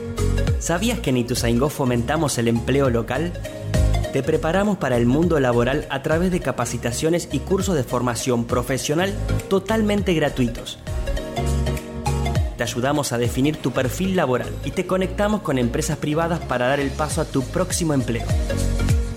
¿Sabías 0.61 0.99
que 0.99 1.09
en 1.09 1.17
Ituzaingó 1.17 1.69
fomentamos 1.69 2.37
el 2.37 2.47
empleo 2.47 2.91
local? 2.91 3.33
Te 4.13 4.21
preparamos 4.21 4.77
para 4.77 4.95
el 4.95 5.07
mundo 5.07 5.39
laboral 5.39 5.87
a 5.89 6.03
través 6.03 6.29
de 6.29 6.39
capacitaciones 6.39 7.29
y 7.31 7.39
cursos 7.39 7.73
de 7.73 7.83
formación 7.83 8.45
profesional 8.45 9.11
totalmente 9.49 10.13
gratuitos. 10.13 10.77
Te 12.57 12.63
ayudamos 12.63 13.11
a 13.11 13.17
definir 13.17 13.57
tu 13.57 13.71
perfil 13.71 14.15
laboral 14.15 14.53
y 14.63 14.69
te 14.69 14.85
conectamos 14.85 15.41
con 15.41 15.57
empresas 15.57 15.97
privadas 15.97 16.39
para 16.41 16.67
dar 16.67 16.79
el 16.79 16.91
paso 16.91 17.21
a 17.21 17.25
tu 17.25 17.41
próximo 17.41 17.95
empleo. 17.95 18.27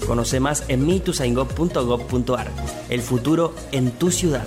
Conoce 0.06 0.40
más 0.40 0.64
en 0.68 0.86
mituzaingó.gov.ar. 0.86 2.50
El 2.88 3.02
futuro 3.02 3.54
en 3.70 3.90
tu 3.90 4.10
ciudad. 4.10 4.46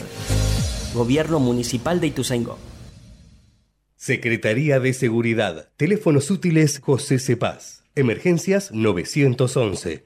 Gobierno 0.95 1.40
Municipal 1.40 1.99
de 1.99 2.07
Ituzaingó. 2.07 2.57
Secretaría 3.99 4.80
de 4.80 4.94
Seguridad. 4.94 5.69
Teléfonos 5.76 6.30
útiles 6.30 6.80
José 6.80 7.18
Cepaz. 7.18 7.84
Emergencias 7.95 8.72
911. 8.72 10.06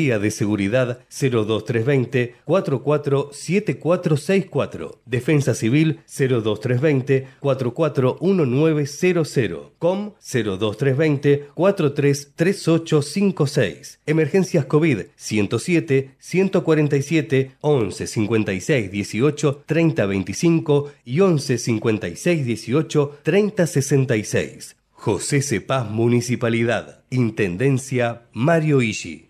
de 0.00 0.30
Seguridad 0.30 1.00
02320 1.10 2.34
447464. 2.44 5.00
Defensa 5.04 5.54
Civil 5.54 6.00
02320 6.06 7.26
441900. 7.40 9.72
COM 9.78 10.12
02320 10.20 11.48
433856. 11.54 14.00
Emergencias 14.06 14.64
COVID 14.64 15.00
107 15.16 16.14
147 16.18 17.50
11 17.60 18.06
56 18.06 18.90
18 18.90 19.62
30 19.66 20.06
25 20.06 20.90
y 21.04 21.20
11 21.20 21.58
56 21.58 22.46
18 22.46 23.18
30 23.22 23.66
66. 23.66 24.76
José 24.92 25.42
Cepaz 25.42 25.90
Municipalidad. 25.90 27.04
Intendencia 27.10 28.22
Mario 28.32 28.80
Ishi. 28.82 29.29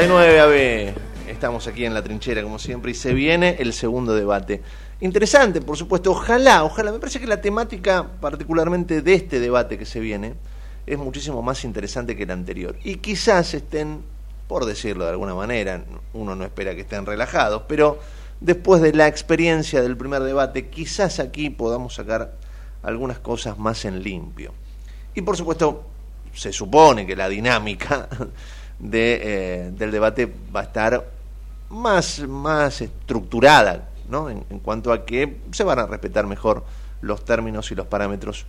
39 0.00 0.40
AB. 0.40 1.30
Estamos 1.30 1.66
aquí 1.66 1.84
en 1.84 1.92
la 1.92 2.02
trinchera, 2.02 2.42
como 2.42 2.58
siempre, 2.58 2.92
y 2.92 2.94
se 2.94 3.12
viene 3.12 3.56
el 3.58 3.74
segundo 3.74 4.14
debate. 4.14 4.62
Interesante, 5.02 5.60
por 5.60 5.76
supuesto. 5.76 6.12
Ojalá, 6.12 6.64
ojalá. 6.64 6.90
Me 6.90 6.98
parece 6.98 7.20
que 7.20 7.26
la 7.26 7.42
temática, 7.42 8.06
particularmente 8.18 9.02
de 9.02 9.12
este 9.12 9.40
debate 9.40 9.76
que 9.76 9.84
se 9.84 10.00
viene, 10.00 10.36
es 10.86 10.96
muchísimo 10.96 11.42
más 11.42 11.64
interesante 11.64 12.16
que 12.16 12.22
el 12.22 12.30
anterior. 12.30 12.76
Y 12.82 12.94
quizás 12.94 13.52
estén, 13.52 14.00
por 14.48 14.64
decirlo 14.64 15.04
de 15.04 15.10
alguna 15.10 15.34
manera, 15.34 15.84
uno 16.14 16.34
no 16.34 16.44
espera 16.46 16.74
que 16.74 16.80
estén 16.80 17.04
relajados, 17.04 17.64
pero 17.68 17.98
después 18.40 18.80
de 18.80 18.94
la 18.94 19.06
experiencia 19.06 19.82
del 19.82 19.98
primer 19.98 20.22
debate, 20.22 20.70
quizás 20.70 21.20
aquí 21.20 21.50
podamos 21.50 21.96
sacar 21.96 22.36
algunas 22.82 23.18
cosas 23.18 23.58
más 23.58 23.84
en 23.84 24.02
limpio. 24.02 24.54
Y 25.14 25.20
por 25.20 25.36
supuesto, 25.36 25.84
se 26.32 26.54
supone 26.54 27.06
que 27.06 27.16
la 27.16 27.28
dinámica 27.28 28.08
de, 28.80 29.20
eh, 29.22 29.70
del 29.72 29.90
debate 29.90 30.32
va 30.54 30.60
a 30.60 30.64
estar 30.64 31.08
más, 31.68 32.20
más 32.20 32.80
estructurada, 32.80 33.88
¿no? 34.08 34.28
En, 34.30 34.44
en 34.50 34.58
cuanto 34.58 34.92
a 34.92 35.04
que 35.04 35.40
se 35.52 35.62
van 35.64 35.78
a 35.78 35.86
respetar 35.86 36.26
mejor 36.26 36.64
los 37.00 37.24
términos 37.24 37.70
y 37.70 37.74
los 37.74 37.86
parámetros 37.86 38.46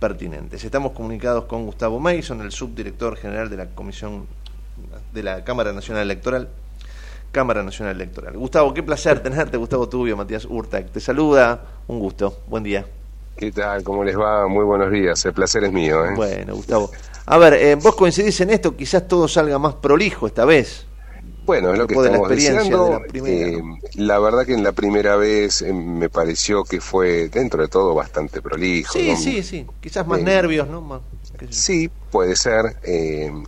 pertinentes. 0.00 0.64
Estamos 0.64 0.92
comunicados 0.92 1.44
con 1.44 1.64
Gustavo 1.64 2.00
Mason, 2.00 2.40
el 2.40 2.50
subdirector 2.50 3.16
general 3.16 3.50
de 3.50 3.56
la 3.56 3.66
Comisión 3.66 4.26
de 5.12 5.22
la 5.22 5.44
Cámara 5.44 5.72
Nacional 5.72 6.02
Electoral. 6.02 6.48
Cámara 7.30 7.62
Nacional 7.62 7.96
Electoral. 7.96 8.36
Gustavo, 8.36 8.74
qué 8.74 8.82
placer 8.82 9.20
tenerte, 9.20 9.56
Gustavo 9.56 9.88
Tubio, 9.88 10.16
Matías 10.16 10.44
Urtac. 10.44 10.90
Te 10.90 11.00
saluda, 11.00 11.62
un 11.88 11.98
gusto, 11.98 12.40
buen 12.46 12.62
día. 12.62 12.84
¿Qué 13.36 13.50
tal? 13.50 13.82
¿Cómo 13.82 14.04
les 14.04 14.18
va? 14.18 14.46
Muy 14.48 14.64
buenos 14.64 14.90
días. 14.90 15.24
El 15.24 15.32
placer 15.32 15.64
es 15.64 15.72
mío. 15.72 16.04
¿eh? 16.04 16.12
Bueno, 16.14 16.54
Gustavo. 16.54 16.90
A 17.26 17.38
ver, 17.38 17.54
eh, 17.54 17.74
vos 17.76 17.94
coincidís 17.94 18.40
en 18.40 18.50
esto, 18.50 18.76
quizás 18.76 19.06
todo 19.06 19.28
salga 19.28 19.58
más 19.58 19.74
prolijo 19.76 20.26
esta 20.26 20.44
vez. 20.44 20.86
Bueno, 21.44 21.72
es 21.72 21.78
lo 21.78 21.86
que 21.88 21.94
de 21.94 22.00
la 22.02 22.06
estamos 22.06 22.30
experiencia 22.30 22.62
diciendo. 22.62 22.84
de 22.86 22.92
la 22.92 23.00
primera, 23.00 23.58
Eh, 23.58 23.62
la 23.96 24.18
verdad 24.20 24.46
que 24.46 24.54
en 24.54 24.62
la 24.62 24.72
primera 24.72 25.16
vez 25.16 25.62
eh, 25.62 25.72
me 25.72 26.08
pareció 26.08 26.62
que 26.64 26.80
fue, 26.80 27.28
dentro 27.28 27.62
de 27.62 27.68
todo, 27.68 27.94
bastante 27.94 28.40
prolijo. 28.40 28.92
Sí, 28.92 29.10
¿no? 29.10 29.16
sí, 29.16 29.42
sí. 29.42 29.66
Quizás 29.80 30.06
más 30.06 30.20
nervios, 30.20 30.68
¿no? 30.68 30.80
Más-. 30.80 31.00
Sí, 31.50 31.90
puede 32.10 32.36
ser. 32.36 32.76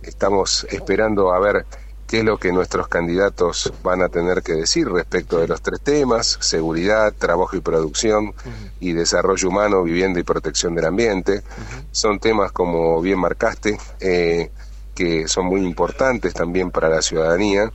Estamos 0.03 0.65
esperando 0.69 1.31
a 1.33 1.39
ver 1.39 1.65
qué 2.07 2.19
es 2.19 2.23
lo 2.23 2.37
que 2.37 2.51
nuestros 2.51 2.87
candidatos 2.87 3.73
van 3.83 4.01
a 4.01 4.09
tener 4.09 4.41
que 4.43 4.53
decir 4.53 4.87
respecto 4.89 5.39
de 5.39 5.47
los 5.47 5.61
tres 5.61 5.81
temas, 5.81 6.37
seguridad, 6.41 7.13
trabajo 7.13 7.55
y 7.55 7.61
producción 7.61 8.33
y 8.79 8.93
desarrollo 8.93 9.49
humano, 9.49 9.83
vivienda 9.83 10.19
y 10.19 10.23
protección 10.23 10.75
del 10.75 10.85
ambiente. 10.85 11.41
Son 11.91 12.19
temas, 12.19 12.51
como 12.51 13.01
bien 13.01 13.19
marcaste, 13.19 13.77
eh, 13.99 14.51
que 14.93 15.27
son 15.27 15.45
muy 15.45 15.61
importantes 15.61 16.33
también 16.33 16.71
para 16.71 16.89
la 16.89 17.01
ciudadanía. 17.01 17.71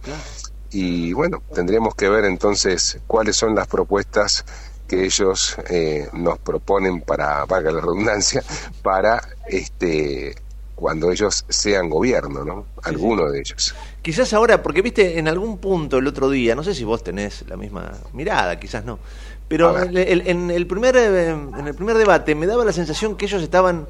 Y 0.71 1.13
bueno, 1.13 1.43
tendríamos 1.53 1.95
que 1.97 2.09
ver 2.09 2.25
entonces 2.25 3.01
cuáles 3.07 3.37
son 3.37 3.57
las 3.57 3.67
propuestas 3.67 4.45
que 4.87 5.05
ellos 5.05 5.57
eh, 5.69 6.09
nos 6.13 6.39
proponen 6.39 7.01
para, 7.01 7.45
valga 7.45 7.71
la 7.71 7.81
redundancia, 7.81 8.43
para 8.83 9.21
este 9.47 10.35
cuando 10.81 11.13
ellos 11.13 11.45
sean 11.49 11.89
gobierno, 11.91 12.45
¿no? 12.45 12.65
Alguno 12.83 13.31
de 13.31 13.39
ellos. 13.41 13.75
Quizás 14.03 14.33
ahora, 14.33 14.63
porque 14.63 14.81
viste 14.83 15.19
en 15.19 15.29
algún 15.29 15.59
punto 15.59 15.99
el 15.99 16.07
otro 16.07 16.31
día, 16.31 16.55
no 16.55 16.65
sé 16.65 16.75
si 16.75 16.85
vos 16.85 17.05
tenés 17.05 17.45
la 17.49 17.57
misma 17.57 17.93
mirada, 18.15 18.59
quizás 18.59 18.85
no, 18.85 18.99
pero 19.47 19.79
el- 19.79 19.97
el- 19.99 20.23
en, 20.27 20.51
el 20.51 20.67
primer, 20.67 20.97
eh, 20.97 21.29
en 21.31 21.67
el 21.67 21.75
primer 21.75 21.97
debate 21.99 22.35
me 22.35 22.47
daba 22.47 22.65
la 22.65 22.73
sensación 22.73 23.15
que 23.17 23.27
ellos 23.27 23.43
estaban 23.43 23.87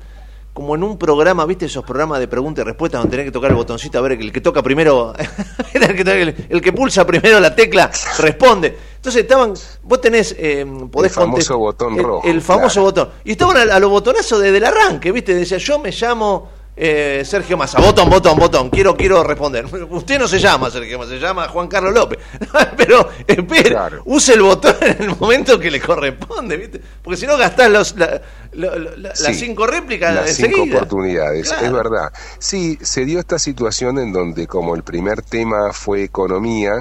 como 0.53 0.75
en 0.75 0.83
un 0.83 0.99
programa, 0.99 1.47
viste 1.47 1.67
esos 1.67 1.85
programas 1.85 2.19
de 2.19 2.27
pregunta 2.27 2.63
y 2.63 2.65
respuesta 2.65 2.99
donde 2.99 3.13
tenés 3.13 3.27
que 3.27 3.31
tocar 3.33 3.51
el 3.51 3.57
botoncito 3.57 3.99
a 3.99 4.01
ver 4.01 4.19
que 4.19 4.25
el 4.25 4.33
que 4.33 4.41
toca 4.41 4.61
primero, 4.65 5.15
el, 5.73 5.95
que, 5.95 6.03
el- 6.23 6.47
el 6.49 6.61
que 6.61 6.73
pulsa 6.73 7.07
primero 7.07 7.39
la 7.39 7.55
tecla 7.55 7.89
responde. 8.19 8.77
Entonces 8.97 9.23
estaban, 9.23 9.55
vos 9.85 10.01
tenés, 10.01 10.35
eh, 10.37 10.67
podés 10.91 11.13
El 11.13 11.23
famoso 11.23 11.57
botón 11.57 11.97
rojo, 11.97 12.27
El 12.29 12.43
famoso 12.43 12.81
claro. 12.83 12.85
botón. 12.85 13.09
Y 13.25 13.31
estaban 13.33 13.57
a, 13.71 13.77
a 13.77 13.79
los 13.79 13.89
botonazos 13.91 14.41
desde 14.41 14.57
el 14.59 14.65
arranque, 14.65 15.13
viste, 15.13 15.35
decía 15.37 15.57
yo 15.59 15.79
me 15.79 15.93
llamo 15.93 16.51
eh, 16.83 17.23
Sergio 17.27 17.59
Massa, 17.59 17.79
botón, 17.79 18.09
botón, 18.09 18.39
botón, 18.39 18.71
quiero, 18.71 18.97
quiero 18.97 19.23
responder. 19.23 19.67
Usted 19.91 20.19
no 20.19 20.27
se 20.27 20.39
llama 20.39 20.71
Sergio 20.71 20.99
Massa, 20.99 21.11
se 21.11 21.19
llama 21.19 21.47
Juan 21.49 21.69
Carlos 21.69 21.93
López. 21.93 22.19
Pero 22.77 23.07
espere, 23.27 23.77
use 24.07 24.33
el 24.33 24.41
botón 24.43 24.75
en 24.81 25.03
el 25.11 25.17
momento 25.17 25.59
que 25.61 25.71
le 25.71 25.79
corresponde, 25.81 26.57
¿viste? 26.57 26.81
Porque 27.03 27.19
si 27.19 27.27
no 27.27 27.37
gastás 27.37 27.71
los, 27.71 27.95
la- 27.97 28.21
las 28.53 29.19
cinco 29.37 29.67
réplicas 29.67 30.15
las 30.15 30.35
cinco 30.35 30.63
oportunidades, 30.63 31.49
Claro. 31.49 31.67
es 31.67 31.73
verdad. 31.73 32.13
Sí, 32.39 32.79
se 32.81 33.05
dio 33.05 33.21
esta 33.21 33.39
situación 33.39 33.99
en 33.99 34.13
donde 34.13 34.47
como 34.47 34.75
el 34.75 34.83
primer 34.83 35.21
tema 35.23 35.73
fue 35.73 36.03
economía, 36.03 36.73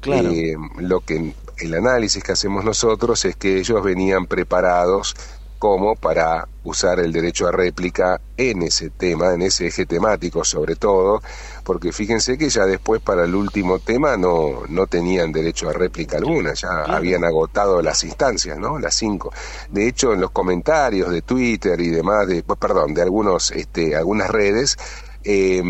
Claro. 0.00 0.28
eh, 0.30 0.56
lo 0.78 1.00
que 1.00 1.32
el 1.58 1.74
análisis 1.74 2.22
que 2.22 2.32
hacemos 2.32 2.64
nosotros 2.64 3.24
es 3.24 3.34
que 3.34 3.58
ellos 3.58 3.82
venían 3.82 4.26
preparados 4.26 5.16
como 5.58 5.96
para 5.96 6.46
usar 6.64 7.00
el 7.00 7.12
derecho 7.12 7.48
a 7.48 7.52
réplica 7.52 8.20
en 8.36 8.62
ese 8.62 8.90
tema, 8.90 9.34
en 9.34 9.42
ese 9.42 9.66
eje 9.66 9.86
temático 9.86 10.44
sobre 10.44 10.76
todo, 10.76 11.20
porque 11.64 11.92
fíjense 11.92 12.38
que 12.38 12.48
ya 12.48 12.64
después 12.66 13.00
para 13.00 13.24
el 13.24 13.34
último 13.34 13.78
tema 13.78 14.16
no, 14.16 14.62
no 14.68 14.86
tenían 14.86 15.32
derecho 15.32 15.68
a 15.68 15.72
réplica 15.72 16.18
alguna, 16.18 16.54
ya 16.54 16.84
habían 16.84 17.24
agotado 17.24 17.82
las 17.82 18.04
instancias, 18.04 18.58
¿no? 18.58 18.78
Las 18.78 18.94
cinco. 18.94 19.32
De 19.70 19.88
hecho, 19.88 20.12
en 20.12 20.20
los 20.20 20.30
comentarios 20.30 21.10
de 21.10 21.22
Twitter 21.22 21.80
y 21.80 21.88
demás, 21.88 22.26
de, 22.26 22.42
pues, 22.42 22.58
perdón, 22.58 22.94
de 22.94 23.02
algunos, 23.02 23.50
este, 23.50 23.96
algunas 23.96 24.30
redes, 24.30 24.76
eh, 25.24 25.62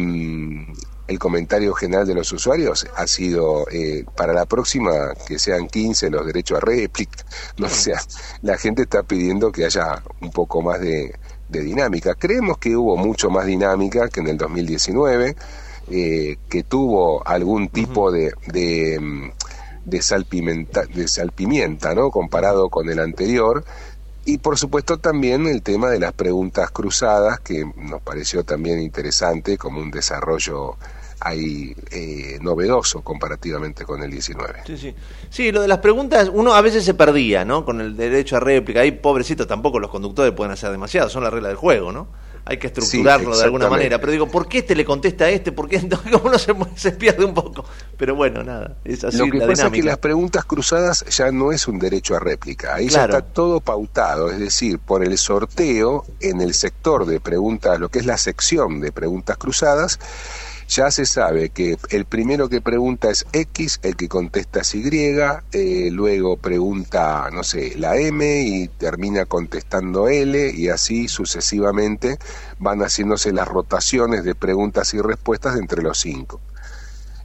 el 1.08 1.18
comentario 1.18 1.72
general 1.72 2.06
de 2.06 2.14
los 2.14 2.30
usuarios 2.32 2.86
ha 2.94 3.06
sido 3.06 3.66
eh, 3.70 4.04
para 4.14 4.34
la 4.34 4.44
próxima 4.44 5.14
que 5.26 5.38
sean 5.38 5.66
15 5.66 6.10
los 6.10 6.26
derechos 6.26 6.58
a 6.58 6.60
réplica. 6.60 7.24
No, 7.56 7.66
o 7.66 7.70
sea, 7.70 8.00
la 8.42 8.58
gente 8.58 8.82
está 8.82 9.02
pidiendo 9.02 9.50
que 9.50 9.64
haya 9.64 10.02
un 10.20 10.30
poco 10.30 10.60
más 10.62 10.80
de, 10.80 11.14
de 11.48 11.60
dinámica. 11.60 12.14
Creemos 12.14 12.58
que 12.58 12.76
hubo 12.76 12.96
mucho 12.96 13.30
más 13.30 13.46
dinámica 13.46 14.08
que 14.08 14.20
en 14.20 14.28
el 14.28 14.36
2019, 14.36 15.34
eh, 15.90 16.36
que 16.48 16.62
tuvo 16.62 17.26
algún 17.26 17.68
tipo 17.68 18.12
de, 18.12 18.34
de, 18.46 19.00
mm, 19.00 19.30
de 19.86 20.02
salpimenta, 20.02 20.84
de 20.84 21.08
salpimienta, 21.08 21.94
¿no? 21.94 22.10
Comparado 22.10 22.68
con 22.68 22.90
el 22.90 22.98
anterior. 23.00 23.64
Y 24.26 24.36
por 24.36 24.58
supuesto 24.58 24.98
también 24.98 25.46
el 25.46 25.62
tema 25.62 25.88
de 25.88 26.00
las 26.00 26.12
preguntas 26.12 26.70
cruzadas, 26.70 27.40
que 27.40 27.64
nos 27.76 28.02
pareció 28.02 28.44
también 28.44 28.82
interesante 28.82 29.56
como 29.56 29.80
un 29.80 29.90
desarrollo 29.90 30.76
ahí 31.20 31.74
eh, 31.90 32.38
novedoso 32.40 33.02
comparativamente 33.02 33.84
con 33.84 34.02
el 34.02 34.10
19. 34.10 34.62
Sí, 34.66 34.76
sí. 34.76 34.94
Sí, 35.30 35.52
lo 35.52 35.62
de 35.62 35.68
las 35.68 35.78
preguntas, 35.78 36.30
uno 36.32 36.54
a 36.54 36.60
veces 36.60 36.84
se 36.84 36.94
perdía, 36.94 37.44
¿no? 37.44 37.64
Con 37.64 37.80
el 37.80 37.96
derecho 37.96 38.36
a 38.36 38.40
réplica. 38.40 38.80
Ahí, 38.80 38.92
pobrecito, 38.92 39.46
tampoco 39.46 39.78
los 39.80 39.90
conductores 39.90 40.32
pueden 40.32 40.52
hacer 40.52 40.70
demasiado, 40.70 41.08
son 41.08 41.24
la 41.24 41.30
regla 41.30 41.48
del 41.48 41.56
juego, 41.56 41.92
¿no? 41.92 42.08
Hay 42.44 42.56
que 42.56 42.68
estructurarlo 42.68 43.36
de 43.36 43.44
alguna 43.44 43.68
manera. 43.68 43.98
Pero 43.98 44.10
digo, 44.12 44.26
¿por 44.30 44.48
qué 44.48 44.58
este 44.58 44.74
le 44.74 44.82
contesta 44.82 45.26
a 45.26 45.28
este? 45.28 45.52
¿Por 45.52 45.68
qué? 45.68 45.76
Entonces, 45.76 46.10
uno 46.24 46.38
se, 46.38 46.54
se 46.76 46.92
pierde 46.92 47.26
un 47.26 47.34
poco. 47.34 47.62
Pero 47.98 48.14
bueno, 48.14 48.42
nada, 48.42 48.78
es 48.84 49.04
así 49.04 49.18
Lo 49.18 49.26
que 49.26 49.36
la 49.36 49.46
pasa 49.48 49.66
es 49.66 49.72
que 49.72 49.82
las 49.82 49.98
preguntas 49.98 50.46
cruzadas 50.46 51.04
ya 51.14 51.30
no 51.30 51.52
es 51.52 51.68
un 51.68 51.78
derecho 51.78 52.16
a 52.16 52.20
réplica, 52.20 52.74
ahí 52.76 52.86
Claro. 52.86 53.12
ya 53.12 53.18
está 53.18 53.32
todo 53.34 53.60
pautado, 53.60 54.30
es 54.30 54.38
decir, 54.38 54.78
por 54.78 55.04
el 55.04 55.18
sorteo 55.18 56.06
en 56.20 56.40
el 56.40 56.54
sector 56.54 57.04
de 57.04 57.20
preguntas, 57.20 57.78
lo 57.78 57.90
que 57.90 57.98
es 57.98 58.06
la 58.06 58.16
sección 58.16 58.80
de 58.80 58.92
preguntas 58.92 59.36
cruzadas, 59.36 59.98
ya 60.68 60.90
se 60.90 61.06
sabe 61.06 61.48
que 61.48 61.78
el 61.88 62.04
primero 62.04 62.48
que 62.48 62.60
pregunta 62.60 63.10
es 63.10 63.26
X, 63.32 63.80
el 63.82 63.96
que 63.96 64.06
contesta 64.06 64.60
es 64.60 64.74
Y, 64.74 64.88
eh, 65.52 65.88
luego 65.90 66.36
pregunta, 66.36 67.30
no 67.32 67.42
sé, 67.42 67.74
la 67.76 67.96
M 67.96 68.42
y 68.42 68.68
termina 68.68 69.24
contestando 69.24 70.08
L 70.08 70.50
y 70.54 70.68
así 70.68 71.08
sucesivamente 71.08 72.18
van 72.58 72.80
haciéndose 72.80 73.32
las 73.32 73.48
rotaciones 73.48 74.24
de 74.24 74.34
preguntas 74.34 74.92
y 74.92 75.00
respuestas 75.00 75.56
entre 75.56 75.82
los 75.82 75.98
cinco. 75.98 76.40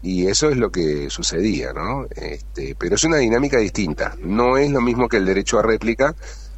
Y 0.01 0.27
eso 0.27 0.49
es 0.49 0.57
lo 0.57 0.71
que 0.71 1.09
sucedía, 1.09 1.73
¿no? 1.73 2.05
Este, 2.15 2.75
pero 2.77 2.95
es 2.95 3.03
una 3.03 3.17
dinámica 3.17 3.57
distinta. 3.57 4.15
No 4.21 4.57
es 4.57 4.69
lo 4.71 4.81
mismo 4.81 5.07
que 5.07 5.17
el 5.17 5.25
derecho 5.25 5.59
a 5.59 5.63
réplica, 5.63 6.15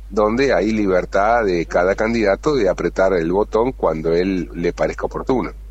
donde 0.10 0.54
hay 0.54 0.72
libertad 0.72 1.46
de 1.46 1.66
cada 1.66 1.96
candidato 1.96 2.56
de 2.56 2.70
apretar 2.70 3.14
el 3.14 3.32
botón 3.32 3.72
cuando 3.72 4.14
él 4.14 4.50
le 4.54 4.74
parezca 4.74 5.06
oportuno. 5.06 5.65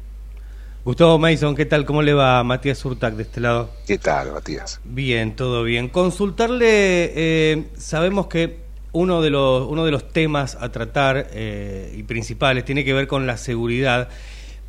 Gustavo 0.84 1.18
Mason, 1.18 1.54
¿qué 1.56 1.64
tal? 1.64 1.86
¿Cómo 1.86 2.02
le 2.02 2.12
va 2.12 2.44
Matías 2.44 2.84
Urtac 2.84 3.14
de 3.14 3.22
este 3.22 3.40
lado? 3.40 3.70
¿Qué 3.86 3.96
tal, 3.96 4.32
Matías? 4.32 4.80
Bien, 4.84 5.34
todo 5.34 5.64
bien. 5.64 5.88
Consultarle, 5.88 6.66
eh, 7.14 7.64
sabemos 7.78 8.26
que 8.26 8.58
uno 8.92 9.22
de 9.22 9.30
los, 9.30 9.66
uno 9.66 9.86
de 9.86 9.90
los 9.90 10.12
temas 10.12 10.56
a 10.60 10.70
tratar 10.70 11.28
eh, 11.32 11.94
y 11.96 12.02
principales 12.02 12.66
tiene 12.66 12.84
que 12.84 12.92
ver 12.92 13.06
con 13.06 13.26
la 13.26 13.38
seguridad. 13.38 14.08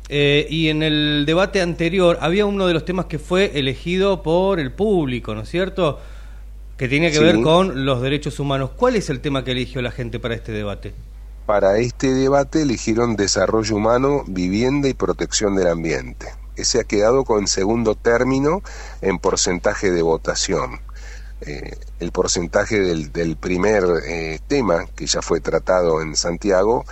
Eh, 0.08 0.46
y 0.48 0.68
en 0.68 0.82
el 0.82 1.24
debate 1.26 1.60
anterior 1.60 2.16
había 2.22 2.46
uno 2.46 2.66
de 2.66 2.72
los 2.72 2.84
temas 2.86 3.06
que 3.06 3.18
fue 3.18 3.52
elegido 3.58 4.22
por 4.22 4.58
el 4.58 4.72
público, 4.72 5.34
¿no 5.34 5.42
es 5.42 5.50
cierto? 5.50 6.00
Que 6.78 6.88
tenía 6.88 7.10
que 7.10 7.18
Sí. 7.18 7.24
ver 7.24 7.42
con 7.42 7.84
los 7.84 8.00
derechos 8.00 8.40
humanos. 8.40 8.70
¿Cuál 8.74 8.96
es 8.96 9.10
el 9.10 9.20
tema 9.20 9.44
que 9.44 9.50
eligió 9.50 9.82
la 9.82 9.90
gente 9.90 10.18
para 10.18 10.34
este 10.34 10.52
debate? 10.52 10.94
Para 11.46 11.78
este 11.78 12.12
debate 12.12 12.62
eligieron 12.62 13.14
desarrollo 13.14 13.76
humano, 13.76 14.24
vivienda 14.26 14.88
y 14.88 14.94
protección 14.94 15.54
del 15.54 15.68
ambiente. 15.68 16.26
ese 16.56 16.80
ha 16.80 16.84
quedado 16.84 17.24
con 17.24 17.46
segundo 17.46 17.94
término 17.94 18.62
en 19.00 19.20
porcentaje 19.20 19.92
de 19.92 20.02
votación. 20.02 20.80
Eh, 21.42 21.76
el 22.00 22.10
porcentaje 22.10 22.80
del, 22.80 23.36
primer 23.36 23.84
eh, 24.06 24.40
tema, 24.48 24.86
que 24.96 25.06
ya 25.06 25.22
fue 25.22 25.40
tratado 25.40 26.02
en 26.02 26.16
Santiago, 26.16 26.84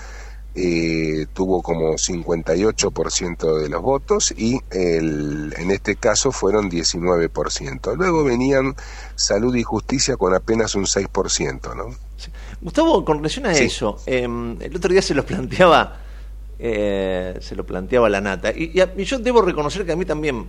eh, 0.55 1.27
tuvo 1.33 1.61
como 1.61 1.95
58% 1.95 3.59
de 3.59 3.69
los 3.69 3.83
votos 3.83 4.33
y 4.37 4.61
el, 4.71 5.53
en 5.57 5.73
este 5.73 5.97
caso 5.97 6.31
fueron 6.31 6.71
19%. 6.71 7.97
Luego 7.97 8.23
venían 8.23 8.77
salud 9.17 9.57
y 9.57 9.65
justicia 9.65 10.17
con 10.17 10.33
apenas 10.33 10.77
un 10.77 10.85
6%, 10.85 11.75
¿no? 11.75 11.87
Gustavo, 12.61 13.05
con 13.05 13.19
relación 13.19 13.47
a 13.47 13.53
eso, 13.53 13.99
em, 14.07 14.57
el 14.61 14.75
otro 14.77 14.91
día 14.93 15.03
se 15.03 15.15
lo 15.15 15.25
planteaba, 15.25 15.99
eh, 16.59 17.37
se 17.41 17.57
lo 17.57 17.65
planteaba 17.65 18.09
la 18.09 18.21
nata, 18.21 18.51
y, 18.51 18.71
y 18.75 18.81
a- 18.81 18.93
y 18.97 19.05
yo 19.05 19.19
debo 19.19 19.43
reconocer 19.43 19.85
que 19.85 19.93
a 19.93 19.97
mí 19.97 20.05
también 20.05 20.47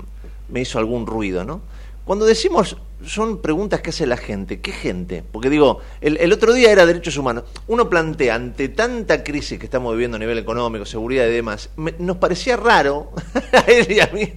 me 0.50 0.62
hizo 0.62 0.78
algún 0.80 1.06
ruido, 1.08 1.44
¿no? 1.44 1.62
Cuando 2.06 2.26
decimos 2.26 2.78
son 3.04 3.42
preguntas 3.42 3.82
que 3.82 3.90
hace 3.90 4.06
la 4.06 4.16
gente, 4.18 4.62
¿qué 4.62 4.72
gente? 4.72 5.24
Porque 5.32 5.50
digo, 5.50 5.80
el, 6.02 6.18
el 6.18 6.32
otro 6.32 6.54
día 6.54 6.72
era 6.72 6.86
derechos 6.86 7.18
humanos. 7.18 7.44
Uno 7.68 7.90
plantea, 7.90 8.36
ante 8.36 8.70
tanta 8.70 9.24
crisis 9.24 9.58
que 9.60 9.66
estamos 9.66 9.92
viviendo 9.94 10.16
a 10.18 10.20
nivel 10.20 10.38
económico, 10.38 10.86
seguridad 10.86 11.26
y 11.28 11.32
demás, 11.32 11.70
me- 11.78 11.96
nos 11.98 12.18
parecía 12.18 12.58
raro, 12.58 13.12
a 13.54 13.60
él 13.72 13.92
y 13.92 14.00
a 14.00 14.08
mí, 14.14 14.34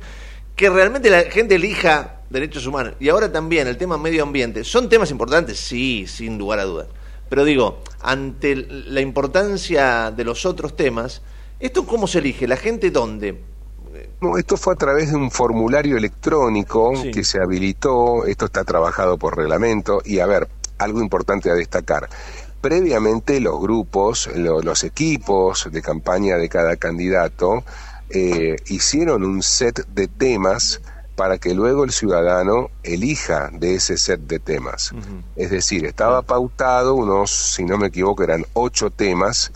que 0.57 0.70
realmente 0.70 1.11
la 1.11 1.23
gente 1.24 1.57
elija 1.57 2.23
derechos 2.31 2.66
humanos. 2.66 2.95
Y 3.01 3.11
ahora 3.11 3.31
también 3.31 3.69
el 3.69 3.77
tema 3.77 3.99
medio 3.99 4.23
ambiente. 4.23 4.65
¿Son 4.65 4.89
temas 4.89 5.11
importantes? 5.11 5.59
Sí, 5.61 6.07
sin 6.07 6.39
lugar 6.39 6.59
a 6.61 6.65
dudas. 6.65 6.86
Pero 7.29 7.45
digo, 7.45 7.81
ante 8.01 8.57
la 8.57 9.01
importancia 9.01 10.11
de 10.11 10.25
los 10.25 10.47
otros 10.47 10.75
temas, 10.77 11.23
¿esto 11.61 11.85
cómo 11.87 12.07
se 12.07 12.19
elige? 12.21 12.47
¿La 12.49 12.57
gente 12.57 12.91
dónde? 12.91 13.41
No, 14.21 14.37
esto 14.39 14.57
fue 14.57 14.75
a 14.75 14.77
través 14.77 15.11
de 15.11 15.17
un 15.17 15.31
formulario 15.31 15.97
electrónico 15.97 16.93
Sí. 16.97 17.11
que 17.11 17.25
se 17.25 17.41
habilitó, 17.41 18.25
esto 18.27 18.47
está 18.47 18.65
trabajado 18.65 19.17
por 19.19 19.37
reglamento 19.37 20.01
y 20.05 20.21
a 20.21 20.27
ver, 20.27 20.49
algo 20.79 21.01
importante 21.01 21.51
a 21.51 21.55
destacar. 21.55 22.09
Previamente 22.61 23.41
los 23.41 23.61
grupos, 23.61 24.29
lo- 24.35 24.61
los 24.63 24.83
equipos 24.85 25.69
de 25.71 25.81
campaña 25.83 26.37
de 26.37 26.49
cada 26.49 26.77
candidato 26.77 27.65
eh, 28.11 28.57
hicieron 28.69 29.23
un 29.25 29.43
set 29.43 29.87
de 29.89 30.09
temas 30.09 30.81
para 31.19 31.39
que 31.39 31.53
luego 31.53 31.82
el 31.82 31.90
ciudadano 31.90 32.70
elija 32.85 33.51
de 33.53 33.74
ese 33.74 33.99
set 33.99 34.20
de 34.20 34.39
temas. 34.39 34.93
Es 35.35 35.51
decir, 35.51 35.85
estaba 35.85 36.23
pautado 36.23 36.95
unos, 36.95 37.32
si 37.32 37.65
no 37.65 37.77
me 37.77 37.89
equivoco, 37.89 38.23
eran 38.23 38.47
ocho 38.53 38.90
temas 38.90 39.51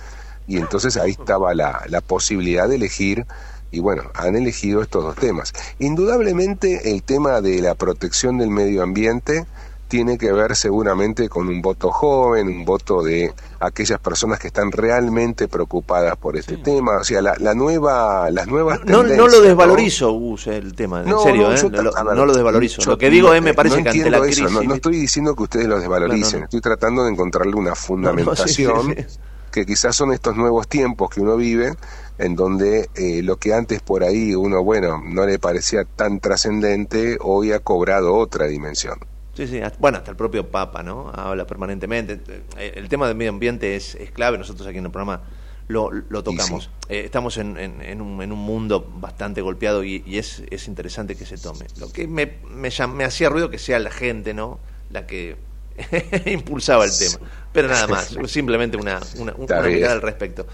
y 0.48 0.56
entonces 0.56 0.96
ahí 0.96 1.12
estaba 1.12 1.54
la, 1.54 1.84
la 1.88 2.00
posibilidad 2.00 2.68
de 2.68 2.74
elegir 2.74 3.26
y 3.70 3.78
bueno, 3.78 4.02
han 4.14 4.34
elegido 4.34 4.82
estos 4.82 5.04
dos 5.04 5.14
temas. 5.14 5.52
Indudablemente 5.78 6.90
el 6.90 7.04
tema 7.04 7.40
de 7.40 7.62
la 7.62 7.76
protección 7.76 8.38
del 8.38 8.50
medio 8.50 8.82
ambiente 8.82 9.46
tiene 9.92 10.16
que 10.16 10.32
ver 10.32 10.56
seguramente 10.56 11.28
con 11.28 11.48
un 11.48 11.60
voto 11.60 11.90
joven, 11.90 12.48
un 12.48 12.64
voto 12.64 13.02
de 13.02 13.30
aquellas 13.60 14.00
personas 14.00 14.38
que 14.38 14.46
están 14.46 14.72
realmente 14.72 15.48
preocupadas 15.48 16.16
por 16.16 16.34
este 16.38 16.56
tema, 16.56 16.96
o 16.96 17.04
sea, 17.04 17.20
la, 17.20 17.36
la 17.38 17.52
nueva, 17.54 18.30
las 18.30 18.46
nuevas 18.46 18.80
No, 18.86 19.02
no 19.02 19.28
lo 19.28 19.42
desvalorizo, 19.42 20.10
Gus, 20.12 20.46
el 20.46 20.74
tema, 20.74 21.02
en 21.02 21.10
no, 21.10 21.18
serio, 21.22 21.48
no, 21.50 21.52
¿eh? 21.54 21.58
yo 21.60 21.68
No, 21.68 21.82
lo- 21.82 21.94
a 21.98 22.04
ver, 22.04 22.16
no 22.16 22.24
lo 22.24 22.32
desvalorizo. 22.32 22.80
yo 22.80 22.92
Lo 22.92 22.96
que 22.96 23.10
digo 23.10 23.28
no- 23.28 23.34
es, 23.34 23.42
me 23.42 23.52
parece 23.52 23.76
no 23.76 23.82
que 23.82 23.90
ante 23.90 24.10
la 24.10 24.16
eso, 24.16 24.24
crisis... 24.24 24.50
no, 24.50 24.62
no 24.62 24.74
estoy 24.76 24.96
diciendo 24.96 25.36
que 25.36 25.42
ustedes 25.42 25.66
lo 25.66 25.78
desvaloricen, 25.78 26.22
No, 26.22 26.30
no, 26.32 26.38
no. 26.38 26.44
estoy 26.44 26.60
tratando 26.62 27.04
de 27.04 27.10
encontrarle 27.10 27.54
una 27.54 27.74
fundamentación 28.22 28.94
sí, 28.96 29.04
sí. 29.06 29.18
que 29.50 29.66
quizás 29.66 29.94
son 29.94 30.14
estos 30.14 30.34
nuevos 30.38 30.68
tiempos 30.68 31.10
que 31.10 31.20
uno 31.20 31.36
vive, 31.36 31.74
en 32.16 32.34
donde 32.34 32.88
eh, 32.94 33.20
lo 33.22 33.36
que 33.36 33.52
antes 33.52 33.82
por 33.82 34.04
ahí 34.04 34.34
uno, 34.34 34.64
bueno, 34.64 35.02
no 35.04 35.26
le 35.26 35.38
parecía 35.38 35.84
tan 35.84 36.18
trascendente, 36.18 37.18
hoy 37.20 37.52
ha 37.52 37.58
cobrado 37.58 38.14
otra 38.14 38.46
dimensión. 38.46 38.98
Sí, 39.34 39.46
sí, 39.46 39.60
hasta- 39.60 39.78
bueno, 39.78 39.98
hasta 39.98 40.10
el 40.10 40.16
propio 40.16 40.50
Papa, 40.50 40.82
¿no? 40.82 41.10
Habla 41.14 41.46
permanentemente. 41.46 42.20
Eh, 42.58 42.72
El 42.76 42.88
tema 42.88 43.06
del 43.08 43.16
medio 43.16 43.30
ambiente 43.30 43.76
es, 43.76 43.94
es 43.94 44.10
clave, 44.10 44.36
nosotros 44.38 44.66
aquí 44.68 44.78
en 44.78 44.84
el 44.86 44.90
programa 44.90 45.22
lo, 45.68 45.90
lo 45.90 46.22
tocamos. 46.22 46.68
Eh, 46.88 47.02
estamos 47.06 47.38
en, 47.38 47.56
en- 47.56 47.80
en 47.80 48.00
un, 48.02 48.20
en 48.22 48.30
un 48.32 48.38
mundo 48.38 48.86
bastante 48.96 49.40
golpeado 49.40 49.84
y, 49.84 50.02
y 50.06 50.18
es, 50.18 50.42
es 50.50 50.68
interesante 50.68 51.14
que 51.16 51.24
se 51.24 51.38
tome. 51.38 51.66
Lo 51.80 51.90
que 51.90 52.06
me, 52.06 52.34
me, 52.50 52.68
me 52.88 53.04
hacía 53.04 53.28
ruido 53.30 53.48
que 53.48 53.58
sea 53.58 53.78
la 53.78 53.90
gente, 53.90 54.34
¿no? 54.34 54.60
La 54.90 55.06
que 55.06 55.36
impulsaba 56.26 56.84
el 56.84 56.90
tema. 56.96 57.26
Pero 57.52 57.68
nada 57.68 57.86
más, 57.86 58.14
simplemente 58.30 58.76
una, 58.76 59.00
una, 59.16 59.32
una 59.34 59.46
mirada 59.76 59.92
al 59.94 60.02
respecto. 60.02 60.46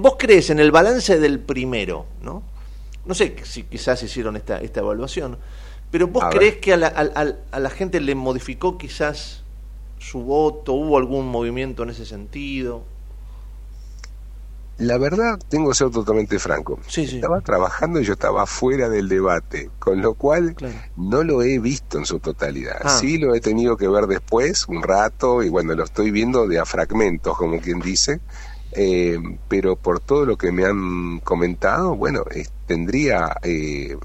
¿Vos 0.00 0.14
crees 0.18 0.50
en 0.50 0.58
el 0.58 0.72
balance 0.72 1.18
del 1.20 1.38
primero, 1.40 2.06
¿no? 2.22 2.42
No 3.06 3.14
sé 3.14 3.36
si 3.44 3.62
quizás 3.64 4.02
hicieron 4.02 4.36
esta, 4.36 4.58
esta 4.58 4.80
evaluación, 4.80 5.38
pero 5.90 6.08
vos 6.08 6.24
A 6.24 6.30
crees 6.30 6.54
ver. 6.54 6.60
que 6.60 6.72
a 6.74 6.76
la, 6.76 6.88
a 6.88 7.60
la 7.60 7.70
gente 7.70 8.00
le 8.00 8.14
modificó 8.14 8.78
quizás 8.78 9.42
su 9.98 10.20
voto, 10.20 10.72
hubo 10.74 10.96
algún 10.98 11.26
movimiento 11.28 11.82
en 11.82 11.90
ese 11.90 12.06
sentido. 12.06 12.82
La 14.78 14.96
verdad, 14.96 15.40
tengo 15.48 15.70
que 15.70 15.74
ser 15.74 15.90
totalmente 15.90 16.38
franco. 16.38 16.78
Estaba 16.86 17.40
trabajando 17.40 18.00
y 18.00 18.04
yo 18.04 18.12
estaba 18.12 18.46
fuera 18.46 18.88
del 18.88 19.08
debate, 19.08 19.70
con 19.80 20.00
lo 20.00 20.14
cual 20.14 20.54
no 20.96 21.24
lo 21.24 21.42
he 21.42 21.58
visto 21.58 21.98
en 21.98 22.06
su 22.06 22.20
totalidad. 22.20 22.78
Ah. 22.84 22.90
Sí 22.90 23.18
lo 23.18 23.34
he 23.34 23.40
tenido 23.40 23.76
que 23.76 23.88
ver 23.88 24.06
después, 24.06 24.68
un 24.68 24.84
rato, 24.84 25.42
y 25.42 25.48
bueno, 25.48 25.74
lo 25.74 25.82
estoy 25.82 26.12
viendo 26.12 26.46
de 26.46 26.60
a 26.60 26.64
fragmentos, 26.64 27.36
como 27.36 27.60
quien 27.60 27.80
dice. 27.80 28.20
Eh, 28.70 29.18
pero 29.48 29.74
por 29.74 29.98
todo 29.98 30.24
lo 30.26 30.36
que 30.36 30.52
me 30.52 30.64
han 30.64 31.18
comentado, 31.24 31.96
bueno, 31.96 32.22
eh, 32.30 32.46
tendría 32.66 33.36
eh, 33.42 33.96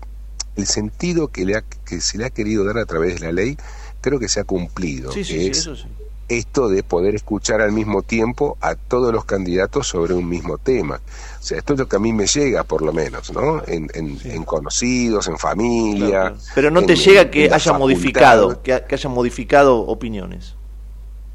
el 0.56 0.68
sentido 0.68 1.28
que, 1.30 1.46
le 1.46 1.56
ha- 1.58 1.64
que 1.86 2.00
se 2.02 2.18
le 2.18 2.26
ha 2.26 2.30
querido 2.30 2.64
dar 2.66 2.78
a 2.78 2.86
través 2.86 3.20
de 3.20 3.28
la 3.28 3.32
ley, 3.32 3.58
creo 4.02 4.20
que 4.20 4.30
se 4.30 4.40
ha 4.40 4.44
cumplido. 4.44 5.12
Sí, 5.12 5.24
sí, 5.24 5.34
que 5.34 5.40
sí, 5.40 5.48
es 5.50 5.58
eso 5.60 5.76
sí. 5.76 5.86
esto 6.30 6.70
de 6.70 6.84
poder 6.84 7.16
escuchar 7.16 7.62
al 7.62 7.72
mismo 7.72 8.02
tiempo 8.02 8.58
a 8.62 8.76
todos 8.76 9.12
los 9.14 9.26
candidatos 9.26 9.88
sobre 9.88 10.14
un 10.14 10.28
mismo 10.28 10.58
tema. 10.58 10.96
O 11.40 11.44
sea, 11.44 11.58
esto 11.58 11.74
es 11.74 11.80
lo 11.80 11.88
que 11.88 11.96
a 11.98 12.00
mí 12.00 12.14
me 12.14 12.26
llega, 12.28 12.64
por 12.64 12.82
lo 12.82 12.94
menos, 12.94 13.32
¿no? 13.34 13.62
En, 13.68 13.90
en- 13.94 14.20
en 14.24 14.44
conocidos, 14.44 15.28
en 15.28 15.38
familia. 15.38 16.34
Pero 16.56 16.72
no 16.72 16.80
en- 16.82 16.86
te 16.88 16.96
llega 16.96 17.30
que 17.30 17.46
haya 17.46 17.60
facultad. 17.60 17.80
modificado, 17.80 18.62
que, 18.64 18.74
ha- 18.74 18.86
que 18.88 18.96
haya 18.96 19.10
modificado 19.10 19.80
opiniones. 19.80 20.56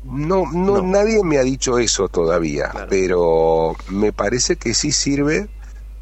No, 0.05 0.51
no, 0.53 0.81
nadie 0.81 1.23
me 1.25 1.39
ha 1.39 1.43
dicho 1.43 1.79
eso 1.79 2.09
todavía, 2.09 2.71
pero 2.89 3.77
me 3.89 4.13
parece 4.13 4.57
que 4.57 4.73
sí 4.73 4.93
sirve 4.93 5.49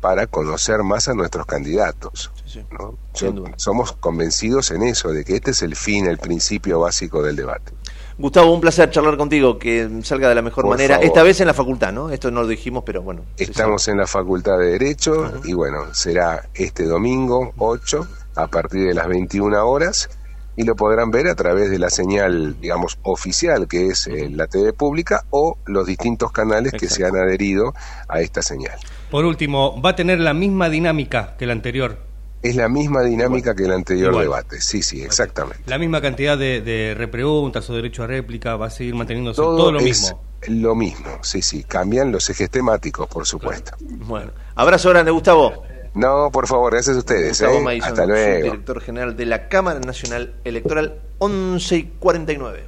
para 0.07 0.29
conocer 0.29 0.85
más 0.85 1.09
a 1.09 1.15
nuestros 1.15 1.47
candidatos. 1.47 2.31
¿no? 2.71 2.97
sin 3.13 3.35
Yo- 3.35 3.45
somos 3.57 3.91
convencidos 3.91 4.71
en 4.71 4.85
eso, 4.85 5.09
de 5.11 5.25
que 5.25 5.35
este 5.35 5.51
es 5.51 5.63
el 5.63 5.75
fin, 5.75 6.07
el 6.07 6.19
principio 6.19 6.79
básico 6.79 7.25
del 7.25 7.35
debate. 7.35 7.73
Gustavo, 8.17 8.55
un 8.55 8.61
placer 8.61 8.89
charlar 8.89 9.17
contigo, 9.17 9.59
que 9.59 9.91
salga 10.05 10.29
de 10.29 10.37
la 10.37 10.43
mejor 10.43 10.63
Por 10.63 10.77
manera. 10.77 10.95
favor. 10.95 11.07
Esta 11.09 11.25
vez 11.25 11.41
en 11.41 11.49
la 11.49 11.55
facultad, 11.55 11.93
¿no? 11.93 12.11
Esto 12.11 12.31
no 12.31 12.43
lo 12.43 12.47
dijimos, 12.47 12.85
pero 12.87 13.03
bueno. 13.03 13.23
Estamos 13.37 13.89
en 13.89 13.97
la 13.99 14.07
Facultad 14.07 14.59
de 14.61 14.67
Derecho 14.79 15.41
y 15.43 15.55
bueno, 15.55 15.93
será 15.93 16.49
este 16.55 16.85
domingo 16.85 17.53
8 17.59 18.07
a 18.37 18.47
partir 18.47 18.87
de 18.87 18.95
las 18.95 19.09
21 19.09 19.67
horas 19.69 20.09
y 20.55 20.63
lo 20.63 20.77
podrán 20.77 21.11
ver 21.11 21.27
a 21.27 21.35
través 21.35 21.69
de 21.69 21.81
la 21.81 21.91
señal, 21.91 22.61
digamos, 22.61 22.97
oficial 23.03 23.67
que 23.67 23.89
es 23.89 24.07
eh, 24.07 24.31
la 24.31 24.47
TV 24.47 24.73
pública 24.73 25.25
o 25.31 25.59
los 25.67 25.85
distintos 25.85 26.31
canales 26.31 26.73
que 26.75 26.89
se 26.89 27.05
han 27.05 27.17
adherido 27.17 27.75
a 28.09 28.21
esta 28.21 28.41
señal. 28.41 28.79
Por 29.17 29.25
último, 29.25 29.81
va 29.81 29.91
a 29.93 29.97
tener 29.97 30.21
la 30.21 30.35
misma 30.35 30.69
dinámica 30.69 31.37
que 31.39 31.47
la 31.47 31.55
anterior. 31.55 31.97
Es 32.43 32.55
la 32.55 32.69
misma 32.69 33.01
dinámica 33.01 33.55
que 33.55 33.63
el 33.65 33.73
anterior 33.73 34.11
Igual. 34.11 34.25
debate, 34.25 34.61
sí, 34.61 34.83
sí, 34.83 35.01
exactamente. 35.01 35.63
La 35.65 35.79
misma 35.79 36.03
cantidad 36.03 36.37
de, 36.37 36.61
de 36.61 36.93
repreguntas 36.95 37.71
o 37.71 37.75
derecho 37.75 38.03
a 38.03 38.09
réplica 38.09 38.57
va 38.57 38.67
a 38.67 38.71
seguir 38.71 38.95
manteniéndose 38.95 39.41
Todo, 39.41 39.57
todo, 39.57 39.73
lo 39.73 39.79
es 39.79 39.85
mismo. 39.85 40.23
lo 40.49 40.75
mismo, 40.75 41.09
sí, 41.23 41.41
sí, 41.41 41.65
cambian 41.65 42.13
los 42.13 42.29
ejes 42.29 42.51
temáticos, 42.51 43.09
por 43.09 43.25
supuesto. 43.27 43.73
Bueno, 43.81 44.33
abrazo 44.55 44.91
grande, 44.91 45.11
Gustavo. 45.13 45.63
No, 45.95 46.29
por 46.31 46.47
favor, 46.47 46.75
gracias 46.75 46.97
a 46.97 46.99
ustedes. 46.99 47.41
Gustavo 47.41 47.71
¿eh? 47.71 47.79
Hasta 47.83 48.05
luego. 48.05 48.41
subdirector 48.41 48.83
general 48.83 49.17
de 49.17 49.25
la 49.25 49.49
Cámara 49.49 49.81
Nacional 49.81 50.35
Electoral 50.45 51.01
11 51.21 51.75
y 51.75 51.83
49. 52.01 52.65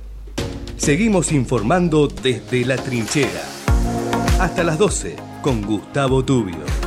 Seguimos 0.79 1.31
informando 1.31 2.09
desde 2.09 2.65
la 2.65 2.77
trinchera. 2.79 3.43
Hasta 4.41 4.65
las 4.65 4.79
12 4.79 5.28
con 5.41 5.63
Gustavo 5.63 6.23
Tubio. 6.23 6.78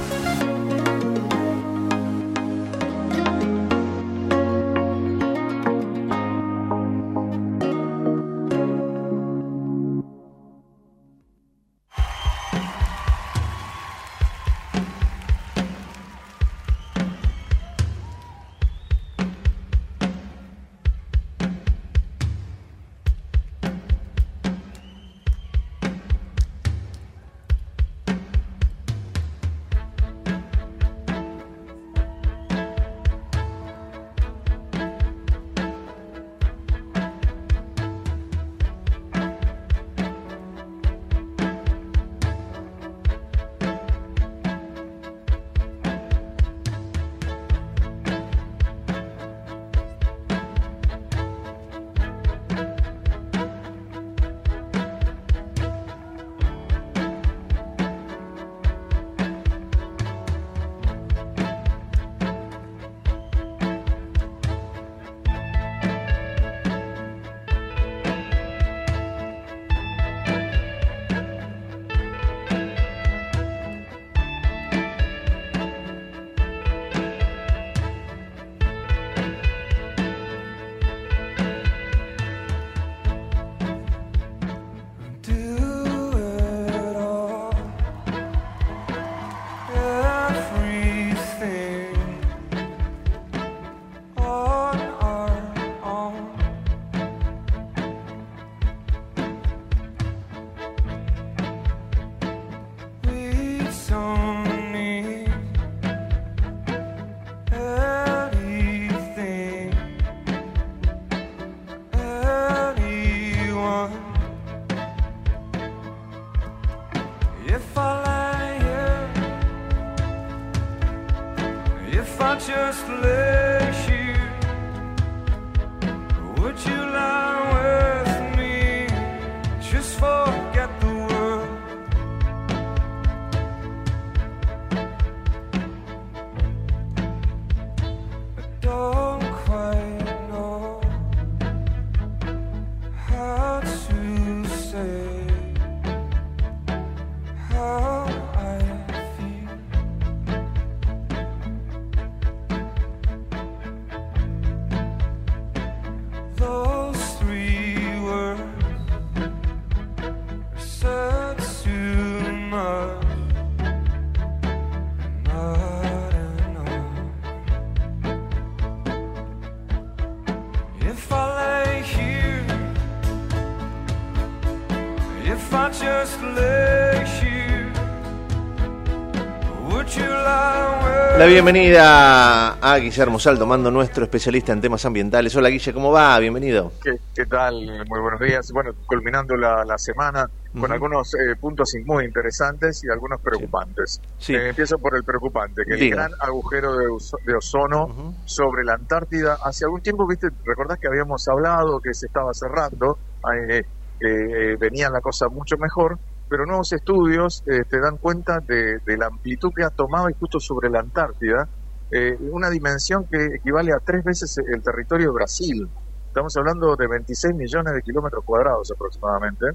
Bienvenida 181.43 182.53
a 182.61 182.77
Guillermo 182.77 183.17
Sal, 183.17 183.39
tomando 183.39 183.71
nuestro 183.71 184.03
especialista 184.03 184.53
en 184.53 184.61
temas 184.61 184.85
ambientales. 184.85 185.35
Hola 185.35 185.49
Guille, 185.49 185.73
¿cómo 185.73 185.91
va? 185.91 186.19
Bienvenido. 186.19 186.71
¿Qué, 186.83 186.99
qué 187.15 187.25
tal? 187.25 187.65
Muy 187.89 187.99
buenos 187.99 188.19
días. 188.19 188.51
Bueno, 188.51 188.73
culminando 188.85 189.35
la, 189.35 189.65
la 189.65 189.75
semana 189.79 190.29
con 190.59 190.71
algunos 190.71 191.15
eh, 191.15 191.35
puntos 191.39 191.73
muy 191.83 192.05
interesantes 192.05 192.83
y 192.83 192.89
algunos 192.91 193.19
preocupantes. 193.21 193.99
Sí. 194.19 194.35
Eh, 194.35 194.49
empiezo 194.49 194.77
por 194.77 194.95
el 194.95 195.03
preocupante, 195.03 195.63
que 195.65 195.73
el 195.73 195.79
Diga. 195.79 195.95
gran 195.95 196.11
agujero 196.19 196.77
de, 196.77 196.85
de 197.25 197.35
ozono 197.35 198.13
sobre 198.25 198.63
la 198.63 198.75
Antártida, 198.75 199.39
hace 199.43 199.65
algún 199.65 199.81
tiempo, 199.81 200.05
viste, 200.05 200.29
recordás 200.45 200.77
que 200.77 200.89
habíamos 200.89 201.27
hablado 201.27 201.79
que 201.79 201.95
se 201.95 202.05
estaba 202.05 202.35
cerrando, 202.35 202.99
eh, 203.33 203.63
que 203.99 204.07
eh, 204.53 204.57
venía 204.57 204.91
la 204.91 205.01
cosa 205.01 205.27
mucho 205.27 205.57
mejor, 205.57 205.97
pero 206.31 206.45
nuevos 206.45 206.71
estudios 206.71 207.43
eh, 207.45 207.65
te 207.69 207.81
dan 207.81 207.97
cuenta 207.97 208.39
de, 208.39 208.79
la 208.97 209.07
amplitud 209.07 209.51
que 209.53 209.65
ha 209.65 209.69
tomado 209.69 210.09
y 210.09 210.13
justo 210.13 210.39
sobre 210.39 210.69
la 210.69 210.79
Antártida, 210.79 211.45
eh, 211.91 212.15
una 212.21 212.49
dimensión 212.49 213.05
que 213.11 213.35
equivale 213.35 213.73
a 213.73 213.79
tres 213.79 214.01
veces 214.05 214.37
el 214.37 214.63
territorio 214.63 215.07
de 215.07 215.11
Brasil. 215.11 215.69
Estamos 216.07 216.33
hablando 216.37 216.77
de 216.77 216.87
26 216.87 217.35
millones 217.35 217.73
de 217.73 217.81
kilómetros 217.81 218.23
cuadrados 218.23 218.71
aproximadamente, 218.71 219.47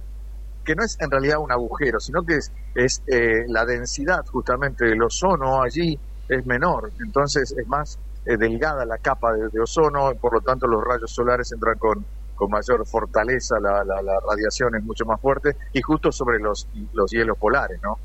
que 0.67 0.75
no 0.75 0.85
es 0.85 0.99
en 1.01 1.11
realidad 1.11 1.39
un 1.39 1.51
agujero, 1.51 1.99
sino 1.99 2.23
que 2.27 2.35
es, 2.35 2.53
es 2.75 3.03
eh, 3.07 3.47
la 3.49 3.65
densidad 3.65 4.27
justamente 4.27 4.85
del 4.85 5.03
ozono 5.03 5.63
allí 5.63 5.99
es 6.29 6.45
menor, 6.45 6.93
entonces 7.01 7.55
es 7.57 7.67
más 7.69 7.99
eh, 8.27 8.37
delgada 8.37 8.85
la 8.85 8.99
capa 8.99 9.33
de, 9.33 9.49
de 9.49 9.61
ozono, 9.61 10.13
por 10.21 10.35
lo 10.35 10.41
tanto 10.43 10.67
los 10.67 10.85
rayos 10.85 11.11
solares 11.11 11.51
entran 11.53 11.79
con, 11.79 12.05
con 12.37 12.51
mayor 12.51 12.87
fortaleza, 12.87 13.59
la, 13.61 13.83
la, 13.85 14.01
la 14.03 14.21
radiación 14.21 14.77
es 14.77 14.85
mucho 14.85 15.05
más 15.05 15.21
fuerte 15.21 15.57
y 15.73 15.83
justo 15.83 16.13
sobre 16.13 16.39
los, 16.39 16.69
los 16.93 17.11
hielos 17.11 17.37
polares, 17.39 17.81
¿no? 17.83 17.99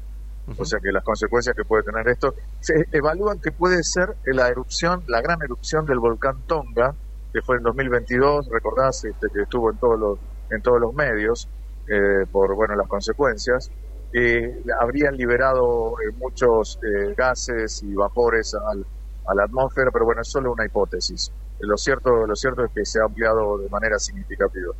O 0.58 0.66
sea 0.66 0.80
que 0.80 0.91
las 0.91 1.03
consecuencias 1.03 1.56
que 1.56 1.64
puede 1.64 1.84
tener 1.84 2.08
esto 2.10 2.34
se 2.60 2.86
evalúan 2.91 3.40
que 3.40 3.52
puede 3.52 3.84
ser 3.84 4.16
la 4.26 4.49
erupción, 4.49 5.03
la 5.08 5.22
gran 5.22 5.41
erupción 5.41 5.86
del 5.86 5.99
volcán 5.99 6.41
Tonga, 6.48 6.95
que 7.32 7.41
fue 7.41 7.58
en 7.58 7.64
2022, 7.64 8.49
recordás 8.49 9.06
este, 9.06 9.28
que 9.30 9.44
estuvo 9.44 9.72
en 9.72 9.78
todos 9.78 9.99
los 9.99 10.20
en 10.49 10.62
todos 10.62 10.82
los 10.82 10.94
medios 10.94 11.48
eh, 11.88 12.26
por 12.32 12.56
bueno 12.56 12.76
las 12.76 12.88
consecuencias. 12.88 13.72
Eh, 14.14 14.62
habrían 14.80 15.16
liberado 15.16 15.94
eh, 16.02 16.12
muchos 16.18 16.80
eh, 16.84 17.14
gases 17.16 17.82
y 17.84 17.94
vapores 17.94 18.53
al, 18.53 18.86
a 19.26 19.36
la 19.36 19.44
atmósfera, 19.45 19.90
pero 19.91 20.06
bueno, 20.06 20.22
es 20.22 20.28
solo 20.28 20.52
una 20.52 20.66
hipótesis. 20.66 21.32
Lo 21.61 21.77
cierto, 21.77 22.25
lo 22.27 22.35
cierto 22.35 22.63
es 22.65 22.71
que 22.73 22.85
se 22.85 22.99
ha 22.99 23.05
ampliado 23.05 23.57
de 23.59 23.69
manera 23.69 23.99
significativa. 23.99 24.73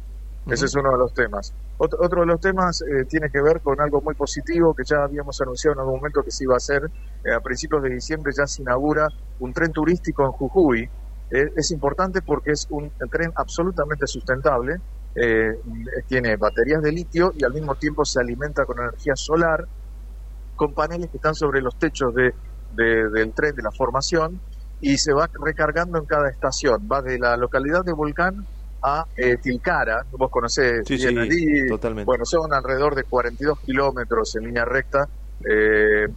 Ese 0.48 0.66
es 0.66 0.76
uno 0.76 0.92
de 0.92 0.98
los 0.98 1.14
temas. 1.14 1.54
Otro, 1.78 2.00
otro 2.02 2.22
de 2.22 2.28
los 2.28 2.40
temas 2.40 2.82
eh, 2.82 3.06
tiene 3.08 3.30
que 3.32 3.42
ver 3.42 3.62
con 3.62 3.80
algo 3.80 4.02
muy 4.02 4.16
positivo 4.16 4.74
que 4.76 4.84
ya 4.86 5.04
habíamos 5.04 5.40
anunciado 5.42 5.74
en 5.76 5.80
algún 5.82 5.96
momento 5.98 6.24
que 6.24 6.32
se 6.32 6.44
iba 6.46 6.56
a 6.56 6.58
hacer. 6.58 6.84
Eh, 7.24 7.32
a 7.34 7.40
principios 7.42 7.84
de 7.84 7.90
diciembre 7.92 8.34
ya 8.36 8.48
se 8.48 8.62
inaugura 8.64 9.08
un 9.40 9.54
tren 9.54 9.72
turístico 9.72 10.26
en 10.26 10.32
Jujuy. 10.32 10.90
Eh, 11.30 11.52
es 11.56 11.72
importante 11.72 12.22
porque 12.24 12.52
es 12.52 12.66
un 12.70 12.92
tren 13.12 13.32
absolutamente 13.36 14.08
sustentable. 14.08 14.78
Tiene 16.08 16.38
baterías 16.38 16.82
de 16.82 16.92
litio 16.92 17.32
y 17.36 17.44
al 17.44 17.54
mismo 17.54 17.76
tiempo 17.76 18.06
se 18.06 18.20
alimenta 18.20 18.66
con 18.66 18.80
energía 18.80 19.14
solar 19.16 19.68
con 20.56 20.74
paneles 20.74 21.10
que 21.10 21.18
están 21.18 21.36
sobre 21.36 21.62
los 21.62 21.78
techos 21.78 22.14
de, 22.14 22.34
de- 22.72 23.10
del 23.10 23.34
tren 23.34 23.56
de 23.56 23.64
la 23.64 23.72
formación 23.72 24.42
y 24.82 24.98
se 24.98 25.14
va 25.14 25.30
recargando 25.34 25.98
en 26.00 26.06
cada 26.06 26.30
estación. 26.30 26.88
Va 26.92 27.02
de 27.02 27.18
la 27.20 27.38
localidad 27.38 27.84
de 27.86 27.94
Volcán 27.94 28.36
a 28.84 29.06
eh, 29.16 29.38
Tilcara, 29.38 30.04
vos 30.10 30.30
conocés 30.32 30.82
Sí, 30.88 30.96
bien 30.98 31.14
sí, 31.14 31.20
allí. 31.20 31.68
totalmente. 31.68 32.06
Bueno, 32.06 32.26
son 32.26 32.52
alrededor 32.54 32.96
de 32.96 33.04
42 33.04 33.60
kilómetros 33.62 34.36
en 34.36 34.46
línea 34.46 34.66
recta, 34.66 35.08
eh, 35.48 36.08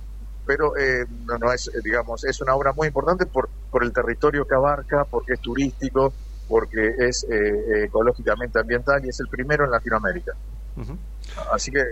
pero 0.46 0.76
eh, 0.76 1.04
no, 1.10 1.36
no 1.38 1.52
es, 1.52 1.70
digamos, 1.82 2.24
es 2.24 2.40
una 2.40 2.54
obra 2.54 2.72
muy 2.74 2.86
importante 2.88 3.26
por, 3.26 3.50
por 3.70 3.84
el 3.84 3.92
territorio 3.92 4.46
que 4.46 4.54
abarca, 4.54 5.04
porque 5.10 5.34
es 5.34 5.40
turístico, 5.40 6.14
porque 6.46 6.88
es 6.98 7.26
eh, 7.30 7.36
eh, 7.36 7.84
ecológicamente 7.84 8.58
ambiental 8.60 9.04
y 9.04 9.08
es 9.10 9.20
el 9.20 9.28
primero 9.28 9.64
en 9.64 9.70
Latinoamérica. 9.70 10.32
Así 11.52 11.70
que 11.70 11.82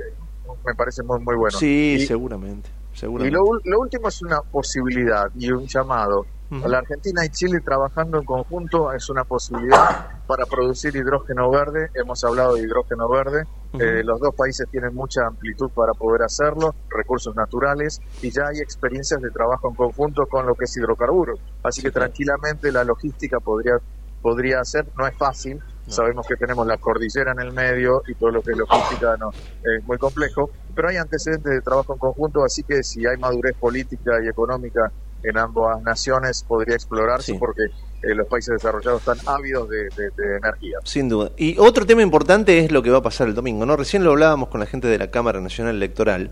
me 0.64 0.74
parece 0.74 1.02
muy, 1.02 1.18
muy 1.20 1.36
bueno. 1.36 1.58
sí, 1.58 1.96
Y- 1.98 2.06
seguramente. 2.06 2.70
y 3.02 3.30
lo, 3.30 3.40
lo 3.64 3.80
último 3.80 4.08
es 4.08 4.22
una 4.22 4.40
posibilidad 4.50 5.26
y 5.34 5.50
un 5.50 5.66
llamado. 5.66 6.26
La 6.52 6.78
Argentina 6.78 7.24
y 7.24 7.30
Chile 7.30 7.60
trabajando 7.64 8.18
en 8.18 8.24
conjunto 8.24 8.92
es 8.92 9.08
una 9.08 9.24
posibilidad 9.24 10.20
para 10.26 10.44
producir 10.44 10.94
hidrógeno 10.94 11.50
verde. 11.50 11.88
Hemos 11.94 12.22
hablado 12.24 12.56
de 12.56 12.60
hidrógeno 12.60 13.08
verde. 13.08 13.46
Eh, 13.72 14.02
los 14.04 14.20
dos 14.20 14.34
países 14.34 14.68
tienen 14.70 14.94
mucha 14.94 15.26
amplitud 15.26 15.70
para 15.70 15.94
poder 15.94 16.22
hacerlo, 16.22 16.74
recursos 16.90 17.34
naturales, 17.34 18.02
y 18.20 18.30
ya 18.30 18.48
hay 18.48 18.60
experiencias 18.60 19.22
de 19.22 19.30
trabajo 19.30 19.70
en 19.70 19.76
conjunto 19.76 20.26
con 20.26 20.44
lo 20.44 20.54
que 20.54 20.66
es 20.66 20.76
hidrocarburos. 20.76 21.40
Así 21.62 21.80
que 21.80 21.90
tranquilamente 21.90 22.70
la 22.70 22.84
logística 22.84 23.40
podría, 23.40 23.78
podría 24.20 24.60
hacer, 24.60 24.86
no 24.98 25.06
es 25.06 25.16
fácil. 25.16 25.58
Sabemos 25.88 26.26
que 26.26 26.36
tenemos 26.36 26.66
la 26.66 26.76
cordillera 26.76 27.32
en 27.32 27.40
el 27.40 27.52
medio 27.52 28.02
y 28.06 28.14
todo 28.14 28.30
lo 28.30 28.42
que 28.42 28.52
es 28.52 28.58
logística 28.58 29.16
no, 29.16 29.30
es 29.30 29.82
muy 29.84 29.96
complejo, 29.96 30.50
pero 30.74 30.90
hay 30.90 30.96
antecedentes 30.96 31.50
de 31.50 31.60
trabajo 31.62 31.94
en 31.94 31.98
conjunto, 31.98 32.44
así 32.44 32.62
que 32.62 32.82
si 32.82 33.06
hay 33.06 33.16
madurez 33.16 33.56
política 33.56 34.22
y 34.22 34.28
económica 34.28 34.92
en 35.22 35.38
ambas 35.38 35.82
naciones 35.82 36.44
podría 36.46 36.74
explorarse 36.74 37.34
porque 37.34 37.64
eh, 38.02 38.14
los 38.14 38.26
países 38.26 38.54
desarrollados 38.54 39.00
están 39.06 39.18
ávidos 39.26 39.68
de, 39.68 39.84
de- 39.96 40.10
de 40.16 40.36
energía. 40.36 40.78
Sin 40.84 41.08
duda. 41.08 41.30
Y 41.36 41.56
otro 41.58 41.86
tema 41.86 42.02
importante 42.02 42.58
es 42.58 42.72
lo 42.72 42.82
que 42.82 42.90
va 42.90 42.98
a 42.98 43.02
pasar 43.02 43.28
el 43.28 43.34
domingo, 43.34 43.64
¿no? 43.64 43.76
Recién 43.76 44.02
lo 44.02 44.10
hablábamos 44.10 44.48
con 44.48 44.58
la 44.60 44.66
gente 44.66 44.88
de 44.88 44.98
la 44.98 45.10
Cámara 45.10 45.40
Nacional 45.40 45.76
Electoral. 45.76 46.30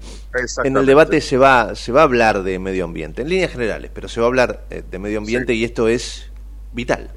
En 0.64 0.76
el 0.76 0.86
debate 0.86 1.20
se 1.20 1.36
va, 1.36 1.74
se 1.76 1.92
va 1.92 2.00
a 2.00 2.04
hablar 2.04 2.42
de 2.42 2.58
medio 2.58 2.84
ambiente, 2.84 3.22
en 3.22 3.28
líneas 3.28 3.52
generales, 3.52 3.90
pero 3.94 4.08
se 4.08 4.20
va 4.20 4.26
a 4.26 4.28
hablar 4.28 4.64
eh, 4.70 4.82
de 4.90 4.98
medio 4.98 5.18
ambiente 5.18 5.54
y 5.54 5.62
esto 5.64 5.86
es 5.86 6.30
vital. 6.72 7.10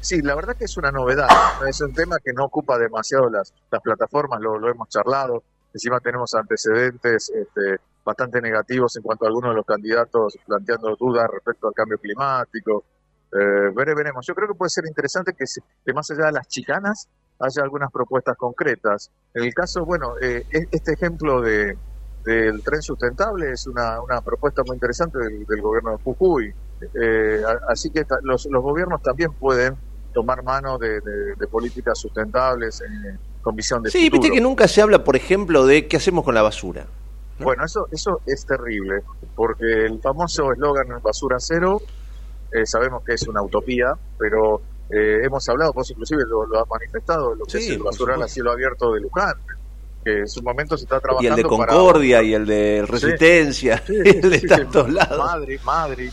Sí, 0.00 0.22
la 0.22 0.34
verdad 0.36 0.56
que 0.56 0.64
es 0.66 0.76
una 0.76 0.90
novedad. 0.92 1.28
Es 1.68 1.80
un 1.80 1.92
tema 1.92 2.18
que 2.24 2.32
no 2.32 2.44
ocupa 2.44 2.78
demasiado 2.78 3.28
las, 3.30 3.52
las 3.70 3.82
plataformas, 3.82 4.40
lo, 4.40 4.58
lo 4.58 4.68
hemos 4.70 4.88
charlado. 4.88 5.42
Encima 5.74 5.98
tenemos 6.00 6.32
antecedentes 6.34 7.28
este, 7.30 7.76
bastante 8.06 8.40
negativos 8.40 8.94
en 8.96 9.02
cuanto 9.02 9.24
a 9.24 9.28
algunos 9.28 9.50
de 9.50 9.56
los 9.56 9.66
candidatos 9.66 10.38
planteando 10.46 10.94
dudas 10.96 11.28
respecto 11.30 11.66
al 11.66 11.74
cambio 11.74 11.98
climático. 11.98 12.84
Eh, 13.32 13.70
vere- 13.74 13.94
veremos. 13.96 14.24
Yo 14.24 14.32
creo 14.34 14.46
que 14.48 14.54
puede 14.54 14.70
ser 14.70 14.86
interesante 14.86 15.34
que, 15.36 15.44
se- 15.46 15.60
que 15.84 15.92
más 15.92 16.08
allá 16.12 16.26
de 16.26 16.32
las 16.32 16.46
chicanas 16.46 17.08
haya 17.40 17.62
algunas 17.64 17.90
propuestas 17.90 18.36
concretas. 18.36 19.10
En 19.34 19.42
el 19.42 19.52
caso, 19.52 19.84
bueno, 19.84 20.14
eh, 20.22 20.44
e- 20.50 20.68
este 20.70 20.92
ejemplo 20.92 21.40
de, 21.40 21.76
del 22.24 22.62
tren 22.62 22.80
sustentable 22.80 23.50
es 23.50 23.66
una, 23.66 24.00
una 24.00 24.20
propuesta 24.20 24.62
muy 24.64 24.76
interesante 24.76 25.18
del, 25.18 25.44
del 25.44 25.60
gobierno 25.60 25.90
de 25.90 26.02
Jujuy. 26.04 26.54
Eh, 26.94 27.42
así 27.68 27.90
que 27.90 28.04
los, 28.22 28.46
los 28.46 28.62
gobiernos 28.62 29.02
también 29.02 29.32
pueden 29.32 29.76
tomar 30.14 30.44
mano 30.44 30.78
de, 30.78 31.00
de- 31.00 31.34
de 31.36 31.46
políticas 31.48 31.98
sustentables 31.98 32.80
en- 32.82 33.18
con 33.42 33.54
visión 33.56 33.82
de 33.82 33.90
Sí, 33.90 34.04
futuro. 34.06 34.22
viste 34.22 34.34
que 34.36 34.40
nunca 34.40 34.66
se 34.68 34.80
habla, 34.80 35.02
por 35.04 35.16
ejemplo, 35.16 35.66
de 35.66 35.88
qué 35.88 35.96
hacemos 35.96 36.24
con 36.24 36.34
la 36.34 36.42
basura. 36.42 36.86
Bueno, 37.38 37.64
eso, 37.64 37.86
eso 37.90 38.20
es 38.26 38.44
terrible, 38.46 39.02
porque 39.34 39.86
el 39.86 40.00
famoso 40.00 40.52
eslogan 40.52 40.88
basura 41.02 41.36
cero, 41.38 41.80
eh, 42.52 42.64
sabemos 42.64 43.02
que 43.04 43.14
es 43.14 43.26
una 43.28 43.42
utopía, 43.42 43.92
pero 44.18 44.62
eh, 44.90 45.20
hemos 45.24 45.46
hablado, 45.48 45.72
vos 45.72 45.90
inclusive 45.90 46.22
lo, 46.26 46.46
lo 46.46 46.60
has 46.60 46.68
manifestado, 46.70 47.34
lo 47.34 47.44
que 47.44 47.58
Sí, 47.58 47.58
es 47.58 47.70
el 47.76 47.82
basural 47.82 48.22
a 48.22 48.28
cielo 48.28 48.52
abierto 48.52 48.92
de 48.94 49.00
Luján, 49.00 49.34
que 50.04 50.20
en 50.20 50.28
su 50.28 50.42
momento 50.42 50.76
se 50.78 50.84
está 50.84 50.96
Y 50.96 51.00
trabajando 51.00 51.30
el 51.36 51.42
de 51.42 51.42
para- 51.56 51.72
Concordia 51.74 52.22
y 52.22 52.34
el 52.34 52.46
de 52.46 52.84
Sí. 52.86 52.92
Resistencia, 52.92 53.82
Sí, 53.86 53.94
y 54.04 54.08
el 54.08 54.30
de 54.30 54.38
sí, 54.38 54.40
sí, 54.40 54.46
tantos 54.46 54.88
lados. 54.90 55.18
Madrid, 55.18 55.60
Madrid. 55.64 56.10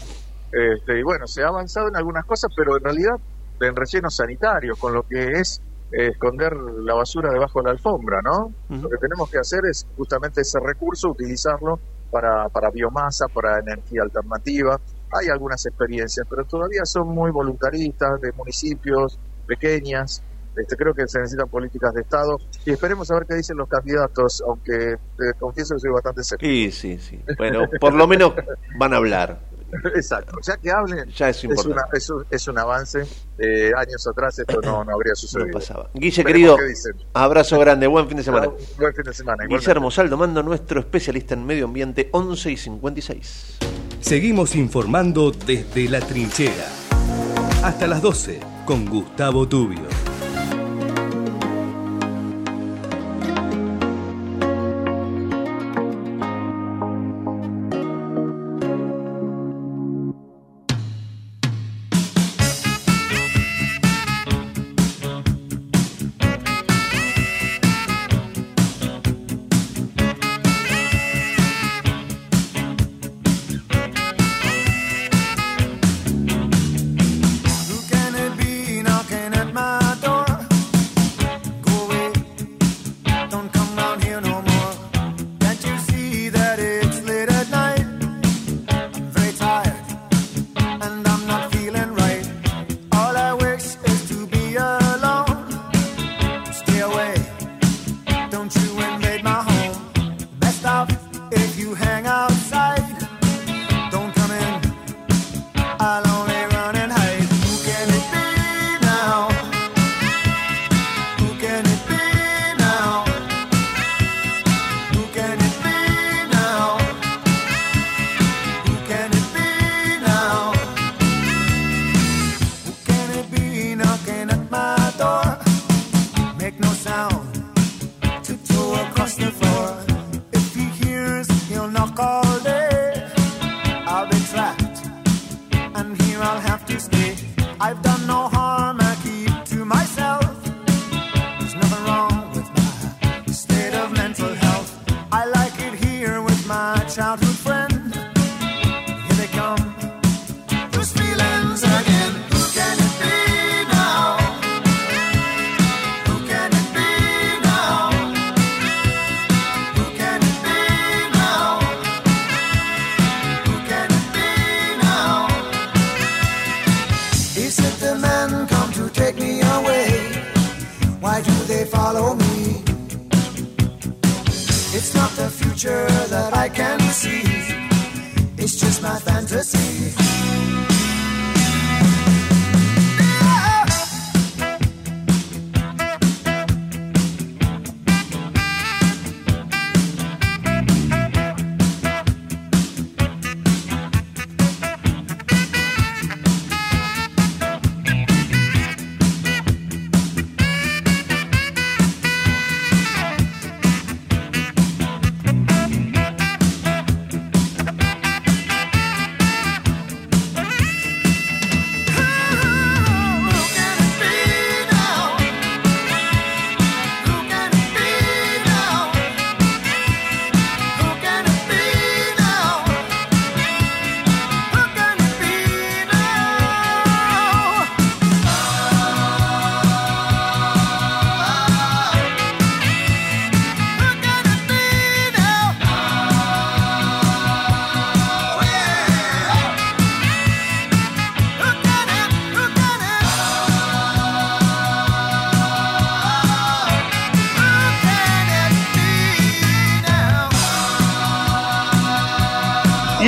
Este, 0.52 1.00
y 1.00 1.04
bueno, 1.04 1.26
se 1.28 1.42
ha 1.44 1.48
avanzado 1.48 1.88
en 1.88 1.96
algunas 1.96 2.26
cosas, 2.26 2.52
pero 2.56 2.78
en 2.78 2.84
realidad 2.84 3.16
en 3.60 3.76
rellenos 3.76 4.16
sanitarios, 4.16 4.78
con 4.78 4.94
lo 4.94 5.04
que 5.04 5.24
es 5.40 5.62
esconder 5.94 6.56
la 6.56 6.96
basura 6.96 7.32
debajo 7.32 7.60
de 7.60 7.66
la 7.66 7.72
alfombra, 7.72 8.22
¿no? 8.22 8.52
Lo 8.70 8.90
que 8.90 8.98
tenemos 8.98 9.30
que 9.30 9.38
hacer 9.38 9.66
es 9.66 9.86
justamente 9.96 10.42
ese 10.42 10.60
recurso, 10.60 11.10
utilizarlo 11.10 11.80
para, 12.10 12.50
para 12.50 12.72
biomasa, 12.72 13.28
para 13.28 13.60
energía 13.60 14.02
alternativa. 14.02 14.80
Hay 15.12 15.28
algunas 15.28 15.64
experiencias, 15.66 16.26
pero 16.28 16.46
todavía 16.46 16.84
son 16.86 17.10
muy 17.10 17.32
voluntaristas, 17.32 18.20
de 18.22 18.32
municipios 18.32 19.20
pequeñas. 19.46 20.24
Este, 20.56 20.76
creo 20.76 20.94
que 20.94 21.08
se 21.08 21.20
necesitan 21.20 21.48
políticas 21.48 21.94
de 21.94 22.02
Estado 22.02 22.38
y 22.66 22.72
esperemos 22.72 23.10
a 23.10 23.16
ver 23.16 23.26
qué 23.28 23.36
dicen 23.36 23.58
los 23.58 23.68
candidatos, 23.68 24.44
aunque 24.48 24.98
te 25.18 25.34
confieso 25.40 25.76
que 25.76 25.80
soy 25.80 25.92
bastante 25.92 26.22
escéptico. 26.22 26.50
Sí, 26.50 26.72
sí, 26.72 26.98
sí. 27.00 27.24
Bueno, 27.38 27.68
por 27.80 27.94
lo 27.94 28.08
menos 28.08 28.34
van 28.78 28.94
a 28.94 28.98
hablar. 28.98 29.53
Exacto, 29.96 30.38
ya 30.42 30.58
que 30.58 30.72
hablen, 30.72 31.10
Ya 31.10 31.30
es 31.30 31.44
importante. 31.44 31.98
es, 31.98 32.10
un, 32.10 32.26
es 32.30 32.48
un 32.48 32.58
avance. 32.60 33.06
Eh, 33.38 33.72
años 33.76 34.06
atrás 34.08 34.38
esto 34.40 34.62
no, 34.62 34.84
no 34.84 34.94
habría 34.94 35.16
sucedido. 35.16 35.48
No 35.48 35.54
pasaba. 35.54 35.90
Guille, 35.94 36.24
Veremos 36.24 36.58
querido, 36.60 37.04
abrazo 37.14 37.58
grande, 37.60 37.88
buen 37.88 38.08
fin 38.08 38.18
de 38.18 38.24
semana. 38.24 38.48
Buen 38.78 38.94
fin 38.94 39.04
de 39.04 39.14
semana. 39.14 39.44
igualmente. 39.44 39.58
Guillermo 39.66 39.92
Saldo, 39.92 40.18
mando 40.18 40.44
nuestro 40.44 40.80
especialista 40.80 41.34
en 41.34 41.46
medio 41.46 41.66
ambiente 41.66 42.10
11 42.12 42.52
y 42.52 42.58
56. 42.58 43.58
Seguimos 44.02 44.56
informando 44.56 45.32
desde 45.32 45.88
la 45.90 46.00
trinchera. 46.00 46.68
Hasta 47.64 47.88
las 47.88 48.02
12 48.02 48.40
con 48.66 48.86
Gustavo 48.86 49.48
Tubio. 49.48 49.82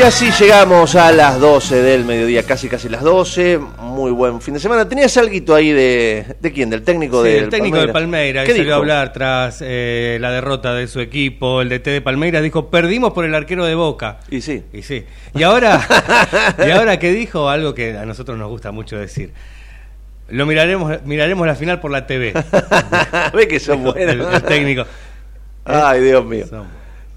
Así 0.05 0.29
llegamos 0.39 0.95
a 0.95 1.11
las 1.11 1.39
12 1.39 1.81
del 1.81 2.05
mediodía, 2.05 2.43
casi 2.43 2.69
casi 2.69 2.89
las 2.89 3.01
12. 3.01 3.59
Muy 3.79 4.11
buen 4.11 4.39
fin 4.39 4.53
de 4.53 4.59
semana. 4.59 4.87
¿Tenías 4.87 5.17
algo 5.17 5.55
ahí 5.55 5.71
de, 5.71 6.35
de 6.39 6.51
quién? 6.53 6.69
¿Del 6.69 6.83
técnico 6.83 7.23
Sí, 7.23 7.29
del 7.29 7.43
el 7.45 7.49
técnico 7.49 7.77
de 7.77 7.87
Palmeiras 7.87 8.45
¿Qué 8.45 8.51
que 8.51 8.57
salió 8.59 8.73
a 8.73 8.75
dijo? 8.75 8.81
hablar 8.81 9.13
tras 9.13 9.59
eh, 9.61 10.19
la 10.21 10.29
derrota 10.29 10.75
de 10.75 10.87
su 10.87 10.99
equipo, 10.99 11.61
el 11.61 11.69
DT 11.69 11.89
de 11.89 12.01
Palmeiras, 12.01 12.43
dijo, 12.43 12.69
perdimos 12.69 13.13
por 13.13 13.25
el 13.25 13.33
arquero 13.33 13.65
de 13.65 13.73
Boca. 13.73 14.19
Y 14.29 14.41
sí. 14.41 14.63
Y 14.73 14.83
sí. 14.83 15.05
Y 15.33 15.41
ahora, 15.41 15.81
y 16.67 16.69
ahora 16.69 16.99
que 16.99 17.11
dijo 17.11 17.49
algo 17.49 17.73
que 17.73 17.97
a 17.97 18.05
nosotros 18.05 18.37
nos 18.37 18.49
gusta 18.49 18.71
mucho 18.71 18.97
decir. 18.99 19.33
Lo 20.29 20.45
miraremos, 20.45 20.99
miraremos 21.03 21.47
la 21.47 21.55
final 21.55 21.79
por 21.79 21.89
la 21.89 22.05
TV. 22.05 22.31
Ve 23.33 23.47
que 23.47 23.59
son 23.59 23.79
Dijo 23.83 23.93
buenos. 23.93 24.27
El, 24.27 24.33
el 24.35 24.43
técnico. 24.43 24.85
Ay, 25.65 26.01
Dios 26.01 26.23
mío. 26.23 26.45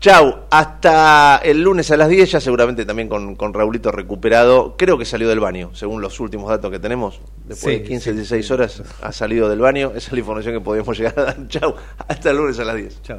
Chau, 0.00 0.44
hasta 0.50 1.38
el 1.42 1.60
lunes 1.60 1.90
a 1.90 1.96
las 1.96 2.08
10, 2.08 2.30
ya 2.30 2.40
seguramente 2.40 2.84
también 2.84 3.08
con, 3.08 3.34
con 3.34 3.52
Raulito 3.52 3.90
recuperado. 3.90 4.76
Creo 4.76 4.96
que 4.96 5.04
salió 5.04 5.28
del 5.28 5.40
baño, 5.40 5.70
según 5.74 6.00
los 6.00 6.20
últimos 6.20 6.48
datos 6.48 6.70
que 6.70 6.78
tenemos. 6.78 7.20
Después 7.46 7.74
Sí, 7.74 7.80
de 7.80 7.82
15, 7.82 8.10
sí, 8.10 8.16
16 8.16 8.50
horas 8.52 8.82
ha 9.02 9.10
salido 9.10 9.48
del 9.48 9.58
baño. 9.58 9.88
Esa 9.96 10.06
es 10.06 10.12
la 10.12 10.18
información 10.20 10.54
que 10.54 10.60
podíamos 10.60 10.96
llegar 10.96 11.18
a 11.18 11.24
dar. 11.24 11.48
Chau, 11.48 11.74
hasta 12.06 12.30
el 12.30 12.36
lunes 12.36 12.58
a 12.60 12.64
las 12.64 12.76
10. 12.76 13.02
Chau. 13.02 13.18